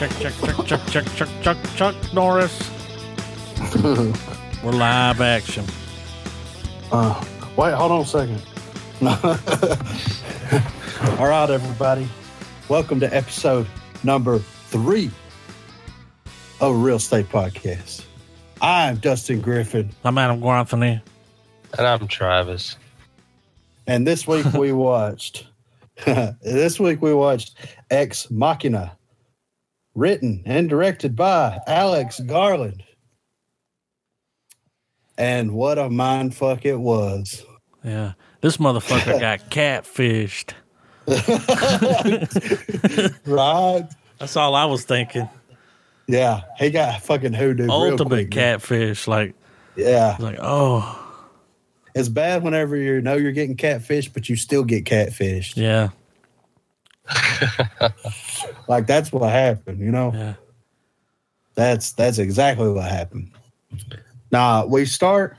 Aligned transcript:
check, 0.00 0.10
check, 0.18 0.32
check, 0.32 0.56
check, 0.66 0.80
check, 0.86 1.04
check, 1.14 1.28
check, 1.42 1.56
Chuck 1.76 1.94
Norris. 2.14 2.70
We're 4.64 4.72
live 4.72 5.20
action. 5.20 5.66
Uh, 6.90 7.22
wait, 7.54 7.74
hold 7.74 7.92
on 7.92 8.00
a 8.00 8.06
second. 8.06 8.42
All 11.20 11.26
right, 11.26 11.50
everybody. 11.50 12.08
Welcome 12.70 12.98
to 13.00 13.14
episode 13.14 13.66
number 14.02 14.38
three 14.38 15.10
of 16.62 16.82
Real 16.82 16.96
Estate 16.96 17.28
Podcast. 17.28 18.06
I'm 18.62 18.96
Dustin 18.96 19.42
Griffin, 19.42 19.90
I'm 20.02 20.16
Adam 20.16 20.40
Guanthony. 20.40 21.02
And 21.76 21.86
I'm 21.86 22.08
Travis. 22.08 22.78
and 23.86 24.06
this 24.06 24.26
week 24.26 24.46
we 24.54 24.72
watched. 24.88 25.46
this 26.06 26.80
week 26.80 27.02
we 27.02 27.12
watched 27.12 27.56
Ex 27.90 28.30
Machina, 28.30 28.96
written 30.00 30.42
and 30.46 30.68
directed 30.68 31.14
by 31.14 31.60
Alex 31.66 32.18
Garland. 32.20 32.82
And 35.18 35.52
what 35.52 35.78
a 35.78 35.90
mind 35.90 36.34
fuck 36.34 36.64
it 36.64 36.80
was. 36.80 37.44
Yeah, 37.84 38.14
this 38.40 38.56
motherfucker 38.56 39.20
got 39.22 39.50
catfished. 39.50 40.54
Right? 43.26 43.88
That's 44.18 44.36
all 44.36 44.54
I 44.54 44.64
was 44.64 44.84
thinking. 44.84 45.28
Yeah, 46.06 46.42
he 46.58 46.70
got 46.70 47.02
fucking 47.02 47.34
hoodoo. 47.34 47.68
Ultimate 47.68 48.08
quick, 48.08 48.34
man. 48.34 48.40
catfish. 48.58 49.06
Like, 49.06 49.34
Yeah, 49.76 50.16
like, 50.18 50.38
oh, 50.40 50.96
it's 51.94 52.08
bad 52.08 52.42
whenever 52.42 52.76
you 52.76 53.00
know 53.00 53.16
you're 53.16 53.32
getting 53.32 53.56
catfish, 53.56 54.08
but 54.08 54.28
you 54.28 54.36
still 54.36 54.64
get 54.64 54.84
catfished. 54.84 55.56
yeah, 55.56 55.90
Like 58.68 58.86
that's 58.86 59.12
what 59.12 59.28
happened. 59.30 59.80
You 59.80 59.90
know, 59.90 60.12
yeah. 60.14 60.34
that's 61.54 61.90
that's 61.92 62.18
exactly 62.18 62.68
what 62.68 62.88
happened. 62.88 63.32
Now 64.30 64.66
we 64.66 64.84
start. 64.84 65.36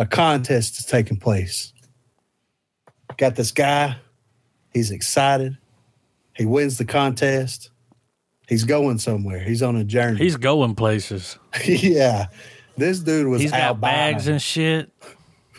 A 0.00 0.04
contest 0.04 0.80
is 0.80 0.86
taking 0.86 1.16
place. 1.16 1.72
Got 3.16 3.36
this 3.36 3.52
guy. 3.52 3.96
He's 4.72 4.90
excited. 4.90 5.56
He 6.34 6.44
wins 6.44 6.78
the 6.78 6.84
contest. 6.84 7.70
He's 8.48 8.64
going 8.64 8.98
somewhere. 8.98 9.38
He's 9.38 9.62
on 9.62 9.76
a 9.76 9.84
journey. 9.84 10.18
He's 10.18 10.36
going 10.36 10.74
places. 10.74 11.38
yeah. 11.64 12.26
This 12.76 12.98
dude 12.98 13.28
was 13.28 13.40
He's 13.40 13.52
got 13.52 13.60
albino. 13.60 13.92
bags 13.92 14.26
and 14.26 14.42
shit. 14.42 14.90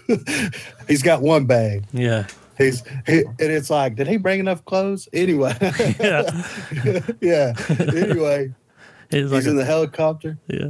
He's 0.89 1.01
got 1.01 1.21
one 1.21 1.45
bag. 1.45 1.85
Yeah, 1.93 2.27
He's 2.57 2.83
he, 3.05 3.23
and 3.23 3.35
it's 3.39 3.69
like, 3.69 3.95
did 3.95 4.07
he 4.07 4.17
bring 4.17 4.39
enough 4.39 4.63
clothes? 4.65 5.09
Anyway, 5.13 5.53
yeah. 5.99 6.47
yeah. 7.21 7.53
Anyway, 7.79 8.53
He's 9.11 9.31
like, 9.31 9.43
he's 9.43 9.47
in 9.47 9.55
the 9.57 9.65
helicopter. 9.65 10.37
yeah, 10.47 10.69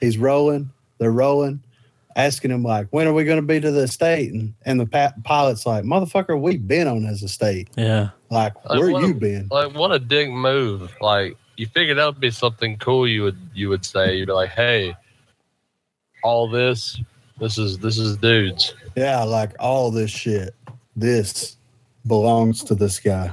He's 0.00 0.18
rolling. 0.18 0.70
They're 0.98 1.10
rolling, 1.12 1.62
asking 2.16 2.50
him 2.50 2.62
like, 2.62 2.88
when 2.90 3.06
are 3.06 3.14
we 3.14 3.24
going 3.24 3.38
to 3.40 3.46
be 3.46 3.60
to 3.60 3.70
the 3.70 3.88
state? 3.88 4.32
And 4.32 4.52
and 4.66 4.78
the 4.80 4.86
pa- 4.86 5.14
pilot's 5.24 5.64
like, 5.64 5.84
motherfucker, 5.84 6.38
we've 6.40 6.66
been 6.66 6.86
on 6.88 7.04
this 7.04 7.22
estate. 7.22 7.70
yeah. 7.76 8.10
Like, 8.30 8.54
Like, 8.66 8.78
where 8.78 8.90
you 8.90 9.10
a- 9.10 9.14
been? 9.14 9.48
Like 9.50 9.74
what 9.74 9.92
a 9.92 9.98
dick 9.98 10.28
move. 10.30 10.92
Like 11.00 11.36
you 11.56 11.66
figured 11.66 11.98
that 11.98 12.06
would 12.06 12.20
be 12.20 12.30
something 12.30 12.76
cool 12.78 13.06
you 13.08 13.22
would 13.22 13.38
you 13.54 13.68
would 13.70 13.84
say. 13.84 14.16
You'd 14.16 14.26
be 14.26 14.32
like, 14.32 14.50
hey, 14.50 14.94
all 16.22 16.48
this, 16.48 17.00
this 17.38 17.56
is 17.58 17.78
this 17.78 17.96
is 17.98 18.16
dudes. 18.18 18.74
Yeah, 18.96 19.22
like 19.24 19.52
all 19.58 19.90
this 19.90 20.10
shit. 20.10 20.54
This 21.00 21.56
belongs 22.06 22.62
to 22.64 22.74
this 22.74 23.00
guy. 23.00 23.32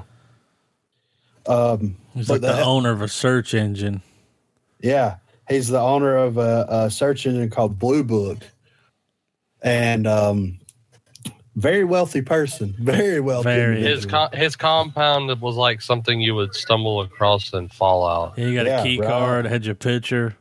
Um, 1.45 1.97
He's 2.13 2.29
like 2.29 2.41
the 2.41 2.47
the- 2.53 2.63
owner 2.63 2.91
of 2.91 3.01
a 3.01 3.07
search 3.07 3.53
engine. 3.53 4.01
Yeah, 4.79 5.17
he's 5.49 5.67
the 5.69 5.79
owner 5.79 6.15
of 6.15 6.37
a, 6.37 6.65
a 6.69 6.89
search 6.91 7.25
engine 7.25 7.49
called 7.49 7.77
Blue 7.79 8.03
Book, 8.03 8.37
and 9.61 10.05
um, 10.07 10.59
very 11.55 11.83
wealthy 11.83 12.21
person. 12.21 12.75
Very 12.79 13.19
wealthy. 13.19 13.49
Very. 13.49 13.81
His 13.81 14.05
co- 14.05 14.29
his 14.33 14.55
compound 14.55 15.41
was 15.41 15.55
like 15.55 15.81
something 15.81 16.21
you 16.21 16.35
would 16.35 16.53
stumble 16.53 17.01
across 17.01 17.51
in 17.53 17.67
Fallout. 17.69 18.37
Yeah, 18.37 18.45
you 18.45 18.55
got 18.55 18.65
Yeah, 18.67 18.79
a 18.81 18.83
key 18.83 18.99
right. 18.99 19.09
card, 19.09 19.45
had 19.45 19.65
your 19.65 19.73
picture. 19.75 20.35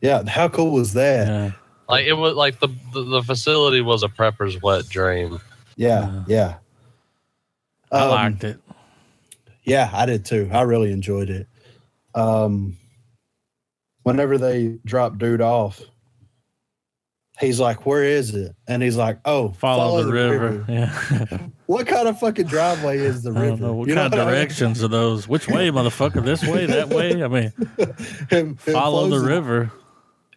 yeah, 0.00 0.28
how 0.28 0.48
cool 0.48 0.72
was 0.72 0.92
that? 0.94 1.26
Yeah, 1.28 1.52
Like 1.88 2.06
it 2.06 2.14
was 2.14 2.34
like 2.34 2.58
the 2.60 2.68
the, 2.92 3.02
the 3.04 3.22
facility 3.22 3.80
was 3.80 4.02
a 4.02 4.08
prepper's 4.08 4.60
wet 4.60 4.88
dream. 4.88 5.40
Yeah, 5.78 6.24
yeah. 6.26 6.56
I 7.92 8.00
Um, 8.02 8.10
liked 8.10 8.44
it. 8.44 8.60
Yeah, 9.62 9.88
I 9.92 10.04
did 10.06 10.24
too. 10.24 10.50
I 10.52 10.62
really 10.62 10.90
enjoyed 10.92 11.30
it. 11.30 11.46
Um, 12.14 12.76
whenever 14.02 14.38
they 14.38 14.78
drop 14.84 15.18
dude 15.18 15.40
off, 15.40 15.80
he's 17.38 17.60
like, 17.60 17.86
"Where 17.86 18.02
is 18.02 18.34
it?" 18.34 18.56
And 18.66 18.82
he's 18.82 18.96
like, 18.96 19.20
"Oh, 19.24 19.50
Follow, 19.52 20.02
the, 20.02 20.12
river. 20.12 20.64
Yeah. 20.68 21.38
What 21.66 21.86
kind 21.86 22.08
of 22.08 22.18
fucking 22.18 22.46
driveway 22.46 22.96
is 22.98 23.22
the 23.22 23.30
I 23.30 23.34
river? 23.34 23.48
don't 23.50 23.60
know 23.60 23.72
what 23.74 23.88
You 23.88 23.94
kind 23.94 24.06
of 24.06 24.12
what 24.12 24.20
I 24.20 24.24
mean? 24.24 24.34
directions 24.36 24.82
are 24.82 24.88
those. 24.88 25.28
Which 25.28 25.48
way, 25.48 25.68
motherfucker? 25.70 26.24
This 26.24 26.42
way, 26.42 26.64
that 26.64 26.88
way? 26.88 27.22
I 27.22 27.28
mean, 27.28 27.52
him 28.30 28.56
follow 28.56 29.02
the 29.04 29.08
flows 29.18 29.22
it- 29.22 29.26
river. 29.26 29.72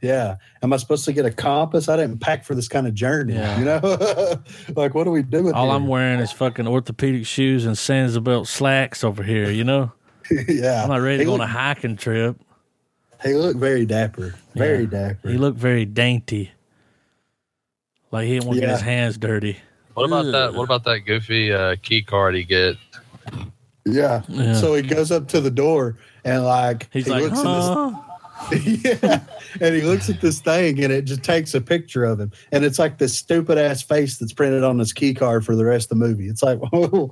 Yeah. 0.02 0.38
Am 0.64 0.74
I 0.74 0.78
supposed 0.78 1.06
to 1.06 1.14
get 1.14 1.26
a 1.26 1.32
compass? 1.32 1.88
I 1.88 1.96
didn't 1.96 2.20
pack 2.20 2.44
for 2.44 2.56
this 2.56 2.68
kind 2.68 2.88
of 2.88 2.94
journey. 2.96 3.34
Yeah. 3.36 3.60
You 3.60 3.66
know, 3.66 4.42
like 4.76 4.96
what 4.96 5.06
are 5.08 5.12
we 5.12 5.22
doing? 5.24 5.54
All 5.54 5.68
here? 5.68 5.76
I'm 5.76 5.88
wearing 5.88 6.20
is 6.20 6.32
fucking 6.32 6.68
orthopedic 6.68 7.26
shoes 7.26 7.66
and 7.66 7.76
Sansabelt 7.76 8.48
slacks 8.48 9.04
over 9.04 9.22
here. 9.24 9.52
You 9.52 9.64
know, 9.64 9.92
yeah, 10.48 10.82
I'm 10.84 10.90
not 10.90 11.02
ready 11.02 11.18
to 11.18 11.24
he 11.24 11.26
go 11.26 11.36
on 11.36 11.42
a 11.42 11.48
hiking 11.48 11.98
trip. 11.98 12.36
he 13.24 13.34
looked 13.36 13.60
very 13.60 13.86
dapper, 13.86 14.34
very 14.56 14.88
dapper. 14.88 15.30
He 15.30 15.38
looked 15.38 15.60
very 15.60 15.86
dainty, 15.86 16.52
like 18.12 18.26
he 18.26 18.34
didn't 18.34 18.48
want 18.48 18.56
to 18.58 18.62
get 18.62 18.72
his 18.72 18.82
hands 18.82 19.18
dirty. 19.18 19.58
What 19.94 20.06
about 20.06 20.26
Ugh. 20.26 20.32
that? 20.32 20.54
What 20.56 20.64
about 20.64 20.84
that 20.86 21.02
goofy 21.02 21.52
uh, 21.54 21.76
key 21.82 22.02
card 22.02 22.34
he 22.34 22.44
get? 22.44 22.78
yeah. 23.86 24.24
Yeah. 24.28 24.54
So 24.54 24.74
he 24.74 24.82
goes 24.82 25.12
up 25.12 25.28
to 25.30 25.42
the 25.42 25.52
door 25.52 25.98
and 26.24 26.44
like 26.44 26.88
He's 26.92 27.06
he 27.06 27.12
like, 27.12 27.24
looks 27.24 27.42
huh? 27.42 27.88
at 27.88 27.92
this, 27.92 28.02
yeah, 28.52 29.20
and 29.60 29.76
he 29.76 29.82
looks 29.82 30.10
at 30.10 30.22
this 30.22 30.40
thing 30.40 30.84
and 30.84 30.92
it 30.92 31.04
just 31.06 31.24
takes 31.24 31.54
a 31.54 31.62
picture 31.62 32.04
of 32.06 32.20
him, 32.20 32.32
and 32.52 32.64
it's 32.66 32.80
like 32.80 32.98
this 32.98 33.18
stupid 33.18 33.58
ass 33.58 33.82
face 33.82 34.18
that's 34.18 34.34
printed 34.34 34.64
on 34.64 34.80
his 34.80 34.94
key 34.94 35.14
card 35.14 35.46
for 35.46 35.56
the 35.56 35.66
rest 35.66 35.92
of 35.92 36.00
the 36.00 36.06
movie. 36.08 36.28
It's 36.28 36.44
like, 36.44 36.60
oh, 36.74 37.12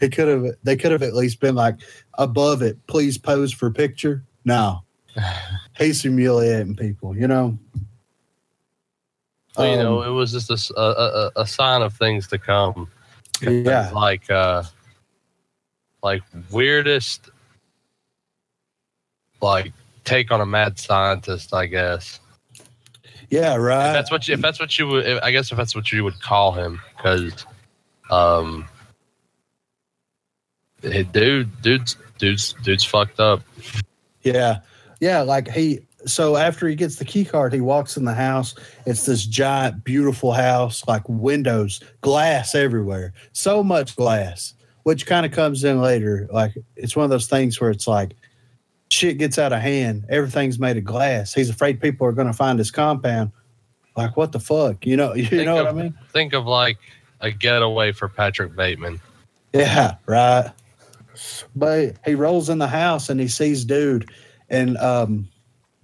he 0.00 0.08
could 0.08 0.28
have, 0.28 0.54
they 0.62 0.76
could 0.76 0.92
have 0.92 1.02
at 1.02 1.14
least 1.14 1.40
been 1.40 1.54
like 1.54 1.76
above 2.18 2.62
it, 2.62 2.84
please 2.86 3.18
pose 3.18 3.52
for 3.52 3.70
picture. 3.70 4.24
No, 4.44 4.82
he's 5.78 6.02
humiliating 6.02 6.76
people, 6.76 7.16
you 7.16 7.28
know. 7.28 7.58
Well, 9.56 9.70
you 9.70 9.76
know, 9.76 10.02
Um, 10.02 10.08
it 10.08 10.12
was 10.12 10.32
just 10.32 10.50
a 10.50 11.46
sign 11.46 11.82
of 11.82 11.94
things 11.94 12.26
to 12.28 12.38
come. 12.38 12.88
yeah, 13.40 13.90
like 13.94 14.28
uh 14.30 14.64
like 16.02 16.22
weirdest 16.50 17.30
like 19.40 19.72
take 20.04 20.30
on 20.30 20.40
a 20.40 20.46
mad 20.46 20.78
scientist 20.78 21.52
i 21.54 21.66
guess 21.66 22.20
yeah, 23.30 23.54
if 23.54 23.60
right. 23.60 23.92
that's 23.92 24.10
what 24.10 24.28
you 24.28 24.34
if 24.34 24.40
that's 24.40 24.60
what 24.60 24.78
you 24.78 24.86
would 24.86 25.06
i 25.20 25.30
guess 25.32 25.50
if 25.50 25.56
that's 25.56 25.74
what 25.74 25.90
you 25.90 26.04
would 26.04 26.20
call 26.20 26.52
him 26.52 26.80
because 26.96 27.46
um 28.10 28.68
dude 30.82 31.62
dude's 31.62 31.96
dude's 32.18 32.54
dude's 32.62 32.84
fucked 32.84 33.18
up 33.18 33.42
Yeah. 34.24 34.60
Yeah. 35.00 35.20
Like 35.20 35.48
he, 35.48 35.80
so 36.06 36.36
after 36.36 36.66
he 36.66 36.74
gets 36.74 36.96
the 36.96 37.04
key 37.04 37.24
card, 37.24 37.52
he 37.52 37.60
walks 37.60 37.96
in 37.96 38.04
the 38.04 38.14
house. 38.14 38.54
It's 38.86 39.06
this 39.06 39.24
giant, 39.24 39.84
beautiful 39.84 40.32
house, 40.32 40.82
like 40.88 41.02
windows, 41.08 41.80
glass 42.00 42.54
everywhere. 42.54 43.12
So 43.32 43.62
much 43.62 43.96
glass, 43.96 44.54
which 44.82 45.06
kind 45.06 45.24
of 45.26 45.32
comes 45.32 45.62
in 45.62 45.80
later. 45.80 46.26
Like 46.32 46.54
it's 46.76 46.96
one 46.96 47.04
of 47.04 47.10
those 47.10 47.26
things 47.26 47.60
where 47.60 47.70
it's 47.70 47.86
like 47.86 48.16
shit 48.94 49.18
gets 49.18 49.38
out 49.38 49.52
of 49.52 49.60
hand. 49.60 50.04
Everything's 50.08 50.58
made 50.58 50.76
of 50.76 50.84
glass. 50.84 51.34
He's 51.34 51.50
afraid 51.50 51.80
people 51.80 52.06
are 52.06 52.12
going 52.12 52.26
to 52.28 52.32
find 52.32 52.58
his 52.58 52.70
compound. 52.70 53.32
Like, 53.96 54.16
what 54.16 54.32
the 54.32 54.40
fuck? 54.40 54.86
You 54.86 54.96
know, 54.96 55.14
you 55.14 55.26
Think 55.26 55.44
know 55.46 55.56
what 55.56 55.66
I 55.66 55.72
mean? 55.72 55.94
think 56.12 56.32
of 56.32 56.46
like 56.46 56.78
a 57.20 57.30
getaway 57.30 57.92
for 57.92 58.08
patrick 58.08 58.54
bateman 58.56 59.00
Yeah, 59.52 59.96
right. 60.06 60.50
But 61.54 61.96
he 62.04 62.14
rolls 62.14 62.48
in 62.48 62.58
the 62.58 62.66
house 62.66 63.08
and 63.08 63.20
he 63.20 63.28
sees 63.28 63.64
dude, 63.64 64.10
and 64.50 64.76
um, 64.78 65.28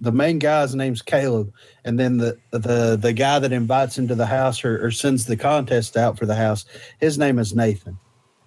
the 0.01 0.11
main 0.11 0.39
guy's 0.41 0.75
name's 0.75 1.03
Caleb, 1.03 1.53
and 1.85 1.99
then 2.01 2.17
the 2.19 2.37
the 2.51 2.97
the 3.01 3.13
guy 3.13 3.39
that 3.39 3.53
invites 3.53 3.97
him 3.97 4.09
to 4.09 4.17
the 4.17 4.27
house 4.27 4.65
or, 4.65 4.85
or 4.85 4.91
sends 4.91 5.27
the 5.27 5.37
contest 5.37 5.97
out 5.97 6.19
for 6.19 6.27
the 6.27 6.35
house, 6.35 6.65
his 6.99 7.17
name 7.17 7.39
is 7.39 7.55
Nathan, 7.55 7.97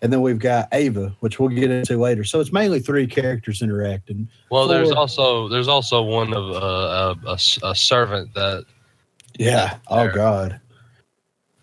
and 0.03 0.11
then 0.11 0.21
we've 0.21 0.37
got 0.37 0.67
Ava, 0.73 1.15
which 1.21 1.39
we'll 1.39 1.47
get 1.47 1.71
into 1.71 1.97
later. 1.97 2.25
So 2.25 2.41
it's 2.41 2.51
mainly 2.51 2.81
three 2.81 3.07
characters 3.07 3.61
interacting. 3.61 4.27
well 4.51 4.67
there's 4.67 4.91
also 4.91 5.47
there's 5.47 5.69
also 5.69 6.03
one 6.03 6.33
of 6.33 6.51
uh, 6.51 7.15
a, 7.25 7.29
a, 7.31 7.69
a 7.71 7.75
servant 7.75 8.33
that 8.35 8.65
Yeah. 9.39 9.77
Oh 9.87 10.09
God. 10.09 10.59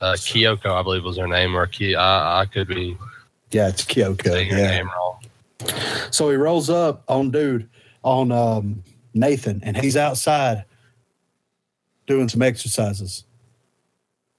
uh, 0.01 0.15
Kyoko, 0.15 0.71
I 0.73 0.83
believe 0.83 1.05
was 1.05 1.19
her 1.19 1.29
name, 1.29 1.55
or 1.55 1.67
Ki- 1.67 1.95
I, 1.95 2.41
I 2.41 2.47
could 2.47 2.67
be 2.67 2.97
Yeah, 3.53 3.69
it's 3.69 3.85
Kyoko. 3.85 4.51
Yeah. 4.51 4.83
So 6.11 6.31
he 6.31 6.37
rolls 6.37 6.71
up 6.71 7.05
on 7.09 7.31
dude 7.31 7.69
on 8.03 8.33
um, 8.33 8.83
Nathan, 9.13 9.61
and 9.63 9.77
he's 9.77 9.99
outside 9.99 10.65
doing 12.07 12.31
some 12.31 12.41
exercises, 12.41 13.25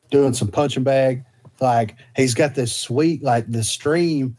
doing 0.09 0.33
some 0.33 0.47
punching 0.47 0.81
bag. 0.83 1.23
Like 1.61 1.95
he's 2.15 2.33
got 2.33 2.55
this 2.55 2.75
sweet, 2.75 3.21
like 3.23 3.49
the 3.49 3.63
stream, 3.63 4.35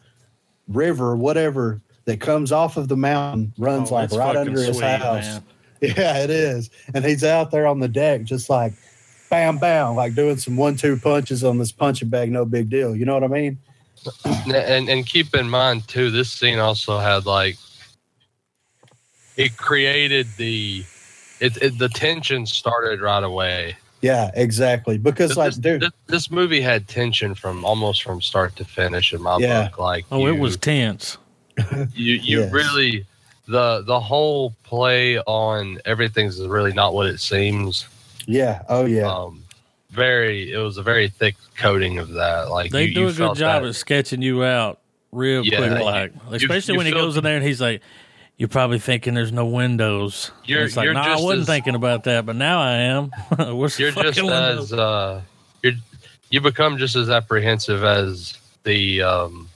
river, 0.69 1.16
whatever 1.16 1.80
that 2.04 2.20
comes 2.20 2.50
off 2.50 2.76
of 2.76 2.88
the 2.88 2.96
mountain, 2.96 3.52
runs 3.56 3.90
Oh, 3.92 3.94
like 3.94 4.10
right 4.10 4.36
under 4.36 4.60
his 4.60 4.76
sweet, 4.76 4.84
house. 4.88 5.24
man. 5.24 5.42
Yeah, 5.82 6.22
it 6.22 6.30
is. 6.30 6.70
And 6.94 7.04
he's 7.04 7.24
out 7.24 7.50
there 7.50 7.66
on 7.66 7.80
the 7.80 7.88
deck, 7.88 8.22
just 8.22 8.48
like 8.48 8.72
bam, 9.30 9.58
bam, 9.58 9.96
like 9.96 10.14
doing 10.14 10.36
some 10.36 10.56
one-two 10.56 10.96
punches 10.98 11.42
on 11.42 11.58
this 11.58 11.72
punching 11.72 12.08
bag. 12.08 12.30
No 12.30 12.44
big 12.44 12.70
deal. 12.70 12.94
You 12.94 13.04
know 13.04 13.14
what 13.14 13.24
I 13.24 13.28
mean? 13.28 13.58
and 14.46 14.88
and 14.88 15.04
keep 15.06 15.34
in 15.34 15.48
mind 15.50 15.86
too, 15.88 16.10
this 16.12 16.30
scene 16.32 16.58
also 16.60 16.98
had 16.98 17.26
like 17.26 17.56
it 19.36 19.56
created 19.56 20.26
the 20.36 20.84
it, 21.40 21.56
it 21.60 21.78
the 21.78 21.88
tension 21.88 22.46
started 22.46 23.00
right 23.00 23.24
away. 23.24 23.76
Yeah, 24.02 24.31
exactly. 24.34 24.99
Because 24.99 25.31
This, 25.31 25.37
like, 25.38 25.49
this, 25.50 25.58
dude, 25.58 25.81
this, 25.82 25.90
this 26.08 26.31
movie 26.31 26.60
had 26.60 26.88
tension 26.88 27.34
from 27.37 27.64
almost 27.64 28.02
from 28.02 28.20
start 28.20 28.56
to 28.56 28.64
finish 28.64 29.12
in 29.12 29.22
my 29.22 29.38
Yeah. 29.38 29.69
book. 29.69 29.78
Like 29.78 30.04
Oh, 30.10 30.26
it 30.26 30.38
was 30.38 30.56
tense. 30.56 31.19
you 31.94 32.14
you 32.14 32.40
Yes. 32.40 32.52
really 32.52 33.06
the 33.46 33.82
the 33.87 34.00
whole 34.00 34.54
play 34.64 35.19
on 35.20 35.78
everything's 35.84 36.38
is 36.38 36.46
really 36.49 36.72
not 36.72 36.94
what 36.94 37.06
it 37.06 37.19
seems. 37.20 37.87
yeah, 38.26 38.62
oh 38.69 38.84
yeah, 38.87 39.06
Um, 39.12 39.43
very 39.90 40.52
it 40.52 40.58
was 40.58 40.78
a 40.78 40.82
very 40.82 41.08
thick 41.08 41.37
coating 41.56 41.98
of 41.98 42.08
that. 42.14 42.50
Like 42.50 42.70
They 42.72 42.87
you, 42.87 42.94
do 42.94 43.00
you 43.00 43.08
a 43.08 43.12
good 43.12 43.37
job 43.37 43.62
that. 43.62 43.69
at 43.69 43.75
sketching 43.75 44.22
you 44.22 44.43
out 44.44 44.78
real 45.12 45.44
Yeah, 45.44 45.58
quick, 45.58 45.70
you- 45.78 45.84
like 45.84 46.12
especially 46.43 46.72
you 46.75 46.78
when 46.78 46.87
he 46.87 46.93
goes 46.93 47.16
in 47.16 47.25
there 47.25 47.37
and 47.37 47.44
he's 47.44 47.60
like, 47.60 47.82
"You're 48.43 48.49
probably 48.49 48.81
thinking 48.81 49.15
there's 49.15 49.31
no 49.33 49.47
windows." 49.47 50.33
You're- 50.44 50.65
it's 50.65 50.77
like, 50.77 50.85
you're 50.85 50.94
no, 50.94 51.00
I 51.00 51.15
wasn't 51.15 51.41
as- 51.43 51.47
thinking 51.47 51.77
about 51.77 52.03
that, 52.05 52.27
but 52.27 52.35
now 52.35 52.61
I 52.61 52.73
am. 52.73 53.11
Where's 53.56 53.77
the 53.77 53.85
you're 53.85 53.93
just 53.93 54.05
fucking 54.19 54.25
windows? 54.25 54.73
as 54.73 54.79
uh 54.79 55.21
you're 55.62 55.75
you 56.31 56.41
become 56.41 56.77
just 56.79 56.97
as 56.97 57.09
apprehensive 57.09 57.85
as 57.85 58.37
the 58.65 59.00
um 59.03 59.49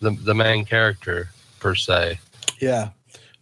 the 0.00 0.10
the 0.10 0.34
main 0.34 0.64
character 0.64 1.28
per 1.60 1.74
se. 1.74 2.18
yeah. 2.60 2.90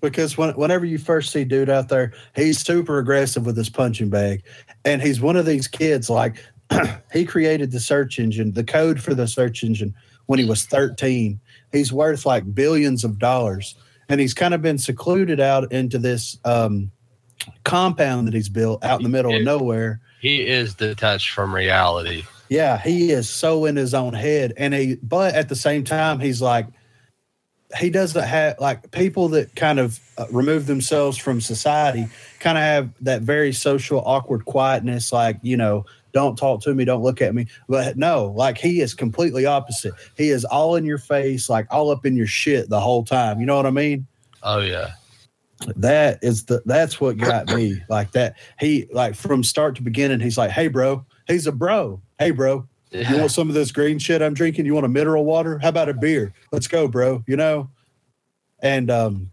Because 0.01 0.37
when, 0.37 0.51
whenever 0.55 0.85
you 0.85 0.99
first 0.99 1.31
see 1.31 1.45
dude 1.45 1.71
out 1.71 1.89
there, 1.89 2.13
he's 2.35 2.59
super 2.59 2.99
aggressive 2.99 3.47
with 3.47 3.57
his 3.57 3.71
punching 3.71 4.09
bag, 4.11 4.43
and 4.85 5.01
he's 5.01 5.21
one 5.21 5.37
of 5.37 5.47
these 5.47 5.69
kids. 5.69 6.11
Like 6.11 6.45
he 7.13 7.25
created 7.25 7.71
the 7.71 7.79
search 7.79 8.19
engine, 8.19 8.51
the 8.53 8.65
code 8.65 9.01
for 9.01 9.15
the 9.15 9.29
search 9.29 9.63
engine 9.63 9.95
when 10.27 10.41
he 10.41 10.45
was 10.45 10.65
13. 10.65 11.39
He's 11.71 11.93
worth 11.93 12.27
like 12.27 12.53
billions 12.53 13.05
of 13.05 13.19
dollars, 13.21 13.77
and 14.13 14.21
he's 14.21 14.35
kind 14.35 14.53
of 14.53 14.61
been 14.61 14.77
secluded 14.77 15.41
out 15.41 15.73
into 15.73 15.99
this 15.99 16.37
um, 16.45 16.93
compound 17.65 18.27
that 18.27 18.35
he's 18.35 18.51
built 18.51 18.85
out 18.85 19.01
in 19.01 19.05
the 19.05 19.09
middle 19.09 19.35
of 19.35 19.41
nowhere. 19.43 20.03
He 20.21 20.47
is 20.47 20.75
detached 20.75 21.31
from 21.31 21.55
reality. 21.55 22.25
Yeah, 22.51 22.77
he 22.77 23.11
is 23.11 23.27
so 23.27 23.65
in 23.65 23.75
his 23.75 23.95
own 23.95 24.13
head, 24.13 24.53
and 24.59 24.75
he. 24.75 24.97
But 25.03 25.35
at 25.35 25.49
the 25.49 25.57
same 25.57 25.83
time, 25.83 26.21
he's 26.21 26.43
like, 26.43 26.67
he 27.79 27.89
doesn't 27.89 28.23
have 28.23 28.61
like 28.61 28.91
people 28.91 29.29
that 29.29 29.57
kind 29.57 29.79
of 29.79 29.99
uh, 30.19 30.27
remove 30.31 30.67
themselves 30.67 31.17
from 31.17 31.41
society, 31.41 32.07
kind 32.39 32.59
of 32.59 32.65
have 32.65 32.91
that 33.01 33.23
very 33.23 33.55
social, 33.55 34.03
awkward 34.05 34.45
quietness. 34.45 35.11
Like 35.11 35.39
you 35.41 35.57
know, 35.57 35.87
don't 36.13 36.37
talk 36.37 36.61
to 36.63 36.75
me, 36.75 36.85
don't 36.85 37.03
look 37.03 37.21
at 37.23 37.35
me. 37.35 37.47
But 37.69 37.97
no, 37.97 38.27
like 38.37 38.59
he 38.59 38.81
is 38.81 38.95
completely 38.95 39.47
opposite. 39.47 39.95
He 40.17 40.31
is 40.31 40.45
all 40.45 40.77
in 40.77 40.85
your 40.85 40.99
face, 40.99 41.49
like 41.49 41.67
all 41.71 41.91
up 41.91 42.05
in 42.07 42.17
your 42.17 42.27
shit 42.27 42.69
the 42.69 42.81
whole 42.81 43.05
time. 43.05 43.41
You 43.41 43.47
know 43.47 43.57
what 43.57 43.67
I 43.67 43.71
mean? 43.71 44.07
Oh 44.43 44.61
yeah. 44.61 44.93
that 45.77 46.19
is 46.23 46.47
the 46.47 46.61
that's 46.67 47.01
what 47.01 47.17
got 47.17 47.47
me 47.49 47.81
like 47.89 48.11
that 48.13 48.37
he 48.59 48.89
like 48.93 49.15
from 49.15 49.45
start 49.45 49.77
to 49.77 49.83
beginning 49.83 50.19
he's 50.19 50.37
like 50.37 50.51
hey 50.51 50.67
bro 50.67 51.07
he's 51.29 51.47
a 51.47 51.53
bro 51.53 52.03
hey 52.19 52.33
bro 52.33 52.67
you 52.91 53.17
want 53.17 53.31
some 53.31 53.49
of 53.49 53.55
this 53.55 53.71
green 53.71 53.97
shit 54.01 54.21
i'm 54.23 54.35
drinking 54.35 54.67
you 54.67 54.75
want 54.75 54.85
a 54.85 54.89
mineral 54.89 55.25
water 55.25 55.61
how 55.61 55.69
about 55.69 55.89
a 55.89 55.95
beer 55.95 56.35
let's 56.51 56.67
go 56.67 56.89
bro 56.89 57.23
you 57.29 57.37
know 57.37 57.71
and 58.59 58.91
um 58.91 59.31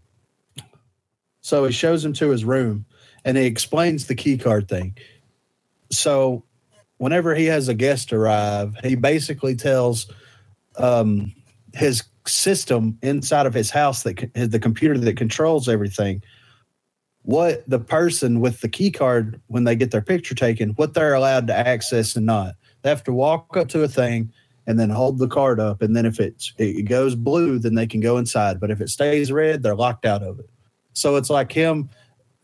so 1.40 1.64
he 1.64 1.72
shows 1.72 2.04
him 2.04 2.12
to 2.12 2.30
his 2.30 2.44
room 2.44 2.86
and 3.24 3.36
he 3.36 3.44
explains 3.44 4.06
the 4.06 4.14
key 4.14 4.38
card 4.38 4.68
thing 4.68 4.96
so 5.90 6.44
whenever 7.00 7.34
he 7.34 7.46
has 7.46 7.68
a 7.68 7.74
guest 7.74 8.12
arrive 8.12 8.76
he 8.84 8.94
basically 8.94 9.56
tells 9.56 10.06
um 10.76 11.32
his 11.74 12.04
system 12.26 12.98
inside 13.02 13.46
of 13.46 13.54
his 13.54 13.70
house 13.70 14.02
that 14.02 14.30
the 14.34 14.58
computer 14.58 14.98
that 14.98 15.16
controls 15.16 15.68
everything 15.68 16.22
what 17.22 17.68
the 17.68 17.78
person 17.78 18.40
with 18.40 18.60
the 18.60 18.68
key 18.68 18.90
card 18.90 19.40
when 19.48 19.64
they 19.64 19.76
get 19.76 19.90
their 19.90 20.02
picture 20.02 20.34
taken 20.34 20.70
what 20.70 20.94
they're 20.94 21.14
allowed 21.14 21.46
to 21.46 21.54
access 21.54 22.16
and 22.16 22.26
not. 22.26 22.54
They 22.82 22.88
have 22.88 23.04
to 23.04 23.12
walk 23.12 23.56
up 23.56 23.68
to 23.68 23.82
a 23.82 23.88
thing 23.88 24.32
and 24.66 24.78
then 24.78 24.90
hold 24.90 25.18
the 25.18 25.28
card 25.28 25.60
up 25.60 25.82
and 25.82 25.94
then 25.94 26.06
if 26.06 26.18
it's, 26.20 26.52
it 26.58 26.84
goes 26.84 27.14
blue 27.14 27.58
then 27.58 27.74
they 27.74 27.86
can 27.86 28.00
go 28.00 28.16
inside 28.16 28.60
but 28.60 28.70
if 28.70 28.80
it 28.80 28.88
stays 28.88 29.32
red 29.32 29.62
they're 29.62 29.74
locked 29.74 30.04
out 30.04 30.22
of 30.22 30.38
it. 30.38 30.50
So 30.92 31.16
it's 31.16 31.30
like 31.30 31.52
him 31.52 31.90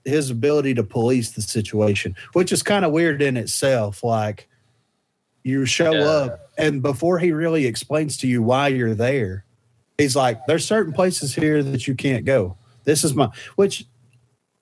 his 0.07 0.31
ability 0.31 0.73
to 0.75 0.83
police 0.85 1.31
the 1.33 1.43
situation 1.43 2.15
which 2.33 2.53
is 2.53 2.63
kind 2.63 2.85
of 2.85 2.93
weird 2.93 3.21
in 3.21 3.37
itself 3.37 4.03
like 4.05 4.49
you 5.43 5.67
show 5.67 5.93
Yeah. 5.93 6.05
up 6.05 6.41
and 6.57 6.81
before 6.83 7.19
he 7.19 7.33
really 7.33 7.67
explains 7.67 8.17
to 8.19 8.27
you 8.27 8.43
why 8.43 8.69
you're 8.69 8.95
there 8.95 9.45
he's 9.99 10.17
like 10.17 10.45
there's 10.47 10.65
certain 10.65 10.93
places 10.93 11.35
here 11.35 11.63
that 11.63 11.87
you 11.89 11.95
can't 11.95 12.25
go 12.25 12.57
this 12.85 13.03
is 13.05 13.15
my 13.15 13.29
which 13.57 13.85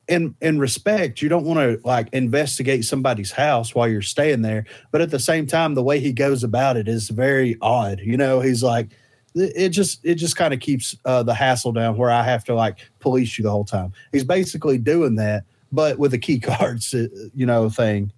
in 0.09 0.35
in 0.41 0.59
respect 0.59 1.23
you 1.23 1.29
don't 1.29 1.45
want 1.45 1.59
to 1.61 1.81
like 1.87 2.09
investigate 2.13 2.85
somebody's 2.85 3.33
house 3.33 3.75
while 3.75 3.89
you're 3.89 4.03
staying 4.03 4.43
there 4.43 4.65
but 4.93 5.01
at 5.01 5.11
the 5.11 5.19
same 5.19 5.47
time 5.47 5.75
the 5.75 5.83
way 5.83 5.99
he 6.01 6.13
goes 6.13 6.45
about 6.45 6.77
it 6.77 6.89
is 6.89 7.09
very 7.09 7.57
odd 7.63 8.01
you 8.01 8.17
know 8.17 8.41
he's 8.41 8.63
like 8.63 8.89
it 9.35 9.71
just 9.71 10.05
it 10.05 10.15
just 10.15 10.37
kind 10.37 10.55
of 10.55 10.61
keeps 10.61 10.97
uh, 11.05 11.23
the 11.23 11.35
hassle 11.35 11.73
down 11.73 11.97
where 11.97 12.11
i 12.11 12.23
have 12.23 12.45
to 12.45 12.55
like 12.55 12.79
police 13.01 13.37
you 13.39 13.43
the 13.43 13.51
whole 13.51 13.65
time. 13.65 13.93
He's 14.13 14.25
basically 14.25 14.79
doing 14.79 15.17
that 15.17 15.45
but 15.73 15.99
with 15.99 16.15
a 16.15 16.19
key 16.19 16.39
cards 16.41 16.95
uh, 16.95 17.09
you 17.35 17.47
know 17.47 17.69
thing. 17.69 18.13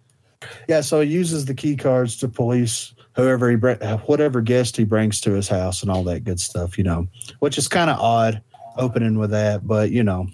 Yeah 0.69 0.83
so 0.83 1.01
he 1.01 1.11
uses 1.11 1.47
the 1.47 1.55
key 1.55 1.77
cards 1.77 2.17
to 2.19 2.29
police 2.29 2.95
whoever 3.15 3.51
he 3.51 3.57
br- 3.57 3.83
whatever 4.07 4.41
guest 4.43 4.77
he 4.77 4.85
brings 4.85 5.21
to 5.23 5.33
his 5.33 5.49
house 5.49 5.83
and 5.83 5.91
all 5.91 6.05
that 6.05 6.25
good 6.25 6.39
stuff 6.39 6.77
you 6.77 6.85
know 6.85 7.09
which 7.39 7.57
is 7.57 7.67
kind 7.67 7.89
of 7.89 7.99
odd 7.99 8.43
opening 8.77 9.19
with 9.19 9.31
that 9.31 9.67
but 9.67 9.91
you 9.91 10.03
know 10.03 10.27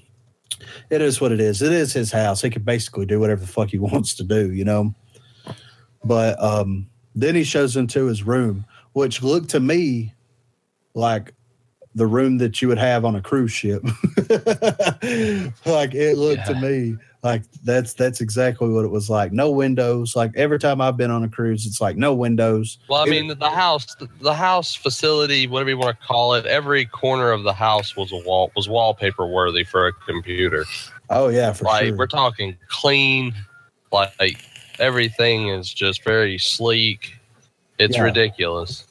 it 0.91 1.01
is 1.01 1.21
what 1.21 1.33
it 1.33 1.41
is. 1.41 1.61
It 1.61 1.73
is 1.73 1.93
his 1.93 2.13
house. 2.13 2.43
He 2.43 2.51
can 2.51 2.63
basically 2.63 3.05
do 3.05 3.19
whatever 3.19 3.41
the 3.41 3.47
fuck 3.47 3.71
he 3.71 3.79
wants 3.91 4.15
to 4.15 4.25
do 4.25 4.53
you 4.53 4.65
know? 4.65 4.95
But 6.05 6.43
um 6.43 6.89
then 7.15 7.35
he 7.35 7.45
shows 7.45 7.77
into 7.77 8.07
his 8.07 8.23
room 8.23 8.65
which 8.95 9.23
looked 9.23 9.51
to 9.51 9.61
me 9.61 10.15
like 10.95 11.35
the 11.95 12.07
room 12.07 12.39
that 12.39 12.63
you 12.63 12.69
would 12.69 12.79
have 12.79 13.05
on 13.05 13.17
a 13.17 13.21
cruise 13.21 13.53
ship 13.53 13.83
like 15.67 15.95
it 15.95 16.17
looked 16.17 16.47
to 16.47 16.55
me 16.55 16.97
like 17.23 17.43
that's 17.65 17.93
that's 17.95 18.21
exactly 18.21 18.69
what 18.69 18.85
it 18.85 18.89
was 18.91 19.11
like 19.11 19.31
no 19.33 19.51
windows 19.51 20.17
like 20.17 20.31
every 20.35 20.59
time 20.59 20.81
i've 20.81 20.97
been 20.97 21.11
on 21.11 21.23
a 21.23 21.29
cruise 21.29 21.67
it's 21.67 21.81
like 21.81 21.97
no 21.97 22.15
windows 22.15 22.79
Well, 22.89 23.01
I 23.01 23.05
It- 23.05 23.11
mean, 23.11 23.39
the 23.39 23.51
house, 23.51 23.95
the 24.21 24.35
house 24.35 24.75
facility, 24.75 25.47
whatever 25.47 25.71
you 25.71 25.77
want 25.79 25.99
to 26.01 26.07
call 26.07 26.35
it, 26.35 26.47
every 26.47 26.87
corner 26.87 27.31
of 27.31 27.43
the 27.43 27.53
house 27.53 27.95
was 27.97 28.11
a 28.13 28.17
wall 28.17 28.51
was 28.57 28.69
wallpaper 28.69 29.27
worthy 29.27 29.65
for 29.65 29.87
a 29.87 29.93
computer. 29.93 30.65
oh 31.11 31.29
yeah 31.29 31.53
for 31.53 31.65
like 31.65 31.87
sure 31.89 31.97
we're 31.97 32.07
talking 32.07 32.57
clean, 32.69 33.35
like 33.93 34.39
everything 34.79 35.49
is 35.49 35.73
just 35.73 36.03
very 36.05 36.39
sleek. 36.39 37.15
It's 37.79 37.97
Yeah. 37.97 38.05
ridiculous. 38.05 38.87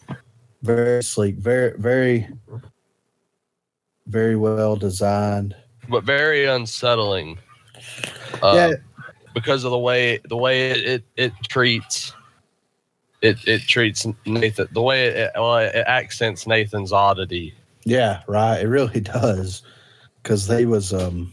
Very 0.62 1.04
sleek 1.04 1.36
very 1.38 1.74
very 1.78 2.28
very 4.08 4.36
well 4.36 4.76
designed 4.76 5.56
but 5.90 6.04
very 6.04 6.46
unsettling. 6.46 7.38
Uh, 8.42 8.54
yeah 8.56 8.74
because 9.34 9.64
of 9.64 9.72
the 9.72 9.78
way 9.78 10.20
the 10.30 10.38
way 10.38 10.72
it 10.72 10.86
it, 10.86 11.04
it 11.16 11.34
treats 11.50 12.14
it 13.22 13.38
it 13.48 13.62
treats 13.62 14.06
Nathan 14.26 14.68
the 14.72 14.82
way 14.82 15.08
it, 15.08 15.32
well, 15.36 15.58
it 15.58 15.76
accents 15.88 16.48
Nathan's 16.48 16.92
oddity. 16.92 17.54
Yeah, 17.86 18.22
right. 18.28 18.62
It 18.62 18.68
really 18.68 19.00
does. 19.00 19.64
Because 20.22 20.48
they 20.48 20.66
was 20.66 20.94
um 20.94 21.32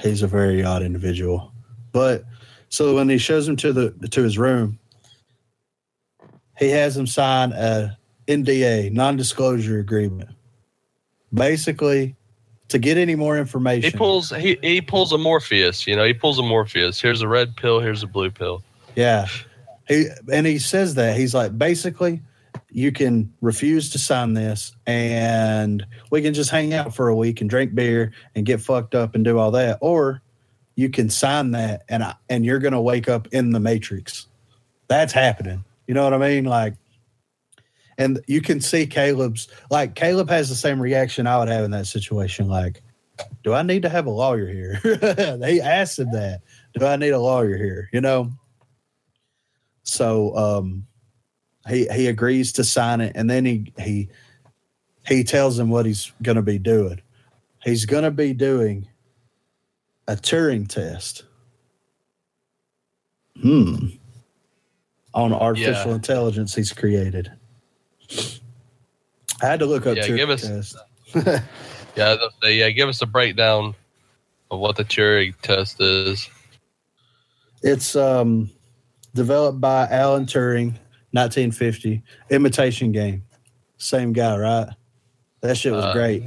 he's 0.00 0.22
a 0.22 0.26
very 0.26 0.64
odd 0.64 0.82
individual. 0.82 1.52
But 1.92 2.24
so 2.68 2.94
when 2.94 3.08
he 3.08 3.18
shows 3.18 3.46
him 3.46 3.56
to 3.56 3.72
the 3.72 4.08
to 4.08 4.22
his 4.22 4.38
room, 4.38 4.78
he 6.58 6.70
has 6.70 6.96
him 6.96 7.06
sign 7.06 7.52
a 7.52 7.96
NDA, 8.26 8.92
non-disclosure 8.92 9.78
agreement. 9.78 10.30
Basically, 11.32 12.16
to 12.68 12.78
get 12.78 12.96
any 12.96 13.14
more 13.14 13.38
information. 13.38 13.90
He 13.90 13.96
pulls 13.96 14.30
he 14.30 14.58
he 14.62 14.80
pulls 14.80 15.12
a 15.12 15.18
Morpheus. 15.18 15.86
You 15.86 15.96
know, 15.96 16.04
he 16.04 16.14
pulls 16.14 16.38
a 16.38 16.42
Morpheus. 16.42 17.00
Here's 17.00 17.22
a 17.22 17.28
red 17.28 17.56
pill. 17.56 17.80
Here's 17.80 18.02
a 18.02 18.06
blue 18.06 18.30
pill. 18.30 18.62
Yeah. 18.96 19.26
He 19.86 20.08
and 20.32 20.46
he 20.46 20.58
says 20.58 20.94
that 20.94 21.16
he's 21.16 21.34
like 21.34 21.56
basically 21.58 22.22
you 22.70 22.90
can 22.90 23.32
refuse 23.40 23.90
to 23.90 23.98
sign 23.98 24.34
this 24.34 24.74
and 24.86 25.86
we 26.10 26.22
can 26.22 26.34
just 26.34 26.50
hang 26.50 26.74
out 26.74 26.94
for 26.94 27.08
a 27.08 27.14
week 27.14 27.40
and 27.40 27.48
drink 27.48 27.74
beer 27.74 28.12
and 28.34 28.44
get 28.44 28.60
fucked 28.60 28.94
up 28.94 29.14
and 29.14 29.24
do 29.24 29.38
all 29.38 29.52
that 29.52 29.78
or 29.80 30.20
you 30.74 30.88
can 30.88 31.08
sign 31.08 31.52
that 31.52 31.84
and 31.88 32.02
I, 32.02 32.14
and 32.28 32.44
you're 32.44 32.58
going 32.58 32.72
to 32.72 32.80
wake 32.80 33.08
up 33.08 33.28
in 33.28 33.50
the 33.50 33.60
matrix 33.60 34.26
that's 34.88 35.12
happening 35.12 35.64
you 35.86 35.94
know 35.94 36.02
what 36.02 36.14
i 36.14 36.18
mean 36.18 36.44
like 36.44 36.74
and 37.98 38.20
you 38.26 38.40
can 38.40 38.60
see 38.60 38.86
caleb's 38.86 39.48
like 39.70 39.94
caleb 39.94 40.28
has 40.28 40.48
the 40.48 40.54
same 40.54 40.80
reaction 40.80 41.26
i 41.26 41.38
would 41.38 41.48
have 41.48 41.64
in 41.64 41.70
that 41.70 41.86
situation 41.86 42.48
like 42.48 42.82
do 43.44 43.52
i 43.54 43.62
need 43.62 43.82
to 43.82 43.88
have 43.88 44.06
a 44.06 44.10
lawyer 44.10 44.48
here? 44.48 44.80
They 45.38 45.60
asked 45.60 45.98
him 46.00 46.10
that. 46.12 46.40
Do 46.76 46.84
i 46.84 46.96
need 46.96 47.10
a 47.10 47.20
lawyer 47.20 47.56
here? 47.56 47.88
You 47.92 48.00
know? 48.00 48.32
So 49.84 50.36
um 50.36 50.86
he 51.68 51.86
he 51.88 52.08
agrees 52.08 52.52
to 52.54 52.64
sign 52.64 53.00
it 53.00 53.12
and 53.14 53.30
then 53.30 53.44
he 53.44 53.72
he 53.78 54.08
he 55.06 55.22
tells 55.22 55.58
him 55.58 55.68
what 55.70 55.86
he's 55.86 56.10
going 56.22 56.36
to 56.36 56.42
be 56.42 56.58
doing. 56.58 57.00
He's 57.62 57.84
going 57.84 58.04
to 58.04 58.10
be 58.10 58.32
doing 58.32 58.88
a 60.08 60.16
turing 60.16 60.66
test. 60.66 61.24
Hmm. 63.40 63.76
On 65.12 65.32
artificial 65.32 65.90
Yeah. 65.90 65.96
intelligence 65.96 66.54
he's 66.54 66.72
created 66.72 67.30
i 69.42 69.46
had 69.46 69.58
to 69.60 69.66
look 69.66 69.86
up 69.86 69.96
Yeah, 69.96 70.06
give 70.08 70.30
us- 70.30 70.42
test 70.42 70.76
Yeah, 71.96 72.16
the, 72.42 72.52
yeah. 72.52 72.70
Give 72.70 72.88
us 72.88 73.00
a 73.02 73.06
breakdown 73.06 73.72
of 74.50 74.58
what 74.58 74.74
the 74.76 74.84
Turing 74.84 75.32
test 75.42 75.80
is. 75.80 76.28
it's 77.62 77.94
um 77.94 78.50
developed 79.14 79.60
by 79.60 79.86
alan 79.88 80.26
turing 80.26 80.74
1950 81.12 82.02
imitation 82.30 82.90
game 82.90 83.22
same 83.78 84.12
guy 84.12 84.36
right 84.36 84.68
that 85.40 85.56
shit 85.56 85.72
was 85.72 85.84
Uh, 85.84 85.92
great 85.92 86.24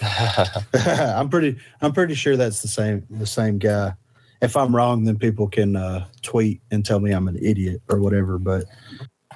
I'm 0.72 1.28
pretty 1.28 1.58
I'm 1.82 1.92
pretty 1.92 2.14
sure 2.14 2.36
that's 2.36 2.62
the 2.62 2.68
same 2.68 3.04
the 3.10 3.26
same 3.26 3.58
guy. 3.58 3.92
If 4.40 4.56
I'm 4.56 4.74
wrong, 4.74 5.04
then 5.04 5.18
people 5.18 5.46
can 5.46 5.76
uh, 5.76 6.06
tweet 6.22 6.62
and 6.70 6.82
tell 6.86 7.00
me 7.00 7.10
I'm 7.10 7.28
an 7.28 7.36
idiot 7.36 7.82
or 7.90 8.00
whatever. 8.00 8.38
But 8.38 8.64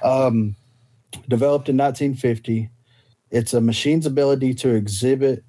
um, 0.01 0.55
developed 1.27 1.69
in 1.69 1.77
1950, 1.77 2.69
it's 3.31 3.53
a 3.53 3.61
machine's 3.61 4.05
ability 4.05 4.53
to 4.55 4.69
exhibit 4.69 5.43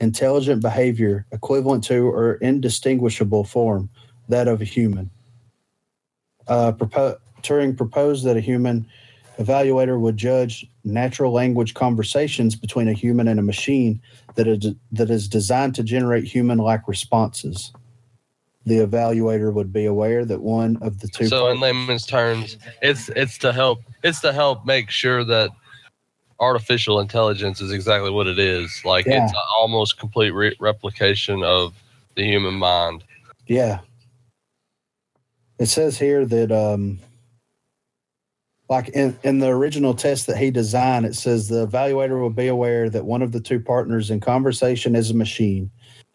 intelligent 0.00 0.62
behavior 0.62 1.26
equivalent 1.30 1.84
to 1.84 2.08
or 2.08 2.34
indistinguishable 2.34 3.44
form 3.44 3.90
that 4.28 4.48
of 4.48 4.60
a 4.60 4.64
human. 4.64 5.10
Uh, 6.48 6.72
propo- 6.72 7.18
Turing 7.42 7.76
proposed 7.76 8.24
that 8.24 8.36
a 8.36 8.40
human 8.40 8.86
evaluator 9.38 9.98
would 9.98 10.16
judge 10.16 10.66
natural 10.84 11.32
language 11.32 11.74
conversations 11.74 12.54
between 12.54 12.88
a 12.88 12.92
human 12.92 13.28
and 13.28 13.38
a 13.38 13.42
machine 13.42 14.00
that 14.34 14.46
is 14.46 14.74
that 14.92 15.10
is 15.10 15.28
designed 15.28 15.74
to 15.74 15.82
generate 15.82 16.24
human-like 16.24 16.86
responses. 16.86 17.72
The 18.66 18.78
evaluator 18.86 19.52
would 19.52 19.72
be 19.72 19.86
aware 19.86 20.24
that 20.26 20.40
one 20.42 20.76
of 20.82 21.00
the 21.00 21.08
two. 21.08 21.26
so, 21.26 21.48
in 21.48 21.58
partners- 21.58 21.62
layman's 21.62 22.06
terms, 22.06 22.58
it's 22.82 23.08
it's 23.10 23.38
to 23.38 23.52
help 23.52 23.80
it's 24.02 24.20
to 24.20 24.32
help 24.32 24.66
make 24.66 24.90
sure 24.90 25.24
that 25.24 25.50
artificial 26.38 27.00
intelligence 27.00 27.60
is 27.60 27.70
exactly 27.72 28.10
what 28.10 28.26
it 28.26 28.38
is. 28.38 28.82
Like 28.84 29.06
Yeah. 29.06 29.24
it's 29.24 29.34
almost 29.58 29.98
complete 29.98 30.30
re- 30.30 30.56
replication 30.60 31.42
of 31.42 31.74
the 32.16 32.24
human 32.24 32.54
mind. 32.54 33.04
yeah, 33.46 33.80
it 35.58 35.66
says 35.66 35.98
here 35.98 36.24
that 36.26 36.52
um, 36.52 36.98
like 38.68 38.88
in 38.90 39.18
in 39.22 39.38
the 39.38 39.48
original 39.48 39.94
test 39.94 40.26
that 40.26 40.36
he 40.36 40.50
designed, 40.50 41.06
it 41.06 41.14
says 41.14 41.48
the 41.48 41.66
evaluator 41.66 42.20
will 42.20 42.30
be 42.30 42.46
aware 42.48 42.88
that 42.90 43.04
one 43.06 43.22
of 43.22 43.32
the 43.32 43.40
two 43.40 43.58
partners 43.60 44.10
in 44.10 44.20
conversation 44.20 44.94
is 44.94 45.10
a 45.10 45.14
machine, 45.14 45.70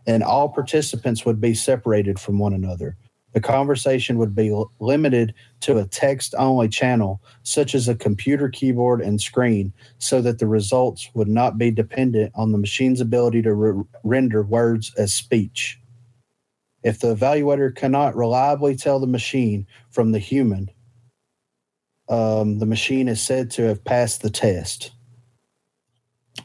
and 0.07 0.23
all 0.23 0.49
participants 0.49 1.25
would 1.25 1.41
be 1.41 1.53
separated 1.53 2.19
from 2.19 2.39
one 2.39 2.53
another. 2.53 2.97
The 3.33 3.41
conversation 3.41 4.17
would 4.17 4.33
be 4.33 4.55
limited 4.79 5.33
to 5.59 5.77
a 5.77 5.85
text 5.85 6.33
only 6.37 6.69
channel, 6.69 7.21
such 7.43 7.75
as 7.75 7.89
a 7.89 7.95
computer 7.95 8.47
keyboard 8.47 9.01
and 9.01 9.19
screen, 9.19 9.73
so 9.97 10.21
that 10.21 10.39
the 10.39 10.47
results 10.47 11.09
would 11.13 11.27
not 11.27 11.57
be 11.57 11.69
dependent 11.69 12.31
on 12.35 12.53
the 12.53 12.57
machine's 12.57 13.01
ability 13.01 13.41
to 13.41 13.53
re- 13.53 13.83
render 14.05 14.41
words 14.43 14.93
as 14.97 15.13
speech. 15.13 15.77
If 16.81 16.99
the 16.99 17.13
evaluator 17.13 17.75
cannot 17.75 18.15
reliably 18.15 18.77
tell 18.77 19.01
the 19.01 19.07
machine 19.07 19.67
from 19.89 20.13
the 20.13 20.19
human, 20.19 20.69
um, 22.07 22.59
the 22.59 22.65
machine 22.65 23.09
is 23.09 23.21
said 23.21 23.51
to 23.51 23.63
have 23.63 23.83
passed 23.83 24.21
the 24.21 24.29
test. 24.29 24.91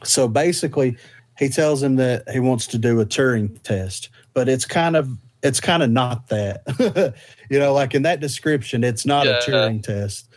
So 0.03 0.27
basically, 0.27 0.97
he 1.41 1.49
tells 1.49 1.81
him 1.81 1.95
that 1.95 2.29
he 2.29 2.39
wants 2.39 2.67
to 2.67 2.77
do 2.77 3.01
a 3.01 3.05
Turing 3.05 3.59
test, 3.63 4.09
but 4.35 4.47
it's 4.47 4.63
kind 4.63 4.95
of 4.95 5.09
it's 5.41 5.59
kind 5.59 5.81
of 5.81 5.89
not 5.89 6.27
that. 6.27 7.15
you 7.49 7.57
know, 7.57 7.73
like 7.73 7.95
in 7.95 8.03
that 8.03 8.19
description, 8.19 8.83
it's 8.83 9.07
not 9.07 9.25
Yeah. 9.25 9.39
a 9.39 9.41
Turing 9.41 9.81
test 9.81 10.29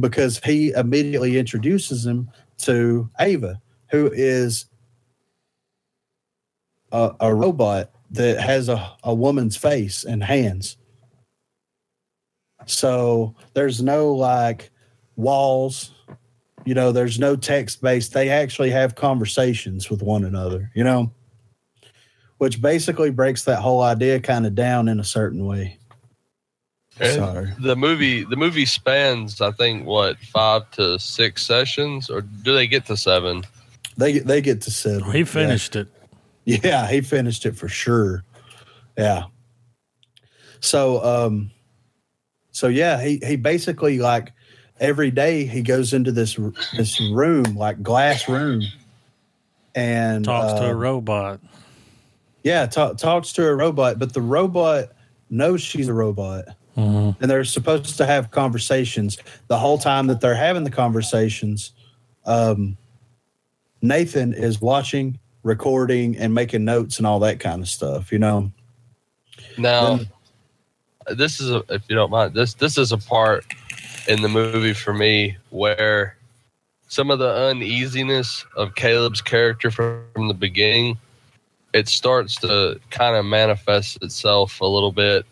because 0.00 0.40
he 0.42 0.70
immediately 0.70 1.38
introduces 1.38 2.06
him 2.06 2.30
to 2.62 3.10
Ava, 3.20 3.60
who 3.90 4.10
is 4.14 4.64
a, 6.90 7.14
a 7.20 7.34
robot 7.34 7.90
that 8.12 8.40
has 8.40 8.70
a, 8.70 8.96
a 9.04 9.14
woman's 9.14 9.58
face 9.58 10.04
and 10.04 10.24
hands. 10.24 10.78
So 12.64 13.34
there's 13.52 13.82
no 13.82 14.14
like 14.14 14.70
walls, 15.16 15.92
you 16.66 16.74
know, 16.74 16.92
there's 16.92 17.18
no 17.18 17.36
text 17.36 17.80
based. 17.80 18.12
They 18.12 18.28
actually 18.28 18.70
have 18.70 18.96
conversations 18.96 19.88
with 19.88 20.02
one 20.02 20.24
another, 20.24 20.70
you 20.74 20.82
know, 20.84 21.12
which 22.38 22.60
basically 22.60 23.10
breaks 23.10 23.44
that 23.44 23.60
whole 23.60 23.80
idea 23.80 24.20
kind 24.20 24.44
of 24.44 24.54
down 24.54 24.88
in 24.88 24.98
a 24.98 25.04
certain 25.04 25.46
way. 25.46 25.78
Sorry. 27.00 27.52
The 27.60 27.76
movie 27.76 28.24
the 28.24 28.36
movie 28.36 28.64
spans 28.64 29.40
I 29.40 29.50
think 29.50 29.86
what 29.86 30.18
five 30.18 30.70
to 30.72 30.98
six 30.98 31.46
sessions 31.46 32.08
or 32.08 32.22
do 32.22 32.54
they 32.54 32.66
get 32.66 32.86
to 32.86 32.96
seven? 32.96 33.44
They 33.96 34.14
get 34.14 34.26
they 34.26 34.40
get 34.40 34.62
to 34.62 34.70
seven. 34.70 35.12
He 35.12 35.24
finished 35.24 35.76
it. 35.76 35.88
Yeah. 36.46 36.58
yeah, 36.62 36.90
he 36.90 37.02
finished 37.02 37.44
it 37.44 37.56
for 37.56 37.68
sure. 37.68 38.24
Yeah. 38.96 39.24
So 40.60 41.04
um 41.04 41.50
so 42.50 42.68
yeah, 42.68 43.02
he 43.02 43.20
he 43.22 43.36
basically 43.36 43.98
like 43.98 44.32
every 44.80 45.10
day 45.10 45.46
he 45.46 45.62
goes 45.62 45.92
into 45.92 46.12
this 46.12 46.38
this 46.76 47.00
room 47.12 47.44
like 47.56 47.82
glass 47.82 48.28
room 48.28 48.62
and 49.74 50.24
Talks 50.24 50.52
to 50.60 50.66
a 50.66 50.70
um, 50.70 50.76
robot. 50.78 51.40
Yeah, 52.42 52.66
ta- 52.66 52.94
talks 52.94 53.32
to 53.34 53.46
a 53.46 53.54
robot, 53.54 53.98
but 53.98 54.14
the 54.14 54.20
robot 54.22 54.92
knows 55.28 55.60
she's 55.60 55.88
a 55.88 55.92
robot. 55.92 56.46
hmm 56.74 57.10
And 57.20 57.30
they're 57.30 57.44
supposed 57.44 57.96
to 57.98 58.06
have 58.06 58.30
conversations. 58.30 59.18
The 59.48 59.58
whole 59.58 59.76
time 59.78 60.06
that 60.06 60.20
they're 60.20 60.34
having 60.34 60.64
the 60.64 60.70
conversations, 60.70 61.72
um, 62.24 62.76
Nathan 63.82 64.32
is 64.32 64.60
watching, 64.60 65.18
recording, 65.42 66.16
and 66.16 66.32
making 66.32 66.64
notes 66.64 66.98
and 66.98 67.06
all 67.06 67.18
that 67.20 67.38
kind 67.40 67.60
of 67.60 67.68
stuff, 67.68 68.10
you 68.12 68.18
know? 68.18 68.50
Now, 69.58 69.96
Then- 69.96 70.08
this 71.16 71.40
is 71.40 71.50
a, 71.50 71.62
if 71.68 71.82
you 71.88 71.94
don't 71.94 72.10
mind 72.10 72.34
this 72.34 72.54
this 72.54 72.76
is 72.78 72.90
a 72.90 72.98
part 72.98 73.44
in 74.08 74.22
the 74.22 74.28
movie 74.28 74.74
for 74.74 74.92
me 74.92 75.36
where 75.50 76.16
some 76.88 77.10
of 77.10 77.18
the 77.18 77.32
uneasiness 77.32 78.44
of 78.56 78.74
Caleb's 78.74 79.20
character 79.20 79.70
from, 79.70 80.04
from 80.14 80.28
the 80.28 80.34
beginning 80.34 80.98
it 81.76 81.88
starts 81.88 82.36
to 82.36 82.80
kind 82.90 83.16
of 83.16 83.24
manifest 83.26 84.02
itself 84.02 84.60
a 84.62 84.66
little 84.66 84.92
bit 84.92 85.26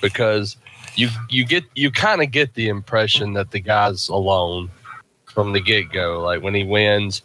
because 0.00 0.56
you 0.96 1.08
you 1.28 1.44
get 1.44 1.64
you 1.74 1.90
kind 1.90 2.22
of 2.22 2.30
get 2.30 2.54
the 2.54 2.68
impression 2.68 3.34
that 3.34 3.50
the 3.50 3.60
guy's 3.60 4.08
alone 4.08 4.70
from 5.26 5.52
the 5.52 5.60
get 5.60 5.92
go 5.92 6.20
like 6.20 6.42
when 6.42 6.54
he 6.54 6.64
wins 6.64 7.22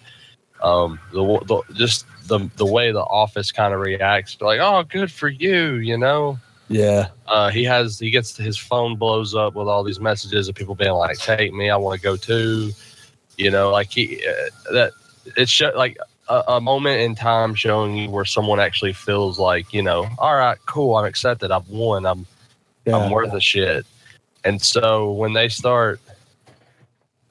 um 0.61 0.99
the, 1.13 1.23
the 1.45 1.73
just 1.73 2.05
the 2.27 2.49
the 2.57 2.65
way 2.65 2.91
the 2.91 3.03
office 3.03 3.51
kind 3.51 3.73
of 3.73 3.79
reacts 3.79 4.37
like 4.41 4.59
oh 4.59 4.83
good 4.83 5.11
for 5.11 5.29
you 5.29 5.75
you 5.75 5.97
know 5.97 6.37
Yeah. 6.67 7.09
uh, 7.27 7.49
he 7.51 7.63
has 7.65 7.99
he 7.99 8.09
gets 8.09 8.35
his 8.35 8.57
phone 8.57 8.95
blows 8.95 9.35
up 9.35 9.53
with 9.53 9.67
all 9.67 9.83
these 9.83 9.99
messages 9.99 10.47
of 10.47 10.55
people 10.55 10.73
being 10.75 10.93
like, 10.93 11.17
"Take 11.17 11.53
me, 11.53 11.69
I 11.69 11.77
want 11.77 11.99
to 11.99 12.03
go 12.03 12.15
too," 12.15 12.71
you 13.37 13.51
know, 13.51 13.69
like 13.71 13.91
he 13.91 14.25
uh, 14.27 14.73
that 14.73 14.93
it's 15.37 15.51
sho- 15.51 15.73
like 15.75 15.97
a, 16.27 16.43
a 16.47 16.61
moment 16.61 17.01
in 17.01 17.13
time 17.15 17.53
showing 17.53 17.95
you 17.97 18.09
where 18.09 18.25
someone 18.25 18.59
actually 18.59 18.93
feels 18.93 19.37
like, 19.37 19.73
you 19.73 19.83
know, 19.83 20.07
all 20.17 20.35
right, 20.35 20.57
cool, 20.65 20.95
I'm 20.95 21.05
accepted, 21.05 21.51
I've 21.51 21.67
won, 21.69 22.05
I'm 22.05 22.25
Yeah. 22.85 22.97
I'm 22.97 23.11
worth 23.11 23.33
a 23.33 23.41
shit, 23.41 23.85
and 24.43 24.59
so 24.61 25.11
when 25.11 25.33
they 25.33 25.49
start 25.49 25.99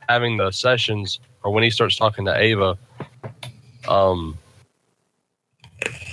having 0.09 0.37
the 0.37 0.51
sessions, 0.53 1.19
or 1.43 1.53
when 1.53 1.65
he 1.65 1.71
starts 1.71 1.97
talking 1.97 2.25
to 2.27 2.37
Ava, 2.37 2.79
um, 3.89 4.39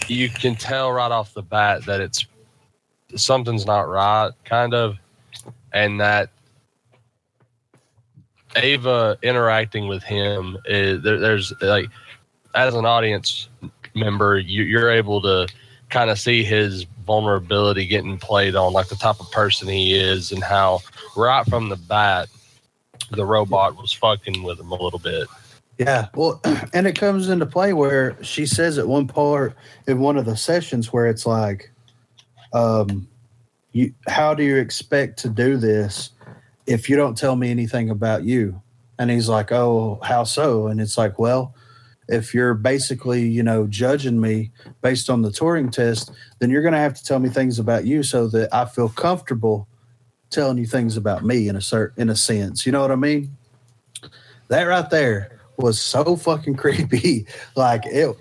you 0.07 0.29
can 0.29 0.55
tell 0.55 0.91
right 0.91 1.11
off 1.11 1.33
the 1.33 1.41
bat 1.41 1.85
that 1.85 2.01
it's 2.01 2.25
something's 3.15 3.65
not 3.65 3.87
right, 3.87 4.31
kind 4.45 4.73
of, 4.73 4.97
and 5.73 5.99
that 5.99 6.29
Ava 8.55 9.17
interacting 9.21 9.87
with 9.87 10.03
him 10.03 10.57
is 10.65 11.01
there, 11.03 11.19
there's 11.19 11.53
like 11.61 11.87
as 12.53 12.73
an 12.73 12.85
audience 12.85 13.49
member, 13.95 14.39
you, 14.39 14.63
you're 14.63 14.91
able 14.91 15.21
to 15.21 15.47
kind 15.89 16.09
of 16.09 16.19
see 16.19 16.43
his 16.43 16.85
vulnerability 17.05 17.85
getting 17.85 18.17
played 18.17 18.55
on, 18.55 18.73
like 18.73 18.87
the 18.87 18.95
type 18.95 19.19
of 19.19 19.31
person 19.31 19.67
he 19.67 19.93
is, 19.93 20.31
and 20.31 20.43
how 20.43 20.79
right 21.15 21.45
from 21.47 21.69
the 21.69 21.75
bat, 21.75 22.29
the 23.11 23.25
robot 23.25 23.75
was 23.75 23.91
fucking 23.91 24.43
with 24.43 24.59
him 24.59 24.71
a 24.71 24.81
little 24.81 24.99
bit. 24.99 25.27
Yeah, 25.77 26.07
well, 26.15 26.39
and 26.73 26.87
it 26.87 26.97
comes 26.97 27.29
into 27.29 27.45
play 27.45 27.73
where 27.73 28.21
she 28.23 28.45
says 28.45 28.77
at 28.77 28.87
one 28.87 29.07
part 29.07 29.55
in 29.87 29.99
one 29.99 30.17
of 30.17 30.25
the 30.25 30.37
sessions 30.37 30.93
where 30.93 31.07
it's 31.07 31.25
like, 31.25 31.70
um, 32.53 33.07
you, 33.71 33.93
how 34.07 34.33
do 34.33 34.43
you 34.43 34.57
expect 34.57 35.19
to 35.19 35.29
do 35.29 35.57
this 35.57 36.11
if 36.65 36.89
you 36.89 36.95
don't 36.95 37.17
tell 37.17 37.35
me 37.35 37.49
anything 37.51 37.89
about 37.89 38.23
you? 38.23 38.61
And 38.99 39.09
he's 39.09 39.29
like, 39.29 39.51
oh, 39.51 39.99
how 40.03 40.23
so? 40.23 40.67
And 40.67 40.79
it's 40.79 40.97
like, 40.97 41.17
well, 41.17 41.55
if 42.07 42.33
you're 42.33 42.53
basically, 42.53 43.27
you 43.27 43.41
know, 43.41 43.65
judging 43.67 44.19
me 44.19 44.51
based 44.81 45.09
on 45.09 45.21
the 45.21 45.29
Turing 45.29 45.71
test, 45.71 46.11
then 46.39 46.49
you're 46.49 46.61
going 46.61 46.73
to 46.73 46.79
have 46.79 46.93
to 46.95 47.03
tell 47.03 47.19
me 47.19 47.29
things 47.29 47.57
about 47.57 47.85
you 47.85 48.03
so 48.03 48.27
that 48.27 48.53
I 48.53 48.65
feel 48.65 48.89
comfortable 48.89 49.67
telling 50.29 50.57
you 50.57 50.65
things 50.65 50.97
about 50.97 51.23
me 51.23 51.47
in 51.47 51.55
a 51.55 51.61
certain, 51.61 52.01
in 52.01 52.09
a 52.09 52.15
sense. 52.15 52.65
You 52.65 52.71
know 52.71 52.81
what 52.81 52.91
I 52.91 52.95
mean? 52.95 53.35
That 54.49 54.63
right 54.63 54.89
there 54.89 55.39
was 55.57 55.79
so 55.79 56.15
fucking 56.15 56.55
creepy. 56.57 57.25
Like 57.55 57.85
it, 57.85 58.15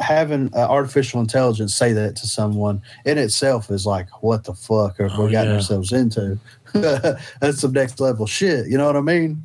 having 0.00 0.50
uh, 0.54 0.58
artificial 0.68 1.20
intelligence 1.20 1.74
say 1.74 1.92
that 1.92 2.16
to 2.16 2.26
someone 2.26 2.80
in 3.04 3.18
itself 3.18 3.70
is 3.70 3.84
like, 3.86 4.22
what 4.22 4.44
the 4.44 4.54
fuck 4.54 4.98
have 4.98 5.12
Oh, 5.16 5.24
we 5.26 5.32
gotten 5.32 5.50
yeah. 5.50 5.56
ourselves 5.56 5.92
into? 5.92 6.38
That's 6.72 7.60
some 7.60 7.72
next 7.72 7.98
level 8.00 8.26
shit. 8.26 8.66
You 8.68 8.78
know 8.78 8.86
what 8.86 8.96
I 8.96 9.00
mean? 9.00 9.42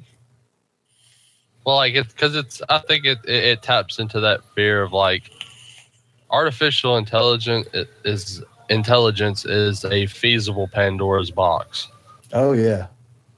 Well, 1.66 1.78
like 1.78 1.96
it's 1.96 2.12
because 2.12 2.36
it's. 2.36 2.62
I 2.70 2.80
think 2.80 3.06
it, 3.06 3.20
it 3.26 3.44
it 3.46 3.62
taps 3.62 3.98
into 3.98 4.20
that 4.20 4.42
fear 4.54 4.84
of 4.84 4.92
like 4.92 5.32
artificial 6.30 6.98
intelligence 6.98 7.68
is 8.04 8.44
intelligence 8.70 9.46
is 9.46 9.86
a 9.86 10.06
feasible 10.08 10.68
Pandora's 10.68 11.32
box. 11.32 11.88
Oh 12.34 12.52
yeah. 12.52 12.88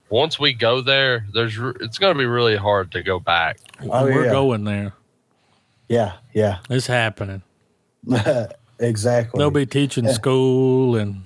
Once 0.09 0.39
we 0.39 0.53
go 0.53 0.81
there, 0.81 1.25
there's 1.33 1.55
it's 1.81 1.97
going 1.99 2.13
to 2.13 2.17
be 2.17 2.25
really 2.25 2.55
hard 2.55 2.91
to 2.93 3.03
go 3.03 3.19
back. 3.19 3.57
Oh, 3.83 4.05
We're 4.05 4.25
yeah. 4.25 4.31
going 4.31 4.63
there. 4.63 4.93
Yeah. 5.87 6.13
Yeah. 6.33 6.59
It's 6.69 6.87
happening. 6.87 7.41
exactly. 8.79 9.37
They'll 9.37 9.51
be 9.51 9.65
teaching 9.65 10.05
Yeah. 10.05 10.11
school 10.13 10.95
and 10.95 11.23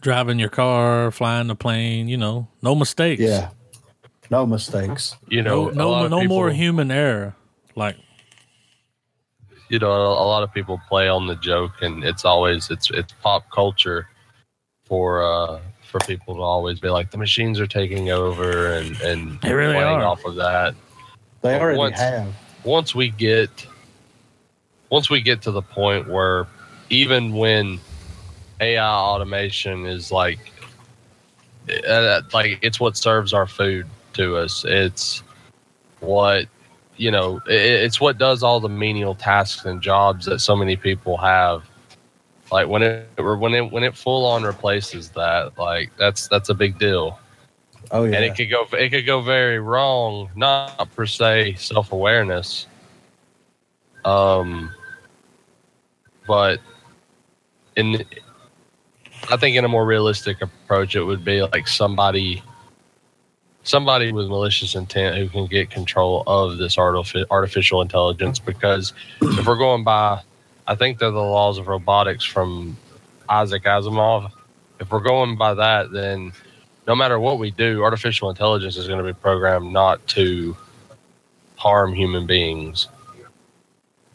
driving 0.00 0.38
your 0.38 0.48
car, 0.48 1.10
flying 1.10 1.46
the 1.48 1.54
plane. 1.54 2.08
You 2.08 2.16
know, 2.16 2.48
no 2.62 2.74
mistakes. 2.74 3.22
Yeah. 3.22 3.50
No 4.30 4.46
mistakes. 4.46 5.16
You 5.28 5.42
know, 5.42 5.64
No, 5.66 5.68
a 5.70 5.74
no, 5.74 5.90
lot 5.90 6.04
of 6.06 6.10
no 6.10 6.24
more 6.24 6.50
human 6.50 6.90
error. 6.90 7.34
Like, 7.74 7.96
you 9.68 9.78
know 9.78 9.90
a, 9.90 10.08
a 10.24 10.26
lot 10.26 10.42
of 10.42 10.52
people 10.52 10.80
play 10.88 11.08
on 11.08 11.26
the 11.28 11.36
joke 11.36 11.72
and 11.80 12.02
it's 12.02 12.24
always 12.24 12.70
it's 12.70 12.90
it's 12.90 13.12
pop 13.22 13.48
culture 13.50 14.08
for 14.84 15.22
uh 15.22 15.60
for 15.82 16.00
people 16.00 16.34
to 16.34 16.40
always 16.40 16.80
be 16.80 16.88
like 16.88 17.12
the 17.12 17.16
machines 17.18 17.60
are 17.60 17.68
taking 17.68 18.10
over 18.10 18.72
and 18.72 19.00
and 19.02 19.40
They 19.42 19.52
really 19.54 19.74
playing 19.74 19.86
are. 20.00 20.04
off 20.04 20.24
of 20.24 20.34
that 20.34 20.74
They 21.42 21.52
Well, 21.52 21.60
already 21.60 21.78
once- 21.78 22.00
have. 22.00 22.34
Once 22.64 22.94
we 22.94 23.10
get 23.10 23.66
once 24.90 25.08
we 25.10 25.20
get 25.20 25.42
to 25.42 25.50
the 25.50 25.62
point 25.62 26.08
where 26.08 26.46
even 26.90 27.34
when 27.34 27.78
AI 28.60 28.84
automation 28.84 29.86
is 29.86 30.10
like 30.10 30.38
uh, 31.88 32.22
like 32.32 32.58
it's 32.62 32.80
what 32.80 32.96
serves 32.96 33.32
our 33.32 33.46
food 33.46 33.86
to 34.14 34.36
us. 34.36 34.64
It's 34.66 35.22
what 36.00 36.46
you 36.96 37.10
know 37.10 37.40
it, 37.46 37.60
it's 37.84 38.00
what 38.00 38.18
does 38.18 38.42
all 38.42 38.60
the 38.60 38.68
menial 38.68 39.14
tasks 39.14 39.64
and 39.64 39.80
jobs 39.80 40.26
that 40.26 40.40
so 40.40 40.56
many 40.56 40.76
people 40.76 41.16
have. 41.18 41.64
Like 42.50 42.68
when 42.68 42.82
it 42.82 43.06
when 43.16 43.54
it 43.54 43.70
when 43.70 43.84
it 43.84 43.96
full 43.96 44.26
on 44.26 44.42
replaces 44.42 45.10
that 45.10 45.56
like 45.56 45.90
that's 45.96 46.28
that's 46.28 46.48
a 46.48 46.54
big 46.54 46.78
deal 46.78 47.18
Oh 47.92 48.04
yeah. 48.04 48.16
and 48.16 48.24
it 48.24 48.36
could 48.36 48.50
go 48.50 48.66
it 48.76 48.90
could 48.90 49.06
go 49.06 49.20
very 49.20 49.58
wrong 49.58 50.30
not 50.36 50.94
per 50.94 51.06
se 51.06 51.54
self-awareness. 51.54 52.66
Um 54.04 54.72
but 56.26 56.60
in 57.76 58.04
i 59.30 59.36
think 59.36 59.56
in 59.56 59.64
a 59.64 59.68
more 59.68 59.84
realistic 59.84 60.40
approach 60.42 60.94
it 60.94 61.02
would 61.02 61.24
be 61.24 61.42
like 61.42 61.66
somebody 61.66 62.42
somebody 63.62 64.12
with 64.12 64.28
malicious 64.28 64.74
intent 64.74 65.16
who 65.16 65.28
can 65.28 65.46
get 65.46 65.70
control 65.70 66.22
of 66.26 66.56
this 66.58 66.76
artifi- 66.76 67.26
artificial 67.30 67.82
intelligence. 67.82 68.38
Because 68.38 68.94
if 69.20 69.46
we're 69.46 69.56
going 69.56 69.82
by 69.84 70.20
i 70.66 70.74
think 70.74 70.98
they're 70.98 71.10
the 71.10 71.18
laws 71.18 71.58
of 71.58 71.66
robotics 71.66 72.24
from 72.24 72.76
isaac 73.28 73.64
asimov. 73.64 74.30
If 74.78 74.90
we're 74.90 75.00
going 75.00 75.36
by 75.36 75.54
that 75.54 75.90
then 75.90 76.32
no 76.90 76.96
matter 76.96 77.20
what 77.20 77.38
we 77.38 77.52
do, 77.52 77.84
artificial 77.84 78.30
intelligence 78.30 78.76
is 78.76 78.88
going 78.88 78.98
to 78.98 79.04
be 79.04 79.12
programmed 79.12 79.72
not 79.72 80.04
to 80.08 80.56
harm 81.54 81.94
human 81.94 82.26
beings. 82.26 82.88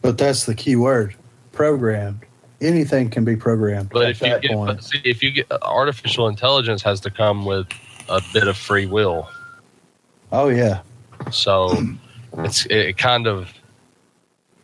but 0.02 0.18
that's 0.18 0.44
the 0.44 0.54
key 0.54 0.76
word. 0.76 1.16
Programmed. 1.52 2.20
Anything 2.60 3.08
can 3.08 3.24
be 3.24 3.34
programmed. 3.34 3.88
But 3.88 4.02
at 4.04 4.10
if 4.10 4.20
you 4.20 4.40
get, 4.40 4.50
point. 4.50 4.76
but 4.76 4.84
see, 4.84 5.00
if 5.04 5.22
you 5.22 5.30
get 5.30 5.50
artificial 5.62 6.28
intelligence 6.28 6.82
has 6.82 7.00
to 7.00 7.10
come 7.10 7.46
with 7.46 7.66
a 8.10 8.20
bit 8.34 8.46
of 8.46 8.58
free 8.58 8.84
will. 8.84 9.26
Oh 10.30 10.48
yeah. 10.48 10.82
So 11.30 11.82
it's 12.36 12.66
it 12.66 12.98
kind 12.98 13.26
of 13.26 13.54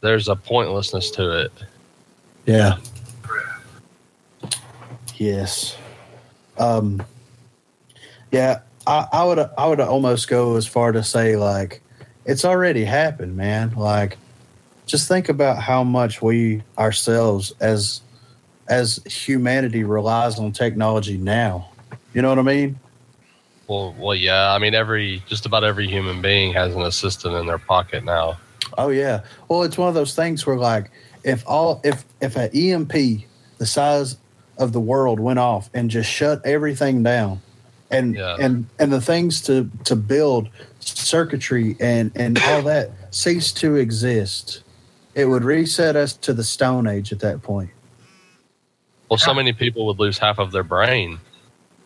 there's 0.02 0.28
a 0.28 0.36
pointlessness 0.36 1.10
to 1.12 1.44
it. 1.46 1.52
Yeah. 2.44 2.76
Yes. 5.16 5.78
Um 6.58 7.02
yeah, 8.32 8.62
I, 8.86 9.06
I 9.12 9.24
would 9.24 9.38
I 9.38 9.68
would 9.68 9.78
almost 9.78 10.26
go 10.26 10.56
as 10.56 10.66
far 10.66 10.90
to 10.90 11.04
say 11.04 11.36
like 11.36 11.80
it's 12.24 12.44
already 12.44 12.84
happened, 12.84 13.36
man. 13.36 13.74
Like 13.76 14.18
just 14.86 15.06
think 15.06 15.28
about 15.28 15.62
how 15.62 15.84
much 15.84 16.20
we 16.20 16.62
ourselves 16.76 17.52
as 17.60 18.00
as 18.68 19.00
humanity 19.04 19.84
relies 19.84 20.38
on 20.38 20.50
technology 20.50 21.18
now. 21.18 21.68
You 22.14 22.22
know 22.22 22.30
what 22.30 22.38
I 22.38 22.42
mean? 22.42 22.80
Well, 23.68 23.94
well, 23.98 24.14
yeah. 24.14 24.52
I 24.52 24.58
mean, 24.58 24.74
every 24.74 25.22
just 25.26 25.46
about 25.46 25.62
every 25.62 25.86
human 25.86 26.20
being 26.20 26.52
has 26.54 26.74
an 26.74 26.82
assistant 26.82 27.34
in 27.36 27.46
their 27.46 27.58
pocket 27.58 28.02
now. 28.02 28.38
Oh 28.78 28.88
yeah. 28.88 29.20
Well, 29.48 29.62
it's 29.62 29.76
one 29.76 29.88
of 29.88 29.94
those 29.94 30.14
things 30.14 30.46
where 30.46 30.56
like 30.56 30.90
if 31.22 31.44
all 31.46 31.82
if 31.84 32.04
if 32.22 32.36
an 32.36 32.50
EMP 32.56 32.92
the 33.58 33.66
size 33.66 34.16
of 34.56 34.72
the 34.72 34.80
world 34.80 35.20
went 35.20 35.38
off 35.38 35.68
and 35.74 35.90
just 35.90 36.10
shut 36.10 36.44
everything 36.46 37.02
down 37.02 37.40
and 37.92 38.14
Yeah. 38.14 38.36
and 38.40 38.66
and 38.78 38.92
the 38.92 39.00
things 39.00 39.40
to 39.42 39.70
to 39.84 39.94
build 39.94 40.48
circuitry 40.80 41.76
and 41.80 42.10
and 42.16 42.38
all 42.42 42.62
that 42.72 42.90
ceased 43.10 43.56
to 43.58 43.76
exist, 43.76 44.62
it 45.14 45.26
would 45.26 45.44
reset 45.44 45.94
us 45.96 46.14
to 46.14 46.32
the 46.32 46.44
stone 46.44 46.86
age 46.86 47.12
at 47.12 47.20
that 47.20 47.42
point. 47.42 47.70
Well, 49.08 49.18
so 49.18 49.34
many 49.34 49.52
people 49.52 49.86
would 49.86 49.98
lose 49.98 50.18
half 50.18 50.38
of 50.38 50.52
their 50.52 50.62
brain. 50.62 51.18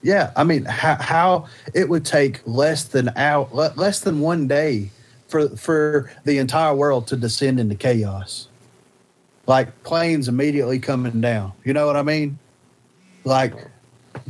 Yeah, 0.03 0.31
I 0.37 0.45
mean, 0.45 0.65
how, 0.67 0.95
how 1.01 1.47
it 1.75 1.89
would 1.89 2.05
take 2.05 2.41
less 2.47 2.85
than 2.85 3.09
out 3.17 3.53
less 3.55 4.01
than 4.01 4.21
one 4.21 4.47
day 4.47 4.91
for 5.27 5.49
for 5.57 6.13
the 6.25 6.39
entire 6.39 6.75
world 6.75 7.09
to 7.09 7.17
descend 7.17 7.59
into 7.59 7.75
chaos, 7.75 8.47
like 9.49 9.83
planes 9.83 10.29
immediately 10.29 10.79
coming 10.79 11.21
down. 11.21 11.53
You 11.65 11.73
know 11.73 11.87
what 11.87 11.97
I 11.97 12.03
mean? 12.03 12.39
Like 13.25 13.55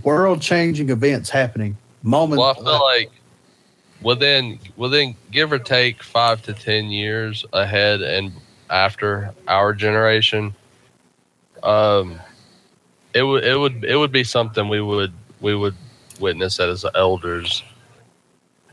world 0.02 0.40
changing 0.40 0.90
events 0.90 1.30
happening. 1.30 1.76
Moment. 2.02 2.38
Well, 2.40 2.50
I 2.50 2.54
feel 2.54 2.84
like 2.84 3.10
within 4.02 4.58
within 4.76 5.16
give 5.32 5.52
or 5.52 5.58
take 5.58 6.02
five 6.02 6.42
to 6.42 6.52
ten 6.52 6.86
years 6.86 7.44
ahead 7.52 8.02
and 8.02 8.32
after 8.70 9.32
our 9.48 9.72
generation, 9.72 10.54
um, 11.62 12.18
it 13.14 13.22
would 13.22 13.44
it 13.44 13.58
would 13.58 13.84
it 13.84 13.96
would 13.96 14.12
be 14.12 14.24
something 14.24 14.68
we 14.68 14.80
would 14.80 15.12
we 15.40 15.54
would 15.54 15.74
witness 16.20 16.60
as 16.60 16.84
elders. 16.94 17.62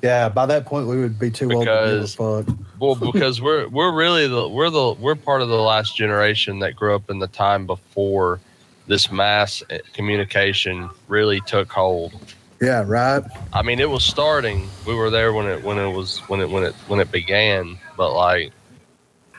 yeah, 0.02 0.30
by 0.30 0.46
that 0.46 0.66
point 0.66 0.88
we 0.88 0.98
would 1.00 1.18
be 1.20 1.30
too 1.32 1.52
old 1.52 1.66
to 1.66 1.72
Because- 1.72 2.16
give 2.16 2.26
a 2.26 2.44
fuck. 2.44 2.56
Well, 2.80 2.96
because 3.12 3.42
we're 3.42 3.68
we're 3.70 3.94
really 3.94 4.28
the 4.28 4.48
we're 4.48 4.70
the 4.70 4.94
we're 4.94 5.16
part 5.16 5.42
of 5.42 5.48
the 5.50 5.56
last 5.56 5.96
generation 5.96 6.60
that 6.60 6.76
grew 6.76 6.96
up 6.96 7.10
in 7.10 7.20
the 7.20 7.28
time 7.28 7.66
before 7.66 8.40
this 8.88 9.12
mass 9.12 9.64
communication 9.94 10.90
really 11.08 11.42
took 11.42 11.72
hold. 11.72 12.14
Yeah, 12.62 12.84
right. 12.86 13.24
I 13.52 13.62
mean, 13.62 13.80
it 13.80 13.90
was 13.90 14.04
starting. 14.04 14.70
We 14.88 14.96
were 14.96 15.10
there 15.10 15.34
when 15.34 15.48
it 15.48 15.64
when 15.64 15.78
it 15.78 15.92
was 15.92 16.20
when 16.30 16.40
it 16.40 16.50
when 16.50 16.64
it 16.64 16.74
when 16.88 17.00
it 17.00 17.12
began, 17.12 17.78
but 17.98 18.14
like 18.14 18.52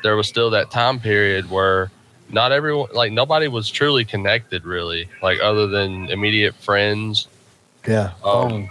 there 0.02 0.16
was 0.16 0.28
still 0.28 0.50
that 0.50 0.70
time 0.70 1.00
period 1.00 1.48
where 1.50 1.90
not 2.28 2.52
everyone 2.52 2.90
like 2.92 3.12
nobody 3.12 3.48
was 3.48 3.70
truly 3.70 4.04
connected 4.04 4.64
really, 4.64 5.09
like 5.22 5.40
other 5.40 5.66
than 5.66 6.11
immediate 6.11 6.54
friends. 6.57 7.28
Yeah. 7.87 8.12
Um, 8.22 8.68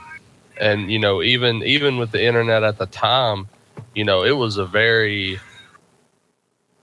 and 0.59 0.91
you 0.91 0.99
know 0.99 1.21
even 1.21 1.63
even 1.63 1.97
with 1.97 2.12
the 2.12 2.23
internet 2.23 2.63
at 2.63 2.77
the 2.77 2.86
time 2.86 3.47
you 3.95 4.03
know 4.03 4.23
it 4.23 4.31
was 4.31 4.57
a 4.57 4.65
very 4.65 5.39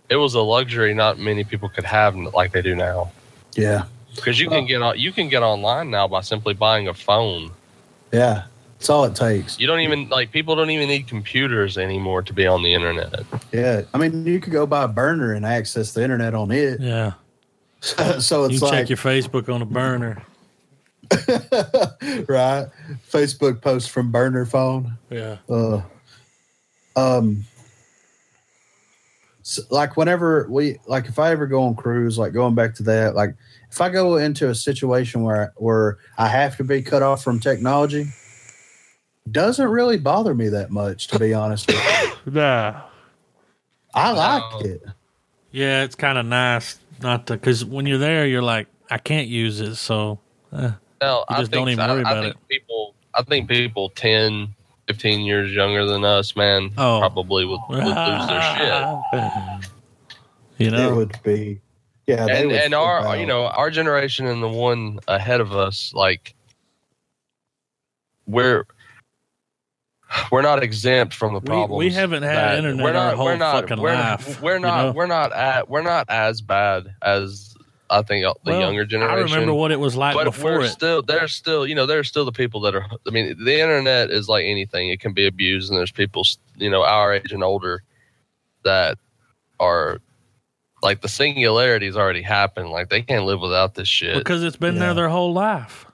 it 0.09 0.17
was 0.17 0.35
a 0.35 0.41
luxury 0.41 0.93
not 0.95 1.19
many 1.19 1.45
people 1.45 1.69
could 1.69 1.85
have 1.85 2.17
like 2.17 2.53
they 2.53 2.63
do 2.63 2.75
now 2.75 3.11
Yeah. 3.55 3.85
because 4.15 4.39
you 4.41 4.49
can 4.49 4.67
get 4.67 4.83
on 4.83 4.99
you 4.99 5.13
can 5.13 5.29
get 5.29 5.43
online 5.43 5.91
now 5.91 6.07
by 6.09 6.21
simply 6.21 6.55
buying 6.55 6.89
a 6.89 6.95
phone 6.95 7.51
Yeah. 8.13 8.45
That's 8.79 8.89
all 8.89 9.05
it 9.05 9.15
takes. 9.15 9.61
you 9.61 9.67
don't 9.67 9.81
even 9.81 10.09
like 10.09 10.33
people 10.33 10.57
don't 10.57 10.71
even 10.71 10.89
need 10.89 11.07
computers 11.07 11.77
anymore 11.77 12.23
to 12.23 12.33
be 12.33 12.47
on 12.47 12.63
the 12.63 12.73
internet 12.73 13.25
Yeah. 13.53 13.83
I 13.93 13.99
mean, 13.99 14.27
you 14.27 14.41
could 14.41 14.53
go 14.53 14.67
buy 14.67 14.85
a 14.85 14.89
burner 14.89 15.35
and 15.35 15.45
access 15.45 15.93
the 15.93 16.03
internet 16.03 16.35
on 16.35 16.51
it. 16.51 16.81
Yeah. 16.81 17.13
so 18.21 18.45
You 18.47 18.51
it's 18.55 18.61
check 18.61 18.71
like, 18.73 18.89
your 18.89 18.99
Facebook 18.99 19.53
on 19.53 19.63
a 19.63 19.67
burner. 19.67 20.23
right? 22.29 22.67
Facebook 23.11 23.61
post 23.61 23.91
from 23.91 24.11
burner 24.13 24.47
phone. 24.47 24.97
Yeah. 25.11 25.37
Uh, 25.49 25.83
um, 26.97 27.45
so, 29.51 29.63
like 29.71 29.97
whenever 29.97 30.47
we 30.49 30.79
like, 30.87 31.07
if 31.07 31.19
I 31.19 31.33
ever 31.33 31.47
go 31.47 31.65
on 31.65 31.75
cruise, 31.75 32.17
like 32.19 32.33
going 32.33 32.55
back 32.55 32.75
to 32.77 32.83
that, 32.85 33.15
like 33.17 33.35
if 33.71 33.81
I 33.81 33.89
go 33.89 34.17
into 34.17 34.49
a 34.49 34.55
situation 34.55 35.23
where 35.23 35.53
where 35.57 35.99
I 36.19 36.29
have 36.29 36.57
to 36.59 36.65
be 36.65 36.83
cut 36.83 37.03
off 37.03 37.25
from 37.25 37.41
technology, 37.41 38.07
doesn't 39.31 39.69
really 39.69 39.99
bother 39.99 40.35
me 40.35 40.49
that 40.51 40.71
much, 40.71 41.09
to 41.09 41.19
be 41.19 41.35
honest. 41.35 41.67
With 41.67 41.77
you. 41.77 42.33
Nah. 42.33 42.83
I 43.95 44.13
like 44.13 44.43
No. 44.53 44.61
it. 44.71 44.83
Yeah, 45.51 45.83
it's 45.83 45.97
kind 45.97 46.17
of 46.17 46.27
nice 46.27 46.79
not 47.03 47.27
to, 47.27 47.33
because 47.33 47.65
when 47.65 47.87
you're 47.87 47.99
there, 47.99 48.27
you're 48.27 48.43
like, 48.43 48.69
I 48.89 48.99
can't 48.99 49.27
use 49.27 49.61
it. 49.61 49.75
So, 49.77 50.21
eh. 50.53 50.71
no 51.03 51.25
You 51.31 51.37
i 51.37 51.39
just 51.41 51.51
think 51.51 51.61
don't 51.61 51.69
even 51.71 51.81
I, 51.81 51.93
worry 51.93 52.05
I 52.05 52.11
about 52.13 52.23
think 52.25 52.37
people 52.49 52.95
i 53.15 53.23
think 53.23 53.49
people 53.49 53.89
10 53.91 54.55
15 54.91 55.21
years 55.21 55.53
younger 55.53 55.85
than 55.87 56.05
us 56.05 56.35
man 56.35 56.71
Oh. 56.77 56.99
probably 56.99 57.45
would, 57.45 57.61
would 57.69 57.79
lose 57.85 57.95
their 57.95 58.43
shit 58.57 59.71
You 60.59 60.71
know, 60.71 60.93
It 60.93 60.97
would 60.97 61.23
be, 61.23 61.61
yeah. 62.07 62.27
they 62.27 62.43
and 62.43 62.53
and 62.53 62.75
our 62.75 63.07
out. 63.07 63.19
you 63.21 63.25
know 63.27 63.45
our 63.47 63.71
generation 63.71 64.27
and 64.27 64.43
the 64.43 64.49
one 64.49 64.99
ahead 65.09 65.41
of 65.41 65.53
us 65.55 65.93
like 65.95 66.35
we're 68.27 68.67
we're 70.33 70.43
not 70.43 70.63
exempt 70.63 71.15
from 71.15 71.35
the 71.35 71.41
We- 71.41 71.47
problems. 71.47 71.79
we 71.79 71.91
haven't 71.91 72.25
had 72.25 72.59
internet 72.59 72.83
we're 72.83 72.89
our 72.91 72.95
not, 72.95 73.15
whole 73.15 73.27
we're 73.27 73.37
not, 73.37 73.61
fucking 73.63 73.81
we're, 73.81 73.95
life, 73.95 74.43
We're 74.43 74.55
you 74.55 74.61
not. 74.61 74.87
know? 74.87 74.93
We're 74.93 75.07
not 75.07 75.33
at. 75.33 75.69
We're 75.71 75.83
not 75.83 76.11
as 76.11 76.41
bad 76.41 76.95
as 77.01 77.50
I 77.93 78.03
think 78.03 78.25
the 78.45 78.53
Well, 78.53 78.61
younger 78.61 78.85
generation. 78.85 79.19
I 79.19 79.23
remember 79.23 79.53
what 79.53 79.73
it 79.73 79.81
was 79.81 79.97
like 79.97 80.15
but 80.15 80.25
before 80.25 80.53
we're 80.53 80.65
it. 80.67 80.69
still 80.69 81.03
there's 81.03 81.33
still 81.35 81.67
you 81.67 81.75
know 81.75 81.87
there's 81.87 82.07
still 82.09 82.25
the 82.25 82.31
people 82.33 82.61
that 82.61 82.75
are 82.77 82.87
i 83.07 83.11
mean 83.11 83.37
the 83.45 83.61
internet 83.61 84.11
is 84.11 84.29
like 84.29 84.45
anything 84.45 84.89
it 84.91 85.01
can 85.01 85.13
be 85.13 85.27
abused 85.27 85.71
and 85.71 85.79
there's 85.79 85.91
people 85.91 86.23
you 86.57 86.71
know 86.71 86.85
our 86.85 87.13
age 87.15 87.33
and 87.33 87.43
older 87.43 87.83
that 88.63 88.97
are 89.59 89.99
like 90.83 91.01
the 91.01 91.09
singularity's 91.09 91.97
already 91.97 92.23
happened 92.23 92.71
like 92.71 92.89
they 92.91 93.03
can't 93.03 93.25
live 93.25 93.41
without 93.41 93.75
this 93.75 93.89
shit 93.89 94.17
because 94.17 94.45
it's 94.45 94.57
been 94.57 94.75
Yeah. 94.77 94.81
there 94.81 94.95
their 94.95 95.09
whole 95.09 95.33
life. 95.33 95.85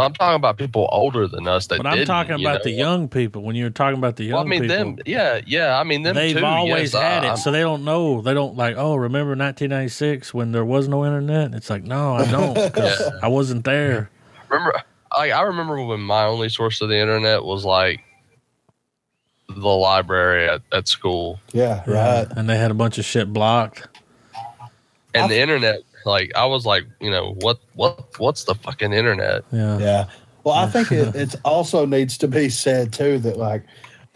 But 0.00 0.06
i'm 0.06 0.12
talking 0.14 0.36
about 0.36 0.56
people 0.56 0.88
older 0.90 1.28
than 1.28 1.46
us 1.46 1.66
that 1.68 1.76
But 1.78 1.86
I'm 1.86 1.94
didn't, 1.96 2.06
talking 2.08 2.38
you 2.38 2.46
about 2.46 2.58
know? 2.58 2.64
the 2.64 2.70
young 2.72 3.08
people. 3.08 3.42
When 3.42 3.54
you're 3.56 3.70
talking 3.70 3.98
about 3.98 4.16
the 4.16 4.24
young 4.24 4.34
well, 4.34 4.44
i 4.44 4.48
mean 4.48 4.62
people, 4.62 4.76
them 4.76 4.98
yeah 5.06 5.40
yeah 5.46 5.78
i 5.78 5.84
mean 5.84 6.02
them 6.02 6.14
they've 6.16 6.36
too, 6.36 6.44
always 6.44 6.92
yes, 6.94 7.02
had 7.02 7.24
I- 7.24 7.32
it, 7.34 7.36
so 7.38 7.50
they 7.52 7.60
don't 7.60 7.84
know. 7.84 8.22
They 8.22 8.34
don't 8.34 8.56
like. 8.56 8.76
Oh, 8.76 8.94
remember 8.96 9.30
1996 9.30 10.32
when 10.34 10.52
there 10.52 10.64
was 10.64 10.88
no 10.88 11.04
internet? 11.04 11.54
It's 11.54 11.70
like, 11.70 11.84
no, 11.84 12.14
I 12.14 12.24
don't, 12.30 12.54
because 12.54 13.00
Yeah. 13.00 13.10
I 13.22 13.28
wasn't 13.28 13.64
there. 13.64 14.10
remember 14.48 14.80
like 15.18 15.32
i 15.32 15.42
remember 15.42 15.82
when 15.84 16.00
my 16.00 16.24
only 16.24 16.48
source 16.48 16.80
of 16.80 16.88
the 16.88 16.96
internet 16.98 17.44
was 17.44 17.64
like 17.64 18.00
the 19.48 19.68
library 19.68 20.48
at, 20.48 20.62
at 20.72 20.86
school 20.88 21.40
yeah, 21.52 21.82
Yeah, 21.86 21.92
right. 22.20 22.26
And 22.36 22.48
they 22.48 22.56
had 22.56 22.70
a 22.70 22.74
bunch 22.74 22.98
of 22.98 23.04
shit 23.04 23.32
blocked. 23.32 23.88
and 25.14 25.24
I've- 25.24 25.34
the 25.34 25.40
internet 25.40 25.80
like 26.06 26.30
i 26.36 26.44
was 26.46 26.64
like 26.66 26.84
you 27.00 27.10
know 27.10 27.34
what 27.40 27.58
what 27.74 28.18
what's 28.18 28.44
the 28.44 28.54
fucking 28.54 28.92
internet 28.92 29.44
Yeah. 29.52 29.78
Yeah. 29.78 30.04
Well, 30.42 30.54
I 30.54 30.66
think 30.68 30.90
it 30.90 31.14
it's 31.14 31.36
also 31.44 31.84
needs 31.84 32.16
to 32.18 32.26
be 32.28 32.48
said 32.48 32.92
too 32.94 33.18
that 33.18 33.36
like 33.36 33.62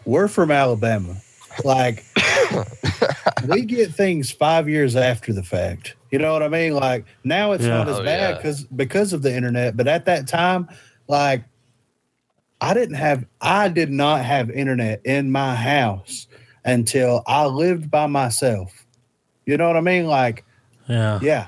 we're 0.05 0.27
from 0.27 0.49
Alabama. 0.49 1.15
Like 1.63 2.03
we 3.47 3.61
get 3.61 3.91
things 3.93 4.31
five 4.31 4.67
years 4.67 4.95
after 4.95 5.33
the 5.33 5.43
fact. 5.43 5.95
You 6.11 6.17
know 6.19 6.33
what 6.33 6.41
I 6.41 6.47
mean? 6.47 6.73
Like 6.73 7.05
now 7.23 7.51
it's 7.51 7.63
Yeah. 7.63 7.77
not 7.77 7.89
as 7.89 7.99
Oh, 7.99 8.03
bad 8.03 8.29
yeah. 8.31 8.37
because 8.37 8.63
because 8.65 9.13
of 9.13 9.21
the 9.21 9.35
internet. 9.35 9.77
But 9.77 9.87
at 9.87 10.05
that 10.05 10.27
time, 10.27 10.67
like 11.07 11.43
I 12.59 12.73
didn't 12.73 12.95
have 12.95 13.23
I 13.41 13.67
did 13.69 13.91
not 13.91 14.25
have 14.25 14.49
internet 14.49 15.01
in 15.05 15.31
my 15.31 15.53
house 15.55 16.25
until 16.63 17.21
I 17.27 17.45
lived 17.45 17.91
by 17.91 18.07
myself. 18.07 18.85
You 19.45 19.57
know 19.57 19.67
what 19.67 19.77
I 19.77 19.81
mean? 19.81 20.07
Like 20.07 20.43
Yeah. 20.87 21.19
yeah. 21.21 21.47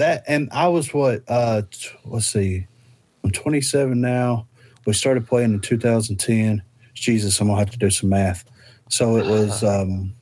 That 0.00 0.24
and 0.26 0.48
I 0.50 0.68
was 0.68 0.92
what 0.94 1.22
uh 1.28 1.62
t- 1.70 1.88
let's 2.06 2.26
see. 2.26 2.66
I'm 3.22 3.30
27 3.30 4.00
now. 4.00 4.46
We 4.86 4.94
started 4.94 5.26
playing 5.26 5.52
in 5.52 5.60
2010. 5.60 6.62
Jesus, 6.94 7.38
I'm 7.40 7.48
gonna 7.48 7.58
have 7.58 7.70
to 7.70 7.78
do 7.78 7.90
some 7.90 8.08
math. 8.08 8.44
So 8.88 9.16
it 9.16 9.26
was 9.26 9.62
um 9.64 10.14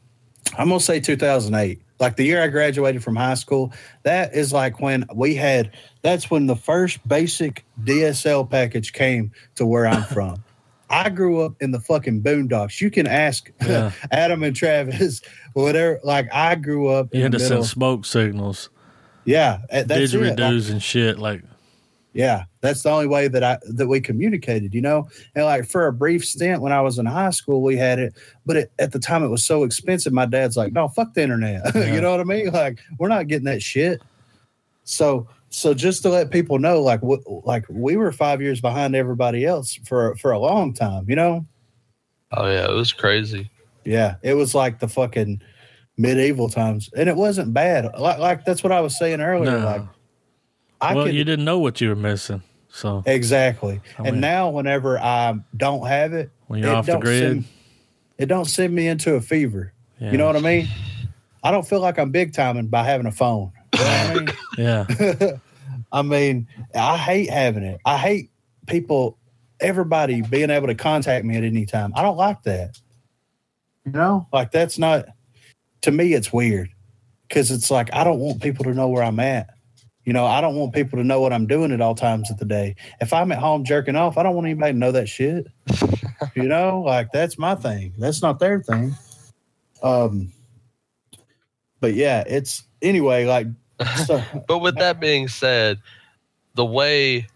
I'm 0.58 0.68
gonna 0.68 0.80
say 0.80 0.98
2008. 1.00 1.80
Like 2.00 2.16
the 2.16 2.24
year 2.24 2.42
I 2.42 2.48
graduated 2.48 3.02
from 3.04 3.16
high 3.16 3.34
school, 3.34 3.72
that 4.04 4.34
is 4.34 4.52
like 4.52 4.80
when 4.80 5.04
we 5.14 5.34
had 5.34 5.70
that's 6.02 6.30
when 6.30 6.46
the 6.46 6.56
first 6.56 7.06
basic 7.06 7.64
DSL 7.84 8.48
package 8.50 8.92
came 8.92 9.30
to 9.56 9.64
where 9.66 9.86
I'm 9.86 10.02
from. 10.14 10.42
I 10.90 11.10
grew 11.10 11.42
up 11.42 11.52
in 11.60 11.70
the 11.70 11.80
fucking 11.80 12.22
boondocks. 12.22 12.80
You 12.80 12.90
can 12.90 13.06
ask 13.06 13.50
Yeah. 13.64 13.92
Adam 14.10 14.42
and 14.42 14.56
Travis, 14.56 15.20
whatever. 15.52 16.00
Like 16.02 16.32
I 16.32 16.54
grew 16.56 16.88
up 16.88 17.08
You 17.12 17.18
in 17.18 17.22
had 17.24 17.32
the 17.32 17.38
to 17.38 17.44
middle. 17.44 17.62
send 17.62 17.70
smoke 17.70 18.04
signals, 18.06 18.70
Yeah, 19.24 19.58
uh, 19.70 19.82
that's 19.84 20.12
it. 20.14 20.38
Like, 20.38 20.70
and 20.70 20.82
shit. 20.82 21.18
Like, 21.18 21.42
yeah, 22.14 22.44
that's 22.60 22.82
the 22.82 22.90
only 22.90 23.06
way 23.06 23.28
that 23.28 23.44
I 23.44 23.58
that 23.74 23.86
we 23.86 24.00
communicated, 24.00 24.74
you 24.74 24.80
know. 24.80 25.08
And 25.34 25.44
like 25.44 25.66
for 25.66 25.86
a 25.86 25.92
brief 25.92 26.24
stint 26.24 26.62
when 26.62 26.72
I 26.72 26.80
was 26.80 26.98
in 26.98 27.06
high 27.06 27.30
school, 27.30 27.62
we 27.62 27.76
had 27.76 27.98
it, 27.98 28.14
but 28.46 28.56
it, 28.56 28.72
at 28.78 28.92
the 28.92 28.98
time 28.98 29.22
it 29.22 29.28
was 29.28 29.44
so 29.44 29.64
expensive. 29.64 30.12
My 30.12 30.26
dad's 30.26 30.56
like, 30.56 30.72
"No, 30.72 30.88
fuck 30.88 31.14
the 31.14 31.22
internet." 31.22 31.62
Yeah. 31.74 31.94
you 31.94 32.00
know 32.00 32.10
what 32.10 32.20
I 32.20 32.24
mean? 32.24 32.50
Like 32.50 32.80
we're 32.98 33.08
not 33.08 33.28
getting 33.28 33.44
that 33.44 33.62
shit. 33.62 34.00
So 34.84 35.28
so 35.50 35.74
just 35.74 36.02
to 36.02 36.08
let 36.08 36.30
people 36.30 36.58
know, 36.58 36.80
like 36.80 37.00
w- 37.00 37.22
like 37.44 37.64
we 37.68 37.96
were 37.96 38.12
five 38.12 38.40
years 38.42 38.60
behind 38.60 38.96
everybody 38.96 39.44
else 39.44 39.78
for 39.86 40.14
for 40.16 40.32
a 40.32 40.38
long 40.38 40.72
time, 40.72 41.04
you 41.08 41.16
know. 41.16 41.44
oh 42.32 42.46
yeah 42.46 42.64
it 42.68 42.74
was 42.74 42.92
crazy 42.92 43.50
Yeah, 43.84 44.16
it 44.22 44.34
was 44.34 44.54
like 44.54 44.78
the 44.80 44.88
fucking 44.88 45.40
medieval 45.98 46.48
times, 46.48 46.88
and 46.96 47.08
it 47.08 47.16
wasn't 47.16 47.52
bad. 47.52 47.90
Like 47.98 48.18
like 48.18 48.44
that's 48.46 48.62
what 48.62 48.72
I 48.72 48.80
was 48.80 48.96
saying 48.96 49.20
earlier. 49.20 49.58
no. 49.58 49.64
Like 49.66 49.82
I 50.80 50.94
well, 50.94 51.06
could 51.06 51.14
you 51.14 51.24
didn't 51.24 51.44
know 51.44 51.58
what 51.58 51.80
you 51.80 51.88
were 51.90 51.96
missing. 51.96 52.42
So 52.70 53.02
Exactly. 53.06 53.80
I 53.98 54.02
mean- 54.02 54.12
and 54.12 54.20
now 54.20 54.50
whenever 54.50 54.98
I 54.98 55.34
don't 55.56 55.86
have 55.86 56.12
it, 56.12 56.30
when 56.46 56.60
you're 56.60 56.70
it 56.70 56.74
off 56.74 56.86
the 56.86 56.98
grid, 56.98 57.22
send, 57.22 57.44
it 58.18 58.26
don't 58.26 58.44
send 58.44 58.72
me 58.74 58.86
into 58.86 59.14
a 59.14 59.20
fever. 59.20 59.72
yeah. 59.98 60.12
You 60.12 60.18
know 60.18 60.26
what 60.26 60.36
I 60.36 60.40
mean? 60.40 60.68
I 61.42 61.50
don't 61.50 61.66
feel 61.66 61.80
like 61.80 61.98
I'm 61.98 62.10
big 62.10 62.32
timing 62.32 62.68
by 62.68 62.84
having 62.84 63.06
a 63.06 63.12
phone. 63.12 63.52
You 63.74 63.80
know 63.84 64.26
Yeah. 64.56 64.86
I 64.88 65.02
mean? 65.02 65.40
I 65.92 66.02
mean, 66.02 66.46
I 66.74 66.96
hate 66.98 67.30
having 67.30 67.62
it. 67.64 67.80
I 67.84 67.96
hate 67.96 68.30
people, 68.66 69.16
everybody 69.60 70.20
being 70.20 70.50
able 70.50 70.66
to 70.68 70.74
contact 70.74 71.24
me 71.24 71.36
at 71.36 71.42
any 71.44 71.64
time. 71.66 71.92
I 71.96 72.02
don't 72.02 72.16
like 72.18 72.42
that. 72.42 72.78
You 73.86 73.92
know, 73.92 74.28
like 74.32 74.50
that's 74.52 74.78
not 74.78 75.06
to 75.82 75.90
me. 75.90 76.14
It's 76.14 76.32
weird 76.32 76.70
because 77.28 77.50
it's 77.50 77.70
like 77.70 77.92
I 77.92 78.04
don't 78.04 78.18
want 78.18 78.42
people 78.42 78.64
to 78.64 78.74
know 78.74 78.88
where 78.88 79.02
I'm 79.02 79.20
at. 79.20 79.48
You 80.04 80.14
know, 80.14 80.24
I 80.24 80.40
don't 80.40 80.56
want 80.56 80.72
people 80.72 80.98
to 80.98 81.04
know 81.04 81.20
what 81.20 81.34
I'm 81.34 81.46
doing 81.46 81.70
at 81.70 81.82
all 81.82 81.94
times 81.94 82.30
of 82.30 82.38
the 82.38 82.46
day. 82.46 82.76
If 83.00 83.12
I'm 83.12 83.30
at 83.30 83.38
home 83.38 83.64
jerking 83.64 83.94
off, 83.94 84.16
I 84.16 84.22
don't 84.22 84.34
want 84.34 84.46
anybody 84.46 84.72
to 84.72 84.78
know 84.78 84.92
that 84.92 85.08
shit. 85.08 85.48
you 86.34 86.44
know, 86.44 86.80
like 86.80 87.12
that's 87.12 87.38
my 87.38 87.54
thing. 87.54 87.92
That's 87.98 88.22
not 88.22 88.38
their 88.38 88.62
thing. 88.62 88.94
Um, 89.82 90.32
but 91.80 91.94
yeah, 91.94 92.24
it's 92.26 92.62
anyway. 92.80 93.26
Like, 93.26 93.48
so, 94.06 94.22
but 94.48 94.58
with 94.58 94.76
that 94.76 94.98
being 94.98 95.28
said 95.28 95.78
the 96.54 96.64
way 96.64 97.26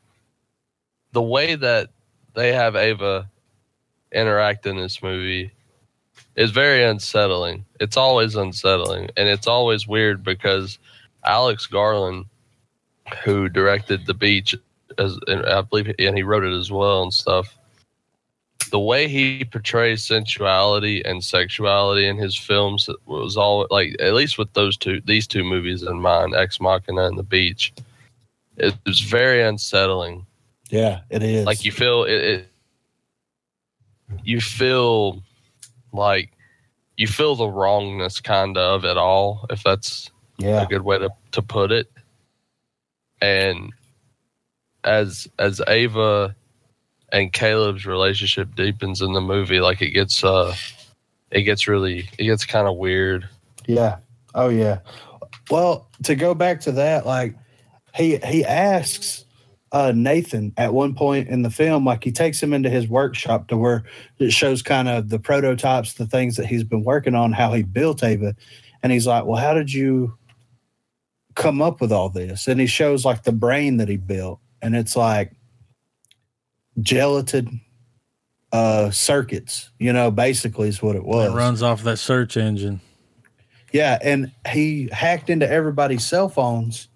the 1.13 1.23
way 1.23 1.55
that 1.55 1.91
they 2.35 2.53
have 2.53 2.75
ava 2.75 3.31
interact 4.13 4.67
in 4.67 4.77
this 4.77 5.03
movie 5.03 5.53
is 6.37 6.51
very 6.51 6.83
unsettling 6.83 7.65
it's 7.81 7.97
always 7.97 8.35
unsettling 8.35 9.09
and 9.17 9.29
it's 9.29 9.47
always 9.47 9.87
weird 9.87 10.23
because 10.23 10.79
alex 11.25 11.67
garland 11.67 12.25
who 13.25 13.49
directed 13.49 14.07
the 14.07 14.15
beach 14.15 14.55
as 14.99 15.19
and 15.27 15.45
i 15.47 15.61
believe 15.61 15.95
and 15.99 16.17
he 16.17 16.23
wrote 16.23 16.45
it 16.45 16.59
as 16.59 16.71
well 16.71 17.03
and 17.03 17.13
stuff 17.13 17.59
the 18.71 18.81
way 18.81 19.07
he 19.07 19.45
portrays 19.45 20.03
sensuality 20.03 21.05
and 21.05 21.23
sexuality 21.23 22.07
in 22.07 22.17
his 22.17 22.37
films 22.37 22.89
was 23.05 23.37
all 23.37 23.67
like 23.71 23.95
at 24.01 24.15
least 24.15 24.39
with 24.39 24.53
those 24.55 24.77
two 24.77 25.01
these 25.05 25.27
two 25.27 25.45
movies 25.45 25.83
in 25.83 26.01
mind 26.01 26.35
ex 26.35 26.61
machina 26.61 27.05
and 27.05 27.19
the 27.19 27.23
beach 27.23 27.73
it 28.57 28.75
was 28.87 29.01
very 29.01 29.43
unsettling 29.43 30.27
Yeah, 30.73 31.01
it 31.11 31.23
is. 31.23 31.45
Like 31.45 31.65
you 31.65 31.71
feel 31.71 32.05
it, 32.05 32.13
it 32.13 32.49
you 34.25 34.41
feel 34.41 35.23
like 35.93 36.33
you 36.97 37.07
feel 37.07 37.35
the 37.35 37.49
wrongness 37.49 38.21
kind 38.21 38.57
of 38.57 38.85
it 38.85 38.97
all, 38.97 39.47
if 39.51 39.63
that's 39.63 40.11
yeah, 40.39 40.63
a 40.63 40.67
good 40.67 40.83
way 40.83 40.99
to, 40.99 41.11
to 41.33 41.43
put 41.43 41.73
it. 41.73 41.91
And 43.21 43.73
as 44.85 45.29
as 45.39 45.61
Ava 45.69 46.35
and 47.13 47.33
Caleb's 47.33 47.87
relationship 47.87 48.55
deepens 48.55 49.01
in 49.01 49.13
the 49.13 49.21
movie, 49.21 49.61
like 49.61 49.81
it 49.83 49.91
gets 49.91 50.25
uh 50.25 50.55
it 51.31 51.43
gets 51.43 51.69
really 51.69 52.09
it 52.19 52.25
gets 52.25 52.45
kind 52.45 52.67
of 52.69 52.77
weird. 52.77 53.29
yeah. 53.67 53.99
Oh 54.35 54.49
yeah. 54.49 54.79
Well, 55.51 55.89
to 56.05 56.15
go 56.15 56.35
back 56.35 56.61
to 56.63 56.73
that, 56.73 57.05
like 57.07 57.35
he 57.95 58.17
he 58.19 58.45
asks 58.45 59.25
uh 59.73 59.93
Nathan 59.95 60.53
at 60.57 60.75
one 60.75 60.95
point 60.95 61.29
in 61.29 61.43
the 61.43 61.51
film, 61.51 61.85
like 61.85 62.05
he 62.05 62.13
takes 62.13 62.43
him 62.43 62.53
into 62.53 62.69
his 62.69 62.87
workshop 62.87 63.49
to 63.49 63.57
where 63.57 63.85
it 64.19 64.33
shows 64.33 64.63
kind 64.63 64.89
of 64.89 65.09
the 65.09 65.19
prototypes, 65.19 65.95
the 65.95 66.07
things 66.07 66.37
that 66.37 66.47
he's 66.47 66.65
been 66.65 66.85
working 66.85 67.15
on, 67.15 67.33
how 67.33 67.53
he 67.53 67.63
built 67.63 68.05
Ava. 68.05 68.37
And 68.83 68.93
he's 68.93 69.07
like, 69.07 69.25
Well, 69.25 69.41
how 69.41 69.55
did 69.55 69.73
you 69.73 70.17
come 71.35 71.63
up 71.63 71.81
with 71.81 71.91
all 71.91 72.11
this? 72.11 72.47
And 72.47 72.61
he 72.61 72.67
shows 72.67 73.05
like 73.05 73.23
the 73.23 73.33
brain 73.33 73.79
that 73.79 73.89
he 73.89 73.97
built. 73.97 74.41
And 74.61 74.77
it's 74.77 74.95
like 74.95 75.33
gelatin 76.81 77.63
uh 78.53 78.91
circuits, 78.91 79.71
you 79.79 79.93
know, 79.93 80.11
basically 80.11 80.69
is 80.69 80.83
what 80.83 80.97
it 80.97 81.05
was. 81.05 81.33
It 81.33 81.37
runs 81.37 81.63
off 81.63 81.83
that 81.85 81.99
search 81.99 82.37
engine. 82.37 82.81
Yeah, 83.73 83.99
and 84.03 84.31
he 84.51 84.91
hacked 84.93 85.31
into 85.31 85.51
everybody's 85.51 86.05
cell 86.05 86.29
phones 86.29 86.89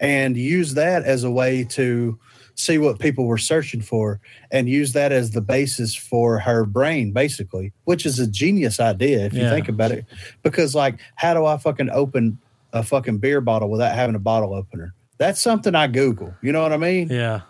and 0.00 0.36
use 0.36 0.74
that 0.74 1.04
as 1.04 1.22
a 1.24 1.30
way 1.30 1.62
to 1.64 2.18
see 2.56 2.76
what 2.78 2.98
people 2.98 3.26
were 3.26 3.38
searching 3.38 3.80
for 3.80 4.20
and 4.50 4.68
use 4.68 4.92
that 4.92 5.12
as 5.12 5.30
the 5.30 5.40
basis 5.40 5.94
for 5.94 6.38
her 6.38 6.64
brain 6.66 7.12
basically, 7.12 7.72
which 7.84 8.04
is 8.04 8.18
a 8.18 8.26
genius 8.26 8.80
idea 8.80 9.24
if 9.24 9.32
you 9.32 9.48
think 9.48 9.68
about 9.68 9.92
it. 9.92 10.04
Because 10.42 10.74
like 10.74 10.98
how 11.14 11.32
do 11.34 11.46
I 11.46 11.56
fucking 11.56 11.88
open 11.90 12.38
a 12.72 12.82
fucking 12.82 13.18
beer 13.18 13.40
bottle 13.40 13.70
without 13.70 13.94
having 13.94 14.14
a 14.14 14.18
bottle 14.20 14.52
opener? 14.54 14.92
That's 15.18 15.40
something 15.40 15.74
I 15.74 15.86
Google. 15.86 16.34
You 16.42 16.52
know 16.52 16.62
what 16.62 16.72
I 16.72 16.76
mean? 16.76 17.08
Yeah. 17.08 17.42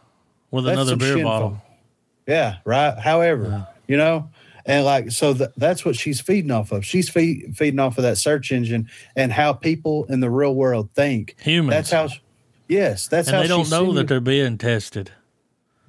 With 0.50 0.64
That's 0.64 0.74
another 0.76 0.96
beer 0.96 1.22
bottle. 1.24 1.50
phone. 1.50 1.60
Yeah, 2.26 2.56
right. 2.64 2.96
However, 2.98 3.44
Yeah. 3.44 3.64
you 3.88 3.96
know, 3.96 4.28
and 4.66 4.84
like 4.84 5.10
so 5.10 5.34
th- 5.34 5.50
that's 5.56 5.84
what 5.84 5.96
she's 5.96 6.20
feeding 6.20 6.50
off 6.50 6.70
of. 6.72 6.84
She's 6.84 7.08
feed, 7.08 7.56
feeding 7.56 7.80
off 7.80 7.96
of 7.98 8.02
that 8.02 8.18
search 8.18 8.52
engine 8.52 8.88
and 9.16 9.32
how 9.32 9.52
people 9.52 10.04
in 10.06 10.20
the 10.20 10.30
real 10.30 10.54
world 10.54 10.90
think. 10.94 11.34
Humans. 11.40 11.70
That's 11.70 11.90
how. 11.90 12.08
Yes, 12.70 13.08
that's 13.08 13.28
and 13.28 13.36
how 13.36 13.42
they 13.42 13.48
don't 13.48 13.64
she's 13.64 13.70
know 13.72 13.84
seeing 13.84 13.94
that 13.96 14.08
they're 14.08 14.20
being 14.20 14.56
tested. 14.58 15.10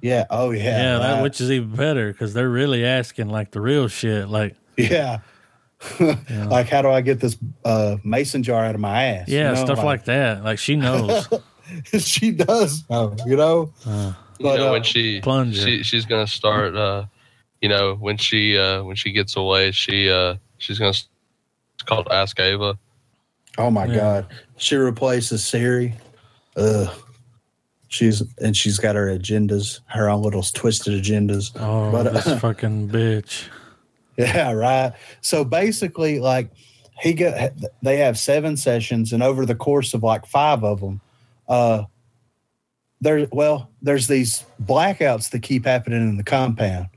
Yeah. 0.00 0.26
Oh 0.30 0.50
yeah. 0.50 0.62
Yeah, 0.64 0.98
that, 0.98 1.22
which 1.22 1.40
is 1.40 1.50
even 1.50 1.76
better 1.76 2.10
because 2.12 2.34
they're 2.34 2.48
really 2.50 2.84
asking 2.84 3.28
like 3.28 3.52
the 3.52 3.60
real 3.60 3.86
shit. 3.86 4.28
Like, 4.28 4.56
yeah. 4.76 5.20
like 6.00 6.68
how 6.68 6.82
do 6.82 6.88
I 6.90 7.00
get 7.00 7.20
this 7.20 7.36
uh, 7.64 7.96
mason 8.04 8.42
jar 8.42 8.64
out 8.64 8.74
of 8.74 8.80
my 8.80 9.02
ass? 9.04 9.28
yeah, 9.28 9.50
You 9.50 9.54
know, 9.56 9.64
stuff 9.64 9.84
like 9.84 10.04
that. 10.06 10.42
Like 10.44 10.58
she 10.58 10.74
knows. 10.76 11.28
she 11.98 12.32
does. 12.32 12.82
know, 12.90 13.16
you 13.26 13.36
know. 13.36 13.72
Uh, 13.86 14.12
you 14.38 14.44
But, 14.46 14.56
know 14.56 14.68
uh, 14.68 14.72
when 14.72 14.82
she 14.82 15.20
Plunger. 15.20 15.56
she 15.56 15.82
she's 15.84 16.04
gonna 16.04 16.26
start 16.26 16.74
uh 16.74 17.04
you 17.60 17.68
know 17.68 17.94
when 17.94 18.16
she 18.16 18.58
uh 18.58 18.82
when 18.82 18.96
she 18.96 19.12
gets 19.12 19.36
away 19.36 19.70
she 19.70 20.10
uh 20.10 20.34
she's 20.58 20.80
gonna 20.80 20.90
it's 20.90 21.84
called 21.84 22.08
ask 22.10 22.40
ava 22.40 22.76
Oh 23.58 23.70
my 23.70 23.86
Yeah. 23.86 23.94
god, 23.96 24.26
she 24.56 24.74
replaces 24.76 25.44
Siri. 25.44 25.94
Ugh. 26.56 26.88
She's 27.88 28.22
and 28.38 28.56
she's 28.56 28.78
got 28.78 28.94
her 28.96 29.06
agendas, 29.06 29.80
her 29.86 30.08
own 30.08 30.22
little 30.22 30.42
twisted 30.42 30.94
agendas. 31.02 31.50
oh, 31.60 31.90
But, 31.92 32.06
uh, 32.26 32.38
fucking 32.38 32.88
bitch. 32.88 33.48
Yeah, 34.18 34.52
right. 34.52 34.92
So 35.22 35.42
basically, 35.42 36.20
like 36.20 36.50
he 37.00 37.14
got, 37.14 37.52
they 37.82 37.96
have 37.96 38.18
seven 38.18 38.58
sessions, 38.58 39.12
and 39.14 39.22
over 39.22 39.46
the 39.46 39.54
course 39.54 39.94
of 39.94 40.02
like 40.02 40.26
five 40.26 40.62
of 40.64 40.80
them, 40.80 41.00
uh, 41.48 41.84
there, 43.00 43.26
well, 43.32 43.70
there's 43.80 44.06
these 44.08 44.44
blackouts 44.62 45.30
that 45.30 45.40
keep 45.42 45.64
happening 45.64 46.00
in 46.06 46.18
the 46.18 46.22
compound, 46.24 46.88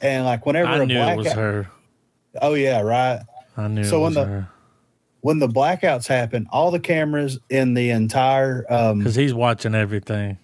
and 0.00 0.24
like 0.24 0.46
whenever 0.46 0.68
I 0.70 0.76
a 0.78 0.86
knew 0.86 0.96
it 0.96 1.16
was 1.16 1.24
blackout, 1.26 1.42
her. 1.42 1.68
oh 2.40 2.54
yeah, 2.54 2.80
right. 2.82 3.20
I 3.56 3.66
knew 3.66 3.82
So 3.84 3.98
it 3.98 4.02
when 4.02 4.14
the- 4.14 4.24
her 4.24 4.48
When 5.22 5.38
the 5.38 5.48
blackouts 5.48 6.06
happen, 6.06 6.46
all 6.50 6.70
the 6.70 6.80
cameras 6.80 7.38
in 7.50 7.74
the 7.74 7.90
entire, 7.90 8.64
um, 8.70 8.98
because 8.98 9.14
he's 9.14 9.34
watching 9.34 9.74
everything. 9.74 10.38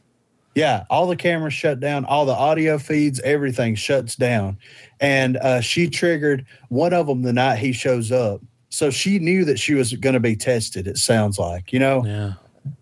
Yeah, 0.55 0.85
all 0.89 1.07
the 1.07 1.17
cameras 1.17 1.53
shut 1.53 1.81
down, 1.81 2.07
all 2.07 2.25
the 2.25 2.35
audio 2.35 2.79
feeds, 2.79 3.21
everything 3.21 3.75
shuts 3.75 4.17
down. 4.17 4.57
And 5.01 5.37
uh, 5.37 5.61
she 5.61 5.89
triggered 5.89 6.47
one 6.71 6.95
of 6.95 7.07
them 7.07 7.23
the 7.23 7.33
night 7.35 7.59
he 7.59 7.73
shows 7.73 8.11
up. 8.11 8.41
So 8.71 8.91
she 8.91 9.19
knew 9.19 9.45
that 9.45 9.59
she 9.59 9.75
was 9.75 9.93
going 9.93 10.15
to 10.15 10.21
be 10.21 10.35
tested, 10.35 10.87
it 10.87 10.97
sounds 10.97 11.39
like, 11.39 11.73
you 11.73 11.79
know, 11.79 12.05
Yeah, 12.05 12.33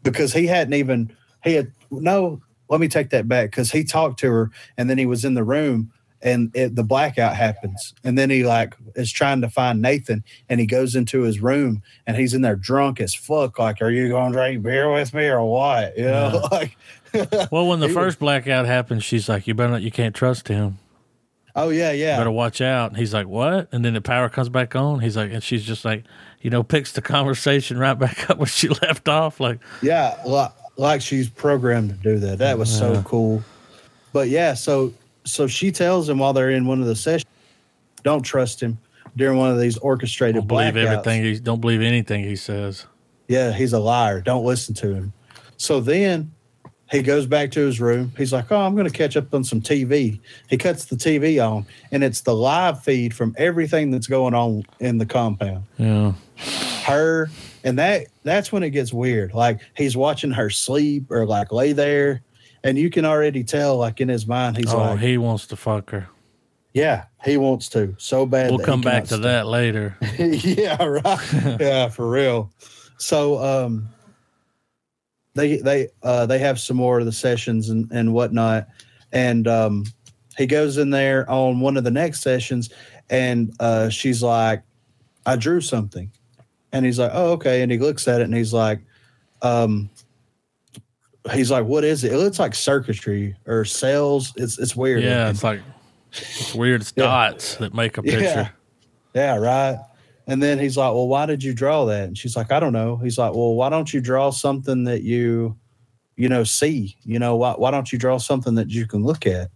because 0.03 0.33
he 0.33 0.47
hadn't 0.47 0.75
even, 0.75 1.15
he 1.43 1.55
had, 1.55 1.73
no, 1.91 2.41
let 2.69 2.81
me 2.81 2.89
take 2.89 3.11
that 3.11 3.29
back 3.29 3.51
because 3.51 3.71
he 3.71 3.85
talked 3.85 4.21
to 4.21 4.31
her 4.31 4.51
and 4.79 4.89
then 4.89 4.99
he 4.99 5.07
was 5.07 5.25
in 5.25 5.35
the 5.35 5.45
room 5.45 5.93
and 6.25 6.51
it, 6.57 6.75
the 6.75 6.83
blackout 6.83 7.37
happens. 7.37 7.95
And 8.03 8.19
then 8.19 8.31
he 8.31 8.45
like 8.45 8.75
is 8.97 9.13
trying 9.13 9.43
to 9.43 9.49
find 9.51 9.81
Nathan 9.81 10.25
and 10.49 10.59
he 10.59 10.67
goes 10.67 10.97
into 10.97 11.21
his 11.21 11.39
room 11.41 11.83
and 12.07 12.17
he's 12.17 12.35
in 12.35 12.41
there 12.43 12.57
drunk 12.57 13.01
as 13.01 13.15
fuck. 13.15 13.59
Like, 13.59 13.81
are 13.83 13.91
you 13.91 14.09
going 14.09 14.33
to 14.33 14.39
drink 14.39 14.63
beer 14.63 14.91
with 14.93 15.15
me 15.15 15.27
or 15.29 15.45
what? 15.45 15.97
You 15.97 16.07
know, 16.07 16.49
like, 16.51 16.77
Well, 17.53 17.69
when 17.69 17.79
the 17.79 17.87
He 17.89 17.95
was- 17.95 18.05
first 18.05 18.19
blackout 18.19 18.67
happens 18.67 19.05
she's 19.05 19.29
like, 19.29 19.47
"You 19.47 19.55
better 19.55 19.71
not. 19.71 19.83
You 19.83 19.93
can't 19.93 20.15
trust 20.17 20.49
him. 20.49 20.79
oh, 21.55 21.69
yeah, 21.69 21.93
yeah. 21.93 22.15
You 22.15 22.21
better 22.21 22.31
watch 22.33 22.61
out." 22.61 22.91
And 22.91 22.99
he's 22.99 23.15
like, 23.15 23.29
"What?" 23.29 23.69
And 23.71 23.85
then 23.85 23.95
the 23.95 24.01
power 24.01 24.29
comes 24.29 24.49
back 24.49 24.75
on. 24.75 24.99
He's 25.01 25.17
like, 25.17 25.31
and 25.33 25.41
she's 25.43 25.63
just 25.65 25.85
like, 25.85 26.03
you 26.41 26.51
know, 26.51 26.63
picks 26.65 26.91
the 26.93 27.03
conversation 27.03 27.79
right 27.79 27.95
back 27.99 28.29
up 28.31 28.39
where 28.39 28.47
she 28.47 28.69
left 28.69 29.09
off. 29.09 29.39
Like, 29.39 29.61
Yeah, 29.83 30.17
like, 30.27 30.51
like 30.77 31.03
she's 31.03 31.29
programmed 31.29 31.91
to 31.91 31.97
do 31.97 32.19
that. 32.19 32.39
That 32.39 32.59
was 32.59 32.77
so 32.77 33.01
cool. 33.03 33.45
But 34.13 34.29
yeah, 34.29 34.55
so 34.55 34.93
so 35.25 35.47
she 35.47 35.73
tells 35.73 36.09
him 36.09 36.19
while 36.19 36.33
they're 36.33 36.51
in 36.51 36.67
one 36.67 36.81
of 36.81 36.87
the 36.87 36.97
sessions, 36.97 37.31
don't 38.03 38.23
trust 38.23 38.63
him 38.63 38.79
during 39.17 39.39
one 39.39 39.51
of 39.51 39.59
these 39.59 39.79
orchestrated 39.79 40.37
don't 40.43 40.47
believe 40.47 40.75
blackouts. 40.75 40.87
everything. 40.87 41.25
He 41.25 41.39
don't 41.39 41.61
believe 41.61 41.81
anything 41.81 42.25
he 42.25 42.37
says. 42.37 42.87
Yeah, 43.29 43.53
he's 43.53 43.73
a 43.73 43.79
liar. 43.79 44.21
Don't 44.21 44.45
listen 44.45 44.75
to 44.77 44.95
him. 44.95 45.13
So 45.57 45.81
then 45.81 46.33
he 46.91 47.01
goes 47.01 47.27
back 47.27 47.51
to 47.53 47.61
his 47.61 47.81
room. 47.81 48.13
He's 48.17 48.33
like, 48.33 48.53
"Oh, 48.53 48.61
I'm 48.61 48.75
going 48.75 48.87
to 48.87 48.93
catch 48.93 49.17
up 49.17 49.33
on 49.33 49.45
some 49.45 49.63
TV." 49.63 50.21
He 50.49 50.59
cuts 50.59 50.85
the 50.85 50.97
TV 50.97 51.45
on, 51.45 51.65
and 51.91 52.05
it's 52.05 52.21
the 52.21 52.35
live 52.35 52.83
feed 52.83 53.15
from 53.15 53.35
everything 53.39 53.91
that's 53.91 54.07
going 54.07 54.35
on 54.35 54.65
in 54.81 54.99
the 54.99 55.07
compound. 55.07 55.65
Yeah, 55.79 56.13
her 56.85 57.31
and 57.65 57.79
that 57.79 58.07
that's 58.23 58.53
when 58.53 58.63
it 58.63 58.71
gets 58.71 58.93
weird 58.93 59.33
like 59.33 59.61
he's 59.75 59.97
watching 59.97 60.31
her 60.33 60.51
sleep 60.51 61.11
or 61.11 61.27
like 61.27 61.51
lay 61.51 61.73
there 61.73 62.21
and 62.65 62.79
you 62.79 62.91
can 62.91 63.05
already 63.05 63.45
tell 63.45 63.77
like 63.77 64.01
in 64.01 64.09
his 64.09 64.27
mind 64.27 64.57
he's 64.57 64.73
oh, 64.73 64.79
like 64.79 64.99
he 64.99 65.19
wants 65.19 65.47
to 65.49 65.57
fuck 65.57 65.91
her. 65.91 66.09
yeah 66.73 67.05
he 67.25 67.37
wants 67.37 67.69
to 67.69 67.95
so 67.99 68.27
bad 68.27 68.51
We'll 68.51 68.65
come 68.65 68.81
back 68.81 69.05
to 69.05 69.19
that 69.19 69.47
later. 69.47 69.97
yeah 70.19 70.83
right. 70.83 71.57
Yeah 71.61 71.89
for 71.89 72.09
real. 72.09 72.51
So 72.99 73.43
um 73.43 73.89
they 75.35 75.59
they 75.59 75.89
uh 76.03 76.27
they 76.27 76.39
have 76.39 76.59
some 76.59 76.77
more 76.77 76.99
of 76.99 77.07
the 77.07 77.13
sessions 77.13 77.69
and 77.69 77.91
and 77.93 78.13
whatnot. 78.13 78.67
And 79.13 79.47
um 79.47 79.85
he 80.37 80.47
goes 80.47 80.79
in 80.79 80.91
there 80.91 81.29
on 81.31 81.61
one 81.61 81.77
of 81.77 81.85
the 81.85 81.91
next 81.91 82.23
sessions 82.23 82.71
and 83.09 83.55
uh 83.61 83.89
she's 83.89 84.23
like 84.23 84.63
i 85.27 85.37
drew 85.37 85.61
something. 85.61 86.11
And 86.73 86.85
he's 86.85 86.99
like 86.99 87.13
oh 87.15 87.33
okay. 87.33 87.63
And 87.63 87.71
he 87.71 87.79
looks 87.79 88.09
at 88.09 88.21
it 88.21 88.25
and 88.25 88.35
he's 88.35 88.53
like 88.53 88.81
um 89.43 89.91
he's 91.33 91.51
like 91.51 91.65
what 91.65 91.85
is 91.85 92.05
it 92.05 92.13
it 92.13 92.19
looks 92.19 92.39
like 92.39 92.55
circuitry 92.55 93.35
or 93.47 93.65
cells 93.65 94.33
it's 94.37 94.59
it's 94.59 94.77
weird 94.77 95.03
Yeah, 95.03 95.31
it's 95.31 95.43
like 95.43 95.61
it's 96.13 96.55
weird. 96.55 96.83
It's 96.83 96.93
Yeah. 96.97 97.05
dots 97.05 97.57
that 97.57 97.75
make 97.75 97.99
a 97.99 98.03
Yeah. 98.05 98.13
picture. 98.19 98.51
Yeah, 99.15 99.37
right. 99.37 99.79
And 100.29 100.41
then 100.43 100.59
he's 100.61 100.77
like, 100.77 100.93
Well, 100.95 101.09
why 101.09 101.27
did 101.27 101.43
you 101.43 101.53
draw 101.55 101.85
that? 101.87 102.05
And 102.09 102.17
she's 102.17 102.37
like, 102.37 102.53
I 102.53 102.61
don't 102.61 102.73
know. 102.73 102.97
He's 102.99 103.19
like, 103.19 103.35
Well, 103.35 103.55
why 103.55 103.69
don't 103.69 103.93
you 103.93 104.01
draw 104.01 104.31
something 104.31 104.85
that 104.85 105.03
you, 105.03 105.57
you 106.17 106.29
know, 106.29 106.45
see? 106.45 106.97
You 107.05 107.19
know, 107.19 107.35
why, 107.37 107.55
why 107.55 107.71
don't 107.73 107.93
you 107.93 107.99
draw 107.99 108.19
something 108.19 108.55
that 108.55 108.71
you 108.71 108.87
can 108.87 109.03
look 109.03 109.27
at? 109.27 109.51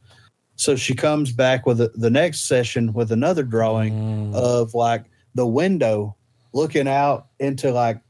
So 0.56 0.74
she 0.74 0.94
comes 0.94 1.30
back 1.30 1.64
with 1.64 1.78
the, 1.78 1.92
the 1.94 2.10
next 2.10 2.48
session 2.48 2.92
with 2.92 3.12
another 3.12 3.44
drawing 3.44 3.92
Mm. 3.92 4.34
of 4.34 4.74
like 4.74 5.04
the 5.36 5.46
window 5.46 6.16
looking 6.52 6.88
out 6.88 7.28
into 7.38 7.70
like 7.70 8.00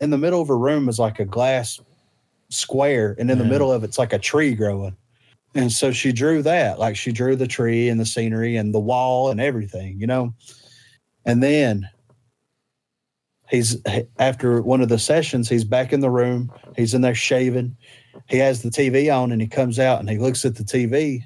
in 0.00 0.10
the 0.10 0.18
middle 0.18 0.42
of 0.42 0.50
a 0.50 0.56
room 0.56 0.88
is 0.90 0.98
like 0.98 1.20
a 1.20 1.24
glass 1.24 1.80
square, 2.52 3.16
and 3.18 3.30
in 3.30 3.38
the 3.38 3.44
middle 3.44 3.72
of 3.72 3.84
it's 3.84 3.98
like 3.98 4.12
a 4.12 4.18
tree 4.18 4.54
growing. 4.54 4.96
And 5.54 5.70
so 5.70 5.92
she 5.92 6.12
drew 6.12 6.42
that, 6.42 6.78
like 6.78 6.96
she 6.96 7.12
drew 7.12 7.36
the 7.36 7.46
tree 7.46 7.88
and 7.88 8.00
the 8.00 8.06
scenery 8.06 8.56
and 8.56 8.74
the 8.74 8.80
wall 8.80 9.30
and 9.30 9.40
everything, 9.40 10.00
you 10.00 10.06
know. 10.06 10.34
And 11.26 11.42
then 11.42 11.88
he's 13.50 13.76
after 14.18 14.62
one 14.62 14.80
of 14.80 14.88
the 14.88 14.98
sessions, 14.98 15.48
he's 15.48 15.64
back 15.64 15.92
in 15.92 16.00
the 16.00 16.10
room. 16.10 16.50
He's 16.76 16.94
in 16.94 17.02
there 17.02 17.14
shaving, 17.14 17.76
he 18.28 18.38
has 18.38 18.62
the 18.62 18.70
TV 18.70 19.14
on 19.14 19.32
and 19.32 19.40
he 19.40 19.48
comes 19.48 19.78
out 19.78 20.00
and 20.00 20.08
he 20.08 20.18
looks 20.18 20.44
at 20.44 20.56
the 20.56 20.64
TV 20.64 21.22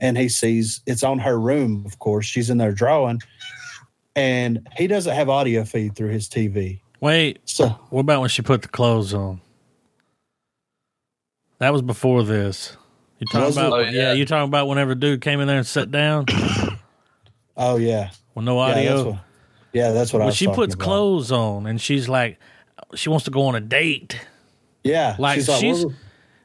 and 0.00 0.18
he 0.18 0.28
sees 0.28 0.80
it's 0.86 1.02
on 1.02 1.18
her 1.20 1.38
room, 1.38 1.84
of 1.86 1.98
course. 1.98 2.26
She's 2.26 2.50
in 2.50 2.58
there 2.58 2.72
drawing 2.72 3.20
and 4.16 4.66
he 4.76 4.86
doesn't 4.86 5.14
have 5.14 5.28
audio 5.28 5.64
feed 5.64 5.94
through 5.94 6.10
his 6.10 6.28
TV. 6.28 6.80
Wait, 7.00 7.40
So 7.44 7.68
what 7.90 8.00
about 8.00 8.20
when 8.20 8.30
she 8.30 8.42
put 8.42 8.62
the 8.62 8.68
clothes 8.68 9.14
on? 9.14 9.40
That 11.58 11.72
was 11.72 11.82
before 11.82 12.22
this. 12.22 12.76
You 13.18 13.26
talking 13.32 13.52
about? 13.56 13.72
Oh, 13.72 13.78
yeah. 13.78 13.90
yeah. 13.90 14.12
you 14.12 14.26
talking 14.26 14.48
about 14.48 14.68
whenever 14.68 14.94
dude 14.94 15.20
came 15.22 15.40
in 15.40 15.46
there 15.48 15.56
and 15.58 15.66
sat 15.66 15.90
down 15.90 16.26
oh 17.56 17.76
yeah. 17.76 18.10
with 18.34 18.44
no 18.44 18.56
Yeah, 18.56 18.72
audio? 18.72 18.94
that's 18.96 19.04
what, 19.06 19.18
yeah, 19.72 19.90
that's 19.92 20.12
what 20.12 20.22
I 20.22 20.26
was 20.26 20.36
she 20.36 20.46
puts 20.48 20.74
about. 20.74 20.84
clothes 20.84 21.32
on 21.32 21.66
and 21.66 21.80
she's 21.80 22.08
like, 22.08 22.38
she 22.94 23.08
wants 23.08 23.24
to 23.24 23.30
go 23.30 23.42
on 23.46 23.54
a 23.54 23.60
date. 23.60 24.20
Yeah. 24.84 25.16
Like, 25.18 25.36
she's 25.36 25.48
like, 25.48 25.60
she's- 25.60 25.84
"Well, 25.84 25.94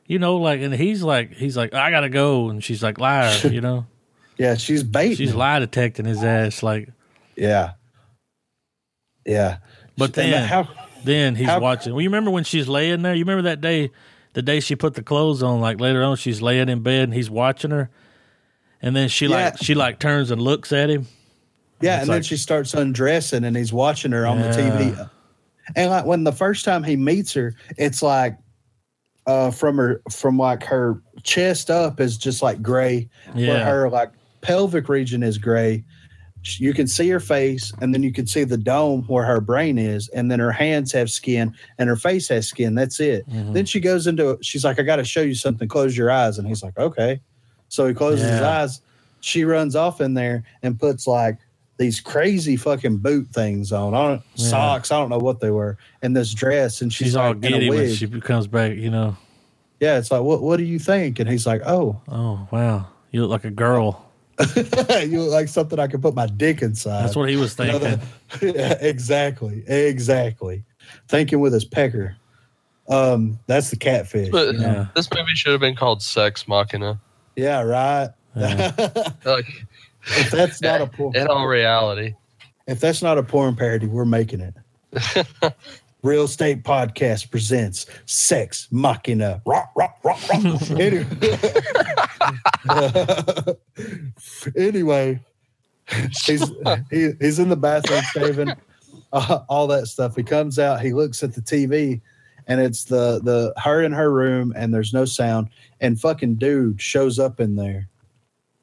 You 0.07 0.19
know, 0.19 0.37
like, 0.37 0.61
and 0.61 0.73
he's 0.73 1.03
like, 1.03 1.33
he's 1.33 1.55
like, 1.57 1.73
I 1.73 1.91
gotta 1.91 2.09
go, 2.09 2.49
and 2.49 2.63
she's 2.63 2.81
like, 2.81 2.97
liar. 2.99 3.37
You 3.49 3.61
know, 3.61 3.85
yeah, 4.37 4.55
she's 4.55 4.81
baiting. 4.83 5.17
she's 5.17 5.35
lie 5.35 5.59
detecting 5.59 6.05
his 6.05 6.23
ass. 6.23 6.63
Like, 6.63 6.89
Yeah. 7.35 7.73
Yeah. 9.25 9.57
but 9.97 10.13
then, 10.13 10.47
how 10.47 10.67
then 11.03 11.35
he's 11.35 11.47
how- 11.47 11.59
watching. 11.59 11.93
Well, 11.93 12.01
you 12.01 12.09
remember 12.09 12.31
when 12.31 12.43
she's 12.45 12.67
laying 12.67 13.01
there? 13.01 13.13
You 13.13 13.23
remember 13.25 13.43
that 13.43 13.61
day, 13.61 13.91
the 14.33 14.41
day 14.41 14.59
she 14.59 14.75
put 14.75 14.93
the 14.93 15.03
clothes 15.03 15.43
on? 15.43 15.59
Like 15.59 15.79
later 15.79 16.03
on, 16.03 16.15
she's 16.17 16.41
laying 16.41 16.69
in 16.69 16.81
bed 16.81 17.03
and 17.05 17.13
he's 17.13 17.29
watching 17.29 17.71
her, 17.71 17.89
and 18.81 18.95
then 18.95 19.09
she 19.09 19.27
like 19.27 19.57
she 19.57 19.75
like 19.75 19.99
turns 19.99 20.31
and 20.31 20.41
looks 20.41 20.71
at 20.71 20.89
him. 20.89 21.07
Yeah, 21.81 21.95
It's 21.95 22.03
and 22.03 22.11
then 22.11 22.23
she 22.23 22.37
starts 22.37 22.73
undressing 22.73 23.43
and 23.43 23.57
he's 23.57 23.73
watching 23.73 24.11
her 24.11 24.27
on 24.27 24.39
the 24.39 24.49
TV. 24.49 25.09
And 25.75 25.89
like 25.89 26.05
when 26.05 26.23
the 26.23 26.31
first 26.31 26.65
time 26.65 26.83
he 26.83 26.95
meets 26.95 27.33
her, 27.33 27.55
it's 27.77 28.01
like 28.01 28.37
uh 29.25 29.51
from 29.51 29.77
her 29.77 30.01
from 30.11 30.37
like 30.37 30.63
her 30.63 31.01
chest 31.23 31.69
up 31.69 31.99
is 31.99 32.17
just 32.17 32.41
like 32.41 32.61
gray. 32.61 33.09
Where 33.33 33.45
Yeah, 33.45 33.65
her 33.65 33.89
like 33.89 34.11
pelvic 34.41 34.89
region 34.89 35.23
is 35.23 35.37
gray. 35.37 35.83
You 36.43 36.73
can 36.73 36.87
see 36.87 37.07
her 37.09 37.19
face, 37.19 37.71
and 37.81 37.93
then 37.93 38.01
you 38.01 38.11
can 38.11 38.25
see 38.25 38.43
the 38.43 38.57
dome 38.57 39.03
where 39.07 39.23
her 39.25 39.39
brain 39.39 39.77
is, 39.77 40.07
and 40.09 40.31
then 40.31 40.39
her 40.39 40.51
hands 40.51 40.91
have 40.93 41.11
skin 41.11 41.53
and 41.77 41.87
her 41.87 41.95
face 41.95 42.27
has 42.29 42.47
skin. 42.47 42.73
That's 42.75 42.99
it. 42.99 43.29
Mhm. 43.29 43.53
Then 43.53 43.65
she 43.65 43.79
goes 43.79 44.07
into 44.07 44.37
she's 44.41 44.63
like, 44.65 44.79
I 44.79 44.83
gotta 44.83 45.03
show 45.03 45.21
you 45.21 45.35
something. 45.35 45.67
Close 45.67 45.95
your 45.95 46.09
eyes. 46.09 46.37
And 46.39 46.47
he's 46.47 46.63
like, 46.63 46.77
Okay. 46.79 47.21
So 47.69 47.87
he 47.87 47.93
closes 47.93 48.29
his 48.29 48.41
eyes. 48.41 48.81
She 49.19 49.43
runs 49.45 49.75
off 49.75 50.01
in 50.01 50.15
there 50.15 50.43
and 50.63 50.79
puts 50.79 51.05
like 51.05 51.37
these 51.77 51.99
crazy 51.99 52.55
fucking 52.57 52.97
boot 52.97 53.27
things 53.31 53.71
on. 53.71 53.93
Don't 53.93 54.21
Yeah. 54.35 54.47
socks, 54.49 54.91
I 54.91 54.97
don't 54.99 55.09
know 55.09 55.19
what 55.19 55.39
they 55.41 55.51
were, 55.51 55.77
and 56.01 56.15
this 56.15 56.33
dress, 56.33 56.81
and 56.81 56.91
she's, 56.91 57.07
she's 57.09 57.15
all 57.15 57.33
like 57.33 57.37
in 57.45 57.53
a 57.53 57.59
giddy 57.59 57.69
when 57.69 57.93
she 57.93 58.07
comes 58.19 58.47
back. 58.47 58.75
You 58.77 58.89
know, 58.89 59.15
yeah, 59.79 59.97
it's 59.99 60.09
like, 60.11 60.21
what 60.23 60.41
what 60.41 60.57
do 60.57 60.63
you 60.63 60.79
think? 60.79 61.19
And 61.19 61.29
he's 61.29 61.45
like, 61.45 61.61
Oh, 61.65 62.01
oh 62.09 62.47
wow, 62.51 62.87
you 63.11 63.21
look 63.21 63.29
like 63.29 63.45
a 63.45 63.51
girl. 63.51 64.10
you 64.55 65.21
look 65.21 65.31
like 65.31 65.47
something 65.47 65.79
I 65.79 65.87
could 65.87 66.01
put 66.01 66.15
my 66.15 66.25
dick 66.27 66.61
inside. 66.61 67.03
That's 67.03 67.15
what 67.15 67.29
he 67.29 67.35
was 67.35 67.57
You 67.59 67.65
know, 67.65 67.79
thinking. 67.79 68.55
yeah, 68.55 68.77
exactly. 68.79 69.63
Exactly. 69.67 70.63
Thinking 71.07 71.39
with 71.39 71.53
his 71.53 71.65
pecker. 71.65 72.15
Um, 72.89 73.39
that's 73.47 73.69
the 73.69 73.75
catfish. 73.77 74.29
But 74.29 74.53
you 74.53 74.59
know? 74.59 74.67
Yeah. 74.67 74.85
this 74.95 75.09
movie 75.13 75.35
should 75.35 75.51
have 75.51 75.61
been 75.61 75.75
called 75.75 76.01
Sex 76.01 76.47
Machina. 76.47 76.99
Yeah, 77.35 77.61
right. 77.61 78.09
Yeah. 78.35 78.71
Like, 79.25 79.45
if 80.17 80.31
that's 80.31 80.61
not 80.61 80.81
a 80.81 80.87
porn, 80.87 81.15
in 81.15 81.27
all 81.27 81.45
reality. 81.47 82.15
if 82.67 82.79
that's 82.79 83.01
not 83.03 83.17
a 83.19 83.23
porn 83.23 83.55
parody, 83.55 83.85
we're 83.85 84.03
making 84.05 84.41
it. 84.41 84.55
Real 86.03 86.23
Estate 86.23 86.63
Podcast 86.63 87.29
presents 87.29 87.85
Sex 88.07 88.67
Machina. 88.71 89.41
Rock, 89.45 89.71
rock, 89.75 89.99
rock, 90.03 90.19
rock. 90.29 90.71
anyway, 90.71 91.05
anyway, 94.55 95.19
he's 96.25 96.49
he, 96.89 97.11
he's 97.19 97.39
in 97.39 97.49
the 97.49 97.55
bathroom 97.57 98.01
shaving, 98.13 98.53
uh, 99.13 99.39
all 99.49 99.67
that 99.67 99.87
stuff. 99.87 100.15
He 100.15 100.23
comes 100.23 100.59
out, 100.59 100.81
he 100.81 100.93
looks 100.93 101.23
at 101.23 101.33
the 101.33 101.41
TV, 101.41 102.01
and 102.47 102.61
it's 102.61 102.85
the 102.85 103.19
the 103.23 103.53
her 103.61 103.81
in 103.81 103.91
her 103.91 104.11
room, 104.11 104.53
and 104.55 104.73
there's 104.73 104.93
no 104.93 105.05
sound. 105.05 105.49
And 105.79 105.99
fucking 105.99 106.35
dude 106.35 106.81
shows 106.81 107.19
up 107.19 107.39
in 107.39 107.55
there, 107.55 107.87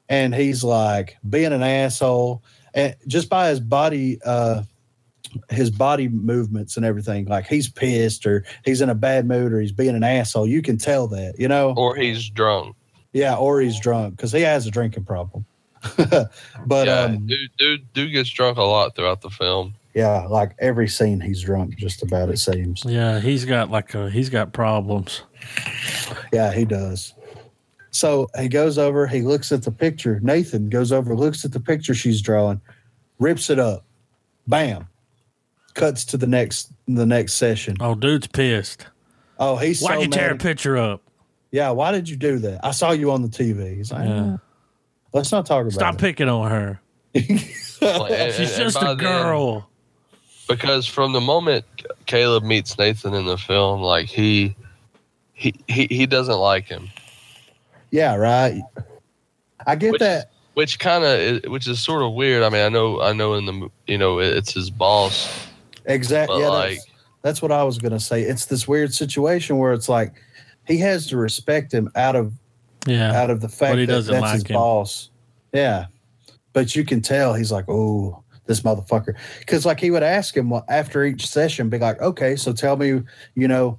and 0.09 0.35
he's 0.35 0.63
like 0.65 1.17
being 1.29 1.53
an 1.53 1.63
asshole, 1.63 2.43
and 2.75 2.95
just 3.07 3.29
by 3.29 3.49
his 3.51 3.61
body. 3.61 4.19
uh 4.25 4.63
his 5.51 5.69
body 5.69 6.09
movements 6.09 6.79
and 6.79 6.87
everything 6.87 7.27
like 7.27 7.47
he's 7.47 7.69
pissed 7.69 8.25
or 8.25 8.47
he's 8.65 8.81
in 8.81 8.89
a 8.89 8.95
bad 8.95 9.27
mood 9.27 9.53
or 9.53 9.61
he's 9.61 9.73
being 9.73 9.95
an 9.95 10.03
asshole 10.03 10.47
you 10.47 10.63
can 10.63 10.79
tell 10.79 11.07
that 11.07 11.35
you 11.39 11.47
know 11.47 11.75
Or 11.77 11.95
he's 11.95 12.31
drunk. 12.31 12.75
Yeah 13.19 13.35
or 13.37 13.61
he's 13.61 13.79
drunk 13.81 14.17
because 14.17 14.33
he 14.33 14.41
has 14.43 14.67
a 14.67 14.71
drinking 14.71 15.05
problem 15.05 15.45
but 16.67 16.87
yeah, 16.87 17.01
um 17.03 17.27
dude, 17.27 17.51
dude, 17.59 17.93
dude 17.93 18.13
gets 18.13 18.31
drunk 18.31 18.59
a 18.59 18.63
lot 18.63 18.95
throughout 18.97 19.21
the 19.21 19.31
film. 19.31 19.75
yeah 19.95 20.27
like 20.27 20.55
every 20.59 20.89
scene 20.89 21.21
he's 21.21 21.43
drunk 21.43 21.77
just 21.77 22.03
about 22.03 22.29
it 22.29 22.39
seems 22.39 22.83
Yeah, 22.85 23.21
he's 23.21 23.45
got 23.45 23.71
like 23.71 23.95
a 23.95 24.11
he's 24.11 24.29
got 24.31 24.53
problems. 24.53 25.23
yeah 26.33 26.53
he 26.53 26.65
does 26.65 27.15
so 27.91 28.29
he 28.39 28.49
goes 28.49 28.77
over 28.79 29.07
he 29.07 29.23
looks 29.23 29.51
at 29.53 29.63
the 29.63 29.71
picture 29.71 30.21
nathan 30.23 30.69
goes 30.69 30.93
over 30.93 31.15
looks 31.15 31.45
at 31.45 31.53
the 31.53 31.61
picture 31.61 31.95
she's 31.95 32.21
drawing 32.23 32.61
rips 33.19 33.49
it 33.51 33.59
up 33.59 33.85
bam 34.47 34.87
cuts 35.75 36.05
to 36.05 36.17
the 36.17 36.27
next 36.27 36.73
the 36.87 37.07
next 37.07 37.35
session 37.35 37.77
Oh, 37.81 37.95
dude's 37.95 38.27
pissed. 38.27 38.87
oh 39.39 39.57
he's 39.57 39.81
Why'd 39.81 39.95
so 39.99 40.03
you 40.03 40.09
tear 40.09 40.33
a 40.33 40.37
picture 40.37 40.77
up? 40.77 41.03
Yeah, 41.51 41.71
why 41.71 41.93
did 41.93 42.09
you 42.09 42.17
do 42.17 42.39
that? 42.41 42.65
I 42.65 42.73
saw 42.73 42.91
you 42.93 43.11
on 43.11 43.23
the 43.23 43.29
TV. 43.29 43.77
He's 43.77 43.91
like, 43.91 44.07
Yeah. 44.09 44.37
let's 45.13 45.33
not 45.33 45.47
talk 45.47 45.63
about 45.63 45.69
it. 45.73 45.75
Stop 45.75 45.95
it. 45.95 46.01
picking 46.01 46.29
on 46.29 46.51
her. 46.51 46.81
She's 47.15 48.57
just 48.57 48.79
by 48.81 48.93
a 48.93 48.95
then- 48.95 48.97
girl. 48.97 49.69
because 50.49 50.87
from 50.87 51.13
the 51.13 51.21
moment 51.21 51.65
Caleb 52.07 52.43
meets 52.45 52.79
Nathan 52.79 53.15
in 53.15 53.27
the 53.27 53.39
film, 53.39 53.81
like 53.81 54.07
he 54.07 54.55
he 55.33 55.55
he, 55.69 55.87
he 55.91 56.07
doesn't 56.07 56.37
like 56.39 56.67
him, 56.67 56.89
yeah, 57.91 58.15
right. 58.17 58.61
I 59.67 59.77
get 59.77 59.93
Which- 59.93 60.01
that. 60.01 60.31
which 60.55 60.79
kind 60.79 61.05
of 61.05 61.51
which 61.51 61.67
is 61.67 61.81
sort 61.83 62.03
of 62.03 62.13
weird. 62.13 62.43
I 62.43 62.51
mean, 62.51 62.65
I 62.65 62.69
know 62.69 63.01
I 63.01 63.13
know 63.13 63.35
in 63.35 63.47
the 63.47 63.71
you 63.87 63.97
know 63.99 64.19
it's 64.19 64.53
his 64.53 64.69
boss, 64.71 65.47
Exactly. 65.87 66.41
Yeah, 66.41 66.49
like 66.49 66.77
that's, 66.77 66.87
that's 67.23 67.43
what 67.43 67.53
I 67.53 67.63
was 67.65 67.79
gonna 67.79 68.01
say. 68.01 68.23
It's 68.23 68.47
this 68.47 68.69
weird 68.69 68.93
situation 68.93 69.57
where 69.59 69.73
it's 69.73 69.89
like 69.89 70.13
he 70.69 70.79
has 70.79 71.07
to 71.09 71.17
respect 71.17 71.73
him 71.73 71.91
out 71.97 72.15
of 72.15 72.33
Yeah. 72.87 73.21
out 73.21 73.31
of 73.31 73.41
the 73.41 73.49
fact 73.49 73.79
he 73.79 73.87
that 73.87 74.05
that's 74.05 74.09
like 74.11 74.35
his 74.35 74.43
him. 74.45 74.55
boss. 74.55 75.11
Yeah, 75.53 75.87
but 76.53 76.77
you 76.77 76.85
can 76.85 77.01
tell 77.01 77.35
he's 77.35 77.51
like, 77.51 77.65
oh, 77.69 78.23
this 78.47 78.61
motherfucker. 78.61 79.15
Because 79.41 79.65
like 79.67 79.81
he 79.81 79.91
would 79.91 80.03
ask 80.03 80.37
him 80.37 80.51
well, 80.51 80.65
after 80.69 81.05
each 81.05 81.27
session, 81.27 81.69
be 81.69 81.79
like, 81.79 82.01
okay, 82.01 82.37
so 82.37 82.53
tell 82.53 82.77
me, 82.77 83.03
you 83.35 83.49
know, 83.49 83.79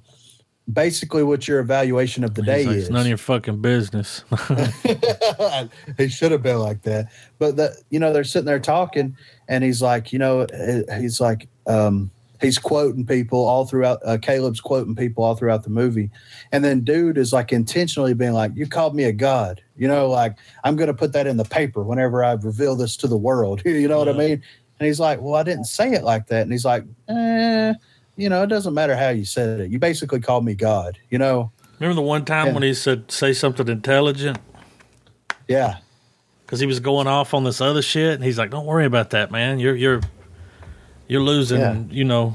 basically 0.72 1.22
what 1.22 1.46
your 1.48 1.60
evaluation 1.60 2.24
of 2.24 2.34
the 2.34 2.42
day 2.42 2.64
like, 2.64 2.76
is. 2.76 2.82
it's 2.84 2.90
none 2.90 3.02
of 3.02 3.08
your 3.08 3.16
fucking 3.16 3.60
business. 3.60 4.24
he 5.98 6.08
should 6.08 6.32
have 6.32 6.42
been 6.42 6.58
like 6.58 6.82
that. 6.82 7.08
But 7.38 7.56
the, 7.56 7.76
you 7.90 7.98
know, 7.98 8.12
they're 8.12 8.24
sitting 8.24 8.46
there 8.46 8.60
talking, 8.60 9.16
and 9.48 9.62
he's 9.64 9.82
like, 9.82 10.12
you 10.12 10.18
know, 10.18 10.40
eh, 10.52 11.00
he's 11.00 11.20
like, 11.20 11.48
um, 11.66 12.10
he's 12.40 12.58
quoting 12.58 13.04
people 13.06 13.46
all 13.46 13.66
throughout. 13.66 14.00
Uh, 14.04 14.18
Caleb's 14.18 14.60
quoting 14.60 14.94
people 14.94 15.24
all 15.24 15.34
throughout 15.34 15.62
the 15.64 15.70
movie, 15.70 16.10
and 16.52 16.64
then 16.64 16.80
dude 16.80 17.18
is 17.18 17.32
like 17.32 17.52
intentionally 17.52 18.14
being 18.14 18.32
like, 18.32 18.52
"You 18.54 18.66
called 18.66 18.94
me 18.94 19.04
a 19.04 19.12
god," 19.12 19.60
you 19.76 19.86
know, 19.88 20.08
like 20.08 20.36
I'm 20.64 20.76
going 20.76 20.88
to 20.88 20.94
put 20.94 21.12
that 21.12 21.26
in 21.26 21.36
the 21.36 21.44
paper 21.44 21.82
whenever 21.82 22.24
I 22.24 22.32
reveal 22.32 22.76
this 22.76 22.96
to 22.98 23.06
the 23.06 23.16
world. 23.18 23.62
you 23.66 23.88
know 23.88 23.98
what 23.98 24.08
I 24.08 24.12
mean? 24.12 24.42
And 24.78 24.86
he's 24.86 25.00
like, 25.00 25.20
"Well, 25.20 25.34
I 25.34 25.42
didn't 25.42 25.66
say 25.66 25.92
it 25.92 26.02
like 26.04 26.26
that," 26.28 26.42
and 26.42 26.52
he's 26.52 26.64
like, 26.64 26.84
eh, 27.08 27.74
"You 28.16 28.28
know, 28.28 28.42
it 28.42 28.48
doesn't 28.48 28.74
matter 28.74 28.96
how 28.96 29.10
you 29.10 29.24
said 29.24 29.60
it. 29.60 29.70
You 29.70 29.78
basically 29.78 30.20
called 30.20 30.44
me 30.44 30.54
God." 30.54 30.98
You 31.10 31.18
know? 31.18 31.52
Remember 31.78 31.94
the 32.00 32.06
one 32.06 32.24
time 32.24 32.48
Yeah. 32.48 32.52
when 32.54 32.62
he 32.62 32.74
said 32.74 33.10
say 33.10 33.32
something 33.32 33.66
intelligent 33.68 34.38
Yeah. 35.48 35.76
because 36.44 36.60
he 36.60 36.66
was 36.66 36.78
going 36.80 37.06
off 37.06 37.32
on 37.34 37.44
this 37.44 37.60
other 37.60 37.82
shit, 37.82 38.14
and 38.14 38.24
he's 38.24 38.38
like, 38.38 38.50
"Don't 38.50 38.66
worry 38.66 38.84
about 38.86 39.10
that, 39.10 39.30
man. 39.30 39.58
You're 39.58 39.74
you're 39.76 40.00
you're 41.10 41.20
losing. 41.22 41.60
Yeah. 41.60 41.82
You 41.90 42.04
know, 42.04 42.34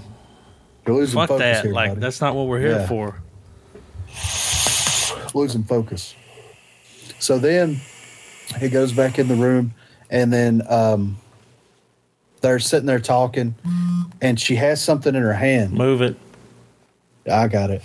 You're 0.85 0.97
losing 0.97 1.15
fuck 1.19 1.29
focus 1.29 1.41
that. 1.57 1.63
here, 1.65 1.73
like 1.73 1.91
buddy. 1.91 2.01
that's 2.01 2.19
not 2.21 2.35
what 2.35 2.47
we're 2.47 2.59
here 2.59 2.79
Yeah. 2.79 2.87
for." 2.87 3.21
losing 5.33 5.63
focus. 5.63 6.15
So 7.19 7.37
then 7.39 7.81
he 8.59 8.69
goes 8.69 8.93
back 8.93 9.19
in 9.19 9.27
the 9.27 9.35
room, 9.35 9.73
and 10.09 10.31
then 10.31 10.61
um, 10.69 11.17
they're 12.41 12.59
sitting 12.59 12.85
there 12.85 12.99
talking, 12.99 13.55
and 14.21 14.39
she 14.39 14.55
has 14.55 14.81
something 14.81 15.13
in 15.13 15.21
her 15.21 15.33
hand. 15.33 15.73
Move 15.73 16.01
it. 16.01 16.15
I 17.29 17.47
got 17.47 17.69
it. 17.71 17.81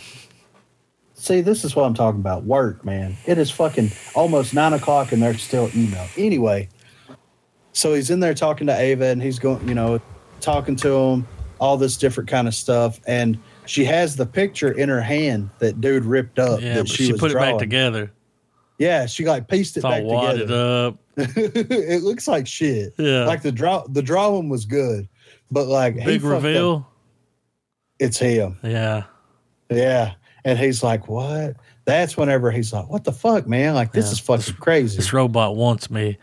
See, 1.14 1.40
this 1.40 1.64
is 1.64 1.74
what 1.74 1.84
I'm 1.84 1.94
talking 1.94 2.20
about. 2.20 2.44
Work, 2.44 2.84
man. 2.84 3.16
It 3.26 3.36
is 3.36 3.50
fucking 3.50 3.90
almost 4.14 4.54
nine 4.54 4.72
o'clock, 4.72 5.12
and 5.12 5.20
they're 5.22 5.34
still 5.34 5.70
email. 5.74 6.06
Anyway, 6.16 6.68
so 7.72 7.94
he's 7.94 8.10
in 8.10 8.20
there 8.20 8.34
talking 8.34 8.66
to 8.68 8.78
Ava, 8.78 9.06
and 9.06 9.20
he's 9.22 9.38
going, 9.38 9.66
you 9.68 9.74
know, 9.74 10.00
talking 10.40 10.76
to 10.76 10.88
him, 10.92 11.26
all 11.58 11.76
this 11.76 11.96
different 11.96 12.28
kind 12.28 12.48
of 12.48 12.54
stuff, 12.54 13.00
and 13.06 13.38
she 13.66 13.84
has 13.84 14.16
the 14.16 14.26
picture 14.26 14.72
in 14.72 14.88
her 14.88 15.00
hand 15.00 15.50
that 15.58 15.80
dude 15.80 16.04
ripped 16.04 16.38
up. 16.38 16.60
Yeah, 16.60 16.74
that 16.74 16.88
she, 16.88 17.12
was 17.12 17.20
put 17.20 17.30
it 17.30 17.34
back 17.36 17.58
together. 17.58 18.12
Yeah, 18.78 19.06
she 19.06 19.26
like 19.26 19.46
pieced 19.46 19.76
it 19.76 19.84
It's 19.84 19.84
back 19.84 20.02
together. 20.02 20.86
up. 20.88 20.98
it 21.16 22.02
looks 22.02 22.26
like 22.26 22.46
shit. 22.46 22.94
Yeah. 22.96 23.26
Like 23.26 23.42
the 23.42 23.52
draw, 23.52 23.84
the 23.86 24.00
drawing 24.02 24.48
was 24.48 24.64
good, 24.64 25.06
but 25.50 25.66
like 25.66 25.96
he 25.96 26.04
Big 26.04 26.22
reveal. 26.22 26.86
It's 27.98 28.16
him. 28.18 28.56
Yeah. 28.62 29.04
Yeah, 29.70 30.14
and 30.44 30.58
he's 30.58 30.82
like, 30.82 31.06
"What?" 31.08 31.56
That's 31.84 32.16
whenever 32.16 32.50
he's 32.50 32.72
like, 32.72 32.88
"What 32.88 33.04
the 33.04 33.12
fuck, 33.12 33.46
man? 33.46 33.74
Like 33.74 33.92
this 33.92 34.06
Yeah. 34.06 34.12
is 34.12 34.18
fucking 34.18 34.54
crazy." 34.54 34.96
This 34.96 35.12
robot 35.12 35.54
wants 35.54 35.90
me, 35.90 36.18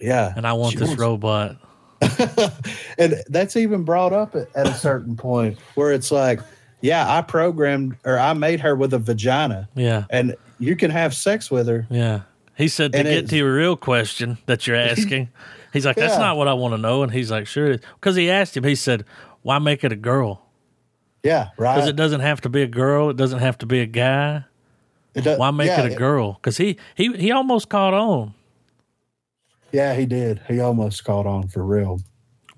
yeah, 0.00 0.32
and 0.36 0.46
I 0.46 0.52
want 0.52 0.72
She 0.72 0.78
this 0.78 0.88
wants- 0.88 1.00
robot. 1.00 1.56
and 2.98 3.14
that's 3.28 3.56
even 3.56 3.84
brought 3.84 4.12
up 4.12 4.34
at, 4.34 4.48
at 4.54 4.66
a 4.66 4.74
certain 4.74 5.16
point 5.16 5.58
where 5.74 5.92
it's 5.92 6.10
like, 6.10 6.40
"Yeah, 6.80 7.04
I 7.12 7.22
programmed 7.22 7.96
or 8.04 8.18
I 8.18 8.32
made 8.34 8.60
her 8.60 8.74
with 8.76 8.94
a 8.94 8.98
vagina, 8.98 9.68
Yeah. 9.74 10.04
and 10.10 10.34
you 10.58 10.76
can 10.76 10.90
have 10.90 11.14
sex 11.14 11.50
with 11.50 11.66
her." 11.68 11.86
Yeah. 11.90 12.20
He 12.56 12.66
said 12.68 12.92
to 12.92 12.98
And 12.98 13.06
get 13.08 13.28
to 13.28 13.36
your 13.36 13.54
real 13.54 13.76
question 13.76 14.38
that 14.46 14.66
you're 14.66 14.76
asking. 14.92 15.28
He's 15.72 15.86
like, 15.86 15.94
that's 15.96 16.14
Yeah. 16.14 16.18
not 16.20 16.36
what 16.36 16.48
I 16.48 16.54
want 16.54 16.74
to 16.74 16.78
know. 16.78 17.04
And 17.04 17.12
he's 17.12 17.30
like, 17.30 17.46
sure. 17.46 17.76
Because 17.76 18.16
he 18.16 18.28
asked 18.30 18.56
him, 18.56 18.64
he 18.64 18.74
said, 18.74 19.04
why 19.42 19.60
make 19.60 19.84
it 19.84 19.92
a 19.92 19.96
girl? 19.96 20.42
Yeah, 21.22 21.50
right. 21.56 21.76
Because 21.76 21.88
it 21.88 21.94
doesn't 21.94 22.20
have 22.20 22.40
to 22.40 22.48
be 22.48 22.62
a 22.62 22.66
girl. 22.66 23.10
It 23.10 23.16
doesn't 23.16 23.38
have 23.38 23.58
to 23.58 23.66
be 23.66 23.78
a 23.80 23.86
guy. 23.86 24.44
Does- 25.14 25.38
Why 25.38 25.50
make 25.52 25.68
yeah, 25.68 25.84
it 25.84 25.92
a 25.92 25.94
girl? 25.96 26.32
Because 26.34 26.56
he, 26.56 26.78
he, 26.96 27.12
he 27.16 27.30
almost 27.32 27.68
caught 27.68 27.94
on, 27.94 28.34
Yeah, 29.72 29.94
he 29.94 30.06
did. 30.06 30.40
He 30.48 30.60
almost 30.60 31.04
caught 31.04 31.26
on 31.26 31.48
for 31.48 31.64
real. 31.64 32.00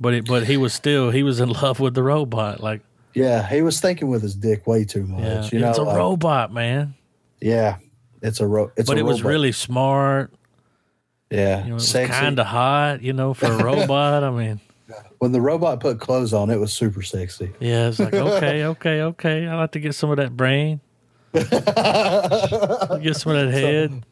but 0.00 0.14
it, 0.14 0.26
but 0.26 0.46
he 0.46 0.56
was 0.56 0.72
still 0.72 1.10
he 1.10 1.22
was 1.22 1.40
in 1.40 1.48
love 1.62 1.80
with 1.80 1.94
the 1.94 2.02
robot. 2.02 2.60
Like, 2.62 2.82
Yeah, 3.14 3.46
he 3.48 3.62
was 3.62 3.80
thinking 3.80 4.08
with 4.08 4.22
his 4.22 4.34
dick 4.34 4.66
way 4.66 4.84
too 4.84 5.06
much. 5.06 5.20
yeah, 5.22 5.48
you 5.52 5.58
know, 5.60 5.70
it's 5.70 5.78
a 5.78 5.82
like- 5.82 5.96
robot, 5.96 6.52
man. 6.52 6.94
Yeah, 7.40 7.76
it's 8.22 8.40
a 8.40 8.46
ro- 8.46 8.70
it's 8.76 8.86
but 8.88 8.96
a 8.98 9.00
it 9.00 9.04
was 9.04 9.22
really 9.24 9.52
smart. 9.52 10.30
yeah, 11.30 11.64
You 11.66 11.76
know, 11.76 12.06
kind 12.08 12.38
of 12.38 12.46
hot, 12.46 13.02
you 13.02 13.12
know, 13.12 13.34
for 13.34 13.46
a 13.46 13.56
robot. 13.64 14.22
I 14.24 14.30
mean, 14.30 14.60
when 15.18 15.32
the 15.32 15.40
robot 15.40 15.80
put 15.80 15.98
clothes 16.00 16.32
on, 16.34 16.50
it 16.50 16.56
was 16.58 16.72
super 16.72 17.02
sexy. 17.02 17.52
yeah, 17.60 17.88
it's 17.88 17.98
like 17.98 18.12
okay, 18.14 18.64
okay, 18.72 19.02
okay. 19.02 19.46
I 19.46 19.54
like 19.56 19.72
to 19.72 19.80
get 19.80 19.94
some 19.94 20.10
of 20.10 20.18
that 20.18 20.36
brain, 20.36 20.80
get 21.32 23.16
some 23.16 23.32
of 23.36 23.50
that 23.50 23.50
head. 23.52 24.04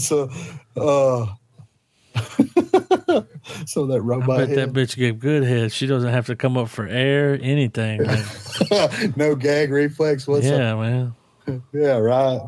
so, 0.00 0.30
uh, 0.76 1.26
so 3.66 3.86
that 3.86 3.96
I 3.96 3.98
robot 3.98 4.38
bet 4.38 4.48
that 4.50 4.72
bitch 4.72 4.96
gave 4.96 5.18
good 5.18 5.42
head. 5.44 5.72
She 5.72 5.86
doesn't 5.86 6.10
have 6.10 6.26
to 6.26 6.36
come 6.36 6.56
up 6.56 6.68
for 6.68 6.86
air, 6.86 7.38
anything. 7.40 8.00
no 9.16 9.34
gag 9.34 9.70
reflex 9.70 10.26
whatsoever. 10.26 10.62
yeah, 10.62 10.74
man. 10.74 11.14
Yeah, 11.72 11.98
right. 11.98 12.40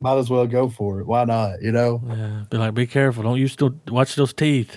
Might 0.00 0.18
as 0.18 0.28
well 0.28 0.46
go 0.46 0.68
for 0.68 1.00
it. 1.00 1.06
Why 1.06 1.24
not? 1.24 1.62
You 1.62 1.72
know? 1.72 2.02
Yeah, 2.06 2.44
be 2.50 2.58
like, 2.58 2.74
be 2.74 2.86
careful. 2.86 3.22
Don't 3.22 3.38
you 3.38 3.48
still 3.48 3.74
watch 3.88 4.16
those 4.16 4.32
teeth? 4.32 4.76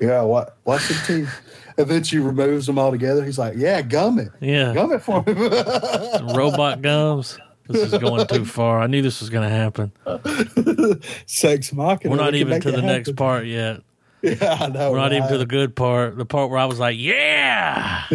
Yeah. 0.00 0.22
What? 0.22 0.56
What's 0.64 0.88
the 0.88 0.94
teeth? 1.06 1.40
And 1.78 1.88
then 1.88 2.02
she 2.02 2.18
removes 2.18 2.66
them 2.66 2.78
all 2.78 2.90
together. 2.90 3.24
He's 3.24 3.38
like, 3.38 3.54
"Yeah, 3.56 3.80
gum 3.80 4.18
it, 4.18 4.28
Yeah, 4.40 4.74
gum 4.74 4.92
it 4.92 5.00
for 5.00 5.22
me." 5.22 5.32
robot 6.34 6.82
gums. 6.82 7.38
This 7.70 7.92
is 7.92 7.98
going 8.00 8.26
too 8.26 8.44
far. 8.44 8.80
I 8.80 8.86
knew 8.86 9.02
this 9.02 9.20
was 9.20 9.30
going 9.30 9.48
to 9.48 9.54
happen. 9.54 9.92
Sex 11.26 11.72
mocking. 11.72 12.10
We're 12.10 12.16
not 12.16 12.34
even 12.34 12.60
to 12.60 12.70
the 12.70 12.82
next 12.82 13.16
part 13.16 13.46
yet. 13.46 13.82
Yeah, 14.22 14.58
I 14.60 14.66
know. 14.68 14.92
We're 14.92 14.98
not 14.98 15.14
even 15.14 15.28
to 15.28 15.38
the 15.38 15.46
good 15.46 15.74
part. 15.74 16.18
The 16.18 16.26
part 16.26 16.50
where 16.50 16.58
I 16.58 16.66
was 16.66 16.78
like, 16.78 16.98
yeah. 16.98 18.04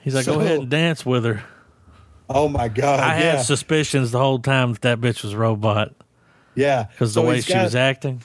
He's 0.00 0.14
like, 0.14 0.26
go 0.26 0.38
ahead 0.40 0.60
and 0.60 0.68
dance 0.68 1.06
with 1.06 1.24
her. 1.24 1.42
Oh 2.28 2.46
my 2.46 2.68
god! 2.68 3.00
I 3.00 3.18
yeah, 3.18 3.36
had 3.36 3.46
suspicions 3.46 4.10
the 4.10 4.18
whole 4.18 4.38
time 4.38 4.74
that 4.74 4.82
that 4.82 5.00
bitch 5.00 5.22
was 5.22 5.34
robot 5.34 5.94
yeah. 6.54 6.84
because 6.90 7.14
the 7.14 7.22
So 7.22 7.26
way 7.26 7.40
she 7.40 7.54
got- 7.54 7.64
was 7.64 7.74
acting. 7.74 8.20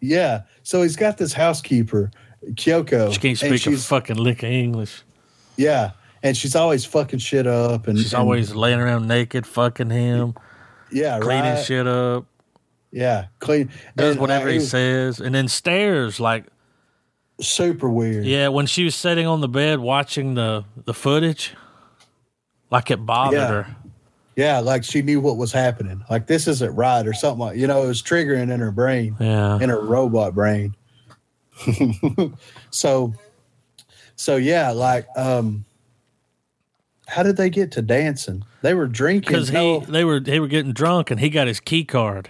Yeah. 0.00 0.42
So 0.62 0.82
he's 0.82 0.96
got 0.96 1.16
this 1.16 1.32
housekeeper, 1.32 2.10
Kyoko. 2.50 3.10
She 3.12 3.18
can't 3.18 3.38
speak 3.38 3.66
a 3.66 3.76
fucking 3.78 4.16
lick 4.16 4.42
of 4.42 4.50
English. 4.50 5.02
Yeah, 5.56 5.92
and 6.22 6.36
she's 6.36 6.54
always 6.56 6.84
fucking 6.84 7.18
shit 7.20 7.46
up, 7.46 7.86
and 7.88 7.98
She's 7.98 8.12
and- 8.12 8.20
always 8.22 8.54
laying 8.54 8.80
around 8.80 9.06
naked, 9.08 9.46
fucking 9.46 9.90
him, 9.90 10.34
yeah, 10.90 11.18
cleaning 11.20 11.54
right? 11.54 11.64
shit 11.64 11.86
up, 11.86 12.24
Yeah, 12.90 13.26
clean. 13.40 13.70
does 13.96 14.12
and, 14.12 14.20
whatever 14.20 14.48
uh, 14.48 14.52
he 14.52 14.58
was 14.58 14.70
says, 14.70 15.20
and 15.20 15.34
then 15.34 15.48
stares 15.48 16.18
like, 16.20 16.44
Super 17.40 17.88
weird. 17.88 18.24
yeah. 18.26 18.48
When 18.48 18.66
she 18.66 18.82
was 18.84 18.96
sitting 18.96 19.26
on 19.26 19.40
the 19.40 19.48
bed 19.48 19.78
watching 19.78 20.34
the 20.34 20.64
the 20.86 20.92
footage, 20.94 21.54
like 22.70 22.90
it 22.90 22.96
bothered 23.06 23.38
Yeah. 23.38 23.46
her. 23.48 23.76
Yeah, 24.34 24.58
like 24.60 24.82
she 24.84 25.02
knew 25.02 25.20
what 25.20 25.36
was 25.36 25.52
happening. 25.52 26.04
Like 26.10 26.26
this 26.26 26.46
isn't 26.48 26.74
right 26.74 27.06
or 27.06 27.12
something 27.12 27.38
like 27.38 27.56
you 27.56 27.66
know, 27.68 27.82
it 27.84 27.86
was 27.86 28.02
triggering 28.02 28.50
in 28.52 28.58
her 28.60 28.72
brain, 28.72 29.14
Yeah, 29.20 29.58
in 29.60 29.68
her 29.68 29.80
robot 29.80 30.34
brain. 30.34 30.74
so 32.70 33.12
so 34.16 34.36
yeah, 34.36 34.70
like 34.70 35.06
um 35.16 35.64
how 37.08 37.22
did 37.22 37.36
they 37.36 37.50
get 37.50 37.72
to 37.72 37.82
dancing? 37.82 38.44
They 38.62 38.74
were 38.74 38.86
drinking. 38.86 39.32
because 39.32 39.48
he 39.48 39.54
no- 39.54 39.80
they 39.80 40.04
were 40.04 40.20
they 40.20 40.38
were 40.40 40.46
getting 40.48 40.72
drunk, 40.72 41.10
and 41.10 41.18
he 41.18 41.28
got 41.30 41.46
his 41.46 41.58
key 41.60 41.84
card. 41.84 42.28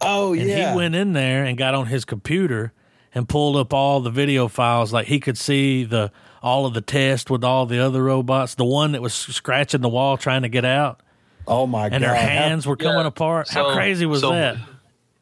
oh 0.00 0.32
And 0.32 0.42
yeah. 0.48 0.70
he 0.72 0.76
went 0.76 0.94
in 0.94 1.12
there 1.12 1.44
and 1.44 1.58
got 1.58 1.74
on 1.74 1.86
his 1.86 2.04
computer 2.04 2.72
and 3.14 3.28
pulled 3.28 3.56
up 3.56 3.72
all 3.74 4.00
the 4.00 4.10
video 4.10 4.48
files. 4.48 4.92
Like 4.92 5.06
he 5.06 5.18
could 5.20 5.36
see 5.38 5.84
the 5.84 6.10
all 6.42 6.66
of 6.66 6.74
the 6.74 6.80
tests 6.80 7.28
with 7.30 7.42
all 7.42 7.66
the 7.66 7.80
other 7.80 8.02
robots. 8.02 8.54
The 8.54 8.64
one 8.64 8.92
that 8.92 9.02
was 9.02 9.12
scratching 9.14 9.80
the 9.80 9.88
wall 9.88 10.16
trying 10.16 10.42
to 10.42 10.48
get 10.48 10.64
out, 10.64 11.00
oh 11.48 11.66
my 11.66 11.86
and 11.86 11.94
god. 11.94 12.02
her 12.02 12.14
How- 12.14 12.20
hands 12.28 12.66
were 12.66 12.76
coming 12.76 13.00
Yeah. 13.00 13.06
apart. 13.08 13.48
How 13.50 13.68
So- 13.70 13.74
crazy 13.74 14.06
was 14.06 14.20
so- 14.20 14.30
that? 14.32 14.56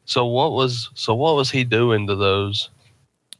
So 0.05 0.25
what 0.25 0.53
was 0.53 0.89
so 0.93 1.15
what 1.15 1.35
was 1.35 1.49
he 1.51 1.63
doing 1.63 2.07
to 2.07 2.15
those? 2.15 2.69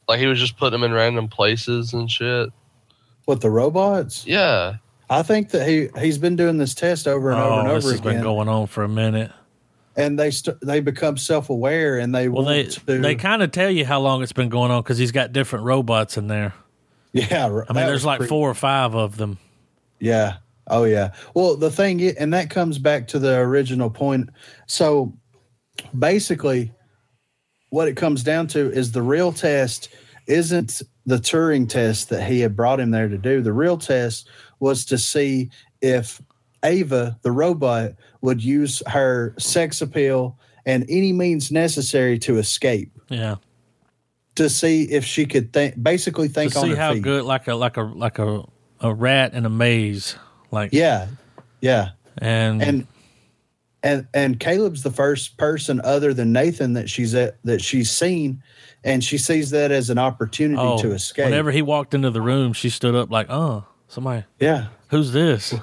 Like 0.07 0.19
he 0.19 0.25
was 0.25 0.39
just 0.39 0.57
putting 0.57 0.79
them 0.79 0.89
in 0.89 0.95
random 0.95 1.27
places 1.27 1.93
and 1.93 2.09
shit. 2.09 2.49
What 3.25 3.41
the 3.41 3.49
robots? 3.51 4.25
Yeah. 4.25 4.75
I 5.09 5.23
think 5.23 5.49
that 5.51 5.67
he 5.67 5.89
he's 5.99 6.17
been 6.17 6.35
doing 6.35 6.57
this 6.57 6.73
test 6.75 7.07
over 7.07 7.29
and 7.31 7.39
over 7.39 7.49
Oh, 7.53 7.59
and 7.59 7.69
this 7.69 7.85
over 7.85 7.91
has 7.93 8.01
been 8.01 8.21
going 8.21 8.49
on 8.49 8.67
for 8.67 8.83
a 8.83 8.89
minute. 8.89 9.31
and 9.95 10.19
they 10.19 10.31
st- 10.31 10.59
they 10.61 10.79
become 10.81 11.17
self 11.17 11.49
aware 11.49 11.97
and 11.97 12.13
they 12.13 12.27
Well, 12.29 12.43
they 12.45 12.65
to. 12.65 12.99
they 12.99 13.15
kind 13.15 13.41
of 13.41 13.51
tell 13.51 13.69
you 13.71 13.85
how 13.85 13.99
long 14.01 14.21
it's 14.23 14.33
been 14.33 14.49
going 14.49 14.69
on 14.71 14.81
because 14.83 14.97
he's 14.97 15.11
got 15.13 15.31
different 15.33 15.65
robots 15.65 16.17
in 16.17 16.27
there. 16.27 16.53
yeah, 17.13 17.45
I 17.69 17.73
mean, 17.73 17.85
there's 17.87 18.05
like 18.05 18.21
four 18.23 18.49
or 18.49 18.53
five 18.53 18.93
of 18.95 19.15
them. 19.17 19.37
Yeah. 19.99 20.37
Oh 20.69 20.83
yeah. 20.83 21.13
Well, 21.33 21.55
the 21.55 21.71
thing, 21.71 22.01
and 22.03 22.33
that 22.33 22.49
comes 22.49 22.77
back 22.77 23.07
to 23.09 23.19
the 23.19 23.37
original 23.37 23.89
point. 23.89 24.29
So 24.67 25.13
basically, 25.97 26.71
what 27.69 27.87
it 27.87 27.95
comes 27.95 28.23
down 28.23 28.47
to 28.47 28.71
is 28.71 28.91
the 28.91 29.01
real 29.01 29.31
test 29.31 29.89
isn't 30.27 30.81
the 31.05 31.15
Turing 31.17 31.69
test 31.69 32.09
that 32.09 32.27
he 32.29 32.41
had 32.41 32.55
brought 32.55 32.79
him 32.81 32.91
there 32.91 33.07
to 33.07 33.17
do. 33.17 33.41
The 33.41 33.53
real 33.53 33.77
test 33.77 34.27
was 34.59 34.85
to 34.85 34.97
see 34.97 35.49
if 35.81 36.21
Ava, 36.63 37.17
the 37.21 37.31
robot, 37.31 37.93
would 38.21 38.43
use 38.43 38.81
her 38.87 39.33
sex 39.37 39.81
appeal 39.81 40.37
and 40.65 40.85
any 40.89 41.13
means 41.13 41.51
necessary 41.51 42.19
to 42.19 42.37
escape. 42.37 42.91
Yeah, 43.09 43.35
To 44.35 44.49
see 44.49 44.83
if 44.83 45.05
she 45.05 45.25
could 45.25 45.53
think, 45.53 45.81
basically 45.81 46.27
think 46.27 46.53
to 46.53 46.59
on 46.59 46.65
see 46.65 46.75
how 46.75 46.93
feet. 46.93 47.03
good, 47.03 47.23
like 47.23 47.47
a 47.47 47.55
like 47.55 47.77
a 47.77 47.83
like 47.83 48.19
a 48.19 48.43
a 48.81 48.93
rat 48.93 49.33
in 49.33 49.45
a 49.45 49.49
maze, 49.49 50.15
like 50.51 50.73
Yeah, 50.73 51.07
yeah. 51.61 51.91
and 52.17 52.61
and 52.61 52.87
and 53.81 54.07
and 54.13 54.39
Caleb's 54.39 54.83
the 54.83 54.91
first 54.91 55.37
person 55.37 55.79
other 55.83 56.13
than 56.13 56.33
Nathan 56.33 56.73
that 56.73 56.89
she's 56.89 57.15
at 57.15 57.41
that 57.43 57.61
she's 57.61 57.89
seen, 57.89 58.43
and 58.83 59.03
she 59.03 59.17
sees 59.17 59.51
that 59.51 59.71
as 59.71 59.89
an 59.89 59.97
opportunity 59.97 60.61
oh, 60.61 60.81
to 60.81 60.91
escape. 60.91 61.25
Whenever 61.25 61.51
he 61.51 61.61
walked 61.61 61.93
into 61.93 62.09
the 62.09 62.21
room, 62.21 62.51
she 62.53 62.69
stood 62.69 62.95
up 62.95 63.09
like, 63.09 63.27
"Oh, 63.29 63.65
somebody, 63.87 64.23
yeah, 64.39 64.67
who's 64.89 65.11
this?" 65.11 65.53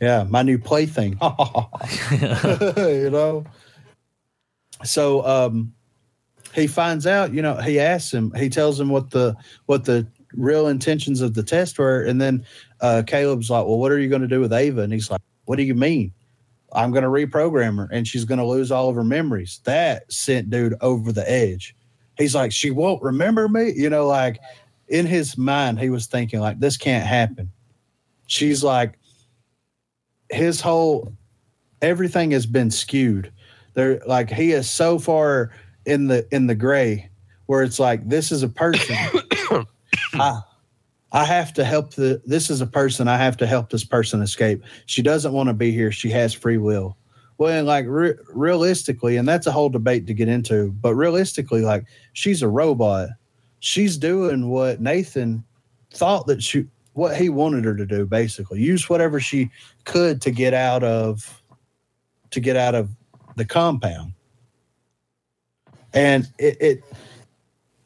yeah, 0.00 0.24
my 0.28 0.42
new 0.42 0.58
plaything. 0.58 1.18
you 2.10 3.10
know. 3.10 3.44
So 4.84 5.24
um, 5.24 5.72
he 6.54 6.66
finds 6.66 7.06
out. 7.06 7.32
You 7.32 7.42
know, 7.42 7.56
he 7.56 7.78
asks 7.78 8.12
him. 8.12 8.32
He 8.34 8.48
tells 8.48 8.78
him 8.80 8.88
what 8.88 9.10
the 9.10 9.36
what 9.66 9.84
the 9.84 10.06
real 10.34 10.66
intentions 10.66 11.20
of 11.20 11.34
the 11.34 11.42
test 11.42 11.78
were, 11.78 12.02
and 12.02 12.20
then 12.20 12.44
uh, 12.80 13.02
Caleb's 13.06 13.50
like, 13.50 13.64
"Well, 13.64 13.78
what 13.78 13.92
are 13.92 13.98
you 13.98 14.08
going 14.08 14.22
to 14.22 14.28
do 14.28 14.40
with 14.40 14.52
Ava?" 14.52 14.82
And 14.82 14.92
he's 14.92 15.10
like, 15.10 15.20
"What 15.44 15.56
do 15.56 15.62
you 15.62 15.74
mean?" 15.74 16.12
I'm 16.74 16.90
going 16.90 17.02
to 17.04 17.08
reprogram 17.08 17.76
her 17.76 17.88
and 17.92 18.06
she's 18.06 18.24
going 18.24 18.38
to 18.38 18.46
lose 18.46 18.72
all 18.72 18.88
of 18.88 18.96
her 18.96 19.04
memories. 19.04 19.60
That 19.64 20.10
sent 20.10 20.50
dude 20.50 20.74
over 20.80 21.12
the 21.12 21.30
edge. 21.30 21.76
He's 22.16 22.34
like, 22.34 22.52
she 22.52 22.70
won't 22.70 23.02
remember 23.02 23.48
me. 23.48 23.72
You 23.74 23.90
know, 23.90 24.06
like 24.06 24.40
in 24.88 25.06
his 25.06 25.36
mind, 25.36 25.78
he 25.78 25.90
was 25.90 26.06
thinking, 26.06 26.40
like, 26.40 26.60
this 26.60 26.76
can't 26.76 27.06
happen. 27.06 27.50
She's 28.26 28.64
like, 28.64 28.98
his 30.30 30.60
whole 30.60 31.12
everything 31.82 32.30
has 32.30 32.46
been 32.46 32.70
skewed. 32.70 33.32
There, 33.74 34.00
like, 34.06 34.30
he 34.30 34.52
is 34.52 34.70
so 34.70 34.98
far 34.98 35.50
in 35.84 36.06
the 36.06 36.26
in 36.34 36.46
the 36.46 36.54
gray 36.54 37.10
where 37.46 37.62
it's 37.62 37.78
like, 37.78 38.08
this 38.08 38.32
is 38.32 38.42
a 38.42 38.48
person. 38.48 38.96
I, 40.14 40.40
I 41.12 41.24
have 41.24 41.52
to 41.54 41.64
help 41.64 41.94
the 41.94 42.22
this 42.24 42.48
is 42.48 42.60
a 42.60 42.66
person 42.66 43.08
I 43.08 43.18
have 43.18 43.36
to 43.38 43.46
help 43.46 43.70
this 43.70 43.84
person 43.84 44.22
escape. 44.22 44.62
She 44.86 45.02
doesn't 45.02 45.32
want 45.32 45.48
to 45.48 45.54
be 45.54 45.70
here. 45.72 45.92
She 45.92 46.10
has 46.10 46.32
free 46.32 46.56
will. 46.56 46.96
Well, 47.38 47.52
and 47.52 47.66
like 47.66 47.86
re- 47.88 48.14
realistically, 48.32 49.16
and 49.16 49.28
that's 49.28 49.46
a 49.46 49.52
whole 49.52 49.68
debate 49.68 50.06
to 50.06 50.14
get 50.14 50.28
into, 50.28 50.70
but 50.80 50.94
realistically, 50.94 51.62
like 51.62 51.84
she's 52.12 52.42
a 52.42 52.48
robot. 52.48 53.10
She's 53.60 53.96
doing 53.96 54.48
what 54.48 54.80
Nathan 54.80 55.44
thought 55.92 56.26
that 56.26 56.42
she 56.42 56.66
what 56.94 57.16
he 57.16 57.28
wanted 57.28 57.64
her 57.64 57.76
to 57.76 57.86
do 57.86 58.06
basically. 58.06 58.60
Use 58.60 58.88
whatever 58.88 59.20
she 59.20 59.50
could 59.84 60.20
to 60.22 60.30
get 60.30 60.54
out 60.54 60.82
of 60.82 61.42
to 62.30 62.40
get 62.40 62.56
out 62.56 62.74
of 62.74 62.90
the 63.36 63.44
compound. 63.44 64.12
And 65.94 66.26
it, 66.38 66.56
it 66.60 66.84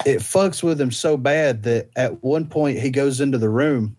it 0.05 0.19
fucks 0.19 0.63
with 0.63 0.81
him 0.81 0.91
so 0.91 1.17
bad 1.17 1.65
that 1.65 1.91
at 1.97 2.23
one 2.23 2.47
point 2.47 2.79
he 2.79 2.91
goes 2.91 3.21
into 3.21 3.39
the 3.39 3.49
room 3.49 3.97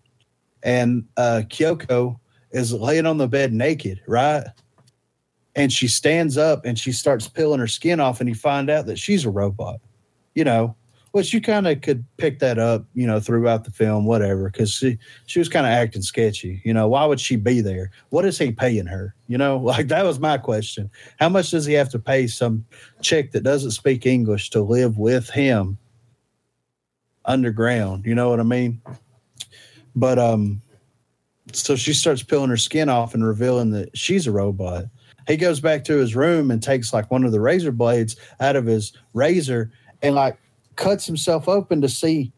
and 0.62 1.04
uh, 1.16 1.42
Kyoko 1.48 2.18
is 2.50 2.72
laying 2.72 3.06
on 3.06 3.18
the 3.18 3.28
bed 3.28 3.52
naked, 3.52 4.00
right? 4.06 4.44
And 5.54 5.72
she 5.72 5.88
stands 5.88 6.38
up 6.38 6.64
and 6.64 6.78
she 6.78 6.92
starts 6.92 7.28
peeling 7.28 7.60
her 7.60 7.66
skin 7.66 8.00
off, 8.00 8.20
and 8.20 8.28
you 8.28 8.34
find 8.34 8.70
out 8.70 8.86
that 8.86 8.98
she's 8.98 9.24
a 9.24 9.30
robot, 9.30 9.80
you 10.34 10.44
know, 10.44 10.76
which 11.12 11.32
you 11.32 11.40
kind 11.40 11.66
of 11.66 11.80
could 11.80 12.04
pick 12.16 12.38
that 12.38 12.58
up, 12.58 12.84
you 12.94 13.06
know, 13.06 13.20
throughout 13.20 13.64
the 13.64 13.70
film, 13.70 14.04
whatever, 14.04 14.50
because 14.50 14.72
she, 14.72 14.98
she 15.26 15.38
was 15.38 15.48
kind 15.48 15.66
of 15.66 15.72
acting 15.72 16.02
sketchy. 16.02 16.60
You 16.64 16.74
know, 16.74 16.88
why 16.88 17.04
would 17.04 17.20
she 17.20 17.36
be 17.36 17.60
there? 17.60 17.90
What 18.10 18.24
is 18.24 18.38
he 18.38 18.52
paying 18.52 18.86
her? 18.86 19.14
You 19.26 19.38
know, 19.38 19.56
like 19.62 19.88
that 19.88 20.04
was 20.04 20.18
my 20.18 20.38
question. 20.38 20.90
How 21.18 21.28
much 21.28 21.50
does 21.50 21.66
he 21.66 21.74
have 21.74 21.90
to 21.90 21.98
pay 21.98 22.26
some 22.26 22.64
chick 23.02 23.32
that 23.32 23.42
doesn't 23.42 23.72
speak 23.72 24.06
English 24.06 24.50
to 24.50 24.60
live 24.60 24.98
with 24.98 25.30
him 25.30 25.78
underground. 27.28 28.04
You 28.04 28.14
know 28.14 28.30
what 28.30 28.40
I 28.40 28.44
mean? 28.44 28.80
But 29.94 30.18
um, 30.18 30.60
so 31.52 31.76
she 31.76 31.92
starts 31.92 32.22
peeling 32.22 32.50
her 32.50 32.56
skin 32.56 32.88
off 32.88 33.14
and 33.14 33.24
revealing 33.24 33.70
that 33.72 33.96
she's 33.96 34.26
a 34.26 34.32
robot. 34.32 34.86
He 35.28 35.36
goes 35.36 35.60
back 35.60 35.84
to 35.84 35.96
his 35.96 36.16
room 36.16 36.50
and 36.50 36.62
takes 36.62 36.92
like 36.92 37.10
one 37.10 37.22
of 37.22 37.32
the 37.32 37.40
razor 37.40 37.70
blades 37.70 38.16
out 38.40 38.56
of 38.56 38.66
his 38.66 38.94
razor 39.12 39.70
and 40.02 40.14
like 40.14 40.38
cuts 40.78 41.04
himself 41.04 41.46
open 41.48 41.82
to 41.82 41.88
see 41.90 42.32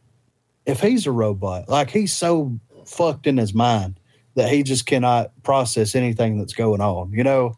if 0.67 0.81
he's 0.81 1.07
a 1.07 1.13
robot. 1.13 1.69
Like 1.69 1.91
he's 1.91 2.13
so 2.13 2.59
fucked 2.85 3.29
in 3.29 3.37
his 3.37 3.55
mind 3.55 4.01
that 4.35 4.49
he 4.51 4.65
just 4.65 4.87
cannot 4.87 5.31
process 5.45 5.95
anything 5.95 6.39
that's 6.39 6.53
going 6.55 6.81
on. 6.81 7.13
You 7.13 7.23
know, 7.23 7.57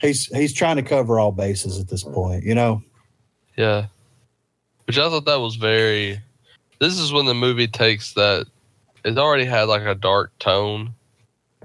he's 0.00 0.26
he's 0.26 0.52
trying 0.52 0.76
to 0.76 0.82
cover 0.82 1.18
all 1.18 1.32
bases 1.32 1.78
at 1.80 1.88
this 1.88 2.02
point. 2.04 2.44
You 2.44 2.54
know. 2.54 2.82
Yeah. 3.56 3.86
Which 4.86 4.98
I 4.98 5.08
thought 5.08 5.24
that 5.24 5.40
was 5.40 5.56
very 5.56 6.20
this 6.80 6.98
is 6.98 7.12
when 7.12 7.26
the 7.26 7.34
movie 7.34 7.68
takes 7.68 8.14
that 8.14 8.46
it 9.04 9.16
already 9.18 9.44
had 9.44 9.64
like 9.64 9.82
a 9.82 9.94
dark 9.94 10.36
tone 10.38 10.92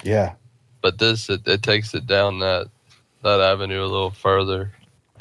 Yeah. 0.04 0.34
but 0.82 1.00
this 1.00 1.30
it, 1.30 1.48
it 1.48 1.64
takes 1.64 1.94
it 1.96 2.06
down 2.06 2.40
that 2.40 2.68
that 3.24 3.40
avenue 3.40 3.82
a 3.82 3.88
little 3.88 4.12
further 4.12 4.72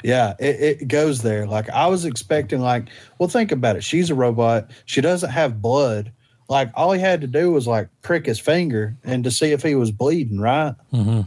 Yeah, 0.05 0.35
it, 0.39 0.81
it 0.81 0.87
goes 0.87 1.23
there. 1.23 1.47
Like 1.47 1.67
I 1.71 1.87
was 1.87 2.05
expecting, 2.05 2.61
like, 2.61 2.89
well, 3.17 3.27
think 3.27 3.51
about 3.51 3.75
it. 3.75 3.83
She's 3.83 4.11
a 4.11 4.15
robot. 4.15 4.69
She 4.85 5.01
doesn't 5.01 5.31
have 5.31 5.61
blood. 5.61 6.11
Like 6.47 6.69
all 6.75 6.91
he 6.91 7.01
had 7.01 7.21
to 7.21 7.27
do 7.27 7.51
was 7.51 7.65
like 7.65 7.89
prick 8.03 8.27
his 8.27 8.39
finger 8.39 8.95
and 9.03 9.23
to 9.23 9.31
see 9.31 9.51
if 9.51 9.63
he 9.63 9.73
was 9.73 9.89
bleeding, 9.91 10.39
right? 10.39 10.75
hmm 10.91 11.21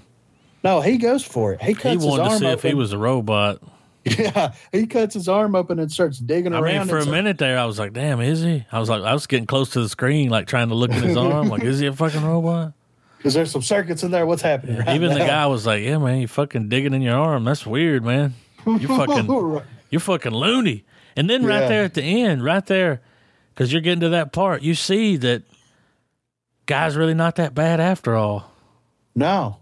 No, 0.63 0.81
he 0.81 0.97
goes 0.97 1.25
for 1.25 1.53
it. 1.55 1.61
He 1.61 1.75
cuts 1.75 1.85
He 1.87 1.91
his 1.95 2.05
wanted 2.07 2.23
to 2.25 2.31
arm 2.31 2.39
see 2.39 2.47
open. 2.47 2.55
if 2.59 2.63
he 2.63 2.75
was 2.75 2.93
a 2.93 2.99
robot. 2.99 3.61
Yeah, 4.05 4.53
he 4.73 4.87
cuts 4.87 5.13
his 5.13 5.29
arm 5.29 5.55
open 5.57 5.79
and 5.81 5.91
starts 5.93 6.19
digging 6.19 6.55
I 6.55 6.61
around. 6.61 6.79
mean, 6.79 6.87
for 6.87 6.99
a 6.99 7.05
minute 7.05 7.37
there, 7.37 7.59
I 7.59 7.65
was 7.67 7.79
like, 7.79 7.93
"Damn, 7.93 8.21
is 8.23 8.41
he?" 8.43 8.65
I 8.73 8.79
was 8.79 8.89
like, 8.89 9.03
I 9.03 9.13
was 9.13 9.27
getting 9.27 9.45
close 9.47 9.71
to 9.71 9.83
the 9.83 9.89
screen, 9.89 10.31
like 10.31 10.47
trying 10.47 10.69
to 10.69 10.75
look 10.77 10.93
at 10.93 11.03
his 11.03 11.17
arm. 11.17 11.49
Like, 11.49 11.63
is 11.65 11.79
he 11.81 11.87
a 11.89 11.93
fucking 11.93 12.25
robot? 12.25 12.73
Is 13.25 13.35
there 13.35 13.45
some 13.45 13.61
circuits 13.61 14.05
in 14.05 14.11
there? 14.13 14.25
What's 14.25 14.41
happening? 14.41 14.79
right 14.79 14.95
Even 14.95 15.13
the 15.13 15.19
guy 15.19 15.47
was 15.49 15.67
like, 15.67 15.83
"Yeah, 15.83 15.99
man, 15.99 16.21
you 16.21 16.29
fucking 16.29 16.69
digging 16.71 16.95
in 16.95 17.03
your 17.03 17.17
arm. 17.19 17.43
That's 17.45 17.67
weird, 17.67 18.03
man. 18.05 18.35
You 18.67 18.79
fucking, 18.89 19.61
you're 19.91 20.01
fucking 20.01 20.33
loony." 20.33 20.85
And 21.17 21.29
then 21.29 21.45
right 21.45 21.63
Yeah. 21.63 21.69
there 21.69 21.85
at 21.85 21.95
the 21.95 22.03
end, 22.03 22.45
right 22.45 22.65
there, 22.67 23.01
because 23.55 23.73
you're 23.73 23.83
getting 23.83 24.01
to 24.01 24.09
that 24.11 24.33
part, 24.33 24.63
you 24.63 24.75
see 24.75 25.17
that 25.17 25.43
guy's 26.67 26.97
really 26.97 27.15
not 27.15 27.37
that 27.37 27.55
bad 27.55 27.81
after 27.81 28.15
all. 28.17 28.51
no. 29.15 29.59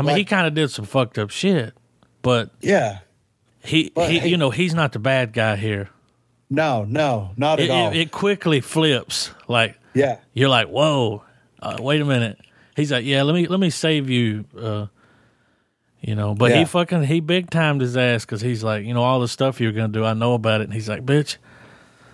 I 0.00 0.04
mean, 0.04 0.16
he 0.16 0.24
kind 0.24 0.46
of 0.46 0.54
did 0.54 0.70
some 0.70 0.84
fucked 0.84 1.18
up 1.18 1.30
shit, 1.30 1.74
but 2.22 2.50
Yeah. 2.60 2.98
he, 3.64 3.90
But 3.92 4.08
he, 4.10 4.20
he- 4.20 4.28
you 4.28 4.36
know, 4.36 4.50
he's 4.50 4.72
not 4.72 4.92
the 4.92 5.00
bad 5.00 5.32
guy 5.32 5.56
here. 5.56 5.88
No. 6.48 6.84
No. 6.84 7.32
Not 7.36 7.58
at 7.58 7.64
It, 7.66 7.70
all. 7.72 7.90
it, 7.90 7.96
it 7.96 8.10
quickly 8.12 8.60
flips. 8.60 9.32
Like 9.48 9.76
yeah. 9.94 10.18
you're 10.34 10.48
like, 10.50 10.68
"Whoa, 10.68 11.24
uh, 11.60 11.78
wait 11.80 12.00
a 12.00 12.04
minute." 12.04 12.38
He's 12.76 12.92
like, 12.92 13.04
"Yeah, 13.06 13.22
let 13.22 13.34
me 13.34 13.48
let 13.48 13.58
me 13.58 13.70
save 13.70 14.08
you." 14.08 14.44
Uh, 14.56 14.86
you 16.00 16.14
know, 16.14 16.34
but 16.34 16.54
he 16.54 16.64
fucking 16.64 17.04
he 17.04 17.20
big 17.20 17.50
timed 17.50 17.80
his 17.80 17.96
ass 17.96 18.24
because 18.24 18.40
he's 18.40 18.62
like, 18.62 18.84
you 18.84 18.94
know, 18.94 19.02
all 19.02 19.20
the 19.20 19.28
stuff 19.28 19.60
you're 19.60 19.72
gonna 19.72 19.88
do, 19.88 20.04
I 20.04 20.14
know 20.14 20.34
about 20.34 20.60
it. 20.60 20.64
And 20.64 20.72
he's 20.72 20.88
like, 20.88 21.04
"Bitch, 21.04 21.36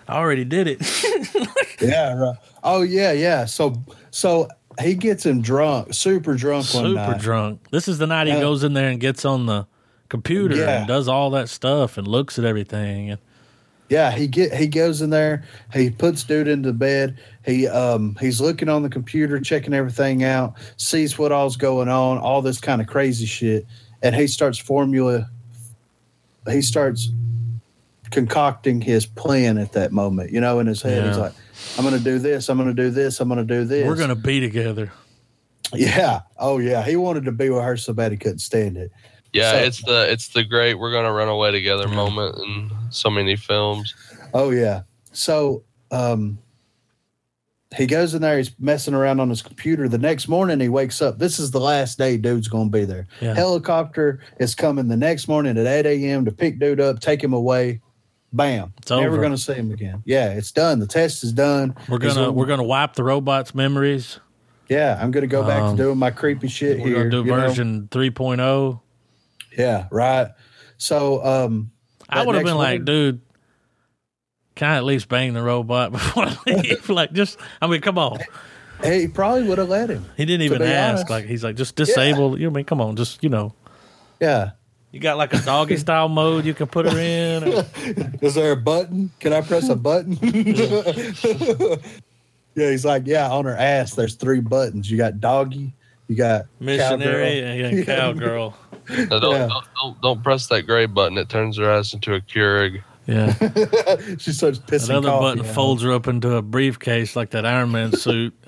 I 0.07 0.15
already 0.17 0.45
did 0.45 0.67
it." 0.67 0.81
Yeah. 1.81 2.13
Right. 2.13 2.37
Oh 2.63 2.83
yeah. 2.83 3.11
Yeah. 3.11 3.43
So 3.45 3.75
so 4.09 4.47
he 4.81 4.95
gets 4.95 5.25
him 5.25 5.41
drunk, 5.41 5.93
super 5.93 6.33
drunk 6.35 6.73
one 6.73 6.85
Super 6.95 7.17
drunk. 7.19 7.69
This 7.69 7.89
is 7.89 7.97
the 7.97 8.07
night 8.07 8.27
he 8.27 8.33
Yeah. 8.33 8.39
goes 8.39 8.63
in 8.63 8.73
there 8.73 8.87
and 8.89 8.99
gets 8.99 9.25
on 9.25 9.45
the 9.45 9.67
computer 10.07 10.55
Yeah. 10.55 10.79
and 10.79 10.87
does 10.87 11.09
all 11.09 11.31
that 11.31 11.49
stuff 11.49 11.97
and 11.97 12.07
looks 12.07 12.39
at 12.39 12.45
everything. 12.45 13.09
And 13.11 13.19
Yeah, 13.89 14.11
he 14.11 14.27
get 14.27 14.53
he 14.53 14.67
goes 14.67 15.01
in 15.01 15.11
there. 15.11 15.43
He 15.73 15.91
puts 15.91 16.23
dude 16.23 16.47
into 16.47 16.73
bed. 16.73 17.19
He 17.45 17.67
um 17.67 18.17
he's 18.19 18.41
looking 18.41 18.67
on 18.67 18.81
the 18.81 18.89
computer, 18.89 19.39
checking 19.39 19.73
everything 19.73 20.23
out, 20.23 20.55
sees 20.77 21.19
what 21.19 21.31
all's 21.31 21.55
going 21.55 21.87
on, 21.87 22.17
all 22.17 22.41
this 22.41 22.59
kind 22.59 22.81
of 22.81 22.87
crazy 22.87 23.27
shit, 23.27 23.65
and 24.01 24.15
he 24.15 24.27
starts 24.27 24.57
formula. 24.57 25.29
He 26.49 26.61
starts 26.61 27.09
concocting 28.11 28.81
his 28.81 29.05
plan 29.05 29.57
at 29.57 29.73
that 29.73 29.91
moment. 29.91 30.31
You 30.31 30.41
know, 30.41 30.59
in 30.59 30.67
his 30.67 30.81
head, 30.81 31.07
he's 31.07 31.17
like, 31.17 31.33
"I'm 31.77 31.83
going 31.83 31.97
to 31.97 32.03
do 32.03 32.17
this. 32.17 32.49
I'm 32.49 32.57
going 32.57 32.73
to 32.73 32.73
do 32.73 32.89
this. 32.89 33.19
I'm 33.19 33.27
going 33.27 33.45
to 33.45 33.53
do 33.53 33.65
this." 33.65 33.87
we're 33.87 33.95
gonna 33.95 34.15
be 34.15 34.39
together. 34.39 34.91
Yeah. 35.73 36.21
Oh 36.37 36.59
yeah. 36.59 36.83
He 36.83 36.95
wanted 36.95 37.25
to 37.25 37.31
be 37.31 37.49
with 37.49 37.63
her 37.63 37.77
so 37.77 37.93
bad 37.93 38.11
he 38.11 38.17
couldn't 38.17 38.39
stand 38.39 38.77
it. 38.77 38.91
Yeah 39.35 39.51
So- 39.51 39.57
it's 39.57 39.83
the 39.83 40.11
it's 40.11 40.27
the 40.29 40.43
great 40.43 40.75
we're 40.75 40.91
gonna 40.91 41.11
run 41.13 41.27
away 41.27 41.51
together 41.51 41.87
Yeah. 41.87 41.95
moment 41.95 42.35
in 42.37 42.71
so 42.89 43.09
many 43.09 43.35
films 43.35 43.93
Oh 44.33 44.49
yeah. 44.49 44.81
So 45.11 45.63
um 45.91 46.39
he 47.75 47.85
goes 47.87 48.13
in 48.13 48.21
there, 48.21 48.37
he's 48.37 48.51
messing 48.59 48.93
around 48.93 49.19
on 49.19 49.29
his 49.29 49.41
computer. 49.41 49.89
The 49.89 49.97
next 49.97 50.27
morning 50.29 50.59
he 50.61 50.69
wakes 50.69 51.01
up. 51.01 51.19
This 51.19 51.39
is 51.39 51.51
the 51.51 51.59
last 51.59 51.97
day 51.97 52.15
dude's 52.17 52.47
gonna 52.47 52.69
be 52.69 52.85
there. 52.85 53.07
Yeah. 53.21 53.33
Helicopter 53.33 54.21
is 54.39 54.55
coming 54.55 54.87
the 54.87 54.95
next 54.97 55.27
morning 55.27 55.57
at 55.57 55.65
8 55.67 55.85
a.m. 55.85 56.25
to 56.25 56.31
pick 56.31 56.59
dude 56.59 56.79
up, 56.79 56.99
take 56.99 57.21
him 57.23 57.33
away. 57.33 57.81
Bam. 58.33 58.73
It's 58.79 58.91
Never 58.91 59.07
over. 59.13 59.21
gonna 59.21 59.37
see 59.37 59.53
him 59.53 59.71
again. 59.71 60.03
Yeah, 60.05 60.31
it's 60.33 60.51
done. 60.51 60.79
The 60.79 60.87
test 60.87 61.23
is 61.23 61.31
done. 61.33 61.73
We're 61.89 61.99
He's 62.01 62.13
gonna 62.15 62.31
we're 62.31 62.45
gonna 62.47 62.63
wipe 62.63 62.93
the 62.93 63.03
robot's 63.03 63.55
memories. 63.55 64.19
Yeah, 64.69 64.97
I'm 65.01 65.11
gonna 65.11 65.27
go 65.27 65.43
back 65.43 65.61
Um, 65.61 65.77
to 65.77 65.83
doing 65.83 65.97
my 65.97 66.11
creepy 66.11 66.47
shit 66.49 66.79
We're 66.79 66.87
here. 66.87 66.97
gonna 66.97 67.09
do 67.11 67.17
you 67.19 67.23
know? 67.25 67.47
version 67.47 67.89
oh. 67.91 67.95
3.0. 67.97 68.81
Yeah, 69.57 69.87
right. 69.91 70.29
So 70.77 71.23
um 71.25 71.71
I 72.09 72.25
would 72.25 72.35
have 72.35 72.43
been 72.45 72.57
like, 72.57 72.85
dude, 72.85 73.21
can 74.55 74.69
I 74.69 74.77
at 74.77 74.83
least 74.83 75.09
bang 75.09 75.33
the 75.33 75.41
robot 75.41 75.91
before 75.93 76.25
I 76.25 76.37
leave? 76.45 76.89
like, 76.89 77.11
just, 77.13 77.37
I 77.61 77.67
mean, 77.67 77.81
come 77.81 77.97
on. 77.97 78.19
he 78.83 79.07
probably 79.07 79.43
would 79.47 79.57
have 79.57 79.69
let 79.69 79.89
him. 79.89 80.05
He 80.15 80.23
didn't 80.25 80.43
even 80.43 80.61
ask. 80.61 80.97
honest. 80.97 81.09
Like, 81.09 81.25
he's 81.25 81.43
like, 81.43 81.55
just 81.55 81.75
disable. 81.75 82.37
You 82.39 82.45
know, 82.45 82.51
I 82.51 82.55
mean, 82.57 82.65
come 82.65 82.79
on, 82.79 82.95
just, 82.95 83.23
you 83.23 83.29
know, 83.29 83.53
Yeah. 84.21 84.51
you 84.91 84.99
got 84.99 85.17
like 85.17 85.33
a 85.33 85.41
doggy 85.41 85.77
style 85.77 86.07
mode 86.09 86.45
you 86.45 86.53
can 86.53 86.67
put 86.67 86.85
her 86.85 86.97
in. 86.97 87.43
or- 87.53 87.65
Is 88.21 88.35
there 88.35 88.51
a 88.51 88.55
button? 88.57 89.11
Can 89.19 89.33
I 89.33 89.41
press 89.41 89.67
a 89.67 89.75
button? 89.75 90.17
yeah, 92.55 92.69
he's 92.69 92.85
like, 92.85 93.03
yeah, 93.05 93.29
on 93.29 93.45
her 93.45 93.55
ass, 93.55 93.95
there's 93.95 94.15
three 94.15 94.39
buttons. 94.41 94.89
You 94.89 94.97
got 94.97 95.19
doggy, 95.19 95.73
you 96.07 96.15
got 96.15 96.45
missionary 96.59 97.41
cowgirl. 97.41 97.65
and 97.79 97.85
cowgirl. 97.85 98.53
Now, 98.89 99.19
don't, 99.19 99.31
Yeah. 99.31 99.47
don't, 99.47 99.65
don't 99.81 100.01
don't 100.01 100.23
press 100.23 100.47
that 100.47 100.63
gray 100.63 100.85
button 100.85 101.17
it 101.17 101.29
turns 101.29 101.57
her 101.57 101.69
ass 101.69 101.93
into 101.93 102.13
a 102.13 102.21
Keurig 102.21 102.81
Yeah. 103.07 103.33
she 104.17 104.31
starts 104.31 104.57
pissing. 104.59 104.89
Another 104.89 105.09
coffee 105.09 105.23
button 105.37 105.45
out. 105.45 105.53
folds 105.55 105.83
her 105.83 105.91
up 105.91 106.07
into 106.07 106.35
a 106.35 106.41
briefcase 106.41 107.15
like 107.15 107.31
that 107.31 107.45
Iron 107.45 107.71
Man 107.71 107.91
suit. 107.93 108.33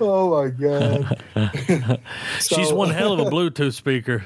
Oh 0.00 0.30
my 0.42 0.48
god! 0.48 1.20
She's 2.40 2.68
So- 2.68 2.74
one 2.74 2.90
hell 2.90 3.12
of 3.12 3.20
a 3.20 3.30
Bluetooth 3.30 3.74
speaker. 3.74 4.24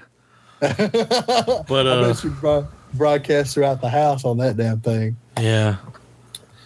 But, 0.61 0.77
I 0.79 1.91
uh, 1.91 2.13
bet 2.13 2.25
you 2.25 2.31
broad- 2.31 2.69
broadcast 2.95 3.55
throughout 3.55 3.81
the 3.81 3.89
house 3.89 4.25
on 4.25 4.39
that 4.39 4.57
damn 4.57 4.81
thing. 4.81 5.17
yeah. 5.39 5.77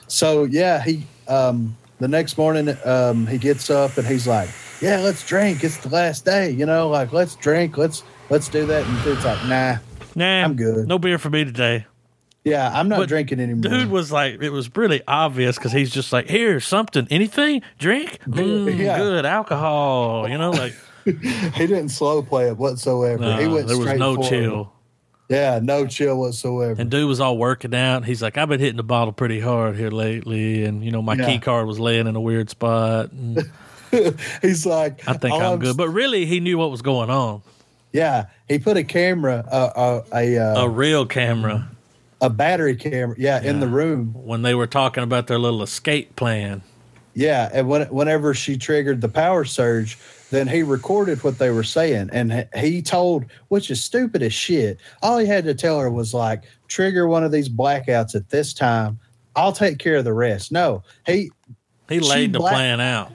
So 0.07 0.45
yeah, 0.45 0.83
he 0.83 1.07
um 1.29 1.77
the 2.05 2.09
next 2.09 2.37
morning 2.37 2.77
um 2.85 3.27
he 3.27 3.39
gets 3.39 3.71
up 3.71 3.97
and 3.97 4.07
he's 4.07 4.27
like, 4.27 4.51
Yeah, 4.83 4.99
let's 5.01 5.25
drink. 5.27 5.65
It's 5.65 5.79
the 5.79 5.89
last 5.89 6.27
day, 6.27 6.51
you 6.51 6.67
know, 6.67 6.89
like 6.91 7.13
let's 7.15 7.35
drink, 7.37 7.79
let's 7.79 8.03
let's 8.29 8.49
do 8.51 8.67
that. 8.67 8.85
And 8.87 9.03
dude's 9.05 9.25
like, 9.25 9.43
nah, 9.49 9.79
Nah, 10.15 10.45
I'm 10.45 10.55
good. 10.55 10.87
No 10.87 10.99
beer 10.99 11.19
for 11.19 11.31
me 11.31 11.45
today. 11.47 11.87
Yeah, 12.45 12.71
I'm 12.79 12.91
not 12.91 12.99
But 12.99 13.09
drinking 13.09 13.41
anymore. 13.41 13.63
Dude 13.71 13.91
was 13.91 14.13
like, 14.13 14.43
it 14.43 14.51
was 14.51 14.69
really 14.77 15.01
obvious 15.09 15.57
because 15.57 15.73
he's 15.73 15.91
just 15.91 16.13
like, 16.13 16.29
here, 16.29 16.61
something, 16.61 17.09
anything, 17.11 17.63
drink, 17.79 18.19
Mm, 18.29 18.79
Yeah. 18.79 18.99
good 18.99 19.25
alcohol, 19.25 20.29
you 20.29 20.37
know, 20.37 20.51
like 20.53 20.75
he 21.07 21.67
didn't 21.67 21.89
slow 21.89 22.23
play 22.23 22.49
it 22.49 22.59
whatsoever. 22.59 23.23
nah, 23.23 23.39
he 23.39 23.47
went 23.49 23.67
there 23.67 23.79
was 23.79 23.87
straight 23.87 23.99
no 23.99 24.17
chill. 24.19 24.74
Yeah, 25.29 25.59
no 25.63 25.87
chill 25.87 26.19
whatsoever. 26.21 26.79
And 26.81 26.91
dude 26.91 27.09
was 27.09 27.19
all 27.21 27.39
working 27.39 27.75
out. 27.75 28.05
He's 28.05 28.21
like, 28.23 28.37
I've 28.37 28.49
been 28.49 28.61
hitting 28.61 28.77
the 28.77 28.83
bottle 28.83 29.13
pretty 29.13 29.41
hard 29.41 29.75
here 29.77 29.91
lately, 29.91 30.65
and 30.65 30.85
you 30.85 30.91
know, 30.91 31.01
my 31.03 31.15
Yeah. 31.15 31.27
key 31.27 31.39
card 31.39 31.67
was 31.67 31.79
laying 31.81 32.07
in 32.07 32.15
a 32.15 32.21
weird 32.21 32.51
spot. 32.51 33.11
He's 34.43 34.67
like, 34.67 35.07
I 35.09 35.15
think 35.15 35.33
all 35.35 35.55
I'm 35.55 35.59
good, 35.61 35.77
but 35.77 35.89
really, 35.89 36.27
he 36.27 36.41
knew 36.41 36.59
what 36.59 36.71
was 36.71 36.83
going 36.83 37.11
on. 37.11 37.43
yeah, 37.93 38.27
he 38.49 38.59
put 38.59 38.77
a 38.77 38.83
camera, 38.85 39.45
uh, 39.51 39.71
uh, 39.77 40.03
a 40.13 40.37
uh, 40.39 40.65
A 40.65 40.69
real 40.69 41.07
camera 41.07 41.69
a 42.21 42.31
battery 42.31 42.75
camera, 42.75 43.15
yeah, 43.19 43.43
in 43.43 43.61
the 43.61 43.67
room. 43.69 44.13
when 44.15 44.41
they 44.43 44.55
were 44.55 44.67
talking 44.67 45.03
about 45.03 45.27
their 45.27 45.39
little 45.39 45.63
escape 45.63 46.17
plan. 46.17 46.63
Yeah, 47.13 47.51
and 47.53 47.69
when, 47.69 47.83
whenever 47.89 48.33
she 48.35 48.57
triggered 48.57 49.01
the 49.03 49.09
power 49.11 49.45
surge, 49.45 49.99
then 50.35 50.49
he 50.49 50.63
recorded 50.63 51.23
what 51.25 51.39
they 51.39 51.51
were 51.51 51.63
saying, 51.65 52.11
and 52.13 52.47
he- 52.57 52.83
told, 52.83 53.25
which 53.49 53.71
is 53.71 53.83
stupid 53.83 54.23
as 54.23 54.33
shit. 54.35 54.79
All 55.03 55.17
he 55.19 55.27
had 55.27 55.45
to 55.45 55.55
tell 55.55 55.79
her 55.81 55.91
was 55.91 56.13
like, 56.13 56.43
trigger 56.69 57.07
one 57.07 57.23
of 57.25 57.33
these 57.33 57.49
blackouts 57.49 58.15
at 58.15 58.29
this 58.31 58.53
time. 58.53 58.99
I'll 59.37 59.53
take 59.53 59.79
care 59.79 59.97
of 59.97 60.05
the 60.05 60.13
rest. 60.13 60.53
No, 60.53 60.83
he, 61.07 61.31
He 61.89 62.01
laid 62.01 62.33
the 62.33 62.39
black- 62.41 62.53
plan 62.55 62.81
out. 62.81 63.13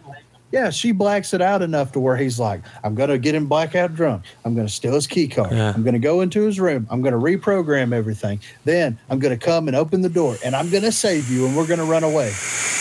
yeah, 0.51 0.69
she 0.71 0.91
blacks 0.91 1.33
it 1.33 1.41
out 1.41 1.61
enough 1.61 1.91
to 1.93 1.99
where 1.99 2.17
he's 2.17 2.39
like, 2.39 2.61
I'm 2.83 2.95
gonna 2.95 3.17
get 3.19 3.35
him 3.35 3.47
blackout 3.47 3.93
drunk. 3.95 4.23
I'm 4.43 4.55
gonna 4.55 4.67
steal 4.69 4.93
his 4.95 5.05
key 5.07 5.27
card. 5.27 5.51
Yeah. 5.51 5.71
I'm 5.75 5.83
gonna 5.83 5.99
go 5.99 6.21
into 6.21 6.41
his 6.43 6.59
room. 6.59 6.87
I'm 6.89 7.01
gonna 7.01 7.19
reprogram 7.19 7.93
everything. 7.93 8.39
Then 8.65 8.97
I'm 9.09 9.19
gonna 9.19 9.37
come 9.37 9.67
and 9.67 9.77
open 9.77 10.01
the 10.01 10.09
door, 10.09 10.35
and 10.43 10.55
I'm 10.55 10.69
gonna 10.71 10.91
save 10.91 11.29
you, 11.29 11.45
and 11.45 11.55
we're 11.55 11.67
gonna 11.67 11.85
run 11.85 12.03
away. 12.03 12.31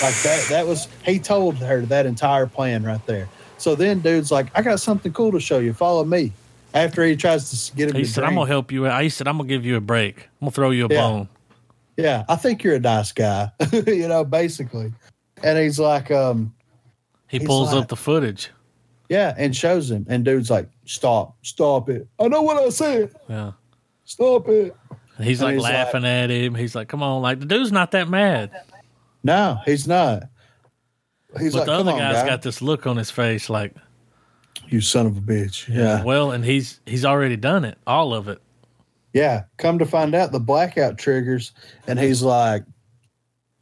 Like 0.02 0.14
that. 0.22 0.46
That 0.48 0.66
was 0.66 0.88
he 1.04 1.18
told 1.18 1.56
her 1.56 1.82
that 1.82 2.06
entire 2.06 2.46
plan 2.46 2.82
right 2.84 3.04
there. 3.06 3.28
So 3.58 3.74
then, 3.74 4.00
dude's 4.00 4.30
like, 4.30 4.46
I 4.54 4.62
got 4.62 4.80
something 4.80 5.12
cool 5.12 5.32
to 5.32 5.40
show 5.40 5.58
you. 5.58 5.72
Follow 5.72 6.04
me. 6.04 6.32
After 6.74 7.04
he 7.04 7.16
tries 7.16 7.66
to 7.68 7.76
get 7.76 7.90
him, 7.90 7.96
He 7.96 8.04
said, 8.04 8.20
drink. 8.20 8.28
"I'm 8.30 8.34
gonna 8.36 8.46
help 8.48 8.70
you." 8.72 8.86
out." 8.86 9.02
He 9.02 9.08
said, 9.08 9.26
"I'm 9.26 9.36
gonna 9.38 9.48
give 9.48 9.64
you 9.64 9.76
a 9.76 9.80
break. 9.80 10.18
I'm 10.40 10.46
gonna 10.46 10.50
throw 10.52 10.70
you 10.70 10.86
a 10.86 10.88
Yeah. 10.92 11.00
bone." 11.00 11.28
Yeah, 11.96 12.24
I 12.28 12.36
think 12.36 12.62
you're 12.62 12.76
a 12.76 12.80
nice 12.80 13.10
guy. 13.12 13.50
you 13.86 14.06
know, 14.06 14.22
basically. 14.24 14.92
And 15.42 15.58
he's 15.58 15.78
like, 15.80 16.10
um, 16.10 16.54
He 17.26 17.40
pulls 17.40 17.72
like- 17.72 17.82
up 17.84 17.88
the 17.88 17.96
footage. 17.96 18.50
yeah, 19.08 19.34
and 19.38 19.56
shows 19.56 19.90
him. 19.90 20.06
And 20.08 20.24
dude's 20.24 20.50
like, 20.50 20.68
stop, 20.84 21.34
stop 21.42 21.88
it. 21.88 22.06
I 22.20 22.28
know 22.28 22.42
what 22.42 22.56
I 22.58 22.68
said. 22.68 23.10
Yeah. 23.28 23.52
Stop 24.04 24.48
it. 24.48 24.76
And 25.16 25.26
he's 25.26 25.40
And 25.40 25.46
like 25.46 25.54
he's 25.54 25.62
like- 25.64 25.72
laughing 25.74 26.04
at 26.04 26.30
him. 26.30 26.54
He's 26.54 26.74
like, 26.76 26.86
"Come 26.88 27.02
on!" 27.02 27.22
Like 27.22 27.40
the 27.40 27.46
dude's 27.46 27.72
not 27.72 27.90
that 27.92 28.08
mad, 28.08 28.50
No, 29.24 29.58
he's 29.64 29.88
not. 29.88 30.24
He's 31.38 31.52
but 31.52 31.60
like, 31.60 31.66
the 31.66 31.72
other 31.72 31.90
"Come 31.90 32.00
on, 32.00 32.12
guy's 32.12 32.22
guy." 32.22 32.28
got 32.28 32.42
this 32.42 32.62
look 32.62 32.86
on 32.86 32.96
his 32.96 33.10
face, 33.10 33.50
like, 33.50 33.74
you 34.68 34.80
son 34.80 35.06
of 35.06 35.16
a 35.16 35.20
bitch. 35.20 35.68
Yeah. 35.68 36.02
well, 36.04 36.30
and 36.32 36.44
he's 36.44 36.80
he's 36.86 37.04
already 37.04 37.36
done 37.36 37.64
it, 37.64 37.76
all 37.86 38.14
of 38.14 38.28
it. 38.28 38.40
Yeah. 39.12 39.44
Come 39.56 39.78
to 39.78 39.86
find 39.86 40.14
out 40.14 40.32
the 40.32 40.40
blackout 40.40 40.98
triggers, 40.98 41.52
and 41.86 41.98
he's 41.98 42.22
like, 42.22 42.62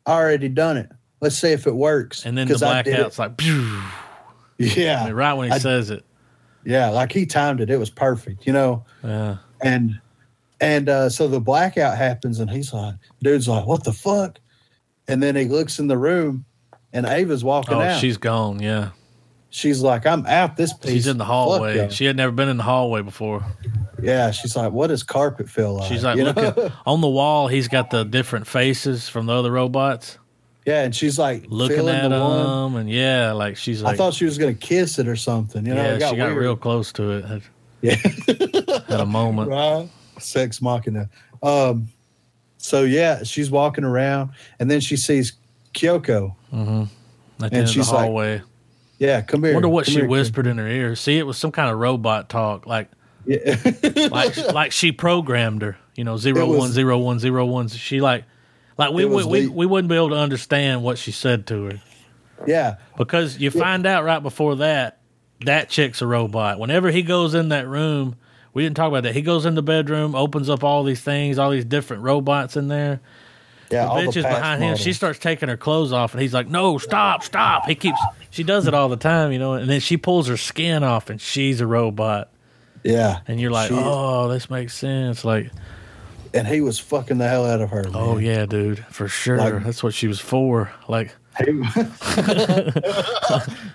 I 0.04 0.12
already 0.12 0.48
done 0.48 0.76
it. 0.76 0.90
Let's 1.20 1.36
see 1.36 1.52
if 1.52 1.66
it 1.66 1.74
works. 1.74 2.24
And 2.26 2.36
then 2.36 2.46
the 2.46 2.54
'Cause 2.54 2.62
I 2.62 2.82
did 2.82 2.92
it." 2.92 2.96
blackout's 2.96 3.18
like, 3.18 3.36
pew, 3.36 3.80
Yeah. 4.58 5.02
I 5.02 5.04
mean, 5.06 5.14
right 5.14 5.32
when 5.34 5.48
he 5.48 5.54
I- 5.54 5.58
says 5.58 5.90
it. 5.90 6.04
Yeah. 6.64 6.88
Like 6.90 7.12
he 7.12 7.26
timed 7.26 7.60
it. 7.60 7.70
It 7.70 7.78
was 7.78 7.90
perfect, 7.90 8.46
you 8.46 8.52
know? 8.52 8.84
Yeah. 9.04 9.36
And, 9.62 10.00
and, 10.60 10.88
uh, 10.88 11.08
so 11.08 11.28
the 11.28 11.40
blackout 11.40 11.96
happens, 11.96 12.40
and 12.40 12.50
he's 12.50 12.72
like, 12.72 12.94
dude's 13.22 13.48
like, 13.48 13.66
what 13.66 13.84
the 13.84 13.92
fuck? 13.92 14.38
And 15.08 15.22
then 15.22 15.36
he 15.36 15.44
looks 15.44 15.78
in 15.78 15.86
the 15.86 15.96
room, 15.98 16.44
and 16.92 17.06
Ava's 17.06 17.42
walking 17.44 17.74
Oh, 17.74 17.80
out. 17.80 18.00
she's 18.00 18.16
gone. 18.16 18.60
Yeah. 18.60 18.90
she's 19.50 19.80
like, 19.82 20.06
I'm 20.06 20.26
out 20.26 20.56
this 20.56 20.72
piece. 20.72 20.90
She's 20.92 21.06
in 21.06 21.18
the 21.18 21.24
hallway. 21.24 21.88
She 21.90 22.04
had 22.04 22.16
never 22.16 22.32
been 22.32 22.48
in 22.48 22.56
the 22.56 22.62
hallway 22.62 23.02
before. 23.02 23.44
yeah. 24.02 24.30
She's 24.30 24.54
like, 24.56 24.72
what 24.72 24.88
does 24.88 25.02
carpet 25.02 25.48
feel 25.48 25.74
like? 25.74 25.88
She's 25.90 26.04
like 26.04 26.16
You 26.16 26.24
know? 26.24 26.32
looking 26.32 26.72
on 26.86 27.00
the 27.00 27.08
wall. 27.08 27.48
He's 27.48 27.68
got 27.68 27.90
the 27.90 28.04
different 28.04 28.46
faces 28.46 29.08
from 29.08 29.26
the 29.26 29.32
other 29.34 29.50
robots 29.52 30.18
yeah. 30.66 30.82
And 30.82 30.92
she's 30.96 31.16
like, 31.16 31.44
looking 31.48 31.88
at 31.88 32.08
the 32.08 32.18
one. 32.20 32.74
and 32.76 32.90
yeah, 32.90 33.30
like 33.32 33.56
she's 33.56 33.82
like, 33.82 33.94
I 33.94 33.96
thought 33.96 34.14
she 34.14 34.24
was 34.24 34.36
going 34.36 34.52
to 34.52 34.60
kiss 34.60 34.98
it 34.98 35.06
or 35.06 35.14
something. 35.14 35.64
You 35.64 35.74
know, 35.74 35.82
yeah, 35.92 35.98
got 35.98 36.10
she 36.10 36.16
got 36.16 36.26
weird. 36.30 36.38
real 36.38 36.56
close 36.56 36.92
to 36.94 37.10
it. 37.12 37.42
Yeah. 37.82 37.94
at 38.88 38.98
a 39.00 39.06
moment. 39.06 39.48
right. 39.50 39.88
Sex 40.18 40.60
machina. 40.60 41.08
Um, 41.42 41.86
so 42.58 42.82
yeah, 42.82 43.22
she's 43.22 43.48
walking 43.48 43.84
around 43.84 44.30
and 44.58 44.68
then 44.68 44.80
she 44.80 44.96
sees 44.96 45.34
Kyoko. 45.76 46.34
Mm-hmm. 46.52 46.82
At 46.82 46.88
the 47.38 47.44
And 47.44 47.54
of 47.54 47.66
the 47.66 47.66
she's 47.66 47.90
like. 47.90 48.42
Yeah, 48.98 49.20
come 49.20 49.44
here. 49.44 49.52
Wonder 49.52 49.68
what 49.68 49.84
come 49.84 49.92
she 49.92 50.00
here, 50.00 50.08
whispered 50.08 50.46
in 50.46 50.56
her 50.58 50.66
ear. 50.66 50.96
See, 50.96 51.18
it 51.18 51.26
was 51.26 51.36
some 51.36 51.52
kind 51.52 51.70
of 51.70 51.78
robot 51.78 52.28
talk, 52.30 52.66
like 52.66 52.88
Yeah. 53.26 53.56
like 54.10 54.36
like 54.54 54.72
she 54.72 54.90
programmed 54.92 55.62
her. 55.62 55.76
You 55.94 56.04
know, 56.04 56.16
zero 56.16 56.46
was- 56.46 56.58
one 56.58 56.72
zero 56.72 56.98
one 56.98 57.18
zero 57.18 57.44
one. 57.44 57.68
She 57.68 58.00
like 58.00 58.24
like 58.78 58.92
we 58.92 59.04
would 59.04 59.26
we, 59.26 59.46
we 59.46 59.66
wouldn't 59.66 59.88
be 59.88 59.96
able 59.96 60.10
to 60.10 60.16
understand 60.16 60.82
what 60.82 60.98
she 60.98 61.12
said 61.12 61.46
to 61.48 61.64
her 61.64 61.80
yeah. 62.46 62.76
because 62.98 63.38
you 63.38 63.50
find 63.50 63.86
out 63.86 64.04
right 64.04 64.22
before 64.22 64.56
that 64.56 64.98
that 65.44 65.68
chick's 65.68 66.02
a 66.02 66.06
robot. 66.06 66.58
Whenever 66.58 66.90
he 66.90 67.02
goes 67.02 67.34
in 67.34 67.50
that 67.50 67.66
room, 67.66 68.16
we 68.54 68.62
didn't 68.62 68.76
talk 68.76 68.88
about 68.88 69.02
that. 69.02 69.14
He 69.14 69.22
goes 69.22 69.44
in 69.44 69.54
the 69.54 69.62
bedroom, 69.62 70.14
opens 70.14 70.48
up 70.48 70.64
all 70.64 70.82
these 70.82 71.00
things, 71.00 71.38
all 71.38 71.50
these 71.50 71.64
different 71.64 72.02
robots 72.02 72.56
in 72.56 72.68
there. 72.68 73.00
Yeah. 73.70 73.84
The 73.84 73.90
all 73.90 73.96
bitch 74.02 74.16
is 74.16 74.24
behind 74.24 74.62
him. 74.62 74.76
She 74.76 74.92
starts 74.92 75.18
taking 75.18 75.48
her 75.48 75.56
clothes 75.56 75.92
off, 75.92 76.12
and 76.12 76.20
he's 76.22 76.32
like, 76.34 76.48
"No, 76.48 76.78
stop, 76.78 77.22
stop!" 77.22 77.66
He 77.66 77.74
keeps. 77.74 77.98
She 78.30 78.42
does 78.44 78.66
it 78.66 78.74
all 78.74 78.88
the 78.88 78.96
time, 78.96 79.32
you 79.32 79.38
know. 79.38 79.54
And 79.54 79.68
then 79.68 79.80
she 79.80 79.96
pulls 79.96 80.28
her 80.28 80.36
skin 80.36 80.84
off, 80.84 81.10
and 81.10 81.20
she's 81.20 81.60
a 81.60 81.66
robot. 81.66 82.30
Yeah. 82.84 83.20
And 83.26 83.40
you're 83.40 83.50
like, 83.50 83.70
"Oh, 83.72 84.28
this 84.28 84.48
makes 84.50 84.74
sense." 84.74 85.24
Like, 85.24 85.50
And 86.34 86.46
he 86.46 86.60
was 86.60 86.78
fucking 86.78 87.18
the 87.18 87.28
hell 87.28 87.44
out 87.46 87.60
of 87.60 87.70
her. 87.70 87.84
oh 87.94 88.18
yeah, 88.18 88.46
dude, 88.46 88.84
for 88.90 89.08
sure. 89.08 89.38
Like- 89.38 89.64
That's 89.64 89.82
what 89.82 89.94
she 89.94 90.06
was 90.06 90.20
for. 90.20 90.70
Like, 90.86 91.14
He, 91.44 91.52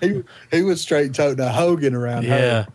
he, 0.00 0.22
he 0.50 0.62
was 0.62 0.80
straight 0.80 1.14
toting 1.14 1.40
a 1.44 1.52
Hogan 1.52 1.94
around 1.94 2.24
yeah, 2.24 2.62
her. 2.64 2.68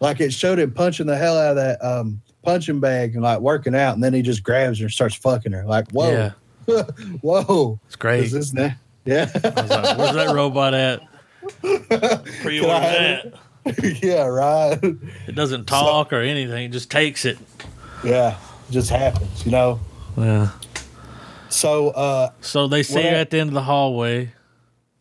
Like 0.00 0.20
it 0.20 0.32
showed 0.32 0.58
him 0.58 0.72
punching 0.72 1.06
the 1.06 1.16
hell 1.16 1.36
out 1.38 1.50
of 1.50 1.56
that 1.56 1.84
um, 1.84 2.22
punching 2.42 2.80
bag 2.80 3.14
and 3.14 3.22
like 3.22 3.40
working 3.40 3.74
out, 3.74 3.94
and 3.94 4.02
then 4.02 4.14
he 4.14 4.22
just 4.22 4.42
grabs 4.42 4.78
her 4.78 4.84
and 4.86 4.92
starts 4.92 5.14
fucking 5.16 5.52
her. 5.52 5.64
Like, 5.64 5.90
whoa, 5.92 6.32
yeah, 6.66 6.82
whoa, 7.22 7.78
it's 7.86 7.96
great. 7.96 8.24
is 8.24 8.32
this 8.32 8.52
na- 8.52 8.70
Yeah, 9.04 9.30
I 9.34 9.48
was 9.62 9.70
like, 9.70 9.98
"Where's 9.98 10.14
that 10.16 10.34
robot 10.34 10.74
at?" 10.74 11.00
Pre-order 11.62 12.68
Can 12.68 12.70
I 12.70 12.78
have 12.80 13.32
that. 13.64 14.02
yeah, 14.02 14.24
right. 14.26 14.78
It 15.26 15.34
doesn't 15.34 15.66
talk 15.66 16.12
or 16.12 16.20
anything; 16.20 16.64
it 16.66 16.72
just 16.72 16.90
takes 16.90 17.24
it. 17.24 17.38
Yeah, 18.04 18.36
it 18.68 18.72
just 18.72 18.90
happens, 18.90 19.44
you 19.44 19.52
know. 19.52 19.80
Yeah. 20.16 20.50
So, 21.48 21.90
uh, 21.90 22.30
So 22.40 22.68
they 22.68 22.82
see 22.82 23.02
her 23.02 23.08
at 23.08 23.30
the 23.30 23.38
end 23.40 23.48
of 23.48 23.54
the 23.54 23.62
hallway. 23.62 24.32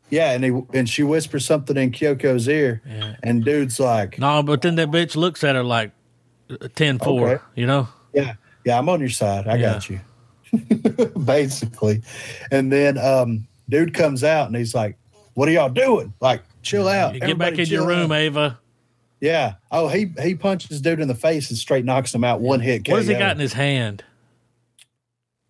yeah, 0.10 0.32
and 0.32 0.44
he 0.44 0.62
and 0.74 0.88
she 0.90 1.04
whispers 1.04 1.46
something 1.46 1.76
in 1.76 1.92
Kyoko's 1.92 2.48
ear, 2.48 2.82
Yeah. 2.88 3.16
and 3.24 3.44
dude's 3.44 3.80
like, 3.80 4.18
No, 4.20 4.42
but 4.44 4.62
then 4.62 4.76
that 4.76 4.90
bitch 4.90 5.16
looks 5.16 5.44
at 5.44 5.56
her 5.56 5.64
like 5.64 5.92
10 6.76 7.00
4, 7.00 7.28
Okay. 7.30 7.43
you 7.56 7.66
know? 7.68 7.88
"Yeah, 8.14 8.36
yeah, 8.66 8.78
I'm 8.78 8.88
on 8.89 9.00
your 9.00 9.10
side. 9.10 9.48
I 9.48 9.58
got 9.60 9.89
you." 9.89 10.00
Basically, 11.26 12.02
and 12.52 12.72
then 12.72 12.98
um, 12.98 13.48
dude 13.70 13.93
comes 13.93 14.24
out 14.24 14.48
and 14.48 14.56
he's 14.56 14.74
like, 14.74 14.98
"What 15.34 15.48
are 15.50 15.52
y'all 15.52 15.70
doing? 15.70 16.14
Like, 16.22 16.41
chill 16.62 16.88
out. 16.88 17.14
You 17.14 17.20
get 17.20 17.38
back 17.38 17.58
in 17.58 17.66
your 17.68 17.86
room, 17.86 18.12
out." 18.12 18.18
Ava. 18.18 18.60
Yeah. 19.20 19.56
Oh, 19.72 19.88
he 19.88 20.12
he 20.22 20.36
punches 20.36 20.80
dude 20.80 21.00
in 21.00 21.08
the 21.08 21.16
face 21.16 21.50
and 21.50 21.58
straight 21.58 21.84
knocks 21.86 22.14
him 22.14 22.24
out. 22.24 22.39
One 22.39 22.60
hit. 22.60 22.88
What 22.88 22.98
has 22.98 23.08
he 23.08 23.14
got 23.16 23.32
in 23.32 23.39
his 23.39 23.54
hand? 23.54 24.04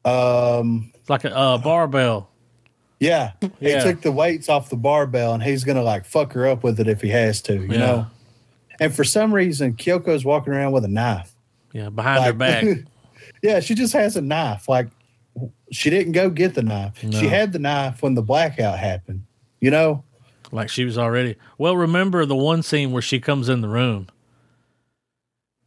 Um. 0.05 0.91
It's 0.95 1.09
like 1.09 1.25
a 1.25 1.35
uh, 1.35 1.57
barbell. 1.57 2.29
Yeah. 2.99 3.33
He 3.59 3.79
took 3.79 4.01
the 4.01 4.11
weights 4.11 4.49
off 4.49 4.69
the 4.69 4.75
barbell 4.75 5.33
and 5.33 5.43
he's 5.43 5.63
gonna 5.63 5.83
like 5.83 6.05
fuck 6.05 6.33
her 6.33 6.47
up 6.47 6.63
with 6.63 6.79
it 6.79 6.87
if 6.87 7.01
he 7.01 7.09
has 7.09 7.41
to. 7.43 7.53
You 7.53 7.67
Yeah. 7.71 7.77
know. 7.77 8.07
And 8.79 8.93
for 8.93 9.03
some 9.03 9.33
reason, 9.33 9.73
Kyoko's 9.73 10.23
walking 10.23 10.53
around 10.53 10.71
with 10.71 10.85
a 10.85 10.89
knife. 10.89 11.33
Yeah, 11.73 11.89
behind 11.89 12.23
her 12.23 12.33
back. 12.33 12.65
yeah, 13.41 13.59
she 13.59 13.75
just 13.75 13.93
has 13.93 14.15
a 14.15 14.21
knife. 14.21 14.69
Like 14.69 14.87
she 15.71 15.89
didn't 15.89 16.13
go 16.13 16.29
get 16.29 16.53
the 16.53 16.63
knife. 16.63 17.03
No. 17.03 17.19
She 17.19 17.27
had 17.27 17.53
the 17.53 17.59
knife 17.59 18.01
when 18.01 18.15
the 18.15 18.21
blackout 18.21 18.79
happened. 18.79 19.23
You 19.59 19.71
know? 19.71 20.03
like 20.51 20.69
she 20.69 20.85
was 20.85 20.97
already. 20.97 21.35
Well, 21.57 21.75
remember 21.75 22.25
the 22.25 22.35
one 22.35 22.63
scene 22.63 22.91
where 22.91 23.01
she 23.01 23.19
comes 23.19 23.49
in 23.49 23.61
the 23.61 23.67
room. 23.67 24.07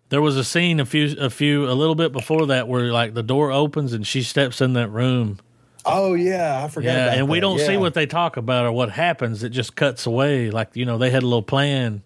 There 0.08 0.22
was 0.22 0.36
a 0.36 0.44
scene 0.44 0.80
a 0.80 0.86
few, 0.86 1.16
a 1.18 1.30
few, 1.30 1.68
a 1.68 1.74
little 1.74 1.94
bit 1.94 2.12
before 2.12 2.46
that 2.46 2.66
where 2.66 2.92
like 2.92 3.14
the 3.14 3.22
door 3.22 3.52
opens 3.52 3.92
and 3.92 4.06
she 4.06 4.22
steps 4.22 4.60
in 4.60 4.72
that 4.72 4.88
room. 4.88 5.38
Oh 5.84 6.14
yeah, 6.14 6.64
I 6.64 6.68
forgot. 6.68 6.88
Yeah, 6.88 7.14
and 7.14 7.28
we 7.28 7.40
don't 7.40 7.58
see 7.58 7.76
what 7.76 7.94
they 7.94 8.06
talk 8.06 8.36
about 8.36 8.66
or 8.66 8.72
what 8.72 8.90
happens. 8.90 9.42
It 9.42 9.50
just 9.50 9.76
cuts 9.76 10.06
away. 10.06 10.50
Like 10.50 10.74
you 10.74 10.84
know, 10.84 10.98
they 10.98 11.10
had 11.10 11.22
a 11.22 11.26
little 11.26 11.42
plan, 11.42 12.02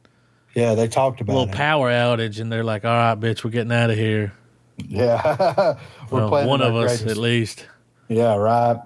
Yeah, 0.55 0.75
they 0.75 0.87
talked 0.89 1.21
a 1.21 1.25
about 1.25 1.33
little 1.35 1.49
it. 1.49 1.55
power 1.57 1.91
outage, 1.91 2.41
and 2.41 2.51
they're 2.53 2.65
like, 2.65 2.85
"All 2.85 2.93
right, 2.93 3.19
bitch, 3.19 3.43
we're 3.45 3.51
getting 3.51 3.73
out 3.73 3.91
of 3.91 3.97
here." 3.97 4.33
Yeah, 4.87 5.77
we're 6.11 6.21
Well, 6.21 6.29
playing 6.29 6.49
one 6.49 6.63
of 6.63 6.75
us 6.77 6.99
greatest- 6.99 7.07
at 7.07 7.17
least. 7.17 7.67
Yeah, 8.09 8.35
right. 8.37 8.77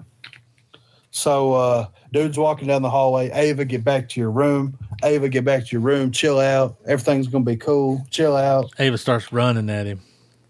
So, 1.11 1.53
uh, 1.53 1.87
dude's 2.13 2.37
walking 2.37 2.67
down 2.67 2.81
the 2.81 2.89
hallway. 2.89 3.29
Ava, 3.31 3.65
get 3.65 3.83
back 3.83 4.09
to 4.09 4.19
your 4.19 4.31
room. 4.31 4.77
Ava, 5.03 5.27
get 5.29 5.43
back 5.43 5.65
to 5.65 5.71
your 5.71 5.81
room. 5.81 6.11
Chill 6.11 6.39
out. 6.39 6.77
Everything's 6.85 7.27
gonna 7.27 7.43
be 7.43 7.57
cool. 7.57 8.05
Chill 8.11 8.35
out. 8.35 8.69
Ava 8.79 8.97
starts 8.97 9.31
running 9.33 9.69
at 9.69 9.85
him. 9.85 10.01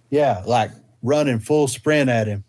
Yeah, 0.09 0.43
like 0.45 0.72
running 1.01 1.39
full 1.39 1.67
sprint 1.67 2.09
at 2.09 2.28
him. 2.28 2.43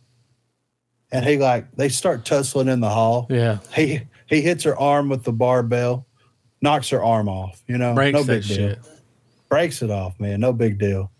And 1.12 1.24
he 1.24 1.38
like 1.38 1.70
they 1.76 1.88
start 1.88 2.24
tussling 2.24 2.68
in 2.68 2.80
the 2.80 2.88
hall. 2.90 3.26
Yeah, 3.30 3.58
He 3.74 4.02
he 4.26 4.40
hits 4.42 4.64
her 4.64 4.76
arm 4.78 5.08
with 5.08 5.24
the 5.24 5.32
barbell, 5.32 6.06
knocks 6.62 6.88
her 6.90 7.02
arm 7.02 7.28
off. 7.28 7.62
You 7.66 7.78
know, 7.78 7.94
breaks 7.94 8.14
no 8.14 8.22
that 8.22 8.32
big 8.40 8.48
deal. 8.48 8.56
shit. 8.56 8.78
Breaks 9.48 9.82
it 9.82 9.90
off, 9.90 10.18
man. 10.20 10.40
No 10.40 10.52
big 10.52 10.78
deal. 10.78 11.10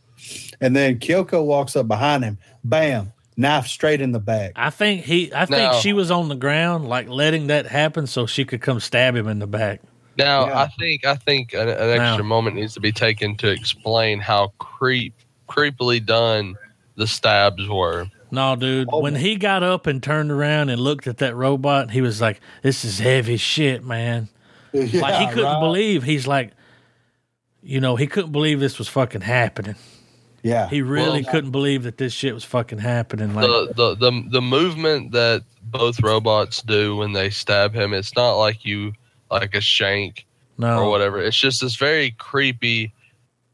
And 0.60 0.76
then 0.76 0.98
Kyoko 0.98 1.44
walks 1.44 1.74
up 1.76 1.88
behind 1.88 2.22
him. 2.24 2.38
Bam, 2.62 3.12
knife 3.36 3.66
straight 3.66 4.00
in 4.00 4.12
the 4.12 4.18
back. 4.20 4.52
I 4.56 4.70
think 4.70 5.04
he. 5.04 5.32
I 5.34 5.46
think 5.46 5.72
No. 5.72 5.78
she 5.80 5.92
was 5.92 6.10
on 6.10 6.28
the 6.28 6.34
ground, 6.36 6.88
like 6.88 7.08
letting 7.08 7.46
that 7.48 7.66
happen, 7.66 8.06
so 8.06 8.26
she 8.26 8.44
could 8.44 8.60
come 8.60 8.80
stab 8.80 9.16
him 9.16 9.26
in 9.28 9.38
the 9.38 9.46
back. 9.46 9.80
Now, 10.18 10.46
Yeah. 10.46 10.58
I 10.62 10.66
think 10.78 11.04
I 11.06 11.14
think 11.14 11.54
an, 11.54 11.68
an 11.68 11.90
extra 12.00 12.18
Now. 12.18 12.28
moment 12.28 12.56
needs 12.56 12.74
to 12.74 12.80
be 12.80 12.92
taken 12.92 13.36
to 13.38 13.48
explain 13.48 14.20
how 14.20 14.52
creep 14.58 15.14
creepily 15.48 16.04
done 16.04 16.54
the 16.96 17.06
stabs 17.06 17.66
were. 17.66 18.06
No, 18.30 18.54
dude. 18.54 18.88
Oh. 18.92 19.00
When 19.00 19.14
he 19.16 19.34
got 19.36 19.62
up 19.64 19.86
and 19.88 20.00
turned 20.02 20.30
around 20.30 20.68
and 20.68 20.80
looked 20.80 21.06
at 21.08 21.18
that 21.18 21.34
robot, 21.34 21.90
he 21.90 22.00
was 22.02 22.20
like, 22.20 22.40
"This 22.62 22.84
is 22.84 22.98
heavy 22.98 23.38
shit, 23.38 23.82
man." 23.82 24.28
like 24.72 25.14
he 25.14 25.26
couldn't 25.28 25.44
right? 25.44 25.60
believe. 25.60 26.02
He's 26.02 26.26
like, 26.26 26.52
you 27.62 27.80
know, 27.80 27.96
he 27.96 28.06
couldn't 28.06 28.32
believe 28.32 28.60
this 28.60 28.78
was 28.78 28.88
fucking 28.88 29.20
happening. 29.22 29.76
Yeah, 30.42 30.70
He 30.70 30.80
really 30.80 31.22
Well- 31.22 31.30
couldn't 31.32 31.50
believe 31.50 31.82
that 31.82 31.98
this 31.98 32.14
shit 32.14 32.32
was 32.32 32.44
fucking 32.44 32.78
happening. 32.78 33.34
Like, 33.34 33.46
the, 33.46 33.72
the 33.76 33.94
the 34.10 34.24
the 34.30 34.40
movement 34.40 35.12
that 35.12 35.42
both 35.62 36.00
robots 36.02 36.62
do 36.62 36.96
when 36.96 37.12
they 37.12 37.28
stab 37.28 37.74
him, 37.74 37.92
it's 37.92 38.16
not 38.16 38.36
like 38.36 38.64
you 38.64 38.92
like 39.30 39.54
a 39.54 39.60
shank 39.60 40.24
no, 40.56 40.78
or 40.78 40.88
whatever. 40.88 41.20
It's 41.20 41.36
just 41.38 41.60
this 41.60 41.76
very 41.76 42.12
creepy, 42.12 42.94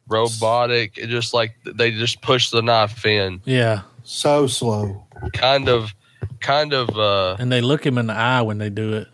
robotic. 0.09 0.97
It 0.97 1.09
just 1.09 1.35
like 1.35 1.57
they 1.65 1.91
just 1.91 2.23
push 2.23 2.51
the 2.51 2.63
knife 2.63 3.05
in, 3.05 3.41
yeah, 3.45 3.83
so 4.05 4.47
slow. 4.47 5.05
kind 5.33 5.69
of, 5.69 5.93
kind 6.41 6.73
of 6.73 6.89
uh 6.97 7.37
and 7.41 7.51
they 7.51 7.61
look 7.61 7.85
him 7.85 7.99
in 7.99 8.07
the 8.07 8.15
eye 8.15 8.43
when 8.43 8.59
they 8.59 8.71
do 8.71 8.93
it. 8.95 9.09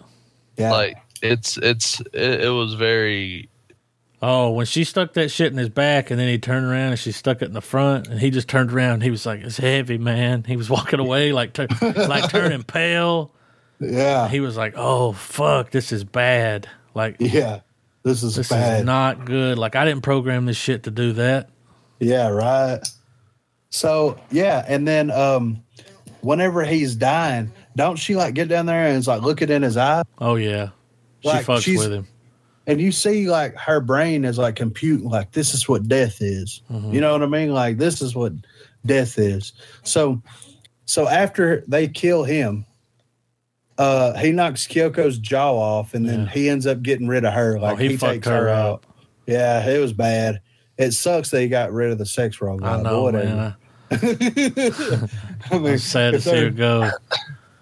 Yeah, 0.59 0.72
like 0.72 0.96
it's 1.22 1.56
it's 1.58 2.00
it, 2.12 2.42
it 2.42 2.50
was 2.50 2.74
very 2.74 3.48
Oh, 4.24 4.50
when 4.52 4.66
she 4.66 4.84
stuck 4.84 5.14
that 5.14 5.32
shit 5.32 5.50
in 5.50 5.58
his 5.58 5.68
back, 5.68 6.10
and 6.12 6.20
then 6.20 6.28
he 6.28 6.38
turned 6.38 6.64
around 6.64 6.90
and 6.90 6.98
she 6.98 7.10
stuck 7.10 7.42
it 7.42 7.46
in 7.46 7.54
the 7.54 7.60
front, 7.60 8.06
and 8.06 8.20
he 8.20 8.30
just 8.30 8.48
turned 8.48 8.72
around. 8.72 8.94
And 8.94 9.02
he 9.02 9.10
was 9.10 9.26
like, 9.26 9.40
"It's 9.40 9.56
heavy, 9.56 9.98
man." 9.98 10.44
He 10.44 10.56
was 10.56 10.70
walking 10.70 11.00
away 11.06 11.32
like, 11.32 11.52
tur- 11.54 11.66
like 11.80 12.30
turning 12.30 12.62
pale. 12.62 13.32
yeah, 13.80 14.28
He 14.28 14.38
was 14.38 14.56
like, 14.56 14.74
"Oh 14.76 15.10
fuck, 15.12 15.70
this 15.72 15.90
is 15.90 16.04
bad. 16.04 16.68
Like, 16.94 17.16
yeah. 17.18 17.60
This 18.04 18.22
is 18.22 18.36
this 18.36 18.48
bad. 18.48 18.80
is 18.80 18.84
not 18.84 19.24
good. 19.24 19.58
Like, 19.58 19.74
I 19.74 19.84
didn't 19.84 20.02
program 20.02 20.46
this 20.46 20.56
shit 20.56 20.84
to 20.84 20.90
do 20.92 21.12
that." 21.14 21.48
Yeah, 21.98 22.28
right. 22.28 22.78
So 23.70 24.18
yeah, 24.30 24.64
and 24.68 24.86
then 24.86 25.10
um 25.10 25.62
whenever 26.20 26.62
he's 26.64 26.94
dying, 26.94 27.50
don't 27.74 27.96
she 27.96 28.14
like 28.14 28.34
get 28.34 28.46
down 28.48 28.66
there 28.66 28.86
and 28.86 28.98
it's 28.98 29.06
like 29.08 29.22
looking 29.22 29.48
in 29.48 29.62
his 29.62 29.76
eye? 29.76 30.02
Oh 30.18 30.36
yeah, 30.36 30.68
she 31.22 31.28
fucks 31.28 31.62
she's- 31.62 31.78
with 31.78 31.92
him. 31.92 32.06
And 32.68 32.80
you 32.80 32.92
see 32.92 33.28
like 33.28 33.56
her 33.56 33.80
brain 33.80 34.24
is 34.24 34.38
like 34.38 34.54
computing 34.54 35.08
like 35.08 35.32
this 35.32 35.52
is 35.52 35.68
what 35.68 35.88
death 35.88 36.18
is. 36.22 36.62
Mhm. 36.70 36.92
You 36.94 37.00
know 37.00 37.10
what 37.10 37.22
I 37.22 37.26
mean? 37.26 37.52
Like 37.52 37.76
this 37.78 38.00
is 38.00 38.14
what 38.14 38.32
death 38.86 39.18
is. 39.18 39.52
So 39.82 40.22
so 40.84 41.08
after 41.08 41.64
they 41.66 41.88
kill 41.88 42.22
him, 42.22 42.64
uh 43.78 44.16
he 44.18 44.30
knocks 44.30 44.68
Kyoko's 44.68 45.18
jaw 45.18 45.52
off 45.58 45.92
and 45.94 46.08
then 46.08 46.20
Yeah. 46.20 46.28
he 46.30 46.48
ends 46.48 46.66
up 46.68 46.82
getting 46.82 47.08
rid 47.08 47.24
of 47.24 47.32
her. 47.34 47.58
Like 47.58 47.72
oh, 47.74 47.76
he, 47.76 47.88
he, 47.88 47.96
takes 47.96 48.28
her 48.28 48.42
her 48.42 48.48
up. 48.50 48.56
out. 48.56 48.84
Yeah, 49.26 49.68
it 49.68 49.80
was 49.80 49.92
bad. 49.92 50.40
It 50.78 50.92
sucks 50.92 51.30
that 51.30 51.40
he 51.40 51.48
got 51.48 51.72
rid 51.72 51.90
of 51.90 51.98
the 51.98 52.06
sex 52.06 52.40
robot. 52.40 52.78
I 52.78 52.82
know, 52.82 53.02
whatever. 53.02 53.26
man. 53.26 53.56
I 55.50 55.58
mean, 55.58 55.66
I'm 55.72 55.78
sad 55.78 56.12
to 56.14 56.20
see 56.20 56.30
her 56.44 56.50
go. 56.50 56.90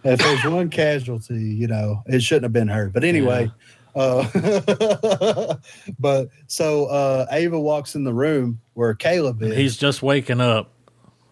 If 0.05 0.19
there's 0.19 0.45
one 0.45 0.71
casualty, 0.71 1.35
you 1.43 1.67
know, 1.67 2.03
it 2.07 2.23
shouldn't 2.23 2.45
have 2.45 2.53
been 2.53 2.69
her. 2.69 2.89
But 2.89 3.05
anyway, 3.05 3.51
uh, 3.95 4.25
but 5.99 6.29
so 6.47 6.87
uh, 6.87 7.27
Ava 7.31 7.59
walks 7.59 7.95
in 7.95 8.05
the 8.05 8.13
room 8.15 8.61
where 8.75 8.95
Caleb 8.95 9.43
is. 9.43 9.57
He's 9.57 9.77
just 9.77 10.03
waking 10.03 10.41
up 10.41 10.71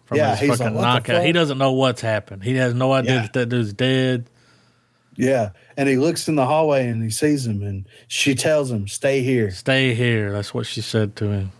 from 0.05 0.17
Yeah, 0.17 0.35
his 0.35 0.49
fucking 0.57 0.65
like, 0.67 0.75
"What 0.75 0.81
the 0.81 1.13
knockout. 1.13 1.25
He 1.25 1.31
doesn't 1.31 1.57
know 1.57 1.71
what's 1.73 2.01
happened. 2.01 2.43
He 2.43 2.55
has 2.55 2.73
no 2.73 2.91
idea 2.93 3.13
Yeah. 3.15 3.21
that 3.23 3.33
that 3.33 3.49
dude's 3.49 3.73
dead. 3.73 4.29
yeah, 5.15 5.49
and 5.77 5.89
he 5.89 5.97
looks 5.97 6.27
in 6.27 6.35
the 6.35 6.45
hallway 6.45 6.87
and 6.87 7.03
he 7.03 7.09
sees 7.09 7.45
him, 7.45 7.61
and 7.63 7.85
she 8.07 8.35
tells 8.35 8.71
him, 8.71 8.87
"Stay 8.87 9.21
here." 9.21 9.51
Stay 9.51 9.93
here. 9.93 10.31
That's 10.31 10.53
what 10.53 10.65
she 10.65 10.81
said 10.81 11.15
to 11.17 11.29
him. 11.29 11.51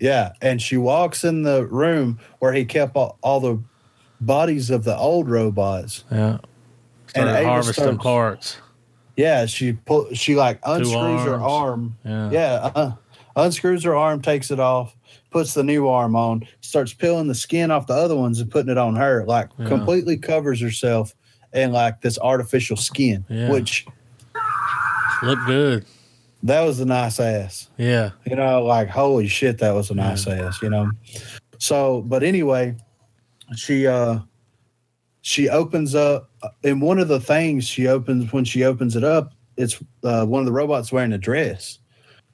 Yeah, 0.00 0.32
and 0.42 0.60
she 0.62 0.76
walks 0.76 1.24
in 1.24 1.42
the 1.42 1.66
room 1.66 2.18
where 2.38 2.52
he 2.52 2.64
kept 2.64 2.96
all, 2.96 3.18
all 3.22 3.40
the 3.40 3.58
bodies 4.20 4.70
of 4.70 4.84
the 4.84 4.96
old 4.96 5.28
robots. 5.28 6.04
Yeah. 6.10 6.38
Started 7.08 7.36
Ava 7.38 7.48
harvesting 7.48 7.74
starts- 7.84 8.02
parts. 8.02 8.56
Yeah, 9.16 9.46
she 9.46 9.72
pull, 9.72 10.08
she 10.12 10.36
like 10.36 10.58
unscrews 10.64 11.22
her 11.22 11.36
arm 11.40 11.96
Yeah. 12.04 12.30
Yeah, 12.30 12.70
uh, 12.74 12.92
unscrews 13.34 13.82
her 13.84 13.96
arm, 13.96 14.20
takes 14.20 14.50
it 14.50 14.60
off, 14.60 14.94
puts 15.30 15.54
the 15.54 15.62
new 15.64 15.88
arm 15.88 16.14
on, 16.14 16.46
starts 16.60 16.92
peeling 16.92 17.26
the 17.26 17.34
skin 17.34 17.70
off 17.70 17.86
the 17.86 17.94
other 17.94 18.14
ones 18.14 18.40
and 18.40 18.50
putting 18.50 18.70
it 18.70 18.76
on 18.76 18.94
her. 18.96 19.24
Like 19.24 19.48
Yeah. 19.58 19.68
completely 19.68 20.18
covers 20.18 20.60
herself 20.60 21.14
in 21.54 21.72
like 21.72 22.02
this 22.02 22.18
artificial 22.18 22.76
skin, 22.76 23.24
Yeah. 23.30 23.50
which 23.50 23.86
Look 25.22 25.38
good. 25.46 25.86
that 26.42 26.60
was 26.60 26.78
a 26.80 26.84
nice 26.84 27.18
ass. 27.18 27.70
Yeah. 27.78 28.10
You 28.26 28.36
know, 28.36 28.62
like 28.64 28.88
holy 28.90 29.28
shit, 29.28 29.56
that 29.58 29.72
was 29.74 29.90
a 29.90 29.94
nice 29.94 30.26
ass. 30.26 30.60
You 30.60 30.68
know. 30.68 30.90
So, 31.58 32.02
but 32.02 32.22
anyway, 32.22 32.76
she 33.56 33.86
uh 33.86 34.18
she 35.22 35.48
opens 35.48 35.94
up, 35.94 36.28
and 36.66 36.82
one 36.82 36.98
of 36.98 37.06
the 37.06 37.20
things 37.20 37.64
she 37.64 37.86
opens 37.86 38.32
when 38.32 38.44
she 38.44 38.64
opens 38.64 38.96
it 38.96 39.04
up, 39.04 39.32
it's 39.56 39.80
uh, 40.02 40.26
one 40.26 40.40
of 40.40 40.46
the 40.46 40.52
robots 40.52 40.90
wearing 40.90 41.12
a 41.12 41.18
dress. 41.18 41.78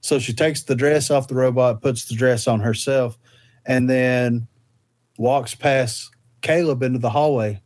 So 0.01 0.19
she 0.19 0.33
takes 0.33 0.63
the 0.63 0.75
dress 0.75 1.11
off 1.11 1.29
the 1.29 1.35
robot, 1.35 1.83
puts 1.83 2.07
the 2.07 2.15
dress 2.15 2.49
on 2.49 2.61
herself, 2.61 3.19
and 3.67 3.89
then 3.89 4.49
walks 5.19 5.55
past 5.55 6.11
Caleb 6.41 6.83
into 6.83 6.99
the 6.99 7.11
hallway, 7.11 7.61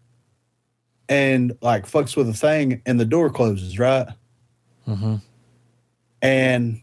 and 1.09 1.57
like 1.63 1.87
fucks 1.87 2.17
with 2.17 2.29
a 2.29 2.35
thing, 2.35 2.83
and 2.85 2.99
the 2.99 3.05
door 3.07 3.31
closes 3.31 3.79
right, 3.79 4.09
hmm 4.85 5.17
and 6.21 6.81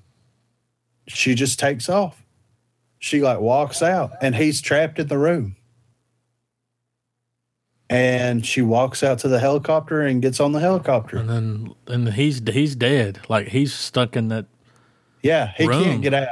she 1.08 1.36
just 1.36 1.60
takes 1.60 1.90
off. 1.90 2.24
She 3.00 3.22
like 3.22 3.42
walks 3.42 3.84
out, 3.84 4.12
and 4.22 4.34
he's 4.34 4.62
trapped 4.62 4.98
in 4.98 5.08
the 5.08 5.18
room. 5.18 5.58
And 7.94 8.46
she 8.46 8.62
walks 8.64 9.04
out 9.04 9.20
to 9.20 9.28
the 9.28 9.40
helicopter 9.40 10.02
and 10.02 10.22
gets 10.22 10.40
on 10.40 10.52
the 10.52 10.60
helicopter. 10.60 11.18
And 11.18 11.30
then 11.30 11.76
and 11.88 12.10
he's 12.14 12.42
he's 12.48 12.76
dead. 12.76 13.20
Like 13.30 13.50
he's 13.50 13.74
stuck 13.74 14.16
in 14.16 14.30
that 14.30 14.46
Yeah, 15.22 15.54
he 15.56 15.68
Room. 15.68 15.84
can't 15.84 16.02
get 16.02 16.14
out. 16.16 16.28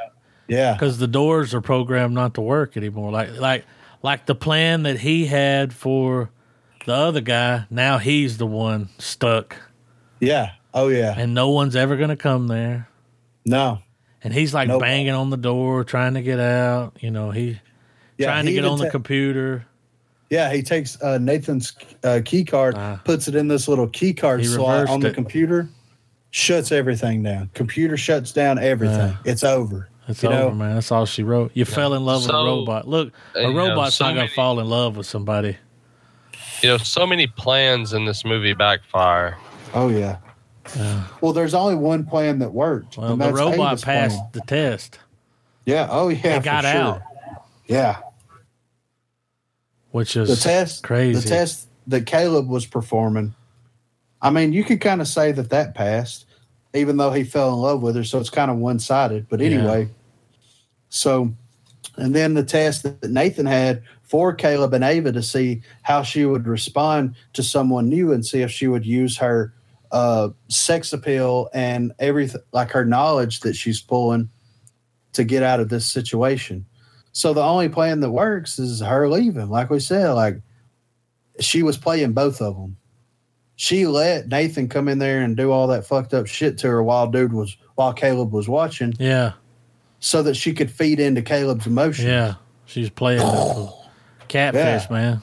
Yeah, 0.48 0.74
because 0.74 0.98
the 0.98 1.08
doors 1.08 1.54
are 1.54 1.62
programmed 1.62 2.16
not 2.16 2.34
to 2.34 2.42
work 2.42 2.76
anymore. 2.76 3.12
Like 3.12 3.38
like 3.40 3.66
like 4.02 4.26
the 4.26 4.36
plan 4.36 4.84
that 4.84 5.00
he 5.02 5.28
had 5.28 5.72
for 5.74 6.32
the 6.86 6.94
other 6.94 7.22
guy. 7.22 7.66
Now 7.70 8.00
he's 8.00 8.38
the 8.40 8.48
one 8.48 8.90
stuck, 8.98 9.56
yeah, 10.20 10.54
oh 10.74 10.88
yeah. 10.90 11.14
and 11.16 11.34
no 11.36 11.50
one's 11.50 11.76
ever 11.76 11.96
gonna 11.96 12.18
come 12.18 12.48
there. 12.48 12.90
No, 13.46 13.80
And 14.24 14.34
he's 14.34 14.54
like 14.54 14.68
Nope. 14.68 14.82
banging 14.82 15.14
on 15.14 15.30
the 15.30 15.38
door, 15.38 15.84
trying 15.84 16.16
to 16.16 16.22
get 16.24 16.40
out. 16.40 16.98
You 17.00 17.12
know, 17.12 17.32
he 17.32 17.60
yeah, 18.18 18.28
trying 18.28 18.46
to 18.46 18.52
he 18.52 18.56
get 18.56 18.66
on 18.66 18.78
the 18.80 18.90
computer. 18.90 19.68
Yeah, 20.32 20.52
he 20.52 20.64
takes 20.64 21.00
uh, 21.04 21.18
Nathan's 21.20 21.74
uh, 22.04 22.22
key 22.26 22.44
card, 22.46 22.76
Ah. 22.78 23.00
puts 23.04 23.28
it 23.28 23.36
in 23.36 23.48
this 23.50 23.68
little 23.68 23.88
key 23.88 24.14
card 24.14 24.44
slot 24.46 24.90
on 24.90 25.02
the 25.02 25.10
it. 25.10 25.14
computer, 25.14 25.68
shuts 26.32 26.72
everything 26.72 27.22
down. 27.22 27.50
Computer 27.54 27.98
shuts 27.98 28.32
down 28.32 28.58
everything. 28.58 29.16
it's 29.26 29.44
over. 29.44 29.90
It's 30.08 30.24
You 30.24 30.30
over, 30.30 30.38
know? 30.50 30.52
man. 30.52 30.76
That's 30.76 30.92
all 30.92 31.06
she 31.06 31.22
wrote. 31.24 31.52
You 31.54 31.66
fell 31.66 31.94
in 31.94 32.06
love 32.06 32.24
with 32.24 32.32
a 32.32 32.34
robot. 32.34 32.88
Look, 32.88 33.14
a 33.36 33.40
and, 33.40 33.50
you 33.50 33.54
know, 33.54 33.70
robot's 33.70 33.96
so 33.96 34.06
not 34.06 34.16
gonna 34.16 34.28
fall 34.30 34.60
in 34.60 34.68
love 34.68 34.98
with 34.98 35.06
somebody. 35.06 35.58
you 36.64 36.70
know 36.70 36.78
so 36.78 37.06
many 37.06 37.28
plans 37.28 37.92
in 37.94 38.06
this 38.06 38.24
movie 38.26 38.54
backfire. 38.54 39.38
Oh 39.74 39.90
yeah. 39.90 40.18
Yeah. 40.78 41.04
Well, 41.22 41.34
there's 41.34 41.54
only 41.54 41.76
one 41.76 42.06
plan 42.06 42.40
that 42.40 42.54
worked. 42.54 42.98
Well, 42.98 43.12
and 43.12 43.20
the 43.22 43.26
that's 43.26 43.38
robot 43.38 43.72
Ava's 43.74 43.84
passed 43.84 44.16
plan. 44.18 44.30
the 44.32 44.42
test. 44.42 45.00
Yeah. 45.66 45.88
Oh 45.92 46.08
yeah. 46.10 46.38
It 46.38 46.44
got 46.44 46.64
for 46.64 46.72
sure. 46.72 46.80
out, 46.82 47.02
Yeah. 47.68 47.98
Which 49.92 50.16
is 50.16 50.30
The 50.30 50.36
test. 50.36 50.84
crazy. 50.84 51.20
The 51.20 51.28
test 51.28 51.68
that 51.88 52.06
Caleb 52.06 52.48
was 52.48 52.66
performing. 52.66 53.34
I 54.22 54.30
mean, 54.30 54.54
you 54.54 54.64
could 54.64 54.82
kind 54.82 55.02
of 55.02 55.08
say 55.08 55.32
that 55.32 55.50
that 55.50 55.74
passed, 55.76 56.26
even 56.74 56.98
though 56.98 57.12
he 57.12 57.24
fell 57.24 57.54
in 57.54 57.60
love 57.60 57.82
with 57.82 57.96
her. 57.96 58.04
So 58.04 58.20
it's 58.20 58.30
kind 58.30 58.52
of 58.52 58.58
one 58.58 58.80
sided. 58.80 59.28
But 59.30 59.40
Yeah. 59.42 59.48
anyway, 59.48 59.90
so 60.90 61.34
And 61.98 62.16
then 62.16 62.36
the 62.36 62.44
test 62.44 62.84
that 62.84 63.12
Nathan 63.12 63.46
had 63.46 63.84
for 64.04 64.34
Caleb 64.34 64.74
and 64.74 64.84
Ava 64.84 65.12
to 65.12 65.22
see 65.22 65.62
how 65.82 66.04
she 66.04 66.24
would 66.26 66.48
respond 66.48 67.16
to 67.34 67.44
someone 67.44 67.90
new 67.90 68.14
and 68.14 68.26
see 68.26 68.42
if 68.42 68.50
she 68.50 68.68
would 68.68 68.86
use 68.86 69.18
her 69.18 69.54
uh, 69.92 70.30
sex 70.48 70.94
appeal 70.94 71.50
and 71.54 71.92
everything, 72.00 72.42
like 72.54 72.72
her 72.72 72.86
knowledge 72.86 73.42
that 73.42 73.56
she's 73.58 73.82
pulling 73.82 74.30
to 75.12 75.26
get 75.26 75.44
out 75.44 75.60
of 75.60 75.68
this 75.68 75.86
situation. 75.86 76.66
So 77.14 77.34
the 77.34 77.44
only 77.44 77.70
plan 77.70 78.00
that 78.02 78.12
works 78.12 78.58
is 78.60 78.80
her 78.82 79.10
leaving. 79.10 79.50
Like 79.50 79.70
we 79.70 79.80
said, 79.80 80.12
like 80.12 80.42
she 81.40 81.64
was 81.64 81.78
playing 81.78 82.14
both 82.14 82.42
of 82.42 82.56
them. 82.56 82.78
She 83.56 83.86
let 83.86 84.28
Nathan 84.28 84.70
come 84.70 84.88
in 84.88 84.98
there 85.00 85.22
and 85.22 85.38
do 85.38 85.52
all 85.52 85.68
that 85.68 85.86
fucked 85.86 86.14
up 86.14 86.26
shit 86.28 86.58
to 86.60 86.68
her 86.68 86.82
while 86.82 87.08
dude 87.08 87.34
was 87.34 87.56
while 87.76 87.94
Caleb 87.94 88.32
was 88.32 88.48
watching, 88.50 88.94
Yeah. 89.00 89.34
so 90.00 90.24
that 90.24 90.36
she 90.36 90.54
could 90.54 90.72
feed 90.72 91.00
into 91.00 91.22
Caleb's 91.22 91.68
emotions. 91.68 92.08
Yeah. 92.08 92.34
She's 92.66 92.90
playing 92.90 93.22
catfish, 94.28 94.84
Yeah. 94.84 94.88
man. 94.90 95.22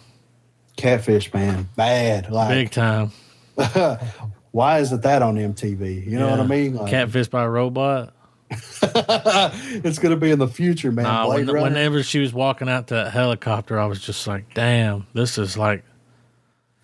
Catfish, 0.76 1.32
man, 1.34 1.68
bad. 1.76 2.30
Like, 2.30 2.50
Big 2.50 2.70
time. 2.70 3.10
why 4.52 4.78
isn't 4.78 5.02
that 5.02 5.22
on 5.22 5.36
MTV? 5.36 6.06
You 6.06 6.18
know 6.18 6.30
what 6.30 6.40
I 6.40 6.46
mean? 6.46 6.74
Like, 6.76 6.90
Catfish 6.90 7.28
by 7.28 7.42
a 7.42 7.48
robot. 7.50 8.12
it's 8.50 9.98
gonna 9.98 10.16
be 10.16 10.30
in 10.30 10.38
the 10.38 10.48
future, 10.48 10.90
man. 10.92 11.04
Nah, 11.04 11.28
when, 11.28 11.46
whenever 11.46 12.02
she 12.02 12.18
was 12.18 12.32
walking 12.32 12.68
out 12.68 12.88
to 12.88 12.94
that 12.94 13.12
helicopter, 13.12 13.78
I 13.78 13.86
was 13.86 14.00
just 14.00 14.26
like, 14.26 14.54
damn, 14.54 15.06
this 15.14 15.38
is 15.38 15.56
like, 15.56 15.84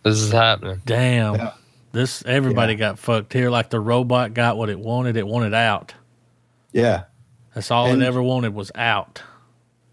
This 0.03 0.19
is 0.19 0.33
happening. 0.33 0.83
damn. 0.85 1.37
Yeah. 1.37 1.53
This 1.93 2.25
everybody 2.27 2.73
Yeah. 2.75 2.79
got 2.81 2.99
fucked 2.99 3.33
here. 3.33 3.51
Like 3.51 3.71
the 3.71 3.81
robot 3.81 4.35
got 4.35 4.57
what 4.57 4.69
it 4.69 4.79
wanted. 4.79 5.17
It 5.17 5.27
wanted 5.27 5.55
out. 5.55 5.95
yeah, 6.73 7.05
That's 7.55 7.71
all 7.71 7.87
And- 7.87 8.03
it 8.03 8.07
ever 8.07 8.23
wanted 8.23 8.53
was 8.55 8.71
out. 8.75 9.23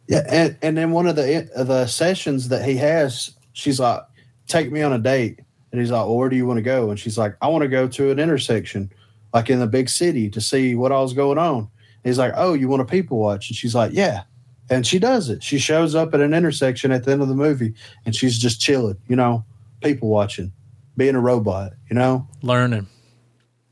yeah, 0.07 0.23
and 0.29 0.57
and 0.61 0.75
then 0.77 0.91
one 0.91 1.07
of 1.07 1.15
the 1.15 1.49
the 1.55 1.85
sessions 1.87 2.49
that 2.49 2.65
he 2.65 2.75
has, 2.77 3.31
she's 3.53 3.79
like, 3.79 4.01
"Take 4.47 4.71
me 4.71 4.81
on 4.81 4.91
a 4.93 4.97
date," 4.99 5.39
and 5.71 5.79
he's 5.79 5.91
like, 5.91 6.05
"Well, 6.05 6.17
where 6.17 6.27
do 6.29 6.35
you 6.35 6.45
want 6.47 6.57
to 6.57 6.63
go?" 6.63 6.89
And 6.89 6.99
she's 6.99 7.17
like, 7.19 7.35
"I 7.41 7.47
want 7.47 7.61
to 7.61 7.67
go 7.67 7.87
to 7.87 8.09
an 8.11 8.17
intersection, 8.19 8.91
like 9.33 9.49
in 9.49 9.59
the 9.59 9.67
big 9.67 9.89
city, 9.89 10.29
to 10.29 10.41
see 10.41 10.75
what 10.75 10.91
all's 10.91 11.13
going 11.13 11.37
on." 11.37 11.57
And 11.59 11.69
he's 12.03 12.17
like, 12.17 12.33
"Oh, 12.35 12.53
you 12.53 12.67
want 12.67 12.81
a 12.81 12.85
people 12.85 13.17
watch?" 13.17 13.49
And 13.49 13.57
she's 13.57 13.75
like, 13.75 13.91
"Yeah." 13.93 14.23
And 14.69 14.87
she 14.87 14.99
does 14.99 15.29
it. 15.29 15.43
She 15.43 15.59
shows 15.59 15.95
up 15.95 16.13
at 16.13 16.21
an 16.21 16.33
intersection 16.33 16.91
at 16.91 17.03
the 17.03 17.11
end 17.11 17.21
of 17.21 17.27
the 17.27 17.35
movie, 17.35 17.73
and 18.05 18.15
she's 18.15 18.39
just 18.39 18.61
chilling, 18.61 18.97
you 19.07 19.17
know, 19.17 19.43
people 19.81 20.07
watching, 20.07 20.53
being 20.95 21.15
a 21.15 21.19
robot, 21.19 21.73
you 21.89 21.95
know. 21.95 22.27
Learning. 22.41 22.87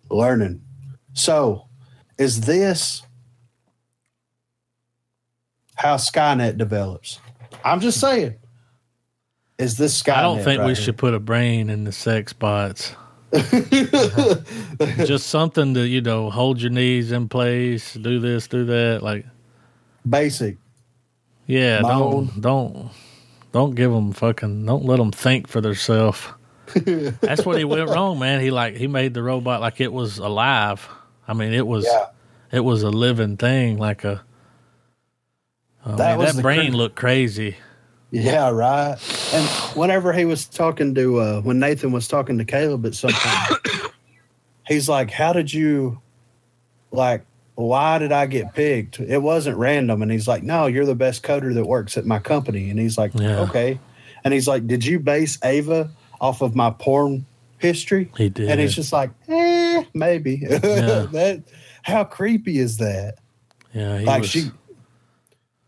learning. 0.09 0.61
So, 1.13 1.67
is 2.17 2.41
this 2.41 3.03
how 5.75 5.95
Skynet 5.95 6.57
develops? 6.57 7.19
I'm 7.63 7.79
just 7.79 7.99
saying. 7.99 8.35
Is 9.57 9.77
this 9.77 10.01
Skynet? 10.01 10.17
I 10.17 10.21
don't 10.21 10.43
think 10.43 10.61
we 10.61 10.69
right 10.69 10.77
should 10.77 10.97
put 10.97 11.13
a 11.13 11.19
brain 11.19 11.69
in 11.69 11.85
the 11.85 11.91
sex 11.91 12.33
bots. 12.33 12.93
Here? 13.31 13.89
Uh-huh. 13.93 15.05
Just 15.05 15.27
something 15.27 15.73
to, 15.73 15.87
you 15.87 16.01
know, 16.01 16.29
hold 16.29 16.61
your 16.61 16.71
knees 16.71 17.11
in 17.11 17.29
place, 17.29 17.93
do 17.93 18.19
this, 18.19 18.47
do 18.47 18.65
that. 18.65 19.01
Like, 19.03 19.25
Basic. 20.07 20.57
yeah, 21.47 21.81
My 21.81 21.89
don't, 21.89 22.41
don't, 22.41 22.89
don't 23.51 23.75
give 23.75 23.91
them 23.91 24.13
fucking, 24.13 24.65
don't 24.65 24.85
let 24.85 24.97
them 24.97 25.11
think 25.11 25.47
for 25.47 25.61
themselves. 25.61 26.25
That's 26.75 27.45
what 27.45 27.57
he 27.57 27.63
went 27.65 27.89
wrong, 27.89 28.19
man. 28.19 28.41
He 28.41 28.51
like, 28.51 28.75
he 28.75 28.87
made 28.87 29.13
the 29.13 29.23
robot 29.23 29.59
like 29.61 29.81
it 29.81 29.91
was 29.91 30.17
alive. 30.19 30.87
I 31.27 31.33
mean, 31.33 31.53
it 31.53 31.65
was, 31.67 31.85
Yeah. 31.85 32.05
it 32.51 32.59
was 32.61 32.83
a 32.83 32.89
living 32.89 33.37
thing, 33.37 33.77
like 33.77 34.03
a, 34.03 34.23
I 35.85 35.95
That 35.95 36.17
was 36.17 36.35
that 36.35 36.41
brain 36.41 36.71
cr- 36.71 36.77
looked 36.77 36.95
crazy. 36.95 37.55
Yeah, 38.11 38.49
right. 38.49 38.97
And 39.33 39.47
whenever 39.75 40.13
he 40.13 40.25
was 40.25 40.45
talking 40.45 40.95
to, 40.95 41.19
uh, 41.19 41.41
when 41.41 41.59
Nathan 41.59 41.91
was 41.91 42.07
talking 42.07 42.37
to 42.39 42.45
Caleb 42.45 42.85
at 42.85 42.95
some 42.95 43.11
point, 43.13 43.91
he's 44.67 44.89
like, 44.89 45.11
How 45.11 45.33
did 45.33 45.53
you, 45.53 46.01
like, 46.91 47.25
why 47.55 47.99
did 47.99 48.11
I 48.11 48.25
get 48.25 48.53
picked? 48.53 48.99
It 48.99 49.19
wasn't 49.19 49.57
random. 49.57 50.01
And 50.01 50.11
he's 50.11 50.27
like, 50.27 50.43
No, 50.43 50.65
you're 50.65 50.85
the 50.85 50.95
best 50.95 51.21
coder 51.21 51.53
that 51.53 51.65
works 51.65 51.97
at 51.97 52.05
my 52.05 52.19
company. 52.19 52.69
And 52.69 52.79
he's 52.79 52.97
like, 52.97 53.11
Yeah. 53.13 53.41
Okay. 53.41 53.79
And 54.23 54.33
he's 54.33 54.47
like, 54.47 54.65
Did 54.65 54.83
you 54.83 54.99
base 54.99 55.37
Ava 55.43 55.91
off 56.19 56.41
of 56.41 56.55
my 56.55 56.71
porn 56.71 57.25
history? 57.59 58.11
He 58.17 58.29
did. 58.29 58.49
And 58.49 58.59
he's 58.59 58.73
just 58.73 58.91
like, 58.91 59.11
Eh, 59.27 59.83
maybe. 59.93 60.37
that, 60.45 61.43
how 61.83 62.03
creepy 62.03 62.57
is 62.57 62.77
that? 62.77 63.15
yeah, 63.71 63.99
he 63.99 64.05
like, 64.05 64.21
was, 64.21 64.29
she, 64.31 64.49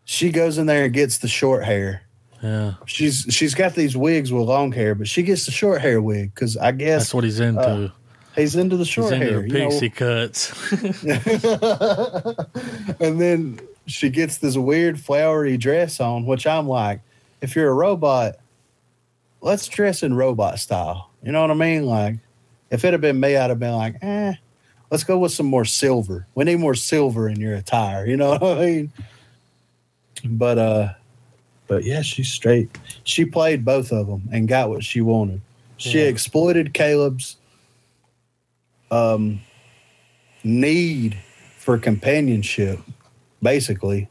she 0.06 0.32
goes 0.32 0.58
in 0.58 0.66
there 0.66 0.86
and 0.86 0.94
gets 0.94 1.20
the 1.20 1.28
short 1.28 1.64
hair 1.66 2.02
yeah, 2.42 2.74
she's 2.86 3.28
she's 3.30 3.54
got 3.54 3.76
these 3.76 3.96
wigs 3.96 4.34
with 4.34 4.48
long 4.48 4.72
hair, 4.72 4.96
but 4.96 5.08
she 5.08 5.22
gets 5.24 5.46
the 5.46 5.52
short 5.52 5.82
hair 5.82 6.02
wig 6.02 6.34
because 6.34 6.58
I 6.58 6.72
guess 6.72 7.02
that's 7.02 7.14
what 7.14 7.24
he's 7.24 7.40
into. 7.40 7.62
uh, 7.62 7.90
he's 8.36 8.56
into 8.56 8.78
the 8.78 8.86
short 8.86 9.14
into 9.14 9.26
hair. 9.26 9.42
the 9.42 9.48
you 9.48 9.60
know? 9.60 9.70
pixie 9.70 9.90
cuts. 9.90 10.72
and 13.00 13.22
then 13.22 13.60
she 13.86 14.10
gets 14.10 14.40
this 14.40 14.58
weird 14.58 15.00
flowery 15.00 15.58
dress 15.58 16.00
on, 16.00 16.26
which 16.26 16.48
I'm 16.48 16.68
like, 16.68 17.02
if 17.42 17.56
you're 17.56 17.70
a 17.70 17.74
robot, 17.74 18.38
let's 19.42 19.68
dress 19.68 20.04
in 20.04 20.14
robot 20.14 20.60
style. 20.60 21.10
You 21.24 21.32
know 21.32 21.42
what 21.42 21.52
I 21.52 21.56
mean? 21.56 21.86
Like, 21.86 22.16
if 22.70 22.86
it 22.86 22.94
had 22.94 23.02
been 23.02 23.20
me, 23.20 23.36
I'd 23.36 23.50
have 23.50 23.60
been 23.60 23.76
like, 23.76 23.96
eh, 24.02 24.34
let's 24.90 25.04
go 25.04 25.18
with 25.18 25.32
some 25.32 25.46
more 25.46 25.66
silver. 25.66 26.28
We 26.36 26.46
need 26.46 26.60
more 26.60 26.76
silver 26.76 27.28
in 27.28 27.40
your 27.40 27.56
attire. 27.56 28.06
You 28.06 28.18
know 28.18 28.32
what 28.32 28.44
I 28.44 28.66
mean? 28.66 28.94
But 30.24 30.58
uh, 30.58 30.94
but 31.72 31.86
yeah, 31.86 32.02
she's 32.02 32.30
straight. 32.30 32.70
She 33.06 33.24
played 33.24 33.64
both 33.64 33.94
of 33.94 34.06
them 34.08 34.28
and 34.30 34.46
got 34.46 34.68
what 34.68 34.84
she 34.84 35.00
wanted. 35.00 35.40
She 35.78 36.00
Yeah. 36.02 36.08
exploited 36.10 36.74
Caleb's 36.74 37.38
um 38.92 39.40
need 40.44 41.18
for 41.58 41.78
companionship. 41.78 42.80
Basically, 43.42 44.10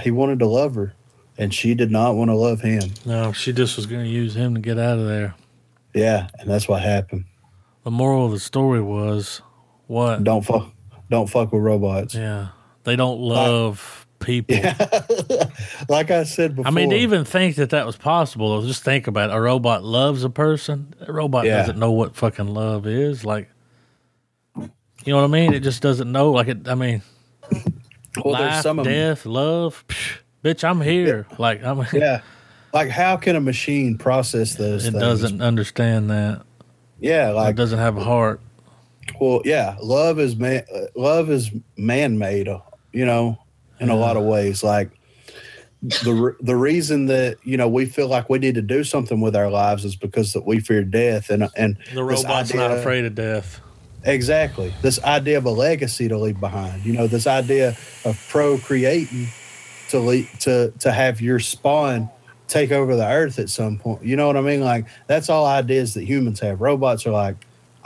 he 0.00 0.12
wanted 0.12 0.38
to 0.38 0.46
love 0.46 0.76
her, 0.76 0.94
and 1.36 1.52
she 1.52 1.74
did 1.74 1.90
not 1.90 2.14
want 2.14 2.30
to 2.30 2.36
love 2.36 2.60
him. 2.60 2.90
no, 3.04 3.32
she 3.32 3.52
just 3.52 3.74
was 3.74 3.86
going 3.86 4.04
to 4.04 4.08
use 4.10 4.36
him 4.36 4.54
to 4.54 4.60
get 4.60 4.78
out 4.78 5.00
of 5.00 5.08
there. 5.08 5.34
Yeah, 5.92 6.28
and 6.38 6.48
that's 6.48 6.68
what 6.68 6.82
happened. 6.82 7.24
The 7.82 7.90
moral 7.90 8.26
of 8.26 8.30
the 8.30 8.38
story 8.38 8.80
was 8.80 9.42
what? 9.88 10.22
Don't 10.22 10.42
fuck, 10.44 10.70
don't 11.10 11.28
fuck 11.28 11.52
with 11.52 11.62
robots. 11.62 12.14
Yeah, 12.14 12.50
they 12.84 12.94
don't 12.94 13.18
love 13.18 13.97
people. 14.28 14.56
like 15.88 16.10
I 16.10 16.24
said 16.24 16.54
before. 16.56 16.68
I 16.68 16.70
mean, 16.70 16.90
to 16.90 16.96
even 16.96 17.24
think 17.24 17.56
that 17.56 17.70
that 17.70 17.86
was 17.86 17.96
possible, 17.96 18.60
just 18.62 18.82
think 18.82 19.06
about 19.06 19.30
it. 19.30 19.34
A 19.34 19.40
robot 19.40 19.82
loves 19.82 20.22
a 20.24 20.30
person. 20.30 20.92
A 21.00 21.12
robot 21.12 21.46
Yeah. 21.46 21.58
doesn't 21.60 21.78
know 21.78 21.92
what 21.92 22.14
fucking 22.14 22.46
love 22.48 22.86
is. 22.86 23.24
Like, 23.24 23.48
you 24.56 24.68
know 25.06 25.16
what 25.16 25.24
I 25.24 25.28
mean? 25.28 25.54
It 25.54 25.60
just 25.60 25.80
doesn't 25.82 26.10
know. 26.12 26.30
Like, 26.32 26.48
it, 26.48 26.68
I 26.68 26.74
mean, 26.74 27.02
well, 27.50 28.34
there's 28.36 28.52
life, 28.54 28.62
some 28.62 28.78
of 28.78 28.86
'em- 28.86 28.92
death, 28.92 29.24
love. 29.26 29.84
Psh, 29.88 30.18
bitch, 30.44 30.62
I'm 30.62 30.80
here. 30.80 31.26
Like, 31.38 31.64
I'm. 31.64 31.86
Yeah, 31.92 32.20
like 32.74 32.90
how 32.90 33.16
can 33.16 33.34
a 33.36 33.40
machine 33.40 33.96
process 33.96 34.54
those? 34.56 34.84
It 34.86 34.90
things? 34.92 35.00
doesn't 35.02 35.40
understand 35.40 36.10
that. 36.10 36.42
Yeah, 37.00 37.30
Like, 37.30 37.32
It 37.32 37.34
like 37.46 37.56
doesn't 37.56 37.78
have 37.78 37.96
a 37.96 38.04
heart. 38.04 38.40
well, 39.20 39.40
yeah, 39.44 39.76
love 39.80 40.18
is 40.20 40.36
man. 40.36 40.64
uh, 40.74 40.80
Love 40.94 41.30
is 41.30 41.50
man 41.76 42.18
made. 42.18 42.48
You 42.92 43.06
know, 43.06 43.38
in 43.80 43.88
a 43.90 43.96
lot 43.96 44.16
of 44.16 44.24
ways. 44.24 44.62
Like 44.62 44.90
the 45.82 46.34
the 46.40 46.56
reason 46.56 47.06
that 47.06 47.38
you 47.44 47.56
know 47.56 47.68
we 47.68 47.86
feel 47.86 48.08
like 48.08 48.28
we 48.28 48.38
need 48.38 48.56
to 48.56 48.62
do 48.62 48.82
something 48.82 49.20
with 49.20 49.36
our 49.36 49.50
lives 49.50 49.84
is 49.84 49.96
because 49.96 50.32
that 50.32 50.44
we 50.44 50.60
fear 50.60 50.82
death, 50.82 51.30
and 51.30 51.48
and 51.56 51.76
The 51.94 52.02
robot's 52.02 52.54
not 52.54 52.72
afraid 52.72 53.04
of 53.04 53.14
death. 53.14 53.60
Exactly. 54.04 54.72
This 54.80 55.02
idea 55.02 55.38
of 55.38 55.44
a 55.44 55.50
legacy 55.50 56.08
to 56.08 56.16
leave 56.16 56.40
behind. 56.40 56.84
You 56.84 56.92
know, 56.92 57.06
this 57.06 57.26
idea 57.26 57.76
of 58.04 58.26
procreating 58.28 59.28
to 59.90 59.98
leave, 59.98 60.30
to 60.40 60.72
to 60.80 60.92
have 60.92 61.20
your 61.20 61.38
spawn 61.38 62.10
take 62.46 62.72
over 62.72 62.96
the 62.96 63.06
earth 63.06 63.38
at 63.38 63.50
some 63.50 63.78
point. 63.78 64.02
You 64.04 64.16
know 64.16 64.26
what 64.26 64.36
I 64.36 64.40
mean? 64.40 64.60
Like 64.60 64.86
that's 65.06 65.28
all 65.28 65.46
ideas 65.46 65.94
that 65.94 66.04
humans 66.04 66.40
have. 66.40 66.60
Robots 66.60 67.06
are 67.06 67.12
like, 67.12 67.36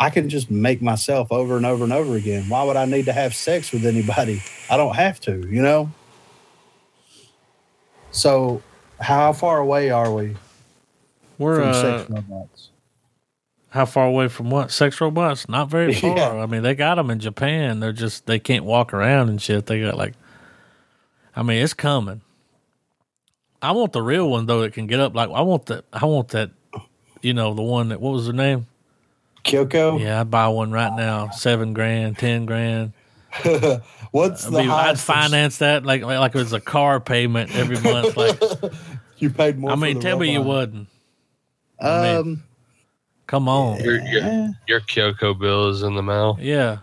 I 0.02 0.10
can 0.10 0.28
just 0.28 0.50
make 0.50 0.82
myself 0.82 1.30
over 1.30 1.56
and 1.56 1.64
over 1.64 1.84
and 1.84 1.92
over 1.92 2.16
again. 2.16 2.48
Why 2.48 2.64
would 2.64 2.74
I 2.74 2.86
need 2.86 3.04
to 3.04 3.12
have 3.12 3.36
sex 3.36 3.70
with 3.70 3.86
anybody? 3.86 4.42
I 4.68 4.76
don't 4.76 4.96
have 4.96 5.20
to, 5.20 5.46
you 5.48 5.62
know? 5.62 5.92
So 8.10 8.60
how 9.00 9.32
far 9.32 9.60
away 9.60 9.90
are 9.90 10.12
we 10.12 10.34
We're 11.38 11.54
from 11.60 11.68
uh, 11.68 11.72
sex 11.74 12.10
robots? 12.10 12.70
how 13.68 13.84
far 13.84 14.06
away 14.08 14.26
from 14.26 14.50
what 14.50 14.72
sex 14.72 15.00
robots? 15.00 15.48
Not 15.48 15.70
very 15.70 15.94
far. 16.00 16.16
Yeah. 16.16 16.32
I 16.32 16.46
mean, 16.46 16.64
they 16.64 16.74
got 16.74 16.96
them 16.96 17.08
in 17.08 17.20
Japan. 17.20 17.78
They're 17.78 17.92
just 17.92 18.26
they 18.26 18.40
can't 18.40 18.64
walk 18.64 18.92
around 18.92 19.28
and 19.28 19.40
shit. 19.40 19.66
They 19.66 19.82
got 19.82 19.96
like, 19.96 20.14
I 21.36 21.44
mean, 21.44 21.62
it's 21.62 21.74
coming. 21.74 22.22
I 23.62 23.70
want 23.70 23.92
the 23.92 24.02
real 24.02 24.28
one 24.28 24.46
though 24.46 24.62
that 24.62 24.72
can 24.72 24.88
get 24.88 24.98
up. 24.98 25.14
Like 25.14 25.30
I 25.30 25.42
want 25.42 25.66
that. 25.66 25.84
I 25.92 26.06
want 26.06 26.30
that. 26.30 26.50
You 27.20 27.34
know, 27.34 27.54
the 27.54 27.62
one 27.62 27.90
that 27.90 28.00
what 28.00 28.14
was 28.14 28.26
her 28.26 28.32
name? 28.32 28.66
Kyoko? 29.44 30.00
Yeah, 30.00 30.20
I'd 30.20 30.30
buy 30.30 30.48
one 30.48 30.70
right 30.72 30.94
now. 30.96 31.30
Seven 31.30 31.72
grand, 31.72 32.18
ten 32.18 32.46
grand. 32.46 32.92
What's 34.12 34.46
I 34.46 34.50
the 34.50 34.58
mean, 34.58 34.70
I'd 34.70 34.84
highest 34.84 35.06
that 35.06 35.12
finance 35.14 35.58
that 35.58 35.84
like 35.84 36.02
like, 36.02 36.18
like 36.18 36.34
it 36.34 36.38
was 36.38 36.52
a 36.52 36.60
car 36.60 37.00
payment 37.00 37.54
every 37.54 37.80
month. 37.80 38.16
Like, 38.16 38.40
you 39.18 39.30
paid 39.30 39.58
more? 39.58 39.70
I 39.70 39.74
for 39.74 39.80
mean, 39.80 39.96
the 39.96 40.02
tell 40.02 40.18
me 40.18 40.32
you 40.32 40.42
wouldn't. 40.42 40.88
I 41.80 42.02
mean- 42.02 42.16
Um, 42.16 42.42
Come 43.28 43.48
on, 43.48 43.80
Your, 43.82 43.98
your, 44.02 44.50
your 44.68 44.80
Kyoko 44.82 45.38
bill 45.38 45.70
is 45.70 45.82
in 45.82 45.94
the 45.94 46.02
mail. 46.02 46.36
yeah. 46.38 46.78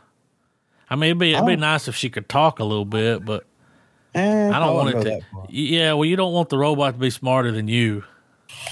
I 0.90 0.96
mean, 0.96 1.10
it'd 1.12 1.20
be 1.20 1.34
it'd 1.34 1.46
be 1.46 1.52
Oh. 1.54 1.56
nice 1.58 1.88
if 1.88 1.96
she 1.96 2.10
could 2.10 2.28
talk 2.28 2.58
a 2.58 2.64
little 2.64 2.86
bit, 2.86 3.24
but 3.24 3.46
eh, 4.16 4.50
I 4.50 4.58
don't 4.60 4.74
want 4.74 4.96
it 4.96 5.04
to. 5.04 5.20
Yeah, 5.50 5.94
well, 5.94 6.06
you 6.06 6.16
don't 6.16 6.34
want 6.34 6.50
the 6.50 6.58
robot 6.58 6.94
to 6.96 7.00
be 7.00 7.12
smarter 7.12 7.52
than 7.52 7.68
you. 7.68 7.84
You 7.88 8.02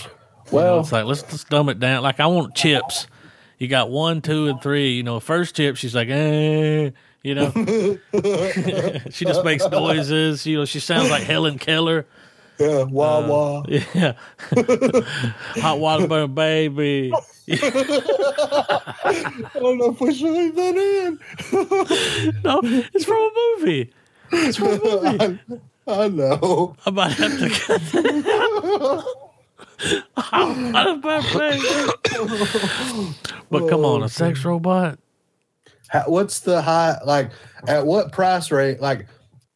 know, 0.08 0.12
Well, 0.52 0.80
it's 0.80 0.92
like 0.92 1.06
let's 1.06 1.22
just 1.22 1.50
dumb 1.50 1.70
it 1.70 1.80
down. 1.80 2.02
Like 2.02 2.20
I 2.20 2.26
want 2.26 2.56
chips. 2.56 3.06
You 3.58 3.68
got 3.68 3.90
one, 3.90 4.22
two, 4.22 4.48
and 4.48 4.62
three. 4.62 4.92
You 4.92 5.04
know, 5.04 5.20
first 5.20 5.56
chip, 5.56 5.78
she's 5.78 5.96
like, 5.96 6.10
eh. 6.10 6.92
You 7.24 7.36
know, 7.36 7.52
she 9.10 9.26
just 9.26 9.44
makes 9.44 9.68
noises. 9.68 10.46
You 10.46 10.60
know, 10.60 10.66
she 10.66 10.80
sounds 10.80 11.10
like 11.10 11.24
Helen 11.24 11.58
Keller. 11.60 12.06
yeah, 12.60 12.84
wah 12.84 13.18
Uh, 13.18 13.28
wah. 13.28 13.64
Yeah, 13.68 14.14
hot 15.62 15.80
water 15.80 16.08
burn 16.08 16.34
baby. 16.34 17.12
I 17.50 17.56
don't 19.56 19.78
know 19.78 19.92
if 19.92 20.00
we 20.00 20.14
should 20.14 20.32
leave 20.32 20.56
that 20.56 20.76
in. 20.78 21.20
No, 22.44 22.60
it's 22.64 23.06
from 23.06 23.18
a 23.18 23.32
movie. 23.60 23.94
It's 24.32 24.58
from 24.58 24.68
a 24.68 24.80
movie. 24.80 25.40
I, 25.88 26.04
I 26.04 26.08
know. 26.10 26.76
I 26.86 26.90
might 26.92 27.12
have 27.14 27.40
to 27.40 27.50
cut 27.50 27.82
that 27.92 28.26
out. 28.82 29.27
Hot 30.18 30.58
water 30.74 30.96
burn 30.98 31.24
baby. 31.38 33.16
But 33.50 33.70
come 33.70 33.86
on, 33.86 34.04
a 34.04 34.10
sex 34.10 34.44
robot. 34.44 35.00
How, 35.90 36.04
what's 36.08 36.40
the 36.42 36.62
high? 36.62 36.98
Like, 37.06 37.32
at 37.68 37.86
what 37.86 38.12
price 38.12 38.52
rate? 38.52 38.82
Like, 38.82 39.08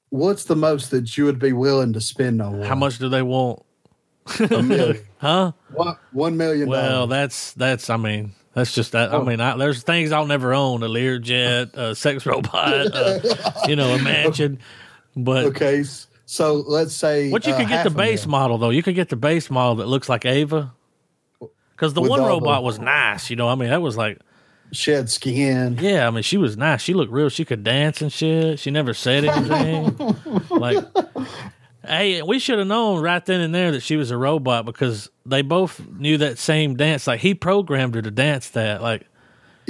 what's 0.09 0.45
the 0.45 0.55
most 0.55 0.91
that 0.91 1.17
you 1.17 1.25
would 1.25 1.39
be 1.39 1.51
willing 1.53 1.93
to 1.93 2.01
spend 2.01 2.41
on 2.41 2.59
one? 2.59 2.67
How 2.67 2.75
much 2.75 2.99
do 2.99 3.09
they 3.09 3.21
want? 3.21 3.63
A 4.51 4.61
million. 4.63 4.99
Huh? 5.21 5.51
One, 5.73 5.97
one 6.13 6.35
million. 6.37 6.67
Well, 6.67 7.05
that's 7.05 7.53
that's. 7.53 7.91
I 7.91 7.97
mean, 7.97 8.31
that's 8.55 8.73
just 8.73 8.93
that. 8.93 9.11
I 9.11 9.17
Oh. 9.17 9.23
mean, 9.23 9.39
I, 9.39 9.55
there's 9.55 9.83
things 9.83 10.11
I'll 10.11 10.25
never 10.25 10.51
own: 10.51 10.81
a 10.81 10.87
Learjet, 10.87 11.75
a 11.75 11.93
sex 11.93 12.25
robot, 12.25 12.73
uh, 12.91 13.19
you 13.67 13.75
know, 13.75 13.93
a 13.93 14.01
mansion. 14.01 14.57
But 15.15 15.45
okay. 15.45 15.81
s- 15.81 16.07
So 16.31 16.63
let's 16.65 16.95
say 16.95 17.29
what 17.29 17.45
you 17.45 17.51
uh, 17.51 17.57
could 17.57 17.67
get 17.67 17.83
the 17.83 17.89
base 17.89 18.25
model 18.25 18.57
though. 18.57 18.69
You 18.69 18.81
could 18.81 18.95
get 18.95 19.09
the 19.09 19.17
base 19.17 19.49
model 19.49 19.75
that 19.75 19.87
looks 19.87 20.07
like 20.07 20.25
Ava. 20.25 20.71
Because 21.75 21.93
the 21.93 21.99
With 21.99 22.09
one 22.09 22.21
all 22.21 22.27
the- 22.27 22.31
robot 22.31 22.63
was 22.63 22.79
nice, 22.79 23.29
you 23.29 23.35
know. 23.35 23.49
I 23.49 23.55
mean, 23.55 23.69
that 23.69 23.81
was 23.81 23.97
like, 23.97 24.17
shed 24.71 25.09
skin. 25.09 25.77
yeah. 25.81 26.07
I 26.07 26.09
mean, 26.11 26.23
she 26.23 26.37
was 26.37 26.55
nice. 26.55 26.79
She 26.81 26.93
looked 26.93 27.11
real. 27.11 27.27
She 27.27 27.43
could 27.43 27.65
dance 27.65 28.01
and 28.01 28.13
shit. 28.13 28.59
She 28.59 28.71
never 28.71 28.93
said 28.93 29.25
anything. 29.25 30.15
like, 30.49 30.77
hey, 31.85 32.21
we 32.21 32.39
should 32.39 32.59
have 32.59 32.67
known 32.67 33.01
right 33.01 33.25
then 33.25 33.41
and 33.41 33.53
there 33.53 33.71
that 33.71 33.83
she 33.83 33.97
was 33.97 34.09
a 34.09 34.15
robot 34.17 34.63
because 34.65 35.09
they 35.25 35.41
both 35.41 35.85
knew 35.89 36.17
that 36.19 36.37
same 36.37 36.77
dance. 36.77 37.07
Like 37.07 37.19
he 37.19 37.33
programmed 37.35 37.95
her 37.95 38.01
to 38.01 38.11
dance 38.11 38.51
that. 38.51 38.81
Like, 38.81 39.05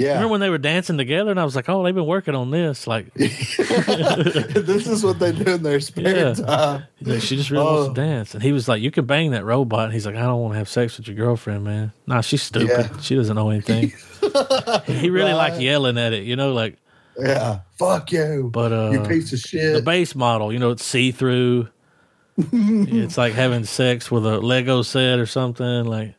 Yeah. 0.02 0.14
remember 0.14 0.28
when 0.32 0.40
they 0.40 0.50
were 0.50 0.58
dancing 0.58 0.98
together? 0.98 1.30
And 1.30 1.38
I 1.40 1.44
was 1.44 1.54
like, 1.56 1.68
oh, 1.68 1.82
they've 1.82 1.94
been 1.94 2.06
working 2.06 2.34
on 2.34 2.50
this. 2.50 2.86
Like, 2.86 3.12
this 3.14 4.86
is 4.86 5.04
what 5.04 5.18
they 5.18 5.32
do 5.32 5.54
in 5.54 5.62
their 5.62 5.80
spare 5.80 6.16
Yeah. 6.28 6.34
time. 6.34 6.84
Like, 7.00 7.22
she 7.22 7.36
just 7.36 7.50
really 7.50 7.64
wants 7.64 7.88
Oh. 7.90 7.94
to 7.94 8.00
dance. 8.00 8.34
And 8.34 8.42
he 8.42 8.52
was 8.52 8.68
like, 8.68 8.82
You 8.82 8.90
can 8.90 9.06
bang 9.06 9.30
that 9.32 9.44
robot. 9.44 9.84
And 9.84 9.92
he's 9.92 10.06
like, 10.06 10.16
I 10.16 10.22
don't 10.22 10.40
want 10.40 10.54
to 10.54 10.58
have 10.58 10.68
sex 10.68 10.96
with 10.98 11.06
your 11.08 11.16
girlfriend, 11.16 11.64
man. 11.64 11.92
Nah, 12.06 12.20
she's 12.20 12.42
stupid. 12.42 12.68
Yeah. 12.92 13.00
She 13.00 13.14
doesn't 13.14 13.34
know 13.36 13.50
anything. 13.50 13.92
he 14.86 15.10
really 15.10 15.32
liked 15.32 15.60
yelling 15.60 15.98
at 15.98 16.12
it, 16.12 16.24
you 16.24 16.36
know, 16.36 16.52
like, 16.52 16.76
Yeah. 17.18 17.60
Fuck 17.78 18.12
you. 18.12 18.50
but 18.52 18.72
uh, 18.72 18.90
you 18.92 19.00
piece 19.00 19.32
of 19.32 19.38
shit. 19.38 19.74
the 19.74 19.82
base 19.82 20.14
model, 20.14 20.52
you 20.52 20.58
know, 20.58 20.70
it's 20.70 20.84
see 20.84 21.10
through. 21.12 21.68
it's 22.38 23.18
like 23.18 23.34
having 23.34 23.64
sex 23.64 24.10
with 24.10 24.24
a 24.26 24.40
Lego 24.40 24.80
set 24.82 25.18
or 25.18 25.26
something. 25.26 25.84
Like, 25.84 26.14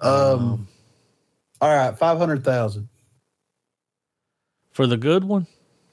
um. 0.00 0.66
All 1.60 1.74
right. 1.74 1.96
Five 1.98 2.18
hundred 2.18 2.44
thousand. 2.44 2.88
for 4.72 4.86
the 4.86 4.96
good 4.96 5.24
one, 5.24 5.46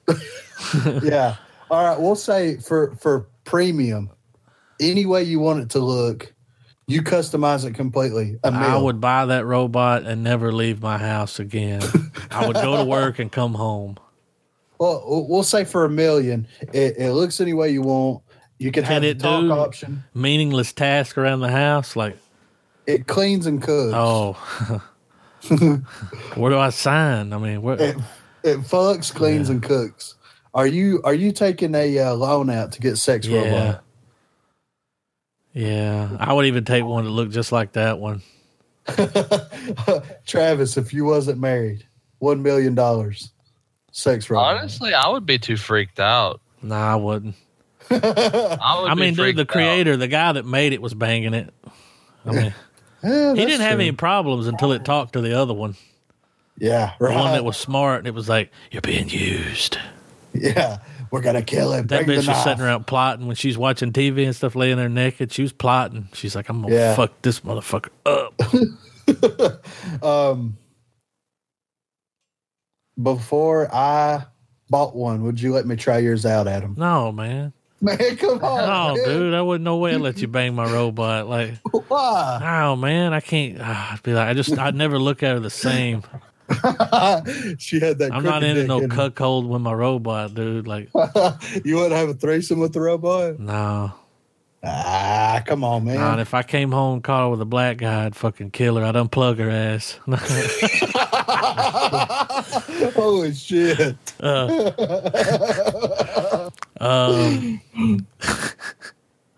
yeah. 1.02 1.36
All 1.70 1.84
right. 1.84 1.98
We'll 1.98 2.16
say 2.16 2.58
for 2.58 2.94
for 2.96 3.28
premium, 3.44 4.10
any 4.80 5.06
way 5.06 5.22
you 5.22 5.40
want 5.40 5.60
it 5.60 5.70
to 5.70 5.78
look, 5.78 6.32
you 6.86 7.02
customize 7.02 7.64
it 7.64 7.74
completely. 7.74 8.38
I 8.44 8.76
would 8.76 9.00
buy 9.00 9.26
that 9.26 9.46
robot 9.46 10.02
and 10.02 10.22
never 10.22 10.52
leave 10.52 10.82
my 10.82 10.98
house 10.98 11.38
again. 11.38 11.82
I 12.30 12.46
would 12.46 12.56
go 12.56 12.76
to 12.76 12.84
work 12.88 13.18
and 13.18 13.32
come 13.32 13.54
home. 13.54 13.96
Well, 14.78 15.26
we'll- 15.28 15.44
say 15.44 15.64
for 15.64 15.84
a 15.84 15.88
million, 15.90 16.46
it, 16.72 16.96
it 16.98 17.12
looks 17.12 17.40
any 17.40 17.54
way 17.54 17.70
you 17.70 17.80
want. 17.82 18.22
You 18.58 18.70
can, 18.72 18.82
Can 18.84 18.92
have 18.92 19.02
the 19.02 19.08
it 19.10 19.20
talk 19.20 19.40
do- 19.42 19.52
option. 19.52 20.04
Meaningless 20.14 20.72
task 20.72 21.16
around 21.16 21.40
the 21.40 21.50
house, 21.50 21.96
like, 21.96 22.16
It 22.86 23.06
cleans 23.06 23.46
and 23.46 23.62
cooks. 23.62 23.92
Oh, 23.94 24.82
where 26.36 26.50
do 26.50 26.58
I 26.58 26.70
sign? 26.70 27.32
I 27.32 27.38
mean, 27.38 27.62
where? 27.62 27.80
It, 27.80 27.96
it 28.42 28.58
fucks, 28.60 29.14
cleans, 29.14 29.48
and 29.50 29.62
cooks. 29.62 30.14
Are 30.54 30.66
you 30.66 31.00
are 31.04 31.14
you 31.14 31.32
taking 31.32 31.74
a 31.74 31.98
uh, 31.98 32.14
loan 32.14 32.48
out 32.50 32.72
to 32.72 32.80
get 32.80 32.96
sex 32.96 33.26
Yeah, 33.26 33.38
robot? 33.40 33.84
yeah. 35.52 36.16
I 36.20 36.32
would 36.32 36.46
even 36.46 36.64
take 36.64 36.84
one 36.84 37.04
that 37.04 37.10
looked 37.10 37.32
just 37.32 37.52
like 37.52 37.72
that 37.72 37.98
one. 37.98 38.22
Travis, 40.26 40.76
if 40.76 40.92
you 40.92 41.04
wasn't 41.04 41.40
married, 41.40 41.86
one 42.18 42.42
million 42.42 42.74
dollars, 42.74 43.30
sex 43.92 44.28
robot. 44.30 44.58
Honestly, 44.58 44.94
I 44.94 45.08
would 45.08 45.26
be 45.26 45.38
too 45.38 45.56
freaked 45.56 46.00
out. 46.00 46.40
Nah, 46.62 46.92
I 46.92 46.96
wouldn't. 46.96 47.34
I 47.90 47.96
would. 48.80 48.90
I 48.90 48.94
mean, 48.94 49.14
dude, 49.14 49.16
freaked 49.16 49.36
the 49.36 49.42
out. 49.42 49.48
creator, 49.48 49.96
the 49.96 50.08
guy 50.08 50.32
that 50.32 50.44
made 50.46 50.72
it, 50.72 50.80
was 50.82 50.94
banging 50.94 51.34
it. 51.34 51.52
I 52.26 52.30
mean, 52.32 52.54
He 53.04 53.44
didn't 53.44 53.60
have 53.60 53.78
any 53.80 53.92
problems 53.92 54.46
until 54.46 54.72
it 54.72 54.84
talked 54.84 55.12
to 55.14 55.20
the 55.20 55.38
other 55.38 55.52
one, 55.54 55.76
Yeah, 56.58 56.92
the 56.98 57.12
one 57.12 57.32
that 57.32 57.44
was 57.44 57.56
smart. 57.56 57.98
And 57.98 58.06
it 58.06 58.14
was 58.14 58.28
like, 58.28 58.50
"You're 58.70 58.82
being 58.82 59.08
used." 59.08 59.78
yeah, 60.32 60.78
we're 61.10 61.20
gonna 61.20 61.42
kill 61.42 61.72
him. 61.72 61.86
That 61.88 62.06
Bring 62.06 62.18
bitch 62.20 62.26
was 62.28 62.42
sitting 62.42 62.62
around 62.64 62.86
plotting 62.86 63.26
when 63.26 63.36
she's 63.36 63.56
watching 63.58 63.92
TV 63.92 64.24
and 64.24 64.34
stuff, 64.34 64.54
laying 64.56 64.76
there 64.76 64.88
naked. 64.88 65.32
She 65.32 65.42
was 65.42 65.52
plotting. 65.52 66.08
She's 66.12 66.34
like, 66.34 66.48
"I'm 66.48 66.62
gonna 66.62 66.74
Yeah. 66.74 66.94
fuck 66.94 67.12
this 67.22 67.40
motherfucker 67.40 67.90
up." 68.06 68.40
Um, 70.02 70.56
before 73.02 73.68
I 73.74 74.24
bought 74.70 74.94
one, 74.96 75.22
would 75.24 75.40
you 75.40 75.52
let 75.52 75.66
me 75.66 75.76
try 75.76 75.98
yours 75.98 76.24
out, 76.24 76.46
Adam? 76.48 76.74
No, 76.78 77.12
man. 77.12 77.52
Man, 77.84 78.16
come 78.16 78.42
on, 78.42 78.66
No, 78.66 78.94
man. 78.96 79.04
dude. 79.04 79.34
I 79.34 79.42
wouldn't 79.42 79.64
no 79.64 79.76
way 79.76 79.94
I'd 79.94 80.00
let 80.00 80.18
you 80.20 80.28
bang 80.28 80.54
my 80.54 80.64
robot. 80.72 81.28
Like, 81.28 81.54
Why? 81.88 82.62
oh 82.64 82.76
man, 82.76 83.12
I 83.12 83.20
can't. 83.20 83.58
ah, 83.60 83.92
I'd 83.92 84.02
be 84.02 84.12
like, 84.14 84.28
I 84.28 84.34
just, 84.34 84.58
I'd 84.58 84.74
never 84.74 84.98
look 84.98 85.22
at 85.22 85.32
her 85.34 85.40
the 85.40 85.50
same. 85.50 86.02
she 87.58 87.80
had 87.80 87.98
that. 87.98 88.10
I'm 88.12 88.22
not 88.22 88.42
into 88.42 88.64
no 88.66 88.80
in 88.80 88.90
cuckold 88.90 89.48
with 89.48 89.62
my 89.62 89.72
robot, 89.72 90.34
dude. 90.34 90.66
Like, 90.66 90.90
you 91.64 91.76
wouldn't 91.76 91.92
have 91.92 92.08
a 92.08 92.14
threesome 92.14 92.58
with 92.60 92.72
the 92.72 92.80
robot? 92.80 93.38
no. 93.38 93.92
Ah, 94.66 95.42
come 95.44 95.62
on, 95.62 95.84
man. 95.84 95.96
Nah, 95.96 96.18
if 96.20 96.32
I 96.32 96.42
came 96.42 96.72
home 96.72 96.94
and 96.94 97.04
caught 97.04 97.24
her 97.24 97.28
with 97.28 97.40
a 97.42 97.44
black 97.44 97.76
guy, 97.76 98.06
I'd 98.06 98.16
fucking 98.16 98.50
kill 98.52 98.76
her. 98.76 98.84
I'd 98.86 98.94
unplug 98.94 99.36
her 99.36 99.50
ass. 99.50 100.00
Holy 102.94 103.34
shit. 103.34 103.96
Um, 106.84 107.60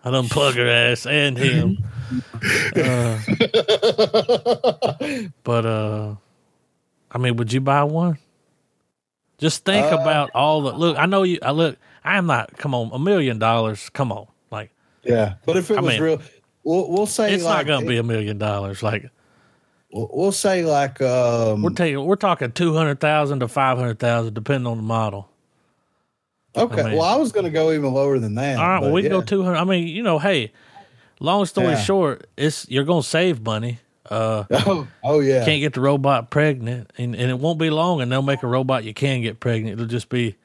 I'd 0.05 0.31
plug 0.31 0.55
her 0.55 0.69
ass 0.69 1.07
and 1.07 1.37
him. 1.37 1.79
Uh, 2.77 3.19
but 5.43 5.67
uh, 5.67 6.15
I 7.11 7.19
mean, 7.19 7.37
would 7.37 7.53
you 7.53 7.61
buy 7.61 7.85
one? 7.85 8.19
Just 9.39 9.65
think 9.65 9.93
Uh, 9.93 9.99
about 9.99 10.31
all 10.35 10.63
the 10.63 10.73
look. 10.73 10.97
I 10.99 11.07
know 11.07 11.23
you. 11.23 11.39
I 11.43 11.51
look. 11.51 11.77
I 12.05 12.17
am 12.17 12.27
not. 12.27 12.57
Come 12.57 12.75
on, 12.75 12.91
a 12.93 12.99
million 12.99 13.39
dollars. 13.39 13.91
Come 13.91 14.13
on, 14.13 14.27
like 14.51 14.71
Yeah, 15.03 15.35
but 15.45 15.57
if 15.57 15.71
it 15.71 15.79
I 15.79 15.81
was 15.81 15.93
mean, 15.95 16.03
real, 16.03 16.23
we'll, 16.65 16.91
we'll 16.91 17.07
say 17.07 17.35
it's 17.35 17.45
like, 17.45 17.67
not 17.67 17.67
going 17.67 17.81
to 17.83 17.87
be 17.89 17.97
a 17.99 18.03
million 18.03 18.39
dollars. 18.39 18.83
Like 18.83 19.11
We'll, 19.93 20.09
we'll 20.13 20.33
say 20.33 20.65
like 20.65 21.01
um. 21.03 21.63
we're 21.63 21.71
taking, 21.71 22.05
we're 22.05 22.17
talking 22.17 22.53
two 22.53 22.75
hundred 22.75 23.01
thousand 23.01 23.41
to 23.41 23.49
five 23.49 23.77
hundred 23.79 23.99
thousand, 23.99 24.35
depending 24.35 24.67
on 24.67 24.77
the 24.79 24.83
model. 24.83 25.29
Okay, 26.57 26.81
I 26.81 26.85
mean- 26.85 26.93
well, 26.99 27.03
I 27.05 27.17
was 27.17 27.33
going 27.33 27.45
to 27.45 27.51
go 27.51 27.73
even 27.73 27.93
lower 27.93 28.19
than 28.19 28.35
that. 28.37 28.59
All 28.59 28.67
right, 28.67 28.83
well, 28.83 28.93
we 28.93 29.03
can 29.03 29.11
go 29.11 29.21
two 29.23 29.43
hundred. 29.43 29.59
I 29.59 29.65
mean, 29.65 29.87
you 29.89 30.03
know, 30.03 30.19
hey, 30.19 30.53
long 31.21 31.45
story 31.47 31.69
Yeah. 31.69 31.81
short, 31.83 32.27
it's 32.37 32.69
you're 32.69 32.85
going 32.85 33.03
to 33.03 33.09
save 33.09 33.43
money. 33.43 33.79
Uh, 34.09 34.45
Oh, 34.51 34.87
oh 35.03 35.21
yeah. 35.21 35.45
can't 35.45 35.61
get 35.61 35.75
the 35.75 35.81
robot 35.81 36.31
pregnant, 36.31 36.93
and, 36.97 37.15
and 37.17 37.31
it 37.31 37.39
won't 37.39 37.59
be 37.59 37.71
long, 37.71 38.01
and 38.01 38.11
they'll 38.11 38.23
make 38.23 38.43
a 38.43 38.47
robot 38.47 38.85
you 38.85 38.95
can 38.95 39.21
get 39.23 39.41
pregnant. 39.41 39.75
It'll 39.75 39.87
just 39.87 40.09
be 40.09 40.37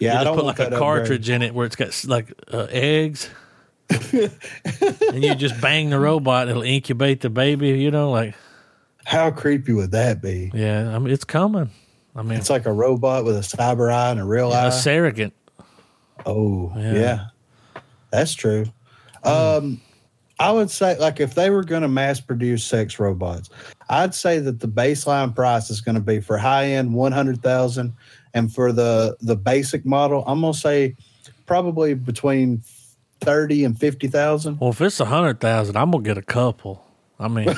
yeah, 0.00 0.20
I 0.20 0.24
don't 0.24 0.36
put 0.36 0.44
like 0.44 0.58
a 0.58 0.70
cartridge 0.70 1.28
in 1.30 1.42
it 1.42 1.54
where 1.54 1.66
it's 1.66 1.76
got 1.76 2.04
like 2.06 2.32
uh, 2.52 2.66
eggs, 2.70 3.30
and 4.12 5.22
you 5.24 5.34
just 5.34 5.60
bang 5.60 5.90
the 5.90 5.98
robot, 5.98 6.48
it'll 6.48 6.62
incubate 6.62 7.20
the 7.20 7.30
baby. 7.30 7.70
You 7.80 7.90
know, 7.90 8.10
like. 8.10 8.34
How 9.06 9.30
creepy 9.30 9.74
would 9.74 9.90
that 9.90 10.22
be? 10.22 10.50
yeah, 10.54 10.94
I 10.94 10.98
mean 10.98 11.12
it's 11.12 11.24
coming. 11.24 11.70
I 12.16 12.22
mean, 12.22 12.38
It's 12.38 12.50
like 12.50 12.66
a 12.66 12.72
robot 12.72 13.24
with 13.24 13.36
a 13.36 13.40
cyber 13.40 13.92
eye 13.92 14.10
and 14.10 14.20
a 14.20 14.24
real 14.24 14.52
eye. 14.52 14.66
a 14.68 14.72
surrogate. 14.72 15.32
Oh, 16.24 16.72
Yeah. 16.76 16.92
yeah. 16.94 17.24
That's 18.10 18.32
true. 18.34 18.66
Um, 19.24 19.80
I 20.38 20.52
would 20.52 20.70
say, 20.70 20.96
like, 20.98 21.18
if 21.20 21.34
they 21.34 21.50
were 21.50 21.64
going 21.64 21.82
to 21.82 21.88
mass 21.88 22.20
produce 22.20 22.62
sex 22.64 22.98
robots, 23.00 23.50
I'd 23.88 24.14
say 24.14 24.38
that 24.38 24.60
the 24.60 24.68
baseline 24.68 25.34
price 25.34 25.70
is 25.70 25.80
going 25.80 25.94
to 25.96 26.00
be 26.00 26.20
for 26.20 26.38
high 26.38 26.66
end 26.66 26.94
one 26.94 27.10
hundred 27.12 27.42
thousand, 27.42 27.92
and 28.34 28.52
for 28.52 28.72
the 28.72 29.16
the 29.20 29.36
basic 29.36 29.84
model, 29.86 30.22
I'm 30.26 30.40
going 30.40 30.52
to 30.52 30.58
say 30.58 30.94
probably 31.46 31.94
between 31.94 32.62
thirty 33.20 33.64
and 33.64 33.78
fifty 33.78 34.06
thousand. 34.08 34.58
Well, 34.60 34.70
if 34.70 34.80
it's 34.80 35.00
a 35.00 35.04
hundred 35.06 35.40
thousand, 35.40 35.76
I'm 35.76 35.90
gonna 35.90 36.04
get 36.04 36.18
a 36.18 36.22
couple. 36.22 36.84
I 37.18 37.28
mean, 37.28 37.48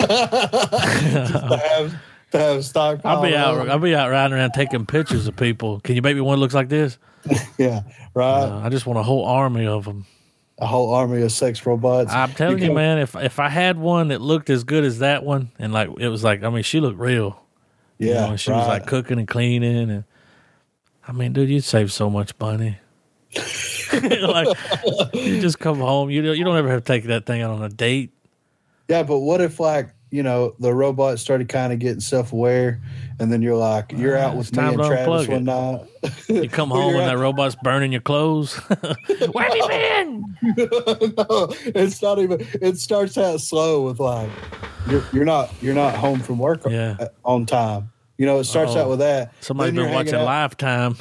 to 2.32 2.38
have 2.38 2.48
to 2.48 2.54
have 2.54 2.64
stock. 2.64 3.00
I'll 3.04 3.22
be 3.22 3.34
out. 3.36 3.68
I'll 3.68 3.78
be 3.78 3.94
out 3.94 4.10
riding 4.10 4.36
around 4.36 4.52
taking 4.52 4.84
pictures 4.86 5.26
of 5.28 5.36
people. 5.36 5.80
Can 5.80 5.94
you 5.96 6.02
make 6.02 6.14
me 6.16 6.20
one 6.22 6.38
that 6.38 6.40
looks 6.40 6.54
like 6.54 6.68
this? 6.68 6.98
Yeah, 7.58 7.82
right. 8.14 8.42
Uh, 8.44 8.60
I 8.64 8.68
just 8.68 8.84
want 8.86 8.98
a 8.98 9.02
whole 9.04 9.24
army 9.24 9.66
of 9.66 9.84
them. 9.84 10.06
a 10.58 10.66
whole 10.66 10.92
army 10.92 11.22
of 11.22 11.30
sex 11.30 11.64
robots. 11.64 12.12
I'm 12.12 12.32
telling 12.32 12.58
you, 12.58 12.66
can- 12.66 12.74
man. 12.74 12.98
If 12.98 13.14
if 13.14 13.38
I 13.38 13.48
had 13.48 13.78
one 13.78 14.08
that 14.08 14.20
looked 14.20 14.50
as 14.50 14.64
good 14.64 14.82
as 14.84 14.98
that 14.98 15.22
one, 15.24 15.50
and 15.58 15.72
like 15.72 15.88
it 15.98 16.08
was 16.08 16.24
like, 16.24 16.42
I 16.42 16.50
mean, 16.50 16.64
she 16.64 16.80
looked 16.80 16.98
real. 16.98 17.40
you 17.98 18.08
Yeah, 18.08 18.14
know, 18.22 18.30
and 18.30 18.40
she 18.40 18.50
was 18.50 18.66
like 18.66 18.86
cooking 18.86 19.18
and 19.20 19.28
cleaning, 19.28 19.88
and 19.90 20.04
I 21.06 21.12
mean, 21.12 21.32
dude, 21.32 21.48
you'd 21.50 21.62
save 21.64 21.92
so 21.92 22.10
much 22.10 22.32
money. 22.40 22.78
like 23.92 24.48
you 25.14 25.40
just 25.40 25.58
come 25.58 25.78
home. 25.78 26.10
You 26.10 26.22
don't, 26.22 26.36
you 26.36 26.44
don't 26.44 26.56
ever 26.56 26.68
have 26.70 26.82
to 26.82 26.86
take 26.92 27.04
that 27.04 27.24
thing 27.26 27.40
out 27.42 27.50
on 27.50 27.62
a 27.62 27.68
date. 27.68 28.10
Yeah, 28.88 29.02
but 29.04 29.20
what 29.20 29.40
if 29.40 29.60
like 29.60 29.90
you 30.12 30.22
know 30.22 30.54
the 30.60 30.72
robot 30.72 31.18
started 31.18 31.48
kind 31.48 31.72
of 31.72 31.78
getting 31.80 31.98
self 32.00 32.32
aware, 32.32 32.80
and 33.18 33.32
then 33.32 33.42
you're 33.42 33.56
like 33.56 33.90
you're 33.92 34.16
out 34.16 34.34
Ah, 34.34 34.36
with 34.36 34.48
it's 34.48 34.56
me 34.56 34.62
time 34.62 34.78
and 34.78 34.86
Travis 34.88 35.26
one 35.26 35.44
night. 35.44 35.80
You 36.28 36.48
come 36.48 36.68
home 36.78 36.94
and 36.96 37.08
that 37.08 37.18
robot's 37.18 37.56
burning 37.62 37.90
your 37.90 38.00
clothes. 38.02 38.54
Where 39.32 39.44
have 39.48 39.56
you 39.56 39.66
been? 39.68 40.24
no, 41.16 41.48
it's 41.74 42.00
not 42.02 42.18
even. 42.20 42.46
It 42.60 42.78
starts 42.78 43.16
out 43.18 43.40
slow 43.40 43.82
with 43.86 43.98
like 44.00 44.30
you're, 44.88 45.02
you're 45.12 45.24
not 45.24 45.50
you're 45.62 45.74
not 45.74 45.94
home 45.94 46.20
from 46.20 46.38
work 46.38 46.60
Yeah. 46.68 46.96
uh, 47.00 47.08
on 47.24 47.46
time. 47.46 47.90
You 48.18 48.26
know, 48.26 48.38
it 48.38 48.44
starts 48.44 48.72
Oh, 48.76 48.82
out 48.82 48.88
with 48.90 48.98
that. 49.00 49.32
Somebody's 49.40 49.74
been 49.74 49.84
you're 49.86 49.92
watching 49.94 50.14
out- 50.14 50.26
Lifetime. 50.26 50.96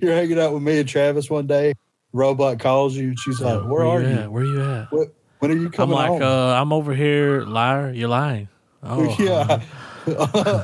You're 0.00 0.14
hanging 0.14 0.40
out 0.40 0.54
with 0.54 0.62
me 0.62 0.80
and 0.80 0.88
Travis 0.88 1.28
one 1.30 1.46
day. 1.46 1.74
Robot 2.12 2.58
calls 2.58 2.96
you. 2.96 3.08
and 3.08 3.18
She's 3.20 3.40
like, 3.40 3.62
"Where, 3.68 3.84
are 3.84 4.00
you 4.00 4.08
you? 4.08 4.14
at? 4.14 4.32
Where 4.32 4.44
you 4.44 4.62
at? 4.62 4.90
What, 4.90 5.08
when 5.48 5.58
are 5.58 5.60
you 5.60 5.66
I'm 5.66 5.72
coming 5.72 5.94
like, 5.96 6.08
home?" 6.08 6.22
uh, 6.22 6.54
I'm 6.60 6.72
over 6.72 6.94
here, 6.94 7.42
liar. 7.42 7.92
You're 7.92 8.08
lying. 8.08 8.48
Oh, 8.82 9.16
yeah. 9.18 9.62
uh, 10.06 10.12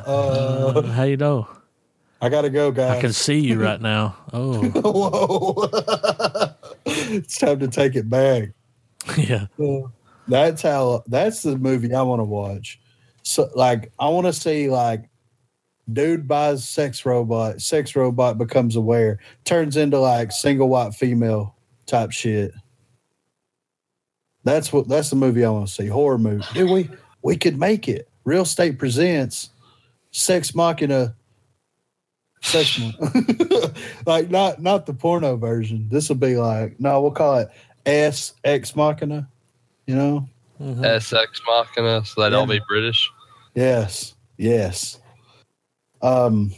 uh, 0.07 0.83
how 0.83 1.03
you 1.05 1.17
know? 1.17 1.49
I 2.21 2.29
gotta 2.29 2.51
go, 2.51 2.71
guys. 2.71 2.99
I 2.99 3.01
can 3.01 3.13
see 3.13 3.41
you 3.41 3.61
right 3.61 3.81
now. 3.81 4.17
Oh, 4.35 4.63
Whoa. 4.63 5.69
it's 6.87 7.37
time 7.37 7.59
to 7.61 7.69
take 7.69 7.97
it 7.97 8.09
back. 8.09 8.51
yeah. 9.19 9.47
That's 10.29 10.63
how 10.63 11.03
that's 11.07 11.43
the 11.43 11.59
movie 11.59 11.95
I 11.95 12.03
want 12.03 12.21
to 12.21 12.25
watch. 12.25 12.81
So 13.25 13.51
like 13.55 13.93
I 13.99 14.09
want 14.09 14.27
to 14.27 14.33
see 14.33 14.71
like 14.71 15.11
dude 15.93 16.27
buys 16.27 16.67
sex 16.67 17.05
robot, 17.05 17.61
sex 17.61 17.95
robot 17.95 18.39
becomes 18.39 18.77
aware, 18.77 19.19
turns 19.45 19.77
into 19.77 19.99
like 19.99 20.33
single 20.33 20.69
white 20.69 20.95
female 20.95 21.57
type 21.87 22.13
shit. 22.13 22.53
That's 24.45 24.73
what 24.73 24.89
that's 24.89 25.11
the 25.11 25.17
movie 25.17 25.45
I 25.45 25.51
want 25.51 25.69
to 25.69 25.73
see. 25.73 25.87
Horror 25.87 26.19
movie. 26.19 26.45
Dude, 26.55 26.71
we 26.71 26.91
we 27.23 27.37
could 27.37 27.59
make 27.59 27.89
it. 27.89 28.09
Real 28.25 28.43
Estate 28.43 28.79
presents 28.79 29.51
Sex 30.11 30.55
Machina. 30.55 31.15
Sex 32.41 32.81
like 34.07 34.31
not 34.31 34.61
not 34.61 34.87
the 34.87 34.95
porno 34.95 35.37
version. 35.37 35.87
This 35.91 36.09
will 36.09 36.17
be 36.17 36.37
like 36.37 36.81
no, 36.81 37.01
we'll 37.01 37.13
call 37.13 37.39
it 37.39 37.51
S 37.87 38.33
Ex 38.45 38.75
Machina. 38.75 39.29
You 39.87 39.95
know? 39.97 40.29
Mhm. 40.61 40.81
SX 40.81 41.41
Machina, 41.47 42.05
so 42.05 42.21
they'd 42.23 42.35
all 42.35 42.47
Yeah. 42.49 42.59
be 42.59 42.65
British. 42.69 43.09
Yes. 43.55 44.15
Yes. 44.39 44.99
Um 46.03 46.53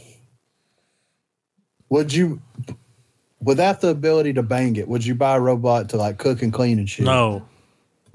would 1.89 2.11
you 2.11 2.41
without 3.41 3.81
the 3.81 3.89
ability 3.89 4.33
to 4.33 4.41
bang 4.43 4.75
it, 4.75 4.87
would 4.87 5.05
you 5.05 5.13
buy 5.13 5.35
a 5.35 5.39
robot 5.39 5.89
to 5.89 5.97
like 5.97 6.17
cook 6.17 6.41
and 6.41 6.51
clean 6.51 6.79
and 6.79 6.89
shit? 6.89 7.05
No, 7.05 7.45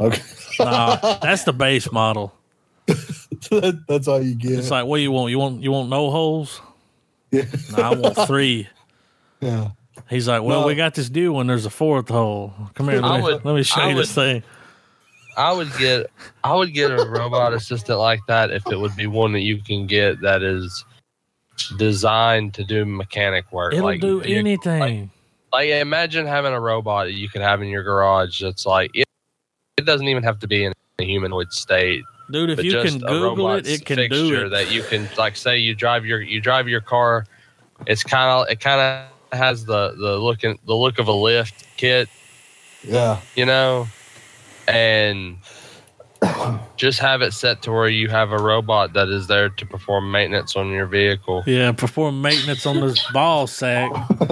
Okay. 0.00 0.22
nah, 0.60 0.96
that's 1.18 1.44
the 1.44 1.52
base 1.52 1.90
model. 1.92 2.34
That- 3.50 3.84
That's 3.88 4.06
all 4.08 4.20
you 4.22 4.34
get. 4.34 4.52
It's 4.58 4.70
like, 4.70 4.84
what 4.86 4.96
do 4.98 5.02
you 5.02 5.10
want? 5.12 5.30
You 5.30 5.38
want 5.38 5.62
you 5.62 5.70
want 5.72 5.88
no 5.88 6.10
holes? 6.10 6.60
yeah. 7.30 7.44
Nah, 7.76 7.90
I 7.92 7.94
want 7.94 8.16
three. 8.26 8.68
yeah. 9.40 9.70
He's 10.08 10.26
like, 10.28 10.42
well, 10.42 10.62
No. 10.62 10.66
we 10.66 10.74
got 10.74 10.94
this 10.94 11.08
new 11.10 11.32
one. 11.32 11.46
There's 11.46 11.66
a 11.66 11.70
fourth 11.70 12.08
hole. 12.08 12.52
Come 12.74 12.88
here, 12.88 13.00
let 13.00 13.16
me, 13.18 13.22
would- 13.22 13.44
let 13.44 13.54
me 13.54 13.62
show 13.62 13.80
I 13.82 13.90
you 13.90 13.96
this 13.96 14.12
thing. 14.12 14.42
I 15.36 15.52
would 15.52 15.70
get 15.78 16.10
I 16.44 16.54
would 16.54 16.74
get 16.74 16.90
a 16.90 17.04
robot 17.08 17.54
assistant 17.54 17.98
like 17.98 18.20
that 18.28 18.50
if 18.50 18.66
it 18.70 18.78
would 18.78 18.96
be 18.96 19.06
one 19.06 19.32
that 19.32 19.40
you 19.40 19.62
can 19.62 19.86
get 19.86 20.20
that 20.22 20.42
is 20.42 20.84
designed 21.78 22.54
to 22.54 22.64
do 22.64 22.84
mechanic 22.84 23.50
work. 23.52 23.72
It'll 23.72 23.84
like, 23.84 24.00
do 24.00 24.22
you- 24.24 24.36
anything. 24.38 25.10
Like 25.52 25.68
imagine 25.70 26.26
having 26.26 26.52
a 26.52 26.60
robot 26.60 27.06
that 27.06 27.14
you 27.14 27.28
could 27.28 27.42
have 27.42 27.60
in 27.62 27.68
your 27.68 27.82
garage 27.82 28.40
that's 28.40 28.66
like 28.66 28.90
it, 29.80 29.82
it 29.82 29.86
doesn't 29.86 30.08
even 30.08 30.22
have 30.22 30.38
to 30.40 30.46
be 30.48 30.64
in 30.64 30.72
a 30.98 31.04
humanoid 31.04 31.52
state. 31.52 32.04
Dude, 32.30 32.50
if 32.50 32.62
you 32.62 32.80
can 32.82 32.98
Google 32.98 33.52
it, 33.54 33.66
it 33.66 33.84
can 33.84 33.96
fixture 33.96 34.18
do 34.18 34.46
it. 34.46 34.48
that 34.50 34.70
you 34.70 34.82
can 34.82 35.08
like 35.18 35.36
say 35.36 35.58
you 35.58 35.74
drive 35.74 36.06
your 36.06 36.20
you 36.20 36.40
drive 36.40 36.68
your 36.68 36.80
car. 36.80 37.26
It's 37.86 38.04
kind 38.04 38.30
of 38.30 38.48
it 38.52 38.60
kind 38.60 38.80
of 38.80 39.38
has 39.38 39.64
the 39.64 39.94
the 39.98 40.16
look 40.18 40.44
and 40.44 40.58
the 40.66 40.74
look 40.74 40.98
of 40.98 41.08
a 41.08 41.12
lift 41.12 41.64
kit, 41.76 42.08
Yeah. 42.84 43.20
you 43.34 43.46
know, 43.46 43.88
and 44.68 45.38
just 46.76 46.98
have 46.98 47.22
it 47.22 47.32
set 47.32 47.62
to 47.62 47.72
where 47.72 47.88
you 47.88 48.08
have 48.08 48.30
a 48.32 48.38
robot 48.38 48.92
that 48.92 49.08
is 49.08 49.26
there 49.26 49.48
to 49.48 49.66
perform 49.66 50.10
maintenance 50.10 50.56
on 50.56 50.68
your 50.68 50.86
vehicle. 50.86 51.42
Yeah, 51.46 51.72
perform 51.72 52.20
maintenance 52.22 52.66
on 52.66 52.80
this 52.80 53.04
ball 53.12 53.46
sack. 53.46 53.90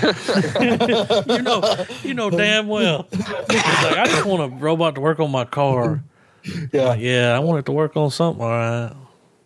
you 0.00 1.42
know, 1.42 1.86
you 2.02 2.14
know 2.14 2.30
damn 2.30 2.68
well. 2.68 3.06
Like 3.12 3.98
I 3.98 4.04
just 4.06 4.26
want 4.26 4.52
a 4.52 4.56
robot 4.56 4.94
to 4.96 5.00
work 5.00 5.20
on 5.20 5.30
my 5.30 5.44
car. 5.44 6.02
Yeah. 6.72 6.94
Yeah, 6.94 7.34
I 7.36 7.40
want 7.40 7.58
it 7.58 7.66
to 7.66 7.72
work 7.72 7.96
on 7.96 8.10
something. 8.10 8.42
All 8.42 8.50
right. 8.50 8.92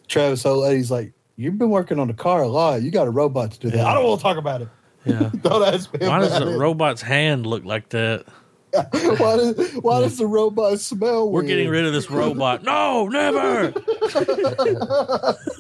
Travis 0.09 0.45
old 0.45 0.65
lady's 0.65 0.91
like, 0.91 1.13
You've 1.37 1.59
been 1.59 1.71
working 1.71 1.99
on 1.99 2.09
the 2.09 2.15
car 2.15 2.43
a 2.43 2.49
lot. 2.49 2.83
You 2.83 2.91
got 2.91 3.07
a 3.07 3.11
robot 3.11 3.53
to 3.53 3.59
do 3.59 3.71
that. 3.71 3.79
Yeah. 3.79 3.87
I 3.87 3.95
don't 3.95 4.05
want 4.05 4.21
to 4.21 4.23
talk 4.23 4.37
about 4.37 4.63
it. 4.63 4.69
Yeah. 5.05 5.31
Don't 5.43 5.75
ask 5.75 5.93
me 5.99 6.07
Why 6.07 6.21
does 6.21 6.29
about 6.29 6.45
the 6.45 6.55
it. 6.55 6.59
robot's 6.59 7.03
hand 7.03 7.45
look 7.47 7.65
like 7.65 7.89
that? 7.89 8.25
why, 9.19 9.37
does, 9.37 9.75
why 9.75 10.01
does 10.01 10.17
the 10.17 10.27
robot 10.27 10.81
smell 10.81 11.31
We're 11.31 11.41
weird? 11.41 11.49
getting 11.49 11.69
rid 11.69 11.85
of 11.85 11.93
this 11.93 12.11
robot. 12.11 12.63
No, 12.63 13.07
never. 13.07 13.73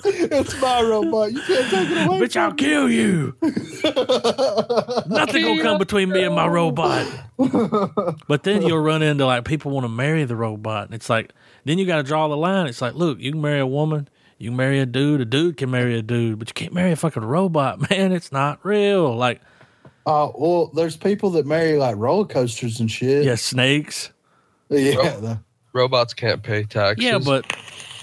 it's 0.04 0.60
my 0.60 0.80
robot. 0.80 1.32
You 1.32 1.42
can't 1.42 1.70
take 1.70 1.90
it 1.90 2.06
away. 2.06 2.20
Bitch, 2.20 2.36
I'll 2.36 2.54
kill 2.54 2.88
you. 2.88 3.36
Nothing 5.14 5.44
gonna 5.44 5.62
come 5.62 5.76
between 5.78 6.08
me 6.08 6.24
and 6.24 6.34
my 6.34 6.46
robot. 6.46 7.06
But 7.36 8.44
then 8.44 8.62
you'll 8.62 8.78
run 8.82 9.02
into 9.02 9.26
like 9.26 9.44
people 9.44 9.72
want 9.72 9.84
to 9.84 9.90
marry 9.90 10.24
the 10.24 10.36
robot. 10.36 10.86
And 10.86 10.94
it's 10.94 11.10
like, 11.10 11.34
then 11.64 11.78
you 11.78 11.84
got 11.84 11.96
to 11.96 12.02
draw 12.02 12.28
the 12.28 12.36
line. 12.36 12.66
It's 12.66 12.80
like, 12.80 12.94
look, 12.94 13.18
you 13.20 13.32
can 13.32 13.42
marry 13.42 13.60
a 13.60 13.66
woman, 13.66 14.08
you 14.38 14.48
can 14.50 14.56
marry 14.56 14.80
a 14.80 14.86
dude, 14.86 15.20
a 15.20 15.24
dude 15.26 15.58
can 15.58 15.70
marry 15.70 15.98
a 15.98 16.02
dude, 16.02 16.38
but 16.38 16.48
you 16.48 16.54
can't 16.54 16.72
marry 16.72 16.92
a 16.92 16.96
fucking 16.96 17.24
robot, 17.24 17.90
man. 17.90 18.12
It's 18.12 18.32
not 18.32 18.64
real. 18.64 19.14
Like, 19.14 19.42
Uh, 20.04 20.30
well, 20.34 20.66
there's 20.74 20.96
people 20.96 21.30
that 21.30 21.46
marry 21.46 21.76
like 21.76 21.96
roller 21.96 22.24
coasters 22.26 22.80
and 22.80 22.90
shit. 22.90 23.24
yeah, 23.24 23.36
snakes. 23.36 24.10
Yeah. 24.68 24.96
Ro- 24.96 25.20
the- 25.20 25.40
Robots 25.74 26.12
can't 26.12 26.42
pay 26.42 26.64
taxes. 26.64 27.04
Yeah, 27.04 27.18
but 27.18 27.46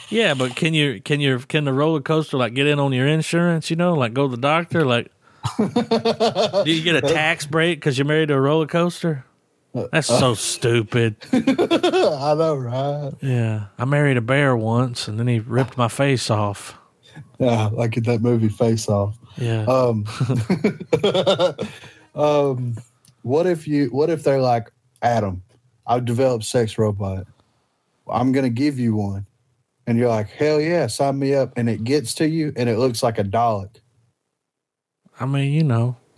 yeah, 0.10 0.34
but 0.34 0.56
can 0.56 0.74
you 0.74 1.02
can 1.02 1.20
you 1.20 1.38
can 1.40 1.66
the 1.66 1.74
roller 1.74 2.02
coaster 2.02 2.36
like 2.38 2.56
get 2.56 2.66
in 2.66 2.80
on 2.80 2.94
your 2.94 3.06
insurance? 3.08 3.70
You 3.70 3.76
know, 3.76 3.94
like 3.94 4.14
go 4.14 4.28
to 4.28 4.36
the 4.36 4.42
doctor. 4.42 4.86
Like, 4.86 5.12
do 5.58 6.64
you 6.72 6.82
get 6.82 6.96
a 6.96 7.02
tax 7.02 7.46
break 7.46 7.80
because 7.80 7.98
you're 7.98 8.08
married 8.08 8.30
to 8.30 8.34
a 8.36 8.42
roller 8.42 8.66
coaster? 8.66 9.24
That's 9.92 10.08
so 10.08 10.34
stupid. 10.34 11.16
I 11.32 12.34
know, 12.34 12.56
right? 12.56 13.12
Yeah, 13.22 13.66
I 13.78 13.86
married 13.86 14.18
a 14.18 14.22
bear 14.22 14.58
once, 14.58 15.08
and 15.08 15.20
then 15.20 15.28
he 15.28 15.40
ripped 15.40 15.78
my 15.78 15.88
face 15.90 16.32
off. 16.32 16.76
Yeah, 17.38 17.68
like 17.68 17.96
in 17.96 18.04
that 18.04 18.22
movie 18.22 18.50
Face 18.50 18.90
Off. 18.90 19.16
Yeah, 19.40 19.64
Um, 19.68 20.06
um, 22.16 22.76
what 23.22 23.48
if 23.48 23.68
you? 23.68 23.88
What 23.88 24.10
if 24.10 24.24
they're 24.24 24.42
like 24.42 24.72
Adam? 25.02 25.44
I've 25.88 26.06
developed 26.06 26.44
sex 26.46 26.78
robot. 26.78 27.26
I'm 28.08 28.32
gonna 28.32 28.50
give 28.50 28.80
you 28.80 28.96
one, 28.96 29.26
and 29.88 29.98
you're 29.98 30.10
like, 30.10 30.30
hell 30.30 30.60
yeah, 30.60 30.88
sign 30.88 31.20
me 31.20 31.34
up. 31.34 31.54
And 31.58 31.70
it 31.70 31.84
gets 31.84 32.14
to 32.16 32.28
you, 32.28 32.54
and 32.56 32.70
it 32.70 32.78
looks 32.78 33.02
like 33.02 33.18
a 33.18 33.24
Dalek. 33.24 33.78
I 35.20 35.26
mean, 35.26 35.54
you 35.54 35.64
know. 35.64 35.96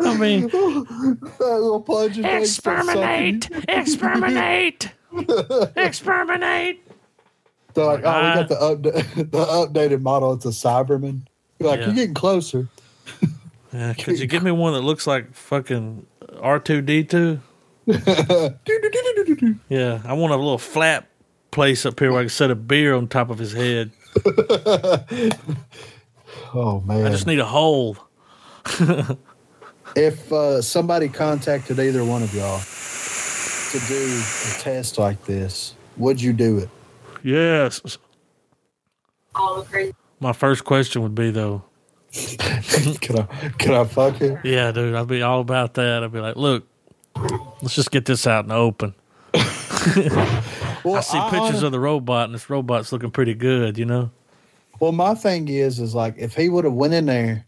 I 0.00 0.16
mean, 0.16 0.46
that 0.48 1.28
little 1.40 1.80
plunging 1.82 2.22
thing 2.22 2.44
starts 2.44 2.86
sucking 2.86 3.36
exterminate, 3.36 3.50
exterminate, 3.68 4.90
exterminate. 5.76 6.87
They're 7.74 7.84
like, 7.84 8.00
oh, 8.04 8.08
Ah. 8.08 8.32
we 8.34 8.40
got 8.40 8.48
the 8.48 8.54
upda- 8.56 9.14
the 9.30 9.44
updated 9.44 10.00
model. 10.02 10.32
It's 10.32 10.44
a 10.46 10.48
Cyberman. 10.48 11.22
You're 11.58 11.68
like, 11.70 11.80
Yeah. 11.80 11.86
you're 11.86 11.94
getting 11.94 12.14
closer. 12.14 12.68
Yeah, 13.70 13.92
could 13.92 14.18
you 14.18 14.26
give 14.26 14.42
me 14.42 14.50
one 14.50 14.72
that 14.72 14.80
looks 14.80 15.06
like 15.06 15.34
fucking 15.34 16.06
R 16.40 16.58
two 16.58 16.80
D 16.80 17.04
two? 17.04 17.38
Yeah, 17.86 17.98
I 20.06 20.14
want 20.14 20.32
a 20.32 20.36
little 20.36 20.56
flat 20.56 21.06
place 21.50 21.84
up 21.84 22.00
here 22.00 22.10
where 22.10 22.20
I 22.20 22.22
can 22.24 22.30
set 22.30 22.50
a 22.50 22.54
beer 22.54 22.94
on 22.94 23.08
top 23.08 23.28
of 23.28 23.38
his 23.38 23.52
head. 23.52 23.90
oh 26.54 26.80
man! 26.86 27.06
I 27.06 27.10
just 27.10 27.26
need 27.26 27.40
a 27.40 27.44
hole. 27.44 27.98
if 29.96 30.32
uh, 30.32 30.62
somebody 30.62 31.08
contacted 31.10 31.78
either 31.78 32.02
one 32.04 32.22
of 32.22 32.34
y'all 32.34 32.60
to 32.60 33.78
do 33.86 34.22
a 34.22 34.60
test 34.62 34.96
like 34.98 35.22
this, 35.26 35.74
would 35.98 36.22
you 36.22 36.32
do 36.32 36.56
it? 36.58 36.70
Yes. 37.22 37.98
all 39.34 39.62
the 39.62 39.64
crazy. 39.68 39.94
My 40.20 40.32
first 40.32 40.64
question 40.64 41.02
would 41.02 41.14
be 41.14 41.30
though, 41.30 41.62
can 42.12 43.18
I 43.18 43.50
can 43.58 43.74
I 43.74 43.84
fuck 43.84 44.20
it? 44.20 44.38
yeah, 44.44 44.72
dude, 44.72 44.94
I'd 44.94 45.06
be 45.06 45.22
all 45.22 45.40
about 45.40 45.74
that. 45.74 46.02
I'd 46.02 46.12
be 46.12 46.20
like, 46.20 46.36
look, 46.36 46.66
let's 47.62 47.74
just 47.74 47.90
get 47.90 48.04
this 48.04 48.26
out 48.26 48.44
in 48.44 48.48
the 48.48 48.54
open. 48.56 48.94
Well, 50.84 50.96
I 50.96 51.00
see 51.00 51.20
pictures 51.30 51.62
of 51.64 51.72
the 51.72 51.80
robot, 51.80 52.26
and 52.26 52.34
this 52.34 52.48
robot's 52.48 52.92
looking 52.92 53.10
pretty 53.10 53.34
good, 53.34 53.76
you 53.76 53.84
know. 53.84 54.10
Well, 54.80 54.92
my 54.92 55.14
thing 55.14 55.48
is, 55.48 55.80
is 55.80 55.94
like 55.94 56.14
if 56.18 56.34
he 56.34 56.48
would 56.48 56.64
have 56.64 56.72
went 56.72 56.94
in 56.94 57.06
there 57.06 57.44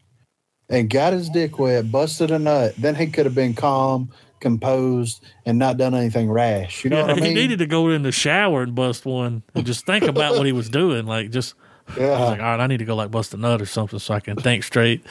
and 0.69 0.91
got 0.91 1.13
his 1.13 1.31
dick 1.31 1.59
wet, 1.59 1.91
busted 1.93 2.33
a 2.33 2.39
nut, 2.39 2.75
then 2.77 2.97
he 2.97 3.07
could 3.07 3.27
have 3.27 3.35
been 3.35 3.55
calm, 3.55 4.11
composed, 4.41 5.25
and 5.47 5.59
not 5.59 5.77
done 5.77 5.95
anything 5.95 6.31
rash. 6.31 6.85
You 6.85 6.91
know 6.91 6.99
yeah, 6.99 7.13
what 7.13 7.23
I 7.23 7.27
he 7.27 7.35
needed 7.35 7.61
to 7.61 7.67
go 7.67 7.89
in 7.91 8.03
the 8.03 8.13
shower 8.13 8.63
and 8.63 8.75
bust 8.75 9.07
one, 9.07 9.43
and 9.55 9.65
just 9.65 9.87
think 9.87 10.05
about 10.05 10.37
what 10.37 10.47
he 10.47 10.53
was 10.53 10.69
doing. 10.69 11.07
Like, 11.07 11.31
just 11.31 11.55
I 11.89 11.93
was 11.93 12.01
yeah, 12.01 12.25
like, 12.25 12.41
all 12.41 12.47
right, 12.47 12.61
I 12.61 12.67
need 12.67 12.79
to 12.79 12.85
go 12.85 12.95
like 12.95 13.11
bust 13.11 13.35
a 13.35 13.37
nut 13.37 13.61
or 13.61 13.67
something 13.67 13.99
so 13.99 14.15
I 14.15 14.21
can 14.21 14.37
think 14.37 14.65
straight. 14.65 15.05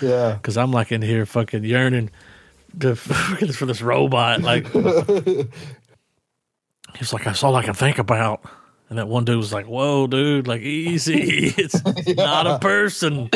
yeah. 0.00 0.34
Because 0.34 0.56
I'm 0.56 0.72
like 0.72 0.92
in 0.92 1.02
here 1.02 1.26
fucking 1.26 1.64
yearning 1.64 2.10
to, 2.80 2.96
for 2.96 3.66
this 3.66 3.82
robot. 3.82 4.40
Like, 4.42 4.66
he's 6.96 7.12
like, 7.12 7.24
that's 7.24 7.42
all 7.42 7.54
I 7.56 7.62
can 7.62 7.74
think 7.74 7.98
about. 7.98 8.44
And 8.88 8.98
that 8.98 9.08
one 9.08 9.24
dude 9.24 9.38
was 9.38 9.52
like, 9.52 9.66
"Whoa, 9.66 10.06
dude! 10.06 10.46
Like, 10.46 10.60
easy. 10.60 11.52
It's 11.58 11.82
not 12.16 12.46
a 12.46 12.60
person. 12.60 13.28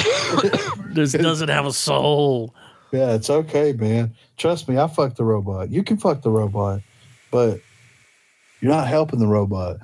this 0.91 1.11
doesn't 1.11 1.49
have 1.49 1.67
a 1.67 1.73
soul." 1.73 2.55
Yeah, 2.93 3.15
it's 3.15 3.29
okay, 3.31 3.73
man. 3.73 4.15
Trust 4.41 4.71
me, 4.71 4.79
I 4.79 4.87
fucked 4.87 5.19
the 5.19 5.25
robot. 5.25 5.71
You 5.71 5.83
can 5.83 5.99
fuck 5.99 6.23
the 6.23 6.31
robot, 6.31 6.81
but 7.31 7.61
you're 8.63 8.73
not 8.73 8.89
helping 8.89 9.19
the 9.19 9.27
robot. 9.27 9.77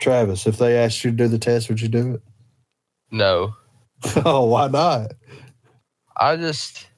Travis, 0.00 0.48
if 0.48 0.58
they 0.58 0.76
asked 0.76 1.04
you 1.04 1.12
to 1.12 1.16
do 1.16 1.28
the 1.28 1.38
test, 1.38 1.68
would 1.68 1.80
you 1.80 1.86
do 1.86 2.14
it? 2.14 2.22
No, 3.12 3.54
oh, 4.24 4.46
why 4.46 4.66
not? 4.66 5.12
I 6.16 6.34
just 6.34 6.88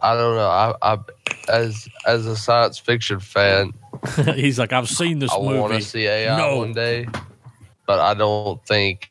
I 0.00 0.14
don't 0.14 0.36
know. 0.36 0.48
I, 0.48 0.74
I 0.80 0.98
as 1.50 1.86
as 2.06 2.24
a 2.24 2.34
science 2.34 2.78
fiction 2.78 3.20
fan, 3.20 3.74
he's 4.36 4.58
like, 4.58 4.72
"I've 4.72 4.88
seen 4.88 5.18
this 5.18 5.32
movie. 5.38 5.54
I 5.56 5.60
want 5.60 5.72
movie." 5.72 5.84
to 5.84 5.88
see 5.90 6.06
AI 6.06 6.34
No. 6.34 6.56
one 6.60 6.72
day, 6.72 7.06
but 7.86 8.00
I 8.00 8.14
don't 8.14 8.64
think 8.64 9.10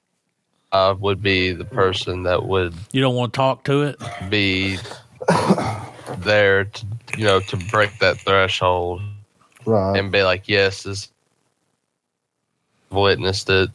I 0.71 0.91
would 0.91 1.21
be 1.21 1.51
the 1.53 1.65
person 1.65 2.23
that 2.23 2.47
would 2.47 2.73
You 2.93 3.01
don't 3.01 3.15
want 3.15 3.33
to 3.33 3.37
talk 3.37 3.63
to 3.65 3.83
it. 3.83 3.99
be 4.31 4.79
there 6.19 6.65
to 6.65 6.85
you 7.17 7.23
know 7.25 7.39
to 7.41 7.57
break 7.71 7.97
that 7.99 8.17
threshold 8.17 9.01
Right. 9.65 9.97
and 9.97 10.11
be 10.11 10.21
like, 10.21 10.47
yes, 10.47 10.83
this 10.83 11.09
witnessed 12.91 13.49
it. 13.49 13.69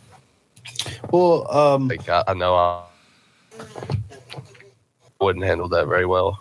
Well, 1.11 1.51
um, 1.55 1.89
Like 1.89 2.09
I, 2.09 2.23
I 2.29 2.35
know 2.35 2.55
I 2.55 2.85
wouldn't 5.21 5.45
handle 5.45 5.69
that 5.69 5.87
very 5.89 6.07
well. 6.07 6.41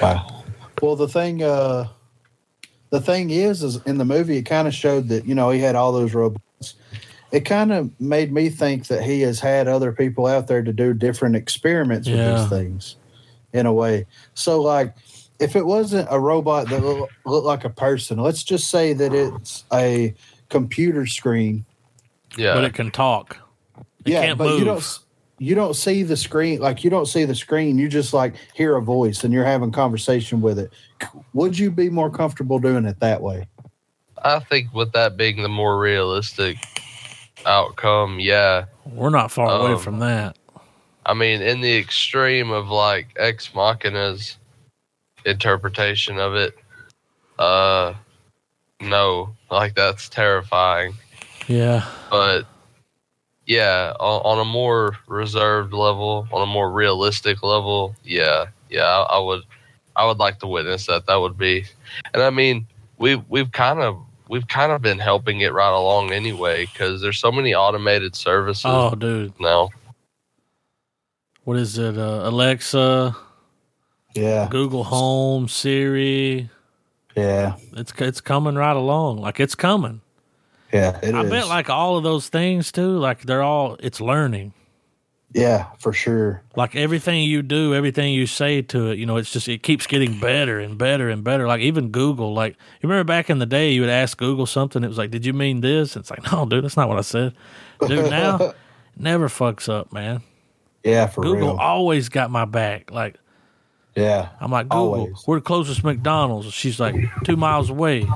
Wow. 0.00 0.44
Well, 0.80 0.94
the 0.96 1.08
thing, 1.08 1.42
uh, 1.42 1.88
the 2.90 3.00
thing 3.00 3.30
is, 3.30 3.62
is 3.62 3.76
in 3.86 3.98
the 3.98 4.04
movie, 4.04 4.36
it 4.36 4.42
kind 4.42 4.68
of 4.68 4.74
showed 4.74 5.08
that 5.08 5.24
you 5.26 5.34
know 5.34 5.50
he 5.50 5.60
had 5.60 5.74
all 5.74 5.92
those 5.92 6.14
robots. 6.14 6.74
It 7.32 7.40
kind 7.40 7.72
of 7.72 7.90
made 8.00 8.32
me 8.32 8.50
think 8.50 8.86
that 8.86 9.02
he 9.02 9.20
has 9.22 9.40
had 9.40 9.66
other 9.66 9.90
people 9.90 10.26
out 10.26 10.46
there 10.46 10.62
to 10.62 10.72
do 10.72 10.94
different 10.94 11.34
experiments 11.34 12.08
with 12.08 12.18
Yeah. 12.18 12.38
these 12.40 12.48
things, 12.48 12.96
in 13.56 13.66
a 13.66 13.72
way. 13.72 14.06
So, 14.34 14.60
like, 14.60 14.94
if 15.38 15.56
it 15.56 15.66
wasn't 15.66 16.08
a 16.10 16.18
robot 16.18 16.68
that 16.70 16.82
look, 16.82 17.10
looked 17.24 17.46
like 17.46 17.64
a 17.64 17.70
person, 17.70 18.18
let's 18.18 18.42
just 18.42 18.70
say 18.70 18.92
that 18.92 19.12
it's 19.14 19.64
a 19.72 20.14
computer 20.48 21.06
screen. 21.06 21.64
Yeah, 22.36 22.54
but 22.54 22.64
it 22.64 22.74
can 22.74 22.90
talk. 22.90 23.36
It 24.04 24.12
yeah, 24.12 24.26
can't 24.26 24.38
but 24.38 24.48
move. 24.48 24.58
you 24.58 24.64
don't 24.64 24.98
you 25.38 25.54
don't 25.54 25.74
see 25.74 26.02
the 26.02 26.16
screen 26.16 26.60
like 26.60 26.84
you 26.84 26.90
don't 26.90 27.06
see 27.06 27.24
the 27.24 27.34
screen. 27.34 27.78
You 27.78 27.88
just 27.88 28.14
like 28.14 28.34
hear 28.54 28.76
a 28.76 28.82
voice 28.82 29.24
and 29.24 29.32
you're 29.32 29.44
having 29.44 29.72
conversation 29.72 30.40
with 30.40 30.58
it. 30.58 30.72
Would 31.34 31.58
you 31.58 31.70
be 31.70 31.90
more 31.90 32.10
comfortable 32.10 32.58
doing 32.58 32.84
it 32.84 33.00
that 33.00 33.20
way? 33.20 33.46
I 34.22 34.40
think 34.40 34.72
with 34.72 34.92
that 34.92 35.16
being 35.16 35.42
the 35.42 35.48
more 35.48 35.78
realistic 35.78 36.56
outcome, 37.44 38.18
yeah. 38.18 38.64
We're 38.86 39.10
not 39.10 39.30
far 39.30 39.60
away 39.60 39.72
Um, 39.72 39.78
from 39.78 39.98
that. 39.98 40.38
I 41.06 41.14
mean, 41.14 41.40
in 41.40 41.60
the 41.60 41.76
extreme 41.78 42.50
of 42.50 42.68
like 42.68 43.08
Ex 43.16 43.54
Machina's 43.54 44.36
interpretation 45.24 46.18
of 46.18 46.34
it, 46.34 46.54
uh, 47.38 47.94
no, 48.80 49.30
like 49.50 49.74
that's 49.74 50.08
terrifying. 50.08 50.94
Yeah. 51.46 51.86
But 52.10 52.42
yeah, 53.46 53.92
on, 54.00 54.38
on 54.38 54.38
a 54.40 54.44
more 54.44 54.96
reserved 55.06 55.72
level, 55.72 56.26
on 56.32 56.42
a 56.42 56.46
more 56.46 56.70
realistic 56.72 57.42
level, 57.44 57.94
yeah, 58.02 58.46
yeah, 58.68 58.82
I, 58.82 59.16
I 59.16 59.18
would, 59.20 59.42
I 59.94 60.04
would 60.06 60.18
like 60.18 60.40
to 60.40 60.48
witness 60.48 60.86
that. 60.86 61.06
That 61.06 61.20
would 61.20 61.38
be, 61.38 61.64
and 62.12 62.22
I 62.22 62.30
mean, 62.30 62.66
we 62.98 63.14
we've 63.28 63.52
kind 63.52 63.78
of 63.78 63.96
we've 64.28 64.48
kind 64.48 64.72
of 64.72 64.82
been 64.82 64.98
helping 64.98 65.40
it 65.42 65.52
right 65.52 65.72
along 65.72 66.10
anyway 66.12 66.66
because 66.66 67.00
there's 67.00 67.18
so 67.18 67.30
many 67.30 67.54
automated 67.54 68.16
services 68.16 68.64
Oh, 68.66 68.96
dude. 68.96 69.38
now. 69.38 69.70
What 71.46 71.56
is 71.58 71.78
it? 71.78 71.96
Uh, 71.96 72.22
Alexa, 72.24 73.14
Yeah, 74.14 74.48
Google 74.50 74.82
Home, 74.82 75.46
Siri. 75.48 76.50
yeah, 77.16 77.54
It's 77.76 77.92
it's 77.98 78.20
coming 78.20 78.56
right 78.56 78.74
along. 78.76 79.18
Like 79.18 79.38
it's 79.38 79.54
coming. 79.54 80.00
yeah. 80.72 80.98
It 81.02 81.14
I 81.14 81.22
is. 81.22 81.30
bet 81.30 81.46
like 81.46 81.70
all 81.70 81.96
of 81.96 82.02
those 82.02 82.28
things 82.28 82.72
too. 82.72 82.98
Like 82.98 83.22
they're 83.22 83.44
all. 83.44 83.76
It's 83.78 84.00
learning. 84.00 84.54
yeah, 85.32 85.66
for 85.78 85.92
sure. 85.92 86.42
Like 86.56 86.74
everything 86.74 87.22
you 87.22 87.42
do, 87.42 87.74
everything 87.74 88.12
you 88.12 88.26
say 88.26 88.62
to 88.62 88.90
it, 88.90 88.98
you 88.98 89.06
know, 89.06 89.16
it's 89.16 89.30
just 89.32 89.46
it 89.48 89.62
keeps 89.62 89.86
getting 89.86 90.18
better 90.18 90.58
and 90.58 90.76
better 90.76 91.08
and 91.10 91.22
better. 91.22 91.46
Like 91.46 91.60
even 91.60 91.90
Google, 91.90 92.34
like 92.34 92.54
you 92.82 92.88
remember 92.88 93.04
back 93.04 93.30
in 93.30 93.38
the 93.38 93.46
day, 93.46 93.70
you 93.70 93.82
would 93.82 93.90
ask 93.90 94.18
Google 94.18 94.46
something. 94.46 94.82
It 94.82 94.88
was 94.88 94.98
like, 94.98 95.12
"Did 95.12 95.24
you 95.24 95.32
mean 95.32 95.60
this?" 95.60 95.94
It's 95.96 96.10
like, 96.10 96.24
"No, 96.32 96.44
dude, 96.44 96.64
that's 96.64 96.76
not 96.76 96.88
what 96.88 96.98
I 96.98 97.02
said." 97.02 97.34
Dude, 97.86 98.10
now 98.10 98.52
never 98.98 99.28
fucks 99.28 99.68
up, 99.68 99.92
man. 99.92 100.22
Yeah, 100.86 101.06
for 101.06 101.22
Google 101.22 101.48
real. 101.48 101.56
always 101.58 102.08
got 102.08 102.30
my 102.30 102.44
back. 102.44 102.90
Like 102.90 103.16
Yeah, 103.96 104.28
I'm 104.40 104.50
like, 104.50 104.68
Google, 104.68 104.94
Always. 104.94 105.24
we're 105.26 105.36
the 105.36 105.42
closest 105.42 105.82
McDonald's. 105.84 106.52
She's 106.52 106.78
like 106.78 106.94
two 107.24 107.36
miles 107.36 107.70
away. 107.70 108.06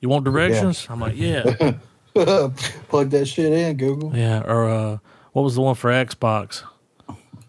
You 0.00 0.08
want 0.08 0.24
directions? 0.24 0.86
I'm 0.90 1.00
like, 1.00 1.16
yeah, 1.16 1.42
plug 2.14 3.10
that 3.10 3.26
shit 3.26 3.52
in, 3.52 3.76
Google. 3.76 4.14
yeah. 4.16 4.42
Or 4.42 4.68
uh, 4.68 4.98
what 5.32 5.42
was 5.42 5.54
the 5.54 5.60
one 5.62 5.74
for 5.74 5.90
Xbox? 5.90 6.62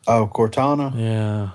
Oh, 0.08 0.28
Cortana. 0.34 0.94
Yeah. 0.98 1.52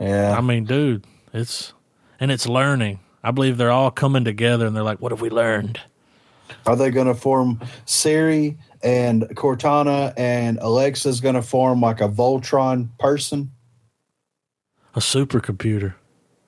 Yeah, 0.00 0.36
I 0.36 0.40
mean, 0.40 0.64
dude, 0.64 1.04
it's 1.34 1.74
and 2.18 2.30
it's 2.30 2.48
learning. 2.48 3.00
I 3.22 3.32
believe 3.32 3.58
they're 3.58 3.70
all 3.70 3.90
coming 3.90 4.24
together 4.24 4.66
and 4.66 4.74
they're 4.74 4.82
like, 4.82 5.00
what 5.02 5.12
have 5.12 5.20
we 5.20 5.28
learned? 5.30 5.78
are 6.66 6.74
they 6.74 6.90
going 6.90 7.06
to 7.06 7.14
form 7.14 7.60
Siri 7.84 8.56
and 8.82 9.22
Cortana 9.36 10.12
and 10.16 10.58
Alexa's 10.60 11.20
going 11.20 11.34
to 11.34 11.42
form 11.42 11.80
like 11.80 12.00
a 12.00 12.08
Voltron 12.08 12.88
person? 12.98 13.50
A 14.94 15.00
supercomputer. 15.00 15.94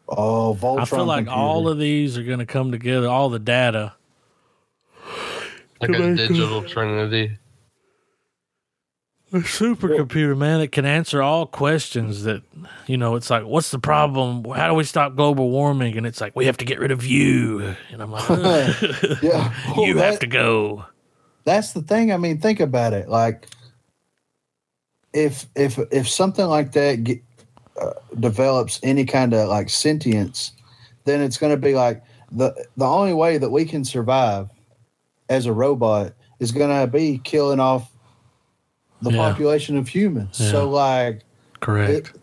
Oh, 0.09 0.57
Voltron. 0.61 0.81
I 0.81 0.85
feel 0.85 1.05
like 1.05 1.29
all 1.29 1.69
of 1.69 1.79
these 1.79 2.19
are 2.19 2.23
going 2.25 2.39
to 2.41 2.47
come 2.47 2.71
together. 2.73 3.09
All 3.09 3.29
the 3.31 3.39
data. 3.39 3.95
Like 5.81 5.91
a 5.91 6.15
digital 6.15 6.63
trinity. 6.63 7.39
A 9.33 9.37
supercomputer, 9.37 10.37
man, 10.37 10.61
that 10.61 10.73
can 10.73 10.85
answer 10.85 11.23
all 11.23 11.47
questions 11.47 12.25
that, 12.25 12.43
you 12.87 12.99
know, 12.99 13.17
it's 13.17 13.31
like, 13.31 13.45
what's 13.45 13.71
the 13.71 13.79
problem? 13.79 14.45
How 14.45 14.69
do 14.69 14.75
we 14.75 14.85
stop 14.85 15.17
global 15.17 15.49
warming? 15.49 15.97
And 15.97 16.07
it's 16.07 16.21
like, 16.21 16.37
we 16.37 16.45
have 16.47 16.59
to 16.59 16.67
get 16.67 16.79
rid 16.79 16.91
of 16.91 17.03
you. 17.07 17.75
And 17.91 18.03
I'm 18.03 18.11
like, 18.13 18.29
yeah, 19.23 19.55
Well, 19.75 19.87
you 19.87 19.95
that- 19.95 20.11
have 20.11 20.19
to 20.21 20.27
go. 20.27 20.85
That's 21.45 21.73
the 21.73 21.83
thing. 21.83 22.13
I 22.13 22.17
mean, 22.17 22.39
think 22.39 22.61
about 22.61 22.93
it. 22.93 23.09
Like, 23.09 23.47
if 25.13 25.47
if 25.55 25.79
if 25.91 26.09
something 26.09 26.47
like 26.47 26.73
that 26.73 27.05
get, 27.05 27.23
uh, 27.81 27.93
develops 28.19 28.81
any 28.83 29.05
kind 29.05 29.35
of 29.35 29.49
like 29.49 29.69
sentience, 29.69 30.53
then 31.05 31.21
it's 31.21 31.39
going 31.39 31.53
to 31.53 31.61
be 31.61 31.75
like 31.75 32.03
the 32.31 32.53
the 32.77 32.87
only 32.87 33.13
way 33.15 33.39
that 33.39 33.51
we 33.51 33.65
can 33.65 33.85
survive 33.85 34.49
as 35.29 35.47
a 35.47 35.53
robot 35.53 36.13
is 36.41 36.53
going 36.53 36.71
to 36.81 36.87
be 36.87 37.19
killing 37.25 37.61
off 37.61 37.91
the 39.01 39.11
Yeah. 39.11 39.19
population 39.19 39.77
of 39.77 39.89
humans. 39.89 40.39
Yeah. 40.41 40.51
So, 40.51 40.71
like, 40.71 41.23
Correct. 41.61 42.09
it, 42.09 42.21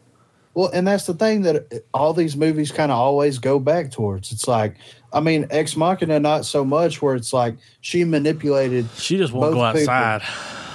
well, 0.54 0.70
and 0.74 0.88
that's 0.88 1.06
the 1.06 1.14
thing 1.14 1.44
that 1.44 1.84
all 1.94 2.14
these 2.14 2.36
movies 2.36 2.72
kind 2.72 2.92
of 2.92 2.98
always 2.98 3.38
go 3.38 3.60
back 3.60 3.92
towards. 3.92 4.32
It's 4.32 4.48
like, 4.48 4.78
I 5.12 5.20
mean, 5.20 5.48
Ex 5.50 5.76
Machina, 5.76 6.20
not 6.20 6.46
so 6.46 6.64
much 6.64 7.02
where 7.02 7.16
it's 7.16 7.34
like 7.34 7.56
she 7.82 8.04
manipulated 8.04 8.88
she 8.96 9.18
just 9.18 9.34
won't 9.34 9.54
go 9.54 9.74
people- 9.74 9.92
outside. 9.92 10.22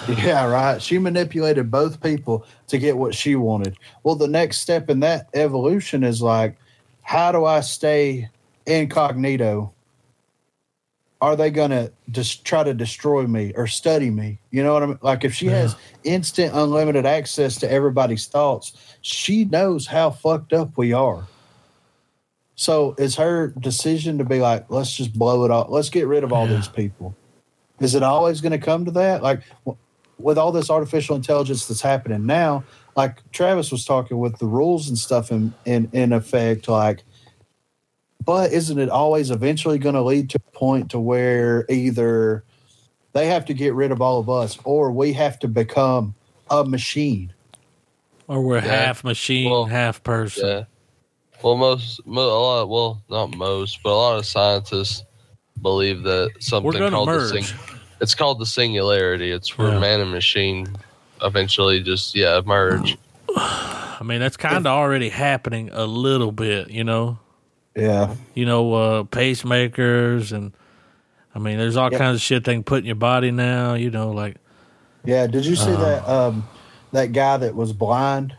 Yeah, 0.08 0.44
right. 0.44 0.82
She 0.82 0.98
manipulated 0.98 1.70
both 1.70 2.02
people 2.02 2.44
to 2.68 2.76
get 2.76 2.98
what 2.98 3.14
she 3.14 3.36
wanted. 3.36 3.78
Well, 4.02 4.16
the 4.16 4.28
next 4.28 4.58
step 4.58 4.90
in 4.90 5.00
that 5.00 5.28
evolution 5.32 6.04
is 6.04 6.20
like, 6.20 6.56
how 7.00 7.32
do 7.32 7.46
I 7.46 7.60
stay 7.60 8.28
incognito? 8.66 9.72
Are 11.22 11.36
they 11.36 11.50
going 11.50 11.70
to 11.70 11.90
just 12.10 12.44
try 12.44 12.62
to 12.62 12.74
destroy 12.74 13.26
me 13.26 13.54
or 13.56 13.66
study 13.66 14.10
me? 14.10 14.38
You 14.50 14.62
know 14.62 14.74
what 14.74 14.82
I 14.82 14.86
mean? 14.86 14.98
Like, 15.00 15.24
if 15.24 15.32
she 15.32 15.46
has 15.46 15.74
instant, 16.02 16.52
unlimited 16.54 17.06
access 17.06 17.56
to 17.60 17.70
everybody's 17.70 18.26
thoughts, 18.26 18.74
she 19.00 19.46
knows 19.46 19.86
how 19.86 20.10
fucked 20.10 20.52
up 20.52 20.76
we 20.76 20.92
are. 20.92 21.26
So 22.56 22.94
it's 22.98 23.16
her 23.16 23.48
decision 23.58 24.18
to 24.18 24.24
be 24.24 24.40
like, 24.40 24.66
let's 24.70 24.94
just 24.94 25.12
blow 25.18 25.44
it 25.44 25.50
all. 25.50 25.66
Let's 25.68 25.90
get 25.90 26.06
rid 26.06 26.22
of 26.24 26.32
all 26.32 26.48
Yeah. 26.48 26.56
these 26.56 26.68
people. 26.68 27.16
Is 27.80 27.94
it 27.94 28.02
always 28.02 28.40
going 28.40 28.52
to 28.52 28.58
come 28.58 28.84
to 28.84 28.90
that? 28.92 29.22
Like, 29.22 29.42
with 30.18 30.38
all 30.38 30.52
this 30.52 30.70
artificial 30.70 31.16
intelligence 31.16 31.66
that's 31.66 31.80
happening 31.80 32.24
now, 32.26 32.62
like 32.96 33.18
Travis 33.32 33.72
was 33.72 33.84
talking 33.84 34.18
with 34.18 34.38
the 34.38 34.46
rules 34.46 34.88
and 34.88 34.96
stuff 34.96 35.32
in 35.32 35.52
in, 35.64 35.88
in 35.92 36.12
effect, 36.12 36.68
like, 36.68 37.02
but 38.24 38.52
isn't 38.52 38.78
it 38.78 38.88
always 38.88 39.32
eventually 39.32 39.78
going 39.78 39.96
to 39.96 40.02
lead 40.02 40.30
to 40.30 40.38
a 40.46 40.56
point 40.56 40.92
to 40.92 41.00
where 41.00 41.66
either 41.68 42.44
they 43.12 43.26
have 43.26 43.44
to 43.46 43.54
get 43.54 43.74
rid 43.74 43.90
of 43.90 44.00
all 44.00 44.20
of 44.20 44.30
us 44.30 44.56
or 44.64 44.92
we 44.92 45.12
have 45.14 45.38
to 45.40 45.48
become 45.48 46.14
a 46.48 46.64
machine? 46.64 47.32
Or 48.28 48.40
we're 48.40 48.56
Yeah. 48.64 48.86
half 48.86 49.02
machine, 49.02 49.50
Well, 49.50 49.64
half 49.66 50.02
person. 50.04 50.48
Yeah. 50.48 50.64
Well, 51.42 51.56
most, 51.56 52.00
mo- 52.06 52.22
a 52.22 52.40
lot, 52.40 52.68
well, 52.68 53.02
not 53.10 53.36
most, 53.36 53.82
but 53.82 53.90
a 53.90 53.94
lot 53.96 54.18
of 54.18 54.24
scientists 54.26 55.04
believe 55.60 56.02
that 56.04 56.30
something 56.40 56.66
We're 56.66 56.78
going 56.78 56.90
to 56.92 56.96
called 56.96 57.08
the 57.08 57.12
merge. 57.12 57.44
sing- 57.46 57.58
it's 58.00 58.14
called 58.14 58.38
the 58.38 58.46
singularity. 58.46 59.30
It's 59.30 59.56
where 59.58 59.72
Yeah. 59.72 59.78
man 59.78 60.00
and 60.00 60.10
machine 60.10 60.66
eventually 61.22 61.80
just 61.82 62.14
yeah 62.14 62.40
merge. 62.44 62.96
I 63.36 64.00
mean, 64.04 64.20
that's 64.20 64.36
kind 64.36 64.56
of 64.58 64.66
already 64.66 65.08
happening 65.08 65.70
a 65.72 65.84
little 65.86 66.32
bit, 66.32 66.70
you 66.70 66.84
know. 66.84 67.18
Yeah. 67.76 68.14
You 68.34 68.44
know, 68.46 68.72
uh, 68.74 69.02
pacemakers 69.04 70.32
and 70.32 70.52
I 71.34 71.38
mean, 71.38 71.58
there's 71.58 71.76
all 71.76 71.90
Yep. 71.90 71.98
kinds 72.00 72.16
of 72.16 72.20
shit 72.20 72.44
they 72.44 72.54
can 72.54 72.62
put 72.64 72.78
in 72.80 72.84
your 72.86 72.94
body 72.96 73.30
now. 73.30 73.74
You 73.74 73.90
know, 73.90 74.10
like 74.10 74.36
Yeah, 75.04 75.26
did 75.26 75.44
you 75.46 75.56
see 75.56 75.72
Uh. 75.72 75.76
that 75.76 76.08
um 76.08 76.48
that 76.92 77.12
guy 77.12 77.36
that 77.38 77.54
was 77.54 77.72
blind 77.72 78.34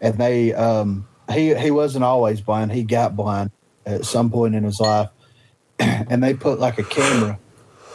and 0.00 0.16
they 0.18 0.52
um 0.54 1.06
he 1.30 1.54
he 1.54 1.70
wasn't 1.70 2.04
always 2.04 2.40
blind, 2.40 2.72
he 2.72 2.82
got 2.82 3.16
blind 3.16 3.50
at 3.84 4.04
some 4.04 4.30
point 4.30 4.54
in 4.54 4.64
his 4.64 4.80
life. 4.80 5.10
and 5.78 6.22
they 6.22 6.34
put 6.34 6.58
like 6.58 6.78
a 6.78 6.84
camera 6.84 7.38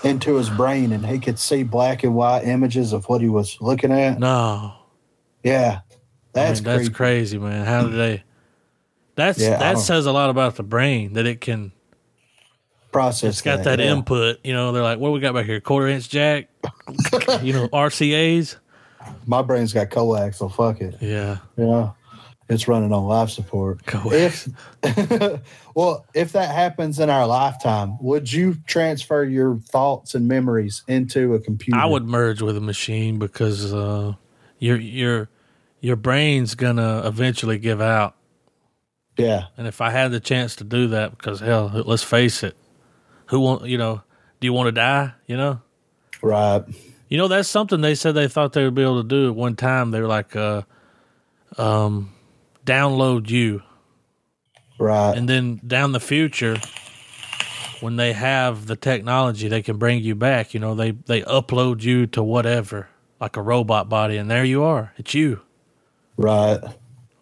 into 0.03 0.36
his 0.36 0.49
brain 0.49 0.91
and 0.91 1.06
he 1.06 1.20
could 1.20 1.40
see 1.40 1.64
black 1.64 2.03
and 2.03 2.16
white 2.16 2.44
images 2.44 2.94
of 2.94 3.06
what 3.06 3.22
he 3.22 3.30
was 3.30 3.58
looking 3.62 3.91
at. 3.91 4.20
no, 4.20 4.74
Yeah. 5.44 5.82
That's 6.34 6.62
I 6.62 6.64
mean, 6.64 6.78
that's 6.78 6.90
crazy, 6.90 7.38
man. 7.38 7.66
How 7.66 7.84
did 7.84 7.94
they? 7.94 8.24
That's 9.16 9.40
Yeah, 9.40 9.58
that 9.58 9.78
says 9.78 10.06
a 10.06 10.12
lot 10.14 10.30
about 10.30 10.56
the 10.56 10.64
brain 10.64 11.14
that 11.14 11.26
it 11.26 11.41
can. 11.41 11.74
process. 12.94 13.32
It's 13.32 13.41
got 13.41 13.66
that, 13.66 13.80
yeah. 13.80 13.91
input. 13.91 14.40
You 14.44 14.53
know, 14.53 14.72
they're 14.72 14.82
like, 14.82 14.99
what 14.99 15.12
we 15.12 15.20
got 15.20 15.34
back 15.34 15.45
here? 15.45 15.60
Quarter 15.60 15.90
inch 15.90 16.08
jack. 16.08 16.48
you 17.41 17.52
know, 17.52 17.68
RCA's. 17.68 18.56
My 19.26 19.41
brain's 19.41 19.74
got 19.74 19.90
coax, 19.90 20.38
so 20.38 20.48
fuck 20.48 20.80
it. 20.80 20.95
Yeah, 21.02 21.40
know, 21.58 21.94
it's 22.52 22.68
running 22.68 22.91
on 22.91 23.06
life 23.06 23.30
support. 23.30 23.86
Coax. 23.86 24.49
If 24.84 25.40
well, 25.76 26.06
if 26.14 26.34
that 26.34 26.53
happens 26.53 26.99
in 26.99 27.10
our 27.10 27.26
lifetime, 27.26 27.98
would 28.02 28.32
you 28.32 28.56
transfer 28.68 29.23
your 29.23 29.57
thoughts 29.57 30.15
and 30.15 30.28
memories 30.28 30.84
into 30.88 31.34
a 31.34 31.40
computer? 31.40 31.80
I 31.80 31.86
would 31.86 32.06
merge 32.06 32.41
with 32.41 32.57
a 32.57 32.61
machine 32.61 33.19
because 33.19 33.73
uh, 33.73 34.15
your 34.60 34.76
your 34.78 35.30
your 35.80 35.95
brain's 35.95 36.56
gonna 36.56 37.03
eventually 37.06 37.57
give 37.57 37.80
out. 37.80 38.15
Yeah, 39.18 39.45
And 39.57 39.68
if 39.68 39.82
I 39.82 39.91
had 39.91 40.11
the 40.11 40.19
chance 40.19 40.56
to 40.57 40.64
do 40.64 40.88
that, 40.88 41.11
because 41.11 41.41
hell, 41.41 41.69
let's 41.86 42.02
face 42.02 42.44
it, 42.44 42.57
who 43.28 43.40
want 43.40 43.65
you 43.65 43.78
know? 43.78 44.02
Do 44.40 44.48
you 44.48 44.53
want 44.53 44.68
to 44.68 44.72
die? 44.72 45.14
You 45.28 45.38
know, 45.38 45.61
right. 46.22 46.64
you 47.07 47.18
know 47.18 47.28
that's 47.28 47.48
something 47.48 47.80
they 47.80 47.95
said 47.95 48.15
they 48.15 48.28
thought 48.28 48.53
they 48.53 48.64
would 48.65 48.76
be 48.76 48.82
able 48.82 49.03
to 49.03 49.07
do 49.07 49.30
at 49.30 49.36
one 49.36 49.56
time. 49.56 49.91
They 49.91 50.02
were 50.02 50.07
like, 50.07 50.36
uh, 50.36 50.64
um, 51.57 52.11
download 52.66 53.30
you, 53.30 53.64
Right. 54.80 55.18
and 55.18 55.28
then 55.30 55.62
down 55.66 55.92
the 55.92 56.00
future, 56.00 56.58
when 57.82 57.96
they 57.98 58.14
have 58.14 58.68
the 58.68 58.76
technology, 58.76 59.48
they 59.48 59.62
can 59.62 59.78
bring 59.78 60.02
you 60.04 60.16
back. 60.16 60.54
You 60.54 60.60
know, 60.60 60.76
they 60.76 60.92
they 60.92 61.22
upload 61.24 61.82
you 61.84 62.08
to 62.08 62.24
whatever, 62.24 62.90
like 63.20 63.38
a 63.38 63.42
robot 63.42 63.90
body, 63.90 64.18
and 64.18 64.30
there 64.30 64.46
you 64.46 64.64
are. 64.64 64.94
It's 64.98 65.14
you. 65.14 65.42
right. 66.18 66.60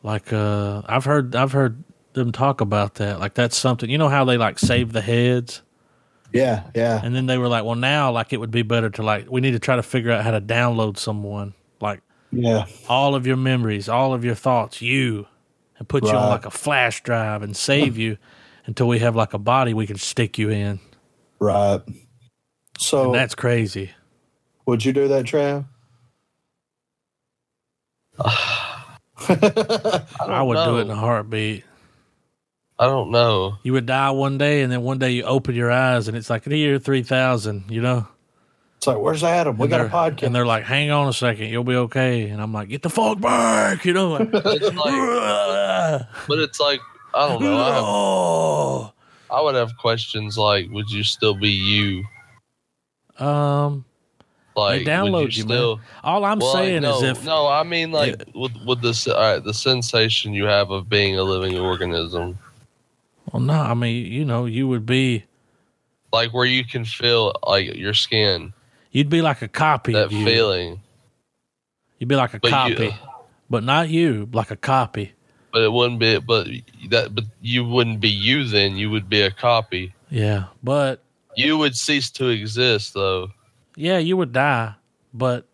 Like 0.01 0.31
uh, 0.31 0.81
I've 0.87 1.03
heard 1.03 1.35
I've 1.35 1.51
heard 1.51 1.83
them 2.13 2.31
talk 2.31 2.61
about 2.61 2.95
that. 2.95 3.19
Like 3.19 3.33
that's 3.33 3.57
something. 3.57 3.89
You 3.89 3.97
know 3.97 4.07
how 4.09 4.23
they 4.23 4.37
like 4.37 4.57
save 4.57 4.93
the 4.93 5.01
heads. 5.01 5.61
Yeah. 6.31 6.63
Yeah. 6.75 7.01
And 7.03 7.13
then 7.15 7.25
they 7.25 7.37
were 7.37 7.47
like, 7.47 7.65
well, 7.65 7.75
now, 7.75 8.11
like, 8.11 8.33
it 8.33 8.37
would 8.37 8.51
be 8.51 8.61
better 8.61 8.91
to, 8.91 9.01
like, 9.01 9.31
we 9.31 9.41
need 9.41 9.53
to 9.53 9.59
try 9.59 9.75
to 9.75 9.81
figure 9.81 10.11
out 10.11 10.23
how 10.23 10.29
to 10.29 10.39
download 10.39 10.97
someone, 10.97 11.55
like, 11.81 12.01
Yeah. 12.31 12.65
all 12.87 13.15
of 13.15 13.25
your 13.25 13.37
memories, 13.37 13.89
all 13.89 14.13
of 14.13 14.23
your 14.23 14.35
thoughts, 14.35 14.81
you, 14.81 15.25
and 15.77 15.87
put 15.87 16.03
you 16.03 16.11
on, 16.11 16.29
like, 16.29 16.45
a 16.45 16.51
flash 16.51 17.01
drive 17.03 17.41
and 17.41 17.55
save 17.55 17.97
you 17.97 18.17
until 18.65 18.87
we 18.87 18.99
have, 18.99 19.15
like, 19.15 19.33
a 19.33 19.39
body 19.39 19.73
we 19.73 19.87
can 19.87 19.97
stick 19.97 20.37
you 20.37 20.49
in. 20.49 20.79
Right. 21.39 21.81
So 22.77 23.05
And 23.05 23.15
that's 23.15 23.35
crazy. 23.35 23.91
would 24.65 24.85
you 24.85 24.93
do 24.93 25.07
that, 25.07 25.25
Trav? 25.25 25.65
I, 29.29 30.41
would 30.41 30.63
do 30.65 30.77
it 30.77 30.81
in 30.81 30.89
a 30.91 30.95
heartbeat. 30.95 31.63
I 32.77 32.85
don't 32.85 33.11
know. 33.11 33.57
You 33.63 33.73
would 33.73 33.85
die 33.85 34.11
one 34.11 34.37
day, 34.37 34.61
and 34.61 34.71
then 34.71 34.83
one 34.83 34.99
day 34.99 35.11
you 35.11 35.23
open 35.23 35.55
your 35.55 35.71
eyes, 35.71 36.07
and 36.07 36.15
it's 36.15 36.29
like 36.29 36.43
the 36.43 36.57
year 36.57 36.79
3000, 36.79 37.65
you 37.69 37.81
know? 37.81 38.07
It's 38.79 38.87
like, 38.87 38.97
where's 38.97 39.25
Adam? 39.25 39.57
We 39.57 39.63
And 39.63 39.71
got 39.71 39.81
a 39.81 39.89
podcast. 39.89 40.23
And 40.23 40.33
they're 40.33 40.45
like, 40.45 40.63
hang 40.63 40.89
on 40.89 41.09
a 41.09 41.11
second, 41.11 41.47
you'll 41.49 41.65
be 41.65 41.75
okay. 41.75 42.29
And 42.29 42.41
I'm 42.41 42.53
like, 42.53 42.69
get 42.69 42.81
the 42.81 42.89
fuck 42.89 43.19
back, 43.19 43.83
you 43.83 43.91
know? 43.91 44.11
Like, 44.17 44.29
It's 44.31 44.73
like, 44.73 46.07
but 46.29 46.39
it's 46.39 46.61
like 46.61 46.79
I 47.13 47.27
don't 47.27 47.43
know. 47.43 47.57
I, 47.57 47.73
have, 47.73 47.83
oh. 47.85 48.93
I 49.29 49.41
would 49.41 49.55
have 49.55 49.75
questions 49.77 50.37
like, 50.37 50.69
would 50.69 50.89
you 50.89 51.03
still 51.03 51.35
be 51.35 51.49
you? 51.49 52.05
Um, 53.21 53.83
Like, 54.55 54.83
download 54.83 55.23
would 55.23 55.35
you, 55.35 55.43
you 55.43 55.49
man. 55.49 55.57
still? 55.57 55.81
all 56.01 56.23
I'm 56.23 56.39
well, 56.39 56.53
saying 56.53 56.83
no, 56.83 56.95
is 56.99 57.03
if 57.03 57.25
no, 57.25 57.47
I 57.47 57.63
mean 57.63 57.91
like 57.91 58.23
with 58.33 58.53
with 58.65 58.81
the 58.81 58.93
se- 58.93 59.11
all 59.11 59.33
right, 59.33 59.43
the 59.43 59.53
sensation 59.53 60.33
you 60.33 60.45
have 60.45 60.71
of 60.71 60.87
being 60.87 61.19
a 61.19 61.23
living 61.23 61.59
organism, 61.59 62.39
well, 63.33 63.41
no, 63.41 63.53
I 63.59 63.73
mean, 63.73 64.05
you 64.09 64.23
know, 64.23 64.45
you 64.45 64.69
would 64.69 64.85
be, 64.85 65.25
like 66.13 66.33
where 66.33 66.45
you 66.45 66.63
can 66.63 66.85
feel 66.85 67.33
like 67.45 67.75
your 67.75 67.93
skin, 67.93 68.53
you'd 68.91 69.09
be 69.09 69.21
like 69.21 69.41
a 69.41 69.47
copy 69.47 69.93
that 69.93 70.11
you. 70.11 70.25
feeling, 70.25 70.81
You'd 71.99 72.07
be 72.09 72.15
like 72.15 72.33
a 72.33 72.39
But 72.39 72.47
you- 72.47 72.53
copy, 72.75 72.87
uh, 72.87 73.07
but 73.49 73.63
not 73.63 73.89
you, 73.89 74.29
like 74.31 74.51
a 74.51 74.55
copy. 74.55 75.13
but 75.51 75.61
it 75.63 75.71
wouldn't 75.71 75.99
be. 75.99 76.19
But 76.19 76.47
that, 76.89 77.13
but 77.13 77.25
you 77.41 77.65
wouldn't 77.65 77.99
be 77.99 78.09
you. 78.09 78.45
Then 78.45 78.77
you 78.77 78.89
would 78.89 79.09
be 79.09 79.21
a 79.21 79.31
copy. 79.31 79.93
Yeah, 80.09 80.45
but 80.63 81.03
You 81.35 81.57
would 81.57 81.75
cease 81.75 82.09
to 82.11 82.29
exist, 82.29 82.93
though. 82.93 83.31
yeah, 83.75 83.97
you 83.99 84.15
would 84.17 84.31
die, 84.33 84.75
but 85.13 85.45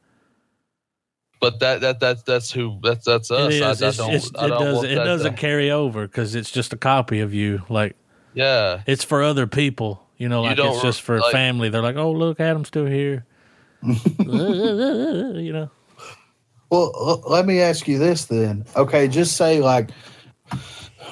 But 1.42 1.60
that 1.60 1.82
that 1.82 2.00
that's 2.00 2.24
that's 2.24 2.52
who 2.52 2.80
that's 2.82 3.06
that's 3.06 3.30
us. 3.32 3.54
it 3.54 3.56
is. 3.56 3.62
I, 3.62 3.86
I 3.86 3.90
it's, 3.90 3.98
don't. 3.98 4.14
it's, 4.14 4.32
I 4.36 4.46
it 4.46 4.50
does, 4.50 4.84
it 4.84 4.96
doesn't 4.96 5.38
carry 5.38 5.70
over 5.72 6.08
because 6.08 6.36
it's 6.36 6.52
just 6.52 6.74
a 6.74 6.78
copy 6.78 7.20
of 7.20 7.34
you. 7.34 7.64
Like 7.70 7.96
yeah. 8.34 8.82
it's 8.88 9.04
for 9.04 9.22
other 9.24 9.48
people. 9.48 10.05
You 10.18 10.30
know, 10.30 10.44
like 10.44 10.58
don't 10.58 10.74
it's 10.74 10.82
just 10.82 11.02
for 11.02 11.20
like- 11.20 11.32
family. 11.32 11.70
They're 11.70 11.82
like, 11.82 11.98
oh 11.98 12.12
look, 12.12 12.40
Adam's 12.40 12.68
still 12.68 12.86
here. 12.86 13.26
you 13.84 15.52
know. 15.54 15.70
Well, 16.70 16.92
l- 16.96 17.24
let 17.28 17.46
me 17.46 17.60
ask 17.60 17.88
you 17.88 18.00
this 18.00 18.26
then. 18.26 18.66
Okay, 18.76 19.08
just 19.08 19.38
say 19.38 19.60
like 19.60 19.92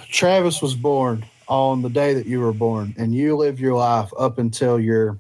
Travis 0.10 0.62
was 0.62 0.76
born 0.76 1.26
on 1.48 1.82
the 1.82 1.90
day 1.90 2.14
that 2.14 2.26
you 2.26 2.40
were 2.40 2.54
born, 2.54 2.96
and 2.98 3.14
you 3.14 3.36
live 3.36 3.60
your 3.60 3.76
life 3.76 4.10
up 4.18 4.38
until 4.38 4.80
you're, 4.80 5.20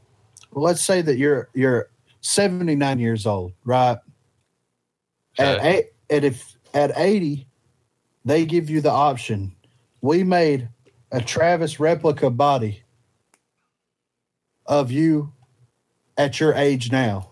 well, 0.51 0.63
let's 0.63 0.83
say 0.83 1.01
that 1.01 1.17
you're 1.17 1.49
you're 1.53 1.89
79 2.21 2.99
years 2.99 3.25
old, 3.25 3.53
right? 3.65 3.97
At 5.37 5.63
eight, 5.63 5.85
and 6.09 6.23
if 6.23 6.55
at 6.73 6.91
80, 6.95 7.47
they 8.23 8.45
give 8.45 8.69
you 8.69 8.81
the 8.81 8.91
option. 8.91 9.55
We 10.01 10.23
made 10.23 10.69
a 11.11 11.21
Travis 11.21 11.79
replica 11.79 12.29
body 12.29 12.82
of 14.65 14.91
you 14.91 15.33
at 16.17 16.39
your 16.39 16.53
age 16.53 16.91
now, 16.91 17.29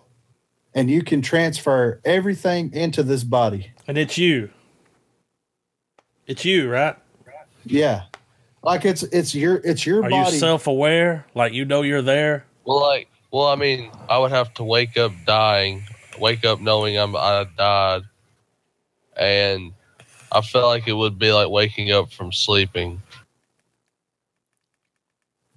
and 0.74 0.90
you 0.90 1.04
can 1.04 1.22
transfer 1.22 2.02
everything 2.04 2.74
into 2.74 3.04
this 3.04 3.24
body. 3.24 3.72
And 3.88 3.98
it's 3.98 4.18
you. 4.18 4.50
It's 6.28 6.46
you, 6.46 6.70
right? 6.70 6.96
Yeah, 7.66 8.04
like 8.64 8.86
it's 8.86 9.04
it's 9.04 9.36
your 9.36 9.56
it's 9.64 9.86
your 9.86 10.04
Are 10.04 10.10
body. 10.10 10.34
you 10.34 10.40
self 10.40 10.68
aware? 10.68 11.26
Like 11.36 11.54
you 11.54 11.66
know 11.66 11.82
you're 11.82 12.02
there? 12.02 12.46
Well, 12.66 12.82
like, 12.82 13.08
well, 13.32 13.48
I 13.48 13.56
mean, 13.56 13.92
I 14.10 14.18
would 14.18 14.32
have 14.32 14.54
to 14.56 14.64
wake 14.64 14.98
up 14.98 15.12
dying, 15.26 15.84
wake 16.20 16.46
up 16.46 16.60
knowing 16.60 16.98
I'm 16.98 17.16
I 17.16 17.46
died, 17.58 18.04
and 19.18 19.74
I 20.32 20.42
felt 20.42 20.68
like 20.68 20.88
it 20.88 20.94
would 20.94 21.20
be 21.20 21.32
like 21.32 21.50
waking 21.50 21.92
up 21.92 22.12
from 22.12 22.32
sleeping. 22.32 23.02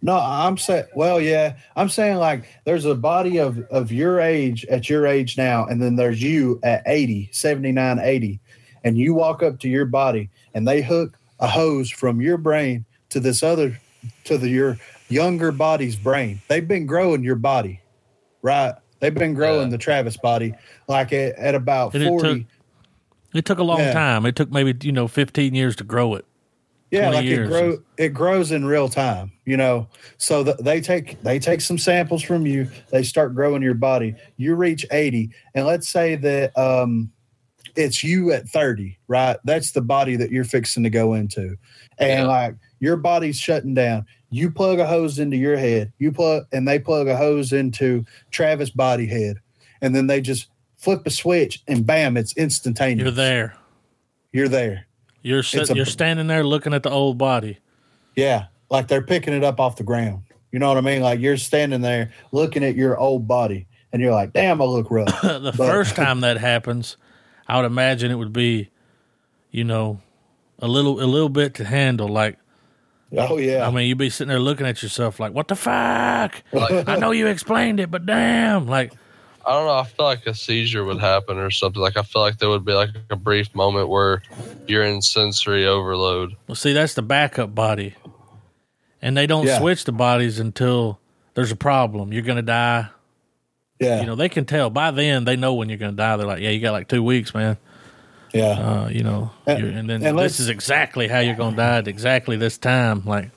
No, 0.05 0.19
I'm 0.19 0.59
saying, 0.59 0.85
well, 0.95 1.19
yeah, 1.19 1.57
I'm 1.77 1.89
saying 1.89 2.19
like 2.19 2.45
there's 2.65 2.85
a 2.85 2.95
body 2.95 3.39
of, 3.39 3.59
of 3.71 3.91
your 3.91 4.21
age 4.21 4.67
at 4.67 4.91
your 4.91 5.07
age 5.07 5.39
now, 5.39 5.65
and 5.65 5.81
then 5.81 5.97
there's 5.97 6.23
you 6.23 6.61
at 6.63 6.83
80, 6.85 7.31
79, 7.33 7.99
80, 7.99 8.39
and 8.85 8.99
you 8.99 9.15
walk 9.15 9.43
up 9.43 9.59
to 9.61 9.69
your 9.69 9.87
body 9.87 10.29
and 10.53 10.69
they 10.69 10.83
hook 10.83 11.17
a 11.41 11.49
hose 11.49 11.91
from 11.91 12.21
your 12.21 12.37
brain 12.37 12.85
to 13.09 13.19
this 13.19 13.43
other, 13.43 13.81
to 14.25 14.37
the, 14.37 14.47
your 14.51 14.79
younger 15.09 15.51
body's 15.51 15.97
brain. 15.97 16.39
They've 16.49 16.69
been 16.69 16.85
growing 16.85 17.25
your 17.25 17.37
body, 17.37 17.81
right? 18.43 18.75
They've 19.01 19.15
been 19.15 19.33
growing 19.33 19.69
Yeah. 19.69 19.71
the 19.71 19.79
Travis 19.79 20.19
body 20.19 20.53
like 20.87 21.15
at, 21.15 21.35
at 21.37 21.55
about 21.55 21.95
And 21.95 22.03
it 22.03 22.09
40. 22.09 22.29
took- 22.41 22.47
It 23.35 23.45
took 23.47 23.59
a 23.59 23.65
long 23.65 23.79
Yeah. 23.79 23.95
time. 23.95 24.27
It 24.27 24.37
took 24.37 24.51
maybe, 24.53 24.75
you 24.87 24.93
know, 24.93 25.09
15 25.09 25.55
years 25.55 25.75
to 25.77 25.85
grow 25.85 26.15
it. 26.15 26.27
Yeah 26.95 27.11
like 27.11 27.25
years. 27.25 27.49
it 27.49 27.51
grows 27.51 27.79
it 27.99 28.09
grows 28.11 28.53
in 28.53 28.65
real 28.65 28.89
time 28.89 29.31
you 29.47 29.57
know? 29.59 29.87
So 30.17 30.43
th- 30.43 30.57
they 30.59 30.81
take 30.81 31.21
they 31.23 31.39
take 31.39 31.61
some 31.61 31.77
samples 31.79 32.23
from 32.23 32.47
you 32.47 32.69
they 32.91 33.03
start 33.03 33.35
growing 33.35 33.63
your 33.63 33.75
body. 33.75 34.15
You 34.37 34.55
reach 34.55 34.87
80 34.91 35.31
and 35.55 35.67
let's 35.67 35.89
say 35.89 36.17
that 36.17 36.57
um 36.57 37.11
it's 37.77 38.03
you 38.05 38.33
at 38.33 38.49
30 38.49 38.97
right? 39.09 39.37
That's 39.45 39.73
the 39.73 39.81
body 39.83 40.17
that 40.17 40.31
you're 40.31 40.45
fixing 40.45 40.83
to 40.85 40.91
go 40.91 41.15
into. 41.15 41.57
And 41.99 42.21
Yeah. 42.21 42.27
like 42.27 42.55
your 42.81 42.97
body's 42.97 43.39
shutting 43.39 43.75
down. 43.75 44.07
You 44.31 44.51
plug 44.51 44.79
a 44.79 44.87
hose 44.87 45.19
into 45.19 45.37
your 45.37 45.57
head. 45.57 45.93
You 45.99 46.11
plug 46.11 46.47
and 46.53 46.67
they 46.67 46.79
plug 46.79 47.07
a 47.09 47.17
hose 47.17 47.53
into 47.53 48.05
travis 48.31 48.71
body 48.71 49.07
head. 49.07 49.37
And 49.83 49.95
then 49.95 50.07
they 50.07 50.21
just 50.21 50.49
flip 50.79 51.03
a 51.07 51.11
switch 51.11 51.63
and 51.69 51.87
bam 51.87 52.17
it's 52.17 52.37
instantaneous. 52.37 53.05
You're 53.05 53.11
there. 53.11 53.57
you're 54.33 54.49
there 54.49 54.87
You're 55.25 55.43
sit, 55.43 55.71
a- 55.71 55.75
you're 55.75 55.87
standing 55.87 56.29
there 56.29 56.45
looking 56.45 56.73
at 56.75 56.83
the 56.85 56.91
old 56.91 57.19
body. 57.19 57.59
Yeah, 58.15 58.47
like 58.71 58.87
they're 58.87 59.03
picking 59.03 59.35
it 59.35 59.43
up 59.43 59.59
off 59.59 59.75
the 59.77 59.83
ground. 59.83 60.23
You 60.53 60.61
know 60.61 60.69
what 60.69 60.77
I 60.77 60.83
mean? 60.83 61.03
Like 61.03 61.19
you're 61.19 61.37
standing 61.39 61.81
there 61.81 62.13
looking 62.31 62.63
at 62.63 62.77
your 62.77 62.97
old 62.97 63.27
body, 63.27 63.67
and 63.93 64.01
you're 64.01 64.13
like, 64.13 64.33
"Damn, 64.35 64.61
I 64.63 64.67
look 64.67 64.91
rough." 64.91 65.07
the 65.23 65.41
But- 65.57 65.67
first 65.67 65.97
time 65.97 66.21
that 66.21 66.37
happens, 66.37 66.97
I 67.49 67.57
would 67.57 67.67
imagine 67.67 68.11
it 68.13 68.17
would 68.17 68.33
be, 68.35 68.69
you 69.51 69.65
know, 69.65 70.01
a 70.61 70.69
little 70.69 71.01
a 71.03 71.07
little 71.09 71.31
bit 71.31 71.55
to 71.55 71.65
handle. 71.65 72.07
Like, 72.09 72.39
oh 73.17 73.39
yeah, 73.39 73.67
I 73.67 73.71
mean, 73.71 73.89
you'd 73.89 73.99
be 73.99 74.11
sitting 74.11 74.29
there 74.29 74.39
looking 74.39 74.67
at 74.67 74.83
yourself 74.83 75.19
like, 75.19 75.33
"What 75.33 75.49
the 75.49 75.57
fuck?" 75.57 76.43
Like, 76.53 76.87
I 76.89 76.97
know 76.97 77.11
you 77.13 77.27
explained 77.29 77.81
it, 77.81 77.91
but 77.91 78.05
damn, 78.07 78.67
like, 78.69 78.93
I 79.47 79.53
don't 79.53 79.67
know. 79.67 79.75
I 79.75 79.85
feel 79.85 80.07
like 80.07 80.27
a 80.27 80.35
seizure 80.35 80.85
would 80.85 81.01
happen 81.01 81.37
or 81.39 81.51
something. 81.51 81.81
Like 81.83 81.97
I 81.97 82.03
feel 82.03 82.23
like 82.23 82.39
there 82.39 82.49
would 82.49 82.65
be 82.65 82.73
like 82.73 82.91
a 83.11 83.17
brief 83.17 83.55
moment 83.55 83.89
where 83.89 84.23
you're 84.67 84.85
in 84.85 85.03
sensory 85.03 85.67
overload. 85.67 86.35
well, 86.49 86.55
see, 86.55 86.73
that's 86.73 86.95
the 86.95 87.03
backup 87.03 87.55
body, 87.55 87.95
and 89.03 89.17
they 89.17 89.27
don't 89.27 89.47
Yeah. 89.47 89.59
switch 89.59 89.85
the 89.85 89.93
bodies 89.93 90.39
until 90.39 90.99
there's 91.35 91.53
a 91.53 91.57
problem. 91.57 92.13
You're 92.13 92.23
gonna 92.23 92.43
die. 92.43 92.89
yeah, 93.81 94.01
You 94.01 94.07
know, 94.07 94.15
they 94.15 94.29
can 94.29 94.45
tell 94.47 94.71
by 94.71 94.91
then. 94.93 95.25
They 95.25 95.37
know 95.37 95.55
when 95.55 95.69
you're 95.69 95.79
gonna 95.79 95.93
die. 95.93 96.17
They're 96.17 96.27
like, 96.27 96.41
"Yeah, 96.41 96.51
you 96.51 96.61
got 96.61 96.73
like 96.73 96.89
two 96.89 97.03
weeks, 97.03 97.35
man." 97.35 97.57
yeah, 98.33 98.51
Uh, 98.85 98.89
you 98.89 99.03
know, 99.05 99.31
And- 99.47 99.59
you're, 99.61 99.69
and 99.71 99.89
then 99.91 100.05
and 100.05 100.19
this 100.19 100.41
is 100.41 100.49
exactly 100.49 101.07
how 101.07 101.19
you're 101.21 101.37
gonna 101.37 101.57
die 101.57 101.79
at 101.79 101.87
exactly 101.89 102.37
this 102.37 102.57
time. 102.59 103.03
Like, 103.05 103.31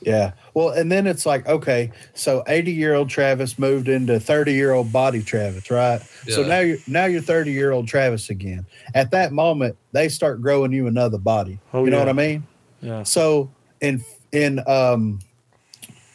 yeah. 0.00 0.32
Well, 0.54 0.70
and 0.70 0.92
then 0.92 1.06
it's 1.06 1.24
like, 1.24 1.46
okay, 1.46 1.90
so 2.14 2.44
80 2.46 2.72
year 2.72 2.94
old 2.94 3.08
Travis 3.08 3.58
moved 3.58 3.88
into 3.88 4.20
30 4.20 4.52
year 4.52 4.72
old 4.72 4.92
body 4.92 5.22
Travis, 5.22 5.70
right? 5.70 6.00
So 6.28 6.42
now 6.44 6.60
you're 6.60 6.78
now 6.86 7.06
you're 7.06 7.22
30 7.22 7.52
year 7.52 7.72
old 7.72 7.88
Travis 7.88 8.30
again. 8.30 8.66
At 8.94 9.10
that 9.12 9.32
moment, 9.32 9.76
they 9.92 10.08
start 10.08 10.42
growing 10.42 10.72
you 10.72 10.86
another 10.86 11.18
body. 11.18 11.58
Oh, 11.72 11.84
you 11.84 11.90
know 11.90 11.98
yeah. 11.98 12.04
what 12.04 12.08
I 12.10 12.12
mean? 12.12 12.46
yeah. 12.82 13.02
So 13.04 13.50
in 13.80 14.04
in 14.32 14.62
um 14.66 15.20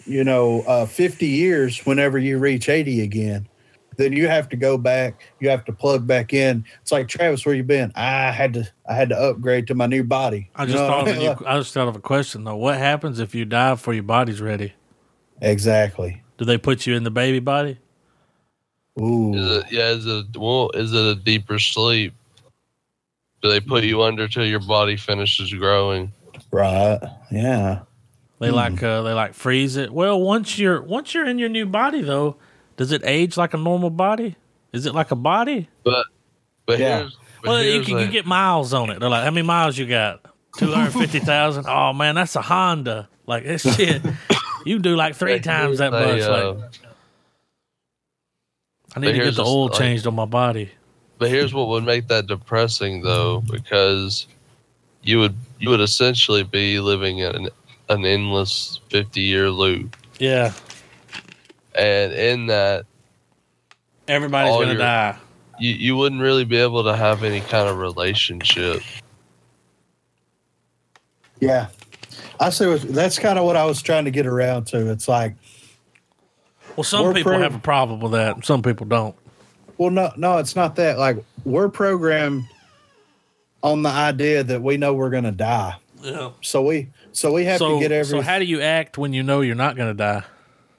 you 0.06 0.24
know 0.24 0.62
uh 0.62 0.86
50 0.86 1.26
years 1.26 1.86
whenever 1.86 2.18
you 2.18 2.38
reach 2.38 2.70
80 2.70 3.02
again 3.02 3.48
then 3.98 4.14
you 4.14 4.28
have 4.28 4.48
to 4.49 4.56
go 4.56 4.78
back 4.78 5.19
you 5.40 5.49
have 5.49 5.65
to 5.65 5.74
plug 5.74 6.07
back 6.07 6.34
in 6.34 6.64
it's 6.82 6.91
like 6.91 7.07
Travis 7.07 7.45
where 7.45 7.56
you 7.56 7.64
been 7.64 7.91
I 7.95 8.32
had 8.32 8.53
to 8.53 8.68
I 8.88 8.94
had 8.95 9.10
to 9.10 9.18
upgrade 9.19 9.68
to 9.68 9.76
my 9.76 9.86
new 9.88 10.03
body 10.03 10.49
I 10.56 10.64
You 10.64 10.72
just 10.72 10.84
know 10.84 10.88
thought 10.88 10.99
what 10.99 11.07
of 11.10 11.14
a 11.14 11.15
I 11.18 11.19
mean? 11.30 11.38
new, 11.40 11.45
I 11.48 11.57
just 11.57 11.74
thought 11.74 11.88
of 11.88 11.95
a 11.95 11.99
question 11.99 12.44
though. 12.44 12.56
What 12.56 12.78
happens 12.78 13.19
if 13.19 13.36
you 13.36 13.45
die 13.45 13.72
before 13.74 13.94
your 13.94 14.03
body's 14.03 14.41
ready? 14.41 14.74
exactly 15.41 16.22
Do 16.38 16.45
they 16.45 16.57
put 16.57 16.86
you 16.88 16.95
in 16.95 17.03
the 17.03 17.11
baby 17.11 17.40
body? 17.40 17.80
ooh 18.99 19.34
Is 19.36 19.57
it 19.57 19.72
yeah? 19.72 19.90
Is 19.91 20.06
it 20.06 20.38
well? 20.38 20.72
Is 20.74 20.94
it 20.94 21.06
a 21.06 21.15
deeper 21.15 21.60
sleep? 21.60 22.14
Do 23.41 23.49
they 23.49 23.60
put 23.60 23.84
you 23.84 24.02
under 24.02 24.28
till 24.28 24.45
your 24.45 24.60
body 24.60 24.98
finishes 24.98 25.53
growing? 25.53 26.11
right 26.52 26.99
yeah 27.32 27.80
They 28.40 28.49
Hmm. 28.49 28.56
like 28.56 28.84
uh, 28.84 29.02
they 29.03 29.14
like 29.14 29.34
freeze 29.34 29.76
it. 29.78 29.91
Well, 29.91 30.19
once 30.22 30.57
you're 30.60 30.82
once 30.82 31.14
you're 31.14 31.28
in 31.28 31.40
your 31.40 31.49
new 31.49 31.65
body 31.65 32.02
though, 32.02 32.38
does 32.78 32.91
it 32.91 33.02
age 33.06 33.36
like 33.38 33.54
a 33.54 33.58
normal 33.58 33.90
body? 33.90 34.36
Is 34.72 34.86
it 34.86 34.95
like 34.95 35.12
a 35.12 35.16
body? 35.16 35.68
But 35.84 36.06
but 36.66 36.80
Yeah. 36.80 36.99
here's 36.99 37.18
but 37.44 37.49
Well, 37.49 37.64
you 37.64 37.82
can 37.84 37.98
a- 37.98 38.02
you 38.02 38.08
get 38.08 38.26
miles 38.26 38.74
on 38.74 38.90
it. 38.90 38.99
They're 38.99 39.10
like, 39.10 39.24
how 39.24 39.32
many 39.32 39.45
miles 39.45 39.78
you 39.78 39.86
got? 39.88 40.22
Two 40.58 40.72
hundred 40.72 40.91
fifty 40.94 41.20
thousand. 41.20 41.66
Oh 41.68 41.94
man, 41.94 42.16
that's 42.16 42.36
a 42.36 42.41
Honda. 42.41 43.10
Like 43.28 43.44
this 43.44 43.62
shit, 43.76 44.02
you 44.66 44.80
do 44.80 44.95
like 44.95 45.16
three 45.16 45.40
times 45.40 45.80
that 45.80 45.91
much. 45.91 46.22
uh, 46.22 46.54
like 46.54 46.72
I 48.95 48.99
need 48.99 49.14
to 49.14 49.24
get 49.24 49.36
the 49.36 49.44
a- 49.44 49.45
oil 49.45 49.66
like- 49.68 49.78
changed 49.78 50.08
on 50.08 50.16
my 50.16 50.26
body. 50.26 50.72
But 51.20 51.30
here's 51.30 51.52
what 51.54 51.68
would 51.70 51.84
make 51.84 52.08
that 52.10 52.28
depressing, 52.28 53.02
though, 53.02 53.41
because 53.41 54.28
you 55.02 55.20
would 55.20 55.36
you 55.60 55.70
would 55.72 55.82
essentially 55.82 56.44
be 56.44 56.80
living 56.80 57.20
in 57.20 57.36
an, 57.36 57.49
an 57.90 58.06
endless 58.06 58.80
fifty 58.90 59.22
year 59.22 59.49
loop, 59.49 59.95
Yeah, 60.20 60.54
and 61.78 62.14
in 62.14 62.48
that 62.48 62.86
everybody's 64.08 64.54
gonna 64.54 64.66
your- 64.68 64.78
die. 64.78 65.16
you 65.60 65.72
you 65.74 65.98
wouldn't 65.98 66.22
really 66.22 66.45
be 66.45 66.58
able 66.58 66.84
to 66.86 66.95
have 66.95 67.24
any 67.24 67.41
kind 67.41 67.68
of 67.70 67.78
relationship. 67.78 68.82
yeah 71.40 71.68
I 72.40 72.49
see 72.49 72.68
what 72.68 72.82
that's 72.82 73.20
kind 73.20 73.38
of 73.40 73.45
what 73.45 73.56
I 73.56 73.66
was 73.66 73.82
trying 73.82 74.06
to 74.06 74.12
get 74.12 74.26
around 74.26 74.66
to 74.68 74.90
it's 74.91 75.08
like 75.08 75.36
Well, 76.76 76.84
some 76.84 77.14
people 77.14 77.32
pro- 77.32 77.41
have 77.41 77.56
a 77.56 77.60
problem 77.60 77.99
with 77.99 78.12
that. 78.14 78.45
Some 78.45 78.62
people 78.62 78.86
don't. 78.86 79.16
Well, 79.78 79.90
no, 79.91 80.12
no, 80.18 80.38
it's 80.40 80.56
not 80.56 80.76
that. 80.78 80.98
Like 80.98 81.24
we're 81.45 81.70
programmed 81.70 82.45
on 83.64 83.84
the 83.84 83.90
idea 83.90 84.44
that 84.44 84.62
we 84.62 84.78
know 84.78 84.94
we're 84.94 85.10
going 85.10 85.24
to 85.24 85.32
die, 85.32 85.76
Yeah. 86.04 86.30
so 86.41 86.62
we 86.64 86.90
so 87.12 87.32
we 87.34 87.45
have 87.45 87.58
So, 87.60 87.76
to 87.76 87.80
get 87.80 87.91
every 87.91 88.06
so 88.10 88.22
how 88.22 88.38
do 88.40 88.45
you 88.45 88.62
act 88.62 88.98
when 88.98 89.14
you 89.14 89.24
know 89.24 89.41
you're 89.41 89.56
not 89.56 89.76
going 89.76 89.90
to 89.90 89.94
die? 89.95 90.24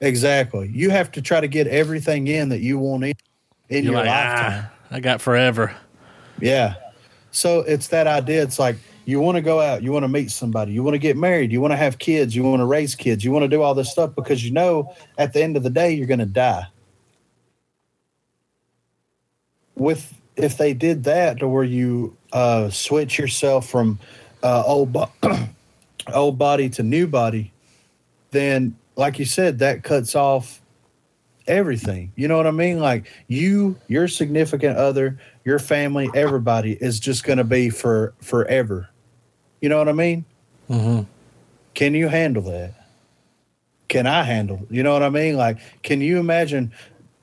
Exactly. 0.01 0.69
You 0.73 0.89
have 0.89 1.11
to 1.13 1.21
try 1.21 1.41
to 1.41 1.47
get 1.47 1.67
everything 1.67 2.27
in 2.27 2.49
that 2.49 2.59
you 2.59 2.77
want 2.79 3.03
in 3.03 3.13
in 3.69 3.83
You're 3.83 3.93
your 3.93 4.03
like, 4.03 4.07
lifetime. 4.07 4.65
ah, 4.65 4.73
I 4.91 4.99
got 4.99 5.21
forever. 5.21 5.75
Yeah. 6.41 6.75
So 7.31 7.59
it's 7.59 7.87
that 7.89 8.07
idea. 8.07 8.41
It's 8.41 8.57
like 8.59 8.77
you 9.05 9.19
want 9.19 9.35
to 9.35 9.41
go 9.41 9.59
out, 9.59 9.83
you 9.83 9.91
want 9.91 10.03
to 10.03 10.07
meet 10.07 10.31
somebody, 10.31 10.71
you 10.71 10.83
want 10.83 10.95
to 10.95 10.99
get 10.99 11.17
married, 11.17 11.51
you 11.51 11.61
want 11.61 11.71
to 11.71 11.77
have 11.77 11.97
kids, 11.99 12.35
you 12.35 12.43
want 12.43 12.59
to 12.59 12.65
raise 12.65 12.95
kids, 12.95 13.23
you 13.23 13.31
want 13.31 13.43
to 13.43 13.47
do 13.47 13.61
all 13.61 13.73
this 13.73 13.91
stuff 13.91 14.13
because 14.15 14.43
you 14.43 14.51
know 14.51 14.93
at 15.17 15.33
the 15.33 15.41
end 15.41 15.57
of 15.57 15.63
the 15.63 15.69
day 15.69 15.91
you're 15.91 16.07
going 16.07 16.19
to 16.19 16.25
die. 16.25 16.67
With 19.75 20.13
if 20.35 20.57
they 20.57 20.73
did 20.73 21.03
that 21.05 21.39
to 21.39 21.47
where 21.47 21.63
you 21.63 22.15
uh, 22.33 22.69
switch 22.69 23.17
yourself 23.17 23.69
from 23.69 23.99
uh, 24.43 24.63
old 24.65 24.93
bo- 24.93 25.11
old 26.13 26.37
body 26.37 26.69
to 26.69 26.83
new 26.83 27.07
body, 27.07 27.51
then 28.31 28.75
like 28.99 29.17
you 29.17 29.23
said, 29.25 29.59
that 29.59 29.81
cuts 29.81 30.13
off 30.13 30.61
everything. 31.47 32.11
You 32.17 32.27
know 32.27 32.35
what 32.35 32.45
I 32.45 32.51
mean? 32.51 32.79
Like 32.79 33.05
you, 33.27 33.79
your 33.87 34.09
significant 34.09 34.77
other, 34.77 35.17
your 35.45 35.57
family, 35.57 36.09
everybody 36.13 36.73
is 36.73 36.99
just 36.99 37.23
going 37.23 37.37
to 37.37 37.45
be 37.45 37.69
for 37.69 38.13
forever. 38.21 38.89
You 39.61 39.69
know 39.69 39.77
what 39.77 39.87
I 39.87 39.93
mean? 39.93 40.25
Mm-hmm. 40.69 41.03
Can 41.73 41.93
you 41.93 42.09
handle 42.09 42.43
that? 42.43 42.73
Can 43.87 44.05
I 44.05 44.23
handle? 44.23 44.67
You 44.69 44.83
know 44.83 44.91
what 44.91 45.01
I 45.01 45.09
mean? 45.09 45.37
Like, 45.37 45.59
can 45.81 46.01
you 46.01 46.19
imagine 46.19 46.73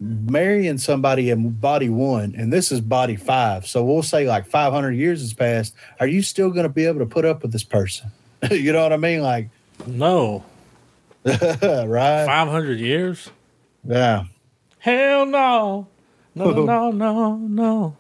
marrying 0.01 0.79
somebody 0.79 1.31
in 1.31 1.51
body 1.51 1.91
one, 1.91 2.35
and 2.37 2.51
this 2.51 2.73
is 2.73 2.81
body 2.81 3.17
five? 3.17 3.67
So 3.67 3.85
we'll 3.85 4.03
say 4.03 4.27
like 4.27 4.47
500 4.47 4.93
years 4.93 5.21
has 5.21 5.35
passed. 5.35 5.75
Are 6.01 6.07
you 6.07 6.23
still 6.23 6.51
going 6.51 6.65
to 6.65 6.73
be 6.73 6.87
able 6.87 7.01
to 7.01 7.07
put 7.07 7.27
up 7.27 7.43
with 7.43 7.53
this 7.53 7.65
person? 7.65 8.11
you 8.51 8.73
know 8.73 8.83
what 8.83 8.95
I 8.95 8.97
mean? 8.97 9.21
Like, 9.21 9.51
No, 9.87 10.43
right? 11.63 12.25
five 12.27 12.49
hundred 12.49 12.79
years. 12.79 13.31
Yeah. 13.85 14.25
Hell 14.79 15.27
no. 15.27 15.89
No, 16.35 16.51
no, 16.53 16.65
no, 16.65 16.91
no, 16.91 17.37
no. 17.37 17.97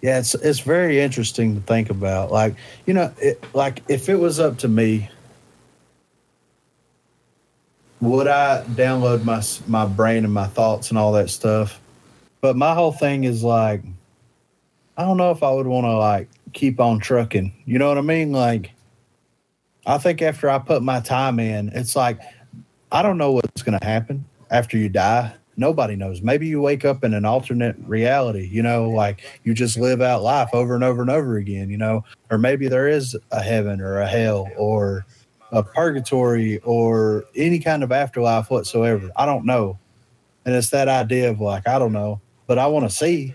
Yeah, 0.00 0.18
it's 0.18 0.34
it's 0.34 0.60
very 0.60 1.00
interesting 1.00 1.54
to 1.56 1.60
think 1.60 1.90
about. 1.90 2.30
Like, 2.30 2.56
you 2.86 2.94
know, 2.94 3.12
it, 3.18 3.42
like 3.54 3.82
if 3.88 4.08
it 4.08 4.16
was 4.16 4.38
up 4.38 4.58
to 4.58 4.68
me, 4.68 5.08
would 8.00 8.26
I 8.26 8.64
download 8.68 9.24
my 9.24 9.42
my 9.66 9.86
brain 9.86 10.24
and 10.24 10.34
my 10.34 10.46
thoughts 10.46 10.90
and 10.90 10.98
all 10.98 11.12
that 11.12 11.30
stuff? 11.30 11.80
But 12.40 12.56
my 12.56 12.74
whole 12.74 12.92
thing 12.92 13.24
is 13.24 13.44
like, 13.44 13.82
I 14.96 15.02
don't 15.02 15.16
know 15.16 15.30
if 15.30 15.42
I 15.42 15.50
would 15.50 15.68
want 15.68 15.84
to 15.84 15.96
like 15.96 16.28
keep 16.52 16.80
on 16.80 16.98
trucking. 16.98 17.52
You 17.64 17.78
know 17.78 17.88
what 17.88 17.98
I 17.98 18.02
mean? 18.02 18.32
Like, 18.32 18.72
I 19.86 19.98
think 19.98 20.22
after 20.22 20.48
I 20.48 20.58
put 20.58 20.82
my 20.82 21.00
time 21.00 21.40
in, 21.40 21.68
it's 21.70 21.96
like 21.96 22.20
I 22.92 23.02
don't 23.02 23.18
know 23.18 23.32
what's 23.32 23.62
going 23.62 23.78
to 23.78 23.84
happen 23.84 24.24
after 24.50 24.76
you 24.76 24.88
die. 24.90 25.32
Nobody 25.56 25.96
knows. 25.96 26.22
Maybe 26.22 26.46
you 26.46 26.60
wake 26.60 26.84
up 26.84 27.04
in 27.04 27.14
an 27.14 27.24
alternate 27.24 27.76
reality, 27.86 28.48
you 28.50 28.62
know, 28.62 28.88
like 28.88 29.22
you 29.44 29.54
just 29.54 29.78
live 29.78 30.00
out 30.00 30.22
life 30.22 30.50
over 30.52 30.74
and 30.74 30.84
over 30.84 31.02
and 31.02 31.10
over 31.10 31.36
again, 31.36 31.68
you 31.70 31.76
know, 31.76 32.04
or 32.30 32.38
maybe 32.38 32.68
there 32.68 32.88
is 32.88 33.16
a 33.30 33.42
heaven 33.42 33.80
or 33.80 34.00
a 34.00 34.06
hell 34.06 34.48
or 34.56 35.04
a 35.50 35.62
purgatory 35.62 36.58
or 36.60 37.24
any 37.36 37.58
kind 37.58 37.82
of 37.82 37.92
afterlife 37.92 38.50
whatsoever. 38.50 39.10
I 39.16 39.26
don't 39.26 39.44
know. 39.44 39.78
And 40.44 40.54
it's 40.54 40.70
that 40.70 40.88
idea 40.88 41.30
of 41.30 41.40
like, 41.40 41.68
I 41.68 41.78
don't 41.78 41.92
know, 41.92 42.20
but 42.46 42.58
I 42.58 42.66
want 42.66 42.88
to 42.88 42.94
see, 42.94 43.34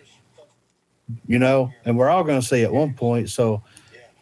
you 1.28 1.40
know, 1.40 1.72
and 1.86 1.98
we're 1.98 2.10
all 2.10 2.24
going 2.24 2.42
to 2.42 2.46
see 2.46 2.64
at 2.64 2.74
one 2.74 2.94
point. 2.94 3.30
So 3.30 3.64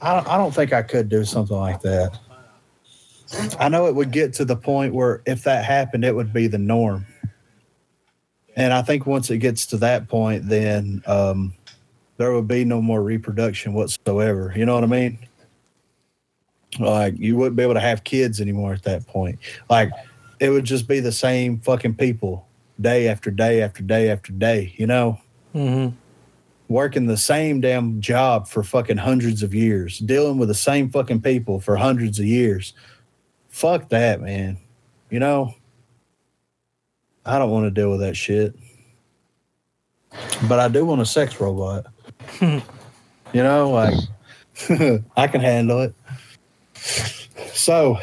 I 0.05 0.13
don't, 0.13 0.27
I 0.27 0.37
don't 0.37 0.53
think 0.53 0.71
I 0.71 0.83
could 0.83 1.09
do 1.09 1.25
something 1.25 1.57
like 1.57 1.81
that. 1.81 2.19
I 3.59 3.69
know 3.69 3.87
it 3.87 3.95
would 3.95 4.11
get 4.11 4.33
to 4.33 4.45
the 4.45 4.55
point 4.55 4.93
where 4.93 5.23
if 5.25 5.43
that 5.45 5.65
happened, 5.65 6.05
it 6.05 6.15
would 6.15 6.31
be 6.31 6.45
the 6.45 6.59
norm. 6.59 7.07
And 8.55 8.71
I 8.71 8.83
think 8.83 9.07
once 9.07 9.31
it 9.31 9.39
gets 9.39 9.65
to 9.67 9.77
that 9.77 10.07
point, 10.07 10.47
then 10.47 11.01
um, 11.07 11.53
there 12.17 12.31
would 12.33 12.47
be 12.47 12.63
no 12.63 12.83
more 12.83 13.01
reproduction 13.01 13.73
whatsoever. 13.73 14.53
You 14.55 14.67
know 14.67 14.75
what 14.75 14.83
I 14.83 14.87
mean? 14.87 15.17
Like 16.79 17.17
you 17.17 17.35
wouldn't 17.35 17.55
be 17.55 17.63
able 17.63 17.73
to 17.73 17.79
have 17.79 18.03
kids 18.03 18.39
anymore 18.39 18.73
at 18.73 18.83
that 18.83 19.07
point. 19.07 19.39
Like 19.71 19.91
it 20.39 20.51
would 20.51 20.65
just 20.65 20.87
be 20.87 20.99
the 20.99 21.11
same 21.11 21.57
fucking 21.59 21.95
people 21.95 22.47
day 22.79 23.07
after 23.07 23.31
day 23.31 23.63
after 23.63 23.81
day 23.81 24.11
after 24.11 24.31
day. 24.33 24.75
You 24.77 24.85
know, 24.85 25.19
hmm 25.53 25.87
working 26.67 27.05
the 27.05 27.17
same 27.17 27.61
damn 27.61 28.01
job 28.01 28.47
for 28.47 28.63
fucking 28.63 28.97
hundreds 28.97 29.43
of 29.43 29.53
years, 29.53 29.99
dealing 29.99 30.37
with 30.37 30.47
the 30.47 30.55
same 30.55 30.89
fucking 30.89 31.21
people 31.21 31.59
for 31.59 31.75
hundreds 31.75 32.19
of 32.19 32.25
years. 32.25 32.73
Fuck 33.49 33.89
that, 33.89 34.21
man. 34.21 34.57
You 35.09 35.19
know, 35.19 35.53
I 37.25 37.39
don't 37.39 37.51
want 37.51 37.65
to 37.65 37.71
deal 37.71 37.91
with 37.91 37.99
that 38.01 38.15
shit. 38.15 38.55
But 40.47 40.59
I 40.59 40.67
do 40.67 40.85
want 40.85 41.01
a 41.01 41.05
sex 41.05 41.39
robot. 41.39 41.85
you 42.41 42.61
know, 43.33 43.69
like 43.69 43.93
I 45.17 45.27
can 45.27 45.41
handle 45.41 45.81
it. 45.81 45.93
So 47.53 47.99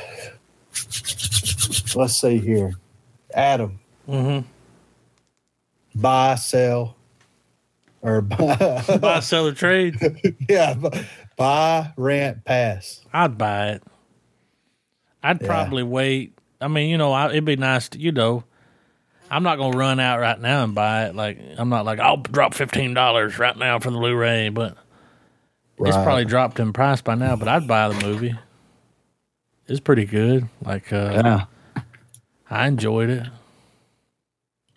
let's 1.95 2.17
see 2.17 2.39
here. 2.39 2.73
Adam, 3.35 3.79
hmm 4.07 4.41
buy, 5.95 6.35
sell, 6.37 6.97
or 8.03 8.21
buy, 8.21 8.83
Buy, 9.01 9.21
sell, 9.21 9.47
or 9.47 9.53
trade. 9.53 9.97
yeah, 10.49 10.75
bu- 10.75 10.91
buy, 11.37 11.93
rent, 11.97 12.45
pass. 12.45 13.01
I'd 13.13 13.39
buy 13.39 13.69
it. 13.71 13.83
I'd 15.23 15.41
Yeah. 15.41 15.47
probably 15.47 15.83
wait. 15.83 16.37
I 16.61 16.69
mean, 16.69 16.91
you 16.91 16.99
know, 16.99 17.13
I, 17.13 17.29
it'd 17.31 17.45
be 17.45 17.57
nice 17.57 17.89
to, 17.91 17.99
you 17.99 18.13
know, 18.13 18.45
I'm 19.31 19.43
not 19.43 19.57
gonna 19.57 19.77
run 19.77 19.99
out 19.99 20.21
right 20.21 20.39
now 20.39 20.63
and 20.65 20.75
buy 20.75 21.07
it. 21.07 21.15
Like, 21.15 21.39
I'm 21.57 21.69
not 21.71 21.85
like 21.87 21.99
I'll 22.01 22.19
drop 22.19 22.53
fifteen 22.55 22.93
dollars 22.93 23.39
right 23.39 23.57
now 23.57 23.79
for 23.79 23.91
the 23.91 23.97
Blu-ray, 23.99 24.51
but 24.51 24.77
it's 25.79 25.97
probably 25.97 26.25
dropped 26.27 26.61
in 26.61 26.73
price 26.73 27.01
by 27.01 27.15
now. 27.15 27.35
But 27.37 27.49
I'd 27.49 27.67
buy 27.67 27.89
the 27.89 28.07
movie. 28.07 28.35
It's 29.69 29.81
pretty 29.81 30.05
good. 30.05 30.49
Like, 30.65 30.93
uh, 30.93 31.23
Yeah. 31.25 31.45
I 32.51 32.67
enjoyed 32.67 33.09
it. 33.09 33.27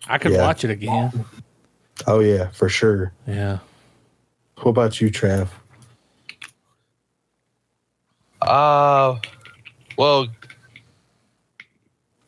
I 0.08 0.16
could 0.18 0.32
Yeah. 0.32 0.42
watch 0.42 0.64
it 0.64 0.70
again. 0.70 1.12
Oh 2.06 2.20
yeah, 2.20 2.48
for 2.50 2.68
sure. 2.68 3.12
Yeah. 3.26 3.58
What 4.58 4.70
about 4.70 5.00
you, 5.00 5.10
Trav? 5.10 5.48
Uh, 8.42 9.16
well, 9.96 10.28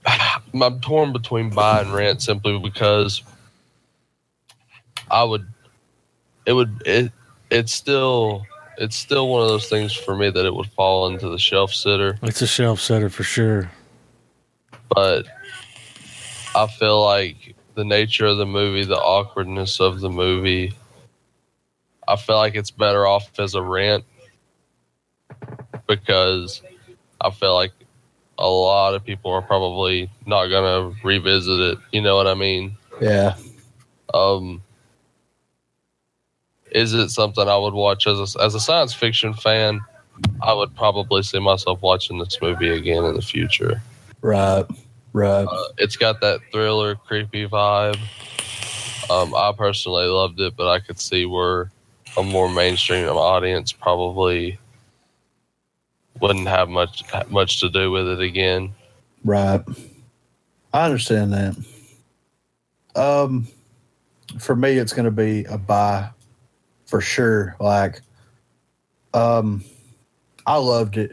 I'm 0.55 0.81
torn 0.81 1.13
between 1.13 1.51
buy 1.51 1.81
and 1.83 1.93
rent 1.93 2.23
simply 2.23 2.59
because 2.59 3.23
I 5.11 5.23
would, 5.25 5.47
it 6.47 6.53
would, 6.55 6.83
it, 6.87 7.13
it's 7.51 7.73
still, 7.73 8.45
it's 8.79 8.97
still 8.97 9.29
one 9.29 9.43
of 9.43 9.49
those 9.49 9.69
things 9.69 9.93
for 9.93 10.17
me 10.17 10.31
that 10.31 10.45
it 10.47 10.55
would 10.55 10.69
fall 10.71 11.09
into 11.09 11.29
the 11.29 11.39
shelf 11.39 11.73
sitter, 11.73 12.19
It's 12.23 12.43
a 12.43 12.47
shelf 12.47 12.81
sitter 12.81 13.09
for 13.11 13.23
sure. 13.23 13.71
but 14.89 15.27
I 16.55 16.67
feel 16.67 17.03
like 17.05 17.55
the 17.79 17.85
nature 17.85 18.27
of 18.27 18.39
the 18.39 18.45
movie, 18.45 18.83
the 18.85 18.99
awkwardness 18.99 19.79
of 19.79 20.01
the 20.01 20.11
movie, 20.11 20.73
I 22.09 22.17
feel 22.17 22.35
like 22.35 22.57
it's 22.57 22.73
better 22.73 23.07
off 23.07 23.39
as 23.39 23.55
a 23.55 23.63
rent 23.63 24.03
because 25.87 26.61
I 27.21 27.31
feel 27.31 27.55
like 27.55 27.71
a 28.37 28.49
lot 28.49 28.95
of 28.95 29.05
people 29.05 29.31
are 29.31 29.43
probably 29.43 30.11
not 30.27 30.47
gonna 30.49 30.93
revisit 31.05 31.61
it. 31.61 31.79
You 31.93 32.03
know 32.03 32.17
what 32.17 32.27
I 32.27 32.35
mean? 32.35 32.77
Yeah. 33.01 33.37
Um, 34.13 34.61
is 36.73 36.95
it 36.95 37.11
something 37.11 37.47
I 37.47 37.57
would 37.57 37.75
watch 37.75 38.09
as 38.09 38.35
a, 38.35 38.43
as 38.43 38.57
a 38.57 38.61
science 38.61 38.93
fiction 38.93 39.35
fan? 39.35 39.83
I 40.43 40.53
would 40.53 40.75
probably 40.75 41.23
see 41.23 41.39
myself 41.39 41.81
watching 41.81 42.19
this 42.19 42.43
movie 42.43 42.71
again 42.71 43.05
in 43.05 43.15
the 43.15 43.23
future. 43.23 43.81
Right. 44.21 44.67
Right. 45.19 45.49
Uh, 45.51 45.65
it's 45.79 45.97
got 45.97 46.21
that 46.21 46.41
thriller, 46.53 46.95
creepy 46.95 47.49
vibe. 47.49 47.99
Um, 49.11 49.35
I 49.35 49.53
personally 49.57 50.07
loved 50.07 50.41
it, 50.41 50.55
but 50.57 50.69
I 50.69 50.79
could 50.79 51.01
see 51.01 51.27
where 51.27 51.73
a 52.17 52.23
more 52.23 52.49
mainstream 52.49 53.09
audience 53.09 53.73
probably 53.73 54.61
wouldn't 56.21 56.47
have 56.47 56.69
much 56.69 57.03
much 57.31 57.59
to 57.61 57.69
do 57.69 57.91
with 57.91 58.07
it 58.09 58.21
again. 58.21 58.73
Right. 59.25 59.61
I 60.73 60.85
understand 60.85 61.33
that. 61.33 61.57
Um, 62.95 63.49
for 64.39 64.55
me, 64.55 64.79
it's 64.79 64.93
going 64.93 65.07
to 65.07 65.11
be 65.11 65.45
a 65.47 65.59
buy 65.59 66.11
for 66.87 67.01
sure. 67.01 67.57
Like, 67.59 68.03
um, 69.15 69.65
I 70.47 70.59
loved 70.59 70.97
it. 70.97 71.11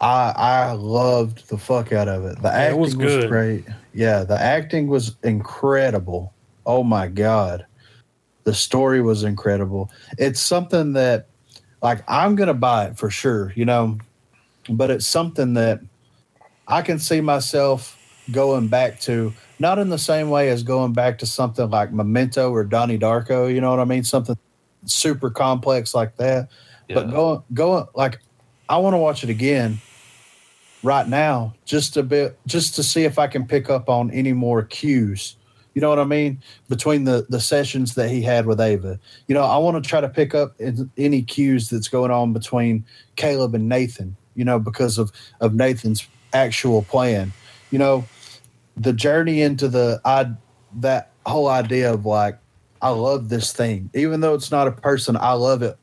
I 0.00 0.32
I 0.36 0.72
loved 0.72 1.48
the 1.48 1.58
fuck 1.58 1.92
out 1.92 2.08
of 2.08 2.24
it. 2.24 2.40
The 2.40 2.48
it 2.48 2.52
acting 2.52 2.80
was 2.80 2.96
was, 2.96 3.06
good. 3.06 3.28
great. 3.28 3.64
Yeah, 3.92 4.24
the 4.24 4.40
acting 4.40 4.86
was 4.86 5.16
incredible. 5.22 6.32
Oh 6.64 6.82
my 6.82 7.06
god, 7.08 7.66
the 8.44 8.54
story 8.54 9.02
was 9.02 9.24
incredible. 9.24 9.90
It's 10.18 10.40
something 10.40 10.94
that, 10.94 11.26
like, 11.82 12.02
I'm 12.08 12.34
gonna 12.34 12.54
buy 12.54 12.86
it 12.86 12.98
for 12.98 13.10
sure. 13.10 13.52
You 13.54 13.66
know, 13.66 13.98
but 14.70 14.90
it's 14.90 15.06
something 15.06 15.54
that 15.54 15.80
I 16.66 16.82
can 16.82 16.98
see 16.98 17.20
myself 17.20 17.98
going 18.32 18.68
back 18.68 19.00
to, 19.00 19.34
not 19.58 19.78
in 19.78 19.90
the 19.90 19.98
same 19.98 20.30
way 20.30 20.48
as 20.50 20.62
going 20.62 20.92
back 20.92 21.18
to 21.18 21.26
something 21.26 21.68
like 21.68 21.92
Memento 21.92 22.50
or 22.50 22.64
Donnie 22.64 22.98
Darko, 22.98 23.52
you 23.52 23.60
know 23.60 23.70
what 23.70 23.80
I 23.80 23.84
mean? 23.84 24.04
Something 24.04 24.38
super 24.84 25.30
complex 25.30 25.94
like 25.94 26.16
that. 26.16 26.48
But 26.88 27.10
going, 27.10 27.42
going, 27.54 27.86
like, 27.94 28.20
I 28.68 28.78
want 28.78 28.94
to 28.94 28.98
watch 28.98 29.24
it 29.24 29.30
again 29.30 29.80
right 30.82 31.08
now, 31.08 31.54
just 31.64 31.96
a 31.96 32.02
bit, 32.02 32.38
just 32.46 32.74
to 32.76 32.82
see 32.82 33.04
if 33.04 33.18
I 33.18 33.26
can 33.26 33.46
pick 33.46 33.70
up 33.70 33.88
on 33.88 34.10
any 34.10 34.32
more 34.32 34.62
cues. 34.62 35.36
You 35.74 35.80
know 35.80 35.88
what 35.88 35.98
I 35.98 36.04
mean? 36.04 36.42
Between 36.68 37.04
the 37.04 37.26
the 37.28 37.40
sessions 37.40 37.94
that 37.94 38.10
he 38.10 38.22
had 38.22 38.46
with 38.46 38.60
Ava, 38.60 38.98
you 39.28 39.34
know, 39.34 39.44
I 39.44 39.56
want 39.58 39.82
to 39.82 39.88
try 39.88 40.00
to 40.00 40.08
pick 40.08 40.34
up 40.34 40.54
any 40.96 41.22
cues 41.22 41.68
that's 41.68 41.88
going 41.88 42.10
on 42.10 42.32
between 42.32 42.84
Caleb 43.16 43.54
and 43.54 43.68
Nathan. 43.68 44.16
You 44.34 44.44
know, 44.44 44.58
because 44.58 44.98
of 44.98 45.12
of 45.40 45.54
Nathan's 45.54 46.06
actual 46.32 46.82
plan. 46.82 47.32
You 47.70 47.78
know, 47.78 48.04
the 48.76 48.92
journey 48.92 49.42
into 49.42 49.68
the 49.68 50.00
I 50.04 50.32
that 50.80 51.12
whole 51.26 51.48
idea 51.48 51.92
of 51.92 52.04
like 52.04 52.38
I 52.82 52.90
love 52.90 53.28
this 53.28 53.52
thing, 53.52 53.90
even 53.94 54.20
though 54.20 54.34
it's 54.34 54.50
not 54.50 54.66
a 54.66 54.72
person. 54.72 55.16
I 55.16 55.32
love 55.32 55.62
it 55.62 55.76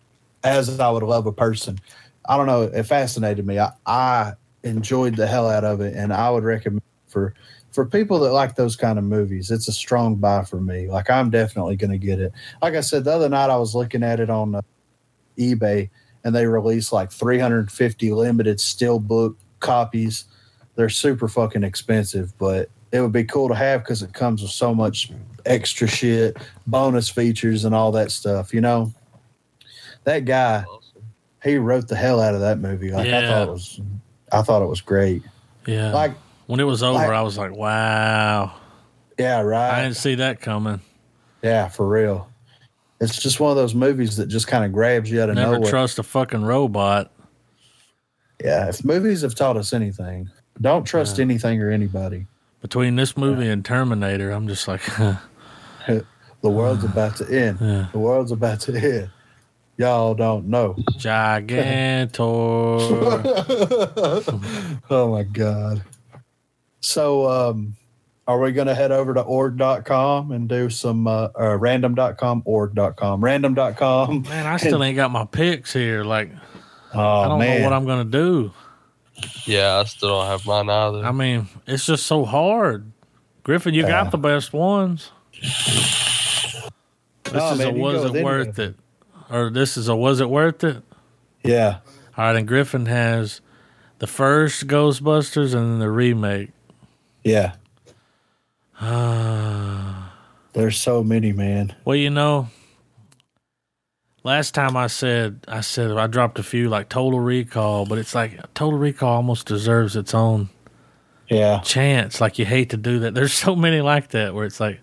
as 0.43 0.79
I 0.79 0.89
would 0.89 1.03
love 1.03 1.27
a 1.27 1.31
person. 1.31 1.79
I 2.27 2.35
don't 2.37 2.47
know. 2.47 2.63
It 2.63 2.83
fascinated 2.83 3.45
me. 3.45 3.59
I, 3.59 3.71
I 3.85 4.33
enjoyed 4.63 5.15
the 5.15 5.27
hell 5.27 5.49
out 5.49 5.63
of 5.63 5.81
it, 5.81 5.95
and 5.95 6.13
I 6.13 6.29
would 6.29 6.43
recommend 6.43 6.81
for 7.07 7.33
for 7.71 7.85
people 7.85 8.19
that 8.19 8.31
like 8.31 8.55
those 8.55 8.75
kind 8.75 8.97
of 8.97 9.05
movies. 9.05 9.51
It's 9.51 9.67
a 9.67 9.73
strong 9.73 10.15
buy 10.15 10.43
for 10.43 10.59
me. 10.59 10.87
Like 10.87 11.09
I'm 11.09 11.29
definitely 11.29 11.75
going 11.75 11.91
to 11.91 11.97
get 11.97 12.19
it. 12.19 12.31
Like 12.61 12.75
I 12.75 12.81
said 12.81 13.03
the 13.03 13.13
other 13.13 13.29
night, 13.29 13.49
I 13.49 13.57
was 13.57 13.75
looking 13.75 14.03
at 14.03 14.19
it 14.19 14.29
on 14.29 14.55
uh, 14.55 14.61
eBay, 15.37 15.89
and 16.23 16.35
they 16.35 16.47
released 16.47 16.91
like 16.91 17.11
350 17.11 18.11
limited 18.11 18.57
steelbook 18.57 19.35
copies. 19.59 20.25
They're 20.75 20.89
super 20.89 21.27
fucking 21.27 21.63
expensive, 21.63 22.37
but 22.37 22.69
it 22.91 22.97
it 22.97 23.01
would 23.01 23.11
be 23.11 23.23
cool 23.23 23.47
to 23.49 23.55
have 23.55 23.83
because 23.83 24.01
it 24.01 24.13
comes 24.13 24.41
with 24.41 24.51
so 24.51 24.73
much 24.73 25.11
extra 25.45 25.87
shit, 25.87 26.37
bonus 26.65 27.09
features, 27.09 27.65
and 27.65 27.75
all 27.75 27.91
that 27.91 28.11
stuff. 28.11 28.53
You 28.53 28.61
know, 28.61 28.93
that 30.03 30.25
guy 30.25 30.65
he 31.43 31.57
wrote 31.57 31.87
the 31.87 31.95
hell 31.95 32.19
out 32.19 32.33
of 32.33 32.41
that 32.41 32.59
movie. 32.59 32.91
Like 32.91 33.07
I 33.07 33.27
thought 33.27 33.47
it 33.47 33.51
was, 33.51 33.81
I 34.31 34.41
thought 34.41 34.61
it 34.61 34.67
was 34.67 34.81
great. 34.81 35.23
Yeah. 35.65 35.93
Like 35.93 36.11
when 36.47 36.59
it 36.59 36.63
was 36.65 36.83
over, 36.83 36.93
like- 36.99 37.09
I 37.09 37.21
was 37.21 37.37
like, 37.37 37.55
wow. 37.55 38.53
yeah, 39.17 39.41
right. 39.41 39.71
I 39.79 39.83
didn't 39.83 39.97
see 39.97 40.15
that 40.15 40.41
coming. 40.41 40.81
Yeah, 41.41 41.67
for 41.69 41.87
real. 41.87 42.29
It's 42.99 43.21
just 43.21 43.39
one 43.39 43.51
of 43.51 43.57
those 43.57 43.75
movies 43.75 44.17
that 44.17 44.25
just 44.27 44.47
kind 44.47 44.65
of 44.65 44.73
grabs 44.73 45.11
you 45.11 45.21
out 45.21 45.29
of 45.29 45.35
Never 45.35 45.53
nowhere. 45.53 45.69
trust 45.69 45.99
a 45.99 46.03
fucking 46.03 46.43
robot. 46.43 47.11
yeah, 48.43 48.69
if 48.69 48.83
movies 48.83 49.21
have 49.21 49.35
taught 49.35 49.55
us 49.57 49.71
anything, 49.73 50.29
don't 50.59 50.83
trust 50.83 51.19
anything 51.19 51.61
or 51.61 51.69
anybody. 51.69 52.25
Between 52.61 52.95
this 52.95 53.15
movie 53.15 53.47
and 53.49 53.63
Terminator, 53.63 54.31
I'm 54.31 54.47
just 54.47 54.67
like, 54.67 54.81
The 56.41 56.49
world's 56.51 56.83
about 56.83 57.15
to 57.17 57.25
end. 57.29 57.59
Yeah. 57.61 57.87
The 57.91 57.99
world's 57.99 58.31
about 58.31 58.59
to 58.61 58.75
end. 58.75 59.09
Y'all 59.77 60.15
don't 60.15 60.47
know. 60.47 60.73
Gigantor. 60.97 62.17
oh 64.89 65.11
my 65.11 65.23
god. 65.23 65.83
So 66.79 67.29
um 67.29 67.75
are 68.27 68.39
we 68.39 68.51
going 68.51 68.67
to 68.67 68.75
head 68.75 68.91
over 68.91 69.13
to 69.13 69.21
org.com 69.21 70.31
and 70.33 70.49
do 70.49 70.69
some 70.69 71.07
uh, 71.07 71.29
uh 71.39 71.55
random.com 71.57 72.41
org.com 72.45 73.23
random.com 73.23 74.23
Man, 74.23 74.45
I 74.45 74.57
still 74.57 74.83
ain't 74.83 74.95
got 74.97 75.11
my 75.11 75.23
picks 75.25 75.71
here. 75.73 76.03
Like, 76.03 76.31
oh 76.93 76.99
I 76.99 77.27
don't 77.29 77.39
man 77.39 77.61
know 77.61 77.65
what 77.65 77.73
I'm 77.73 77.85
going 77.85 78.03
to 78.09 78.11
do. 78.11 78.51
Yeah, 79.45 79.77
I 79.79 79.83
still 79.85 80.09
don't 80.09 80.25
have 80.27 80.45
mine 80.45 80.69
either. 80.69 81.05
I 81.05 81.11
mean, 81.11 81.47
it's 81.65 81.85
just 81.85 82.05
so 82.05 82.25
hard. 82.25 82.91
Griffin, 83.43 83.73
you 83.73 83.83
Yeah. 83.83 83.87
got 84.03 84.11
the 84.11 84.17
best 84.17 84.51
ones. 84.53 85.11
This 85.41 87.33
Oh, 87.33 87.53
is 87.53 87.57
man, 87.59 87.67
a 87.67 87.71
was 87.71 88.01
go 88.01 88.07
it 88.07 88.11
with 88.11 88.23
worth 88.23 88.59
it? 88.59 88.75
Or 89.29 89.49
this 89.49 89.77
is 89.77 89.87
a 89.87 89.95
was 89.95 90.19
it 90.21 90.29
worth 90.29 90.63
it? 90.63 90.83
yeah 91.43 91.79
All 92.17 92.25
right, 92.25 92.35
and 92.35 92.47
Griffin 92.47 92.85
has 92.87 93.41
the 93.99 94.07
first 94.07 94.67
Ghostbusters 94.67 95.53
and 95.53 95.71
then 95.71 95.79
the 95.79 95.89
remake. 95.89 96.49
yeah 97.23 97.53
there's 100.53 100.77
so 100.77 101.03
many 101.03 101.31
man 101.33 101.75
Well, 101.85 101.95
you 101.95 102.09
know, 102.09 102.49
last 104.23 104.53
time 104.53 104.75
I 104.77 104.87
said 104.87 105.39
I 105.47 105.61
said 105.61 105.91
I 105.91 106.07
dropped 106.07 106.39
a 106.39 106.43
few 106.43 106.69
like 106.69 106.89
Total 106.89 107.19
Recall, 107.19 107.85
but 107.85 107.97
it's 107.97 108.13
like 108.15 108.53
Total 108.53 108.77
Recall 108.77 109.15
almost 109.17 109.47
deserves 109.47 109.95
its 109.95 110.13
own 110.13 110.49
yeah 111.29 111.59
chance. 111.61 112.21
Like 112.21 112.39
you 112.39 112.45
hate 112.45 112.69
to 112.71 112.77
do 112.77 112.99
that. 112.99 113.13
There's 113.13 113.33
so 113.33 113.55
many 113.55 113.81
like 113.81 114.09
that 114.09 114.33
where 114.33 114.45
it's 114.45 114.59
like, 114.59 114.79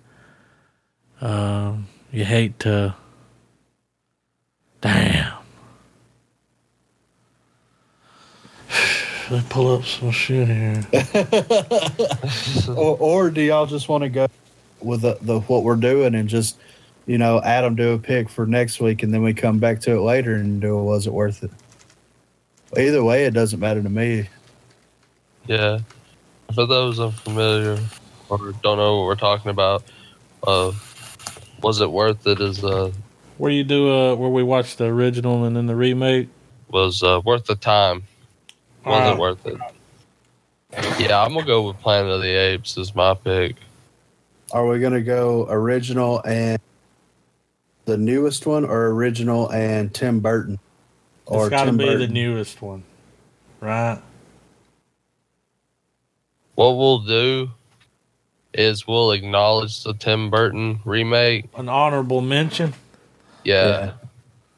um, 1.20 1.86
you 2.12 2.24
hate 2.24 2.58
to. 2.60 2.94
Damn. 4.84 5.32
Let 9.30 9.42
me 9.42 9.46
pull 9.48 9.74
up 9.76 9.84
some 9.86 10.10
shit 10.10 10.48
here. 10.48 10.86
or, 12.76 12.98
or 12.98 13.30
do 13.30 13.40
y'all 13.40 13.66
just 13.66 13.88
want 13.88 14.04
to 14.04 14.10
go 14.10 14.26
with 14.82 15.02
the, 15.02 15.18
the 15.22 15.40
what 15.40 15.64
we're 15.64 15.76
doing 15.76 16.14
and 16.14 16.28
just 16.28 16.58
you 17.06 17.18
know 17.18 17.40
adam 17.42 17.74
do 17.74 17.92
a 17.94 17.98
pick 17.98 18.28
for 18.28 18.46
next 18.46 18.80
week 18.80 19.02
and 19.02 19.14
then 19.14 19.22
we 19.22 19.34
come 19.34 19.58
back 19.58 19.80
to 19.80 19.92
it 19.96 20.00
later 20.00 20.34
and 20.34 20.60
do 20.60 20.76
a 20.76 20.84
was 20.84 21.06
it 21.06 21.12
worth 21.14 21.42
it 21.42 21.50
either 22.78 23.02
way 23.02 23.24
it 23.24 23.32
doesn't 23.32 23.60
matter 23.60 23.82
to 23.82 23.88
me 23.88 24.28
Yeah. 25.46 25.80
For 26.54 26.66
those 26.66 27.00
unfamiliar 27.00 27.78
or 28.28 28.52
don't 28.62 28.78
know 28.78 28.98
what 28.98 29.06
we're 29.06 29.16
talking 29.16 29.50
about, 29.50 29.84
uh, 30.46 30.72
was 31.62 31.80
it 31.80 31.90
worth 31.90 32.26
it? 32.26 32.40
Is 32.40 32.62
uh, 32.64 32.92
Where 33.38 33.50
you 33.50 33.64
do 33.64 33.90
uh 33.90 34.14
where 34.14 34.30
we 34.30 34.42
watch 34.42 34.76
the 34.76 34.84
original 34.84 35.44
and 35.44 35.56
then 35.56 35.66
the 35.66 35.76
remake? 35.76 36.28
was 36.68 37.02
uh, 37.04 37.20
worth 37.24 37.44
the 37.44 37.54
time? 37.54 38.02
Was 38.84 39.08
Uh, 39.08 39.12
it 39.14 39.18
worth 39.18 39.46
it? 39.46 39.58
Yeah, 40.98 41.22
I'm 41.22 41.34
gonna 41.34 41.46
go 41.46 41.68
with 41.68 41.78
Planet 41.80 42.10
of 42.10 42.20
the 42.22 42.28
Apes 42.34 42.76
as 42.78 42.94
my 42.96 43.14
pick. 43.14 43.56
Are 44.52 44.66
we 44.66 44.80
gonna 44.80 45.00
go 45.00 45.46
original 45.48 46.20
and 46.24 46.58
the 47.84 47.96
newest 47.96 48.46
one, 48.46 48.64
or 48.64 48.88
original 48.88 49.50
and 49.52 49.92
Tim 49.94 50.18
Burton, 50.20 50.58
or 51.26 51.46
it's 51.46 51.50
got 51.50 51.64
to 51.64 51.70
Tim 51.70 51.76
be 51.76 51.94
the 51.96 52.08
newest 52.08 52.60
one, 52.62 52.82
right? 53.60 54.00
What 56.54 56.76
we'll 56.76 57.00
do 57.00 57.50
is 58.52 58.86
we'll 58.86 59.12
acknowledge 59.12 59.82
the 59.82 59.92
Tim 59.94 60.30
Burton 60.30 60.80
remake. 60.84 61.46
An 61.56 61.68
honorable 61.68 62.20
mention. 62.20 62.74
Yeah. 63.44 63.66
Yeah. 63.68 63.92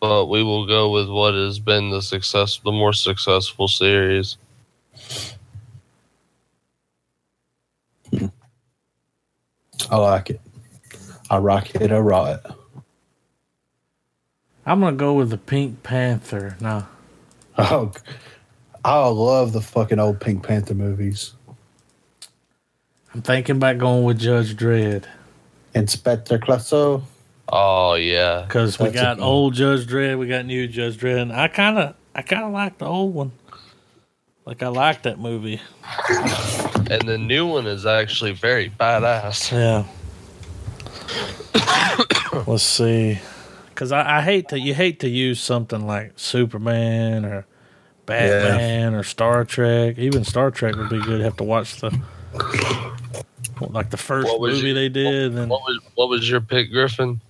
But 0.01 0.27
we 0.27 0.43
will 0.43 0.67
go 0.67 0.91
with 0.91 1.09
what 1.09 1.35
has 1.35 1.59
been 1.59 1.91
the 1.91 2.03
success, 2.03 2.61
the 2.65 2.71
more 2.73 2.93
successful 2.93 3.67
series. 3.67 4.37
I 9.91 9.97
like 9.97 10.31
it. 10.31 10.41
I 11.31 11.39
rock 11.39 11.75
it. 11.75 11.93
I 11.93 11.99
rock 11.99 12.41
it. 12.45 12.53
I'm 14.65 14.81
gonna 14.81 14.97
go 14.97 15.15
with 15.15 15.31
the 15.31 15.39
Pink 15.39 15.83
Panther. 15.83 16.57
No, 16.61 16.87
Oh, 17.59 17.93
I 18.85 19.07
love 19.09 19.53
the 19.53 19.61
fucking 19.61 19.99
old 19.99 20.21
Pink 20.21 20.47
Panther 20.47 20.75
movies. 20.75 21.33
I'm 23.15 23.23
thinking 23.23 23.57
about 23.57 23.79
going 23.79 24.05
with 24.05 24.19
Judge 24.19 24.57
Dredd 24.57 25.05
Inspector 25.75 26.37
Clouseau. 26.41 27.03
Oh 27.49 27.95
yeah, 27.95 28.43
because 28.47 28.79
we 28.79 28.91
got 28.91 29.19
good 29.19 29.25
old 29.25 29.55
Judge 29.55 29.87
Dredd, 29.87 30.19
we 30.19 30.27
got 30.27 30.47
new 30.47 30.67
Judge 30.67 30.99
Dredd. 30.99 31.23
And 31.23 31.33
I 31.33 31.49
kind 31.49 31.79
of, 31.79 31.95
I 32.15 32.23
kind 32.23 32.45
of 32.45 32.53
like 32.53 32.79
the 32.79 32.87
old 32.87 33.15
one. 33.15 33.33
Like 34.45 34.63
I 34.63 34.69
like 34.69 35.03
that 35.03 35.19
movie. 35.19 35.61
and 36.09 37.03
the 37.03 37.19
new 37.19 37.47
one 37.47 37.67
is 37.67 37.85
actually 37.85 38.33
very 38.33 38.71
badass. 38.71 39.53
Yeah. 39.53 39.85
Let's 42.47 42.63
see. 42.63 43.19
Because 43.71 43.93
I, 43.93 44.19
I 44.19 44.23
hate 44.23 44.49
to, 44.51 44.59
you 44.59 44.73
hate 44.73 45.01
to 45.01 45.09
use 45.09 45.41
something 45.41 45.87
like 45.87 46.13
Superman 46.17 47.25
or 47.25 47.47
Batman 48.07 48.95
or 48.95 49.03
Star 49.03 49.45
Trek. 49.45 49.99
Even 49.99 50.25
Star 50.25 50.51
Trek 50.51 50.77
would 50.77 50.91
be 50.91 51.01
good. 51.01 51.21
Have 51.21 51.37
to 51.39 51.45
watch 51.45 51.81
the, 51.81 51.91
like 53.61 53.91
the 53.91 53.97
first 53.97 54.27
What 54.29 54.41
movie 54.41 54.67
your- 54.69 54.75
they 54.75 54.89
did. 54.89 55.35
And 55.35 55.49
What 55.51 55.63
was 55.63 55.79
what 55.95 56.09
was 56.09 56.29
your 56.29 56.41
pick, 56.41 56.71
Griffin? 56.71 57.21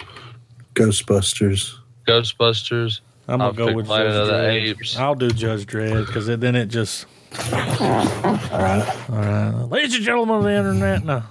Ghostbusters. 0.74 1.74
Ghostbusters. 2.07 3.01
I'm 3.28 3.40
I'll 3.40 3.53
gonna 3.53 3.73
go 3.73 3.77
with 3.77 3.86
Planet 3.86 4.09
Judge 4.12 4.20
of 4.20 4.27
the 4.28 4.32
Dredd. 4.35 4.62
Apes. 4.70 4.97
I'll 4.97 5.15
do 5.15 5.31
Judge 5.31 5.66
Dredd 5.66 6.07
because 6.07 6.27
then 6.27 6.55
it 6.55 6.66
just. 6.66 7.07
All 7.53 7.59
right. 7.59 9.11
All 9.11 9.16
right, 9.16 9.51
ladies 9.70 9.94
and 9.97 10.05
gentlemen 10.05 10.36
of 10.36 10.44
the 10.44 10.53
internet. 10.55 11.05
No. 11.05 11.23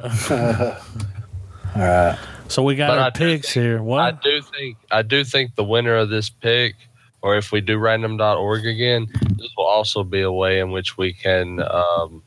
All 1.76 1.82
right. 1.82 2.18
So 2.48 2.62
we 2.62 2.74
got 2.74 2.88
But 2.88 2.98
our 2.98 3.06
I 3.06 3.10
do 3.10 3.18
picks 3.18 3.50
here. 3.52 3.80
I 3.92 4.10
do 4.12 4.42
think 4.42 4.76
I 4.90 5.02
do 5.02 5.24
think 5.24 5.54
the 5.54 5.64
winner 5.64 5.94
of 5.96 6.08
this 6.10 6.28
pick, 6.30 6.74
or 7.22 7.36
if 7.36 7.52
we 7.52 7.60
do 7.60 7.78
random.org 7.78 8.66
again, 8.66 9.06
this 9.36 9.48
will 9.56 9.66
also 9.66 10.02
be 10.04 10.20
a 10.22 10.32
way 10.32 10.60
in 10.60 10.70
which 10.70 10.96
we 10.98 11.12
can 11.12 11.62
um, 11.62 12.22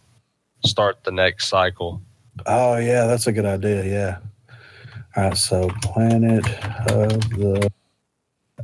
start 0.65 1.03
the 1.03 1.11
next 1.11 1.47
cycle. 1.49 2.01
Oh 2.45 2.77
yeah, 2.77 3.05
that's 3.05 3.27
a 3.27 3.31
good 3.31 3.45
idea. 3.45 3.83
Yeah. 3.85 4.17
All 5.15 5.23
right. 5.29 5.37
So 5.37 5.69
Planet 5.81 6.45
of 6.91 7.19
the 7.29 7.69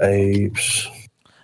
Apes. 0.02 0.88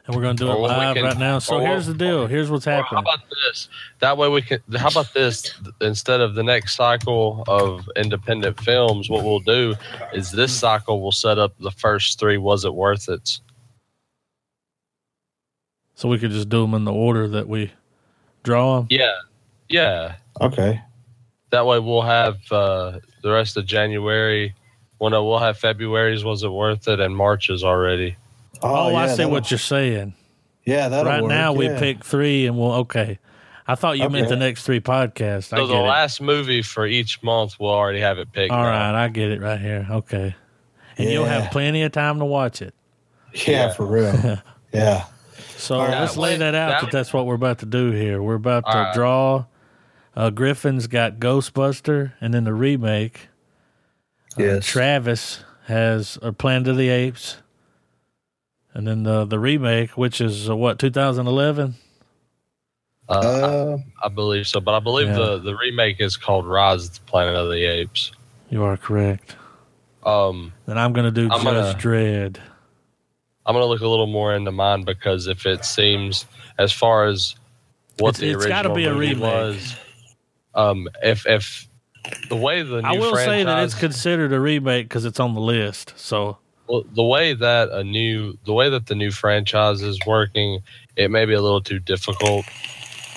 And 0.07 0.15
we're 0.15 0.21
gonna 0.21 0.35
do 0.35 0.47
it 0.51 0.53
Or 0.55 0.67
live 0.67 0.95
can- 0.95 1.03
right 1.05 1.17
now. 1.17 1.39
So 1.39 1.59
here's 1.59 1.87
the 1.87 1.93
deal. 1.95 2.27
Here's 2.27 2.51
what's 2.51 2.67
Or 2.67 2.71
how 2.71 2.83
happening. 2.83 2.99
about 2.99 3.19
this? 3.29 3.69
That 3.99 4.17
way 4.17 4.29
we 4.29 4.43
can. 4.43 4.59
How 4.75 4.89
about 4.89 5.11
this? 5.15 5.51
Instead 5.81 6.21
of 6.21 6.35
the 6.35 6.43
next 6.43 6.75
cycle 6.75 7.43
of 7.47 7.89
independent 7.95 8.59
films, 8.61 9.09
what 9.09 9.23
we'll 9.23 9.39
do 9.39 9.73
is 10.13 10.31
this 10.31 10.53
cycle 10.55 11.01
will 11.01 11.11
set 11.11 11.39
up 11.39 11.53
the 11.59 11.71
first 11.71 12.19
three. 12.19 12.37
Was 12.37 12.65
it 12.65 12.73
worth 12.75 13.09
it? 13.09 13.39
So 15.95 16.07
we 16.09 16.19
could 16.19 16.31
just 16.31 16.49
do 16.49 16.61
them 16.61 16.73
in 16.73 16.83
the 16.83 16.93
order 16.93 17.27
that 17.29 17.47
we 17.47 17.71
draw 18.43 18.77
them. 18.79 18.87
Yeah, 18.89 19.13
yeah. 19.69 20.15
Okay. 20.41 20.81
That 21.55 21.65
way 21.65 21.79
we'll 21.79 22.01
have 22.01 22.35
uh, 22.51 22.99
the 23.23 23.31
rest 23.31 23.55
of 23.55 23.65
January. 23.65 24.53
Well, 24.99 25.09
no, 25.09 25.23
we'll 25.23 25.39
have 25.39 25.57
February's. 25.57 26.25
Was 26.25 26.43
it 26.43 26.49
worth 26.49 26.89
it? 26.89 26.99
And 26.99 27.15
March's 27.15 27.63
already. 27.63 28.17
Oh, 28.61 28.93
I 28.93 29.05
yeah, 29.05 29.13
see 29.15 29.23
what 29.25 29.49
you're 29.49 29.57
saying. 29.57 30.13
Yeah, 30.65 30.89
that'll 30.89 31.05
right 31.09 31.21
work, 31.21 31.29
now 31.29 31.53
we 31.53 31.69
pick 31.69 32.03
three, 32.03 32.45
and 32.45 32.57
we'll 32.57 32.73
okay. 32.73 33.19
I 33.65 33.75
thought 33.75 33.97
you 33.97 34.09
meant 34.09 34.27
the 34.27 34.35
next 34.35 34.63
three 34.65 34.81
podcasts. 34.81 35.53
I 35.53 35.57
So 35.57 35.67
get 35.67 35.73
the 35.73 35.79
it. 35.79 35.87
last 35.87 36.19
movie 36.21 36.61
for 36.61 36.85
each 36.85 37.23
month, 37.23 37.55
we'll 37.57 37.71
already 37.71 38.01
have 38.01 38.19
it 38.19 38.33
picked. 38.33 38.51
All 38.51 38.63
right, 38.63 38.91
now. 38.91 38.97
I 39.03 39.07
get 39.07 39.31
it 39.31 39.39
right 39.41 39.59
here. 39.61 39.87
Okay, 39.89 40.35
and 40.97 41.09
you'll 41.09 41.23
have 41.23 41.51
plenty 41.51 41.83
of 41.83 41.93
time 41.93 42.19
to 42.19 42.25
watch 42.25 42.61
it. 42.61 42.73
Yeah, 43.33 43.41
Yeah. 43.67 43.73
for 43.73 43.85
real. 43.85 44.41
yeah. 44.73 45.05
So 45.57 45.75
All 45.75 45.87
right. 45.87 46.01
let's 46.01 46.17
lay 46.17 46.35
that 46.35 46.53
out. 46.53 46.69
That- 46.69 46.81
That 46.83 46.91
that's 46.91 47.13
what 47.13 47.25
we're 47.25 47.35
about 47.35 47.59
to 47.59 47.65
do 47.65 47.91
here. 47.91 48.21
We're 48.21 48.35
about 48.35 48.65
to 48.65 48.71
All 48.77 48.83
right. 48.83 48.93
draw 48.93 49.45
Uh, 50.15 50.29
Griffin's 50.29 50.87
got 50.87 51.19
Ghostbuster, 51.19 52.13
and 52.21 52.33
then 52.33 52.43
the 52.45 52.53
remake. 52.53 53.27
Uh, 54.37 54.43
Yes. 54.43 54.65
Travis 54.65 55.43
has 55.67 56.17
a 56.21 56.31
Planet 56.33 56.67
of 56.69 56.77
the 56.77 56.89
Apes, 56.89 57.37
and 58.73 58.85
then 58.87 59.03
the 59.03 59.25
the 59.25 59.39
remake, 59.39 59.91
which 59.97 60.19
is 60.21 60.49
uh, 60.49 60.55
what 60.55 60.77
2011. 60.79 61.75
Uh, 63.07 63.13
Uh, 63.13 63.77
I, 64.03 64.05
I 64.05 64.09
believe 64.09 64.47
so, 64.47 64.59
but 64.59 64.73
I 64.73 64.79
believe 64.79 65.07
Yeah. 65.07 65.15
the 65.15 65.37
the 65.39 65.55
remake 65.55 65.99
is 66.01 66.17
called 66.17 66.45
Rise 66.47 66.85
of 66.87 66.93
the 66.95 67.01
Planet 67.01 67.35
of 67.35 67.49
the 67.49 67.63
Apes. 67.65 68.11
You 68.49 68.63
are 68.63 68.77
correct. 68.77 69.35
Um, 70.05 70.53
Then 70.65 70.77
I'm 70.77 70.93
gonna 70.93 71.11
do 71.11 71.23
I'm 71.31 71.41
Judge 71.41 71.43
gonna- 71.43 71.73
Dredd. 71.79 72.37
I'm 73.45 73.53
gonna 73.53 73.65
look 73.65 73.81
a 73.81 73.87
little 73.87 74.07
more 74.07 74.33
into 74.35 74.51
mine 74.51 74.83
because 74.83 75.27
if 75.27 75.45
it 75.45 75.65
seems 75.65 76.25
as 76.57 76.71
far 76.73 77.05
as 77.05 77.35
what 77.99 78.15
It's- 78.15 78.19
the 78.19 78.31
it's 78.31 78.45
gotta 78.45 78.69
original 78.69 78.75
be 78.75 78.85
a 78.85 78.93
movie 78.93 79.07
remake. 79.13 79.23
was, 79.23 79.75
um, 80.55 80.87
if 81.03 81.25
if 81.27 81.67
the 82.29 82.35
way 82.35 82.63
the 82.63 82.81
new 82.81 82.87
I 82.87 82.93
will 82.93 83.15
say 83.15 83.43
that 83.43 83.63
it's 83.63 83.73
considered 83.73 84.33
a 84.33 84.39
remake 84.39 84.87
because 84.87 85.05
it's 85.05 85.19
on 85.19 85.33
the 85.33 85.41
list. 85.41 85.93
So 85.97 86.37
Well, 86.67 86.83
the 86.93 87.03
way 87.03 87.33
that 87.33 87.69
a 87.69 87.83
new, 87.83 88.37
the 88.45 88.53
way 88.53 88.69
that 88.69 88.87
the 88.87 88.95
new 88.95 89.11
franchise 89.11 89.81
is 89.81 89.99
working, 90.05 90.61
it 90.95 91.11
may 91.11 91.25
be 91.25 91.33
a 91.33 91.41
little 91.41 91.61
too 91.61 91.79
difficult. 91.79 92.45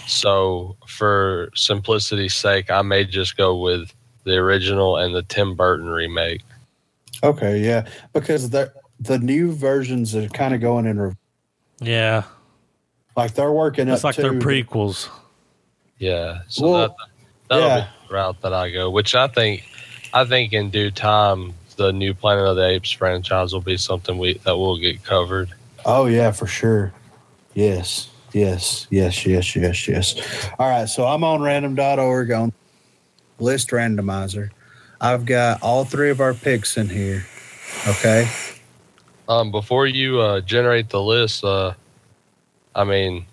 So, 0.06 0.76
for 0.86 1.50
simplicity's 1.54 2.34
sake, 2.34 2.70
I 2.70 2.80
may 2.80 3.04
just 3.04 3.36
go 3.36 3.60
with 3.60 3.92
the 4.24 4.36
original 4.36 4.96
and 4.96 5.14
the 5.14 5.22
Tim 5.22 5.54
Burton 5.54 5.88
remake. 5.88 6.42
okay, 7.22 7.58
yeah, 7.58 7.86
because 8.12 8.50
the 8.50 8.72
the 9.00 9.18
new 9.18 9.52
versions 9.52 10.16
are 10.16 10.28
kind 10.28 10.54
of 10.54 10.60
going 10.60 10.86
in 10.86 10.98
re- 10.98 11.12
yeah, 11.80 12.24
like 13.16 13.34
they're 13.34 13.52
working 13.52 13.88
it's 13.88 14.00
up 14.00 14.04
like 14.04 14.16
to 14.16 14.22
they're 14.22 14.32
prequels. 14.32 15.08
Yeah, 15.98 16.40
so 16.48 16.70
Well, 16.70 16.88
that 16.88 16.96
that'll 17.48 17.66
yeah. 17.66 17.80
be 17.80 18.08
the 18.08 18.14
route 18.14 18.40
that 18.42 18.52
I 18.52 18.70
go. 18.70 18.90
Which 18.90 19.14
I 19.14 19.28
think, 19.28 19.64
I 20.12 20.24
think 20.24 20.52
in 20.52 20.70
due 20.70 20.90
time, 20.90 21.54
the 21.76 21.92
new 21.92 22.12
Planet 22.12 22.44
of 22.44 22.56
the 22.56 22.66
Apes 22.66 22.90
franchise 22.90 23.52
will 23.52 23.60
be 23.60 23.76
something 23.76 24.18
we 24.18 24.34
that 24.38 24.56
will 24.56 24.78
get 24.78 25.02
covered. 25.04 25.50
Oh 25.84 26.06
yeah, 26.06 26.32
for 26.32 26.46
sure. 26.46 26.92
Yes, 27.54 28.10
yes, 28.32 28.86
yes, 28.90 29.24
yes, 29.24 29.56
yes, 29.56 29.88
yes. 29.88 30.50
All 30.58 30.68
right, 30.68 30.88
so 30.88 31.06
I'm 31.06 31.24
on 31.24 31.40
random.org 31.40 32.30
on 32.30 32.52
list 33.38 33.70
randomizer. 33.70 34.50
I've 35.00 35.24
got 35.24 35.62
all 35.62 35.84
three 35.84 36.10
of 36.10 36.20
our 36.20 36.34
picks 36.34 36.76
in 36.76 36.88
here. 36.88 37.24
Okay. 37.86 38.28
Um, 39.28 39.50
before 39.50 39.86
you 39.86 40.20
uh, 40.20 40.40
generate 40.40 40.88
the 40.88 41.02
list, 41.02 41.44
uh, 41.44 41.74
I 42.74 42.84
mean, 42.84 43.26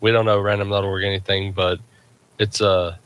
we 0.00 0.10
don't 0.10 0.24
know 0.24 0.40
random.org 0.40 1.04
anything, 1.04 1.52
but 1.52 1.78
it's 2.38 2.60
a 2.60 2.98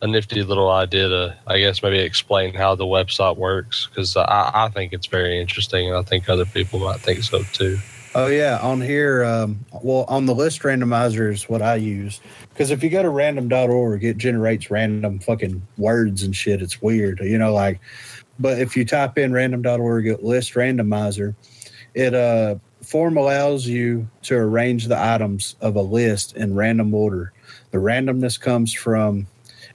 a 0.00 0.06
nifty 0.06 0.42
little 0.42 0.70
idea 0.70 1.08
to, 1.08 1.36
I 1.46 1.58
guess, 1.58 1.82
maybe 1.82 1.98
explain 1.98 2.54
how 2.54 2.74
the 2.74 2.84
website 2.84 3.36
works 3.36 3.86
because 3.86 4.16
I, 4.16 4.50
I 4.54 4.68
think 4.68 4.92
it's 4.92 5.06
very 5.06 5.40
interesting, 5.40 5.88
and 5.88 5.96
I 5.96 6.02
think 6.02 6.28
other 6.28 6.44
people 6.44 6.78
might 6.80 7.00
think 7.00 7.22
so 7.22 7.42
too. 7.42 7.78
Oh 8.14 8.26
yeah, 8.26 8.58
on 8.62 8.80
here, 8.80 9.22
um, 9.24 9.64
well, 9.82 10.04
on 10.08 10.26
the 10.26 10.34
list 10.34 10.62
randomizer 10.62 11.30
is 11.32 11.48
what 11.48 11.62
I 11.62 11.76
use 11.76 12.20
because 12.50 12.70
if 12.70 12.82
you 12.82 12.90
go 12.90 13.02
to 13.02 13.10
random.org, 13.10 14.02
it 14.02 14.16
generates 14.16 14.70
random 14.70 15.18
fucking 15.18 15.62
words 15.76 16.22
and 16.22 16.34
shit. 16.34 16.62
It's 16.62 16.80
weird, 16.80 17.20
you 17.20 17.38
know, 17.38 17.52
like. 17.52 17.80
But 18.40 18.60
if 18.60 18.76
you 18.76 18.84
type 18.84 19.18
in 19.18 19.32
random.org 19.32 20.22
list 20.22 20.54
randomizer, 20.54 21.34
it 21.94 22.14
uh 22.14 22.56
form 22.82 23.16
allows 23.16 23.66
you 23.66 24.08
to 24.22 24.36
arrange 24.36 24.86
the 24.86 24.98
items 24.98 25.56
of 25.60 25.76
a 25.76 25.82
list 25.82 26.36
in 26.36 26.54
random 26.54 26.94
order. 26.94 27.32
The 27.72 27.78
randomness 27.78 28.40
comes 28.40 28.72
from 28.72 29.26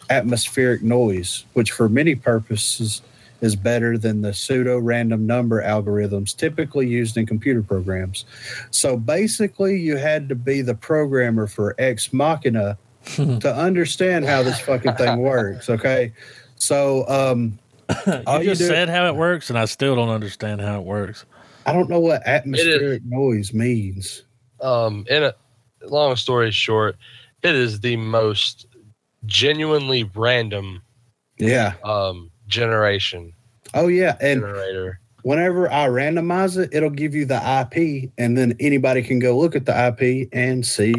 atmospheric 0.09 0.81
noise, 0.83 1.45
which 1.53 1.71
for 1.71 1.89
many 1.89 2.15
purposes 2.15 3.01
is 3.41 3.55
better 3.57 3.97
than 3.97 4.21
the 4.21 4.33
pseudo 4.33 4.79
random 4.79 5.27
number 5.27 5.61
algorithms 5.61 6.35
typically 6.35 6.87
used 6.87 7.17
in 7.17 7.25
computer 7.25 7.61
programs. 7.61 8.23
So 8.71 8.95
basically, 8.95 9.77
you 9.79 9.97
had 9.97 10.29
to 10.29 10.35
be 10.35 10.61
the 10.61 10.75
programmer 10.75 11.47
for 11.47 11.75
Ex 11.77 12.13
Machina 12.13 12.77
to 13.15 13.53
understand 13.53 14.25
how 14.25 14.43
this 14.43 14.59
fucking 14.61 14.95
thing 14.95 15.19
works. 15.19 15.69
Okay. 15.69 16.13
So 16.55 17.05
um, 17.09 17.59
all 18.25 18.41
you 18.41 18.51
just 18.51 18.61
do- 18.61 18.67
said 18.67 18.87
how 18.87 19.07
it 19.07 19.15
works, 19.15 19.49
and 19.49 19.59
I 19.59 19.65
still 19.65 19.95
don't 19.95 20.09
understand 20.09 20.61
how 20.61 20.79
it 20.79 20.85
works. 20.85 21.25
I 21.65 21.73
don't 21.73 21.89
know 21.89 21.99
what 21.99 22.25
atmospheric 22.25 23.03
noise 23.05 23.53
means. 23.53 24.23
Um, 24.61 25.05
in 25.09 25.23
a 25.23 25.33
long 25.85 26.15
story 26.15 26.51
short, 26.51 26.95
it 27.41 27.55
is 27.55 27.81
the 27.81 27.97
most 27.97 28.67
genuinely 29.25 30.03
random 30.15 30.81
Yeah. 31.39 31.73
um, 31.83 32.31
generation 32.47 33.33
Oh, 33.73 33.87
yeah. 33.87 34.15
And 34.21 34.41
generator. 34.41 34.99
whenever 35.23 35.71
I 35.71 35.87
randomize 35.87 36.57
it, 36.61 36.69
it'll 36.73 36.89
give 36.91 37.15
you 37.15 37.25
the 37.25 37.35
IP, 37.37 38.11
and 38.17 38.37
then 38.37 38.55
anybody 38.59 39.01
can 39.01 39.19
go 39.19 39.37
look 39.37 39.55
at 39.55 39.65
the 39.65 39.73
IP 39.87 40.29
and 40.31 40.65
see 40.65 40.93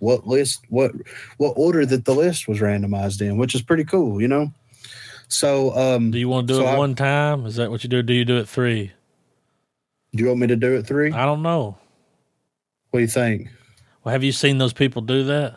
what 0.00 0.26
list, 0.26 0.60
what 0.68 0.92
what 1.38 1.52
order 1.56 1.86
that 1.86 2.04
the 2.04 2.14
list 2.14 2.48
was 2.48 2.58
randomized 2.60 3.20
in, 3.20 3.36
which 3.36 3.54
is 3.54 3.62
pretty 3.62 3.84
cool, 3.84 4.20
you 4.20 4.28
know. 4.28 4.52
So, 5.28 5.76
um, 5.76 6.10
Do 6.10 6.18
you 6.18 6.28
want 6.28 6.46
to 6.48 6.54
do 6.54 6.60
So 6.60 6.66
it 6.66 6.70
I- 6.70 6.78
one 6.78 6.94
time? 6.94 7.46
Is 7.46 7.56
that 7.56 7.70
what 7.70 7.82
you 7.84 7.88
do? 7.90 8.02
Do 8.02 8.12
you 8.12 8.24
do 8.24 8.36
it 8.38 8.48
three? 8.48 8.92
do 10.14 10.22
you 10.22 10.28
want 10.28 10.40
me 10.40 10.46
to 10.46 10.56
do 10.56 10.74
it 10.76 10.86
three? 10.86 11.12
I 11.12 11.24
don't 11.26 11.42
know. 11.42 11.76
What 12.90 13.00
do 13.00 13.02
you 13.02 13.06
think? 13.08 13.48
Well, 14.02 14.12
have 14.12 14.24
you 14.24 14.32
seen 14.32 14.56
those 14.58 14.72
people 14.72 15.02
do 15.02 15.24
that? 15.24 15.56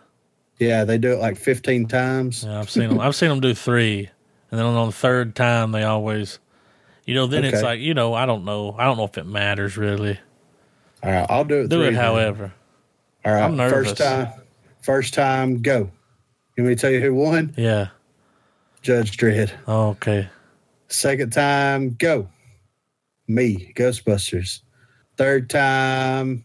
Yeah, 0.59 0.83
they 0.83 0.97
do 0.97 1.13
it 1.13 1.19
like 1.19 1.37
fifteen 1.37 1.87
times. 1.87 2.43
Yeah, 2.43 2.59
I've 2.59 2.69
seen 2.69 2.89
them. 2.89 2.99
I've 2.99 3.15
seen 3.15 3.29
them 3.29 3.39
do 3.39 3.53
three, 3.53 4.09
and 4.51 4.59
then 4.59 4.65
on 4.65 4.87
the 4.87 4.91
third 4.93 5.35
time 5.35 5.71
they 5.71 5.83
always, 5.83 6.39
you 7.05 7.15
know, 7.15 7.27
then 7.27 7.45
it's 7.45 7.63
like 7.63 7.79
you 7.79 7.93
know, 7.93 8.13
I 8.13 8.25
don't 8.25 8.43
know, 8.45 8.75
I 8.77 8.83
don't 8.85 8.97
know 8.97 9.05
if 9.05 9.17
it 9.17 9.25
matters 9.25 9.77
really. 9.77 10.19
All 11.01 11.11
right, 11.11 11.25
I'll 11.29 11.45
do 11.45 11.61
it. 11.61 11.69
Do 11.69 11.81
it, 11.81 11.85
then. 11.85 11.93
however. 11.95 12.53
All 13.25 13.33
right, 13.33 13.43
I'm 13.43 13.55
nervous. 13.55 13.89
First 13.89 13.97
time, 13.97 14.27
first 14.81 15.13
time, 15.13 15.61
go. 15.61 15.89
Want 16.57 16.69
me 16.69 16.75
tell 16.75 16.91
you 16.91 16.99
who 16.99 17.13
won? 17.13 17.53
Yeah. 17.57 17.87
Judge 18.81 19.15
Dredd. 19.17 19.51
Oh, 19.67 19.89
okay. 19.89 20.27
Second 20.89 21.31
time, 21.31 21.95
go. 21.97 22.27
Me, 23.27 23.71
Ghostbusters. 23.75 24.61
Third 25.15 25.49
time, 25.49 26.43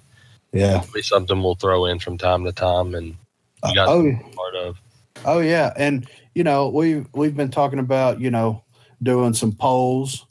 Yeah. 0.52 0.82
it'll 0.82 0.94
be 0.94 1.02
something 1.02 1.42
we'll 1.42 1.56
throw 1.56 1.86
in 1.86 2.00
from 2.00 2.18
time 2.18 2.44
to 2.46 2.52
time, 2.52 2.94
and 2.96 3.16
you 3.66 3.76
guys 3.76 3.88
oh, 3.90 4.04
be 4.04 4.20
part 4.36 4.56
of. 4.56 4.82
oh 5.26 5.40
yeah, 5.40 5.74
and 5.76 6.08
you 6.36 6.44
know 6.44 6.70
we 6.70 7.06
we've 7.14 7.36
been 7.36 7.52
talking 7.52 7.80
about 7.80 8.20
you 8.20 8.32
know 8.32 8.64
doing 9.02 9.34
some 9.34 9.54
polls, 9.54 10.26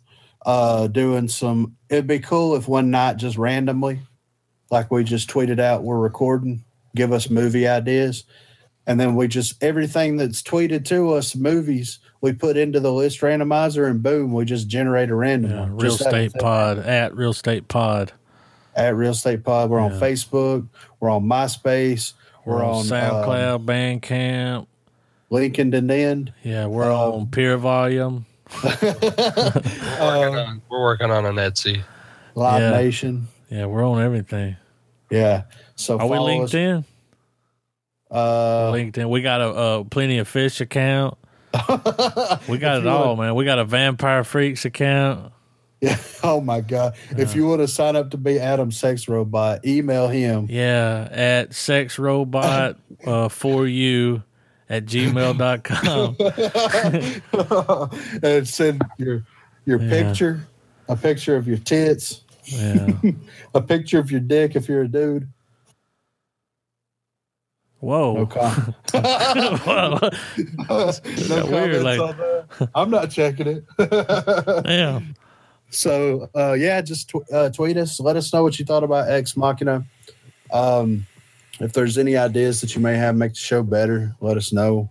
uh, 0.44 0.86
doing 0.88 1.28
some. 1.28 1.76
It'd 1.88 2.06
be 2.06 2.18
cool 2.18 2.55
if 2.56 2.68
one 2.68 2.90
night 2.90 3.16
just 3.16 3.38
randomly, 3.38 4.01
like 4.70 4.90
we 4.90 5.05
just 5.05 5.30
tweeted 5.30 5.59
out, 5.59 5.82
we're 5.82 5.98
recording, 5.98 6.64
give 6.94 7.12
us 7.12 7.30
movie 7.30 7.66
ideas, 7.66 8.24
and 8.86 9.01
then 9.01 9.14
we 9.14 9.26
just 9.26 9.62
everything 9.62 10.16
that's 10.16 10.42
tweeted 10.42 10.84
to 10.86 11.14
us 11.14 11.34
movies 11.34 11.98
we 12.20 12.32
put 12.32 12.56
into 12.56 12.80
the 12.80 12.92
list 12.92 13.20
randomizer, 13.20 13.88
and 13.88 14.02
boom, 14.02 14.32
we 14.32 14.44
just 14.44 14.68
generate 14.68 15.10
a 15.10 15.14
random 15.14 15.51
Yeah, 15.51 15.60
one. 15.60 15.76
Real 15.76 15.90
Just 15.90 16.02
Estate. 16.02 16.32
Pod 16.34 16.78
at 16.78 17.14
Real 17.14 17.30
Estate 17.30 17.68
Pod. 17.68 18.12
At 18.76 18.94
Real 18.97 19.10
Estate 19.10 19.42
Pod. 19.44 19.68
We're 19.70 19.80
on 19.80 19.92
Facebook. 19.92 20.66
We're 21.01 21.10
on 21.10 21.24
MySpace. 21.24 22.12
We're, 22.44 22.56
We're 22.56 22.64
on, 22.64 22.74
on, 22.76 22.84
SoundCloud, 22.84 23.64
Bandcamp. 23.66 24.66
Lincoln 25.28 25.72
and 25.74 25.88
then 25.90 26.32
Yeah, 26.42 26.66
we're 26.66 26.90
um, 26.90 27.12
on 27.12 27.26
PureVolume. 27.26 28.24
We're 28.62 30.22
working 30.22 30.36
on, 30.38 30.62
we're 30.68 30.80
working 30.82 31.10
on 31.10 31.26
an 31.26 31.36
Etsy. 31.36 31.82
Live 32.34 32.60
Yeah. 32.62 32.70
Nation. 32.70 33.28
Yeah, 33.51 33.66
we're 33.66 33.84
on 33.86 34.01
everything. 34.02 34.56
Yeah. 35.10 35.42
So 35.76 35.98
Are 35.98 36.06
we 36.06 36.16
follow 36.16 36.26
linked 36.26 36.44
us. 36.47 36.55
in? 36.55 36.84
Uh, 38.10 38.72
LinkedIn. 38.72 39.09
We 39.09 39.22
got 39.22 39.40
a, 39.40 39.55
a 39.80 39.84
Plenty 39.84 40.18
of 40.18 40.28
Fish 40.28 40.60
account. 40.60 41.16
We 42.48 42.59
got 42.59 42.78
If 42.78 42.84
it 42.84 42.86
all, 42.86 43.16
wanna- 43.16 43.28
man. 43.28 43.34
We 43.34 43.44
got 43.44 43.59
a 43.59 43.64
Vampire 43.64 44.24
Freaks 44.24 44.64
account. 44.64 45.32
Yeah. 45.82 45.97
Oh 46.23 46.43
my 46.43 46.61
God. 46.61 46.94
If 47.16 47.35
you 47.35 47.47
want 47.47 47.62
to 47.62 47.69
sign 47.69 47.97
up 47.97 48.11
to 48.11 48.19
be 48.19 48.39
Adam 48.39 48.70
Sex 48.70 49.09
Robot, 49.09 49.65
email 49.66 50.09
him. 50.09 50.47
Yeah, 50.51 51.09
at 51.11 51.51
sexrobot 51.52 52.77
uh, 53.07 53.28
for 53.31 53.66
you 53.66 54.23
at 54.69 54.85
gmail.com. 54.85 56.16
and 58.23 58.47
send 58.47 58.82
your 58.98 59.24
your 59.65 59.81
Yeah. 59.81 59.89
picture, 59.89 60.47
a 60.89 60.97
picture 60.97 61.36
of 61.36 61.48
your 61.48 61.57
tits, 61.59 62.24
Yeah. 62.44 62.89
a 63.55 63.62
picture 63.62 63.98
of 63.98 64.11
your 64.11 64.20
dick 64.20 64.57
if 64.57 64.69
you're 64.69 64.82
a 64.82 64.89
dude. 64.89 65.28
Whoa. 67.78 68.12
No 68.15 68.27
com- 68.27 68.74
Whoa. 68.93 69.98
no 69.98 70.11
comments 70.69 71.01
like- 71.85 72.01
on 72.01 72.16
that. 72.19 72.69
I'm 72.74 72.90
not 72.90 73.11
checking 73.11 73.47
it. 73.47 73.65
Yeah. 74.66 75.01
So 75.70 76.28
uh, 76.34 76.52
yeah, 76.52 76.80
just 76.80 77.09
tw- 77.10 77.32
uh, 77.32 77.51
tweet 77.51 77.76
us. 77.76 77.98
Let 78.01 78.16
us 78.16 78.32
know 78.32 78.42
what 78.42 78.59
you 78.59 78.64
thought 78.64 78.84
about 78.84 79.09
Ex 79.09 79.36
Machina. 79.36 79.84
Um, 80.52 81.06
if 81.60 81.72
there's 81.72 81.98
any 81.98 82.16
ideas 82.16 82.60
that 82.60 82.74
you 82.74 82.80
may 82.80 82.97
have, 82.97 83.16
make 83.16 83.32
the 83.32 83.38
show 83.38 83.62
better. 83.62 84.14
Let 84.20 84.36
us 84.36 84.52
know. 84.52 84.90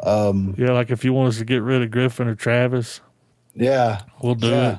Um, 0.00 0.54
Yeah, 0.58 0.72
like 0.72 0.90
if 0.90 1.04
you 1.04 1.12
want 1.12 1.28
us 1.30 1.38
to 1.38 1.44
get 1.44 1.62
rid 1.62 1.82
of 1.82 1.90
Griffin 1.90 2.28
or 2.28 2.34
Travis, 2.34 3.00
yeah, 3.54 4.02
we'll 4.22 4.34
do 4.34 4.48
yeah. 4.48 4.78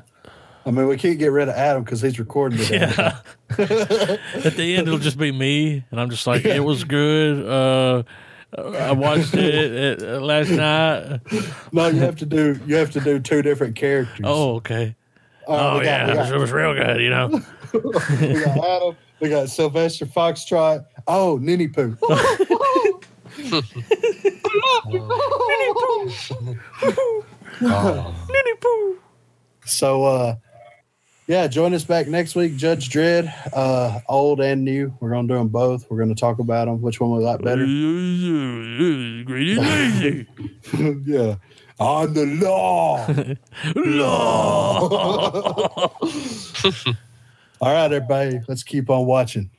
I 0.65 0.71
mean, 0.71 0.87
we 0.87 0.97
can't 0.97 1.17
get 1.17 1.31
rid 1.31 1.47
of 1.47 1.55
Adam 1.55 1.83
because 1.83 2.01
he's 2.01 2.19
recording 2.19 2.59
it. 2.59 2.65
today. 2.65 2.91
Yeah. 2.97 3.19
At 4.45 4.55
the 4.57 4.75
end, 4.75 4.87
it'll 4.87 4.99
just 4.99 5.17
be 5.17 5.31
me, 5.31 5.85
and 5.91 5.99
I'm 5.99 6.09
just 6.09 6.27
like, 6.27 6.43
it 6.45 6.59
was 6.59 6.83
good. 6.83 7.47
Uh, 7.47 8.03
I 8.57 8.91
watched 8.91 9.33
it 9.33 10.03
uh, 10.03 10.19
last 10.19 10.49
night. 10.49 11.21
no, 11.71 11.87
you 11.87 11.99
have 12.01 12.17
to 12.17 12.25
do 12.25 12.59
you 12.67 12.75
have 12.75 12.91
to 12.91 12.99
do 12.99 13.19
two 13.19 13.41
different 13.41 13.75
characters. 13.75 14.25
Oh, 14.25 14.55
okay. 14.55 14.95
All 15.47 15.55
right, 15.55 15.65
Oh, 15.65 15.75
got- 15.77 15.85
yeah, 15.85 16.03
it 16.03 16.07
was, 16.17 16.29
got- 16.29 16.35
it 16.35 16.39
was 16.39 16.51
real 16.51 16.73
good, 16.73 17.01
you 17.01 17.09
know? 17.09 17.27
we 17.73 17.79
got 18.43 18.57
Adam. 18.57 18.97
We 19.19 19.29
got 19.29 19.49
Sylvester 19.49 20.05
Foxtrot. 20.05 20.85
Oh, 21.07 21.37
Ninny 21.41 21.67
Poo. 21.67 21.97
Oh, 27.61 28.95
So, 29.65 30.03
uh, 30.05 30.35
yeah, 31.27 31.47
join 31.47 31.73
us 31.73 31.83
back 31.83 32.07
next 32.07 32.35
week, 32.35 32.55
Judge 32.55 32.89
Dredd, 32.89 33.31
uh, 33.53 33.99
old 34.07 34.39
and 34.41 34.63
new. 34.63 34.93
We're 34.99 35.09
gonna 35.09 35.27
do 35.27 35.33
them 35.35 35.49
both. 35.49 35.85
We're 35.89 35.97
gonna 35.99 36.15
talk 36.15 36.39
about 36.39 36.65
them. 36.65 36.81
Which 36.81 36.99
one 37.01 37.11
we 37.11 37.23
like 37.23 37.41
better? 37.41 37.65
Great 39.25 39.57
and 39.57 39.67
lazy. 39.67 40.27
yeah, 41.11 41.35
on 41.79 42.13
the 42.13 42.25
law. 42.25 43.07
law. 43.75 44.89
All 47.59 47.73
right, 47.73 47.91
everybody, 47.91 48.39
let's 48.47 48.63
keep 48.63 48.89
on 48.89 49.05
watching. 49.05 49.49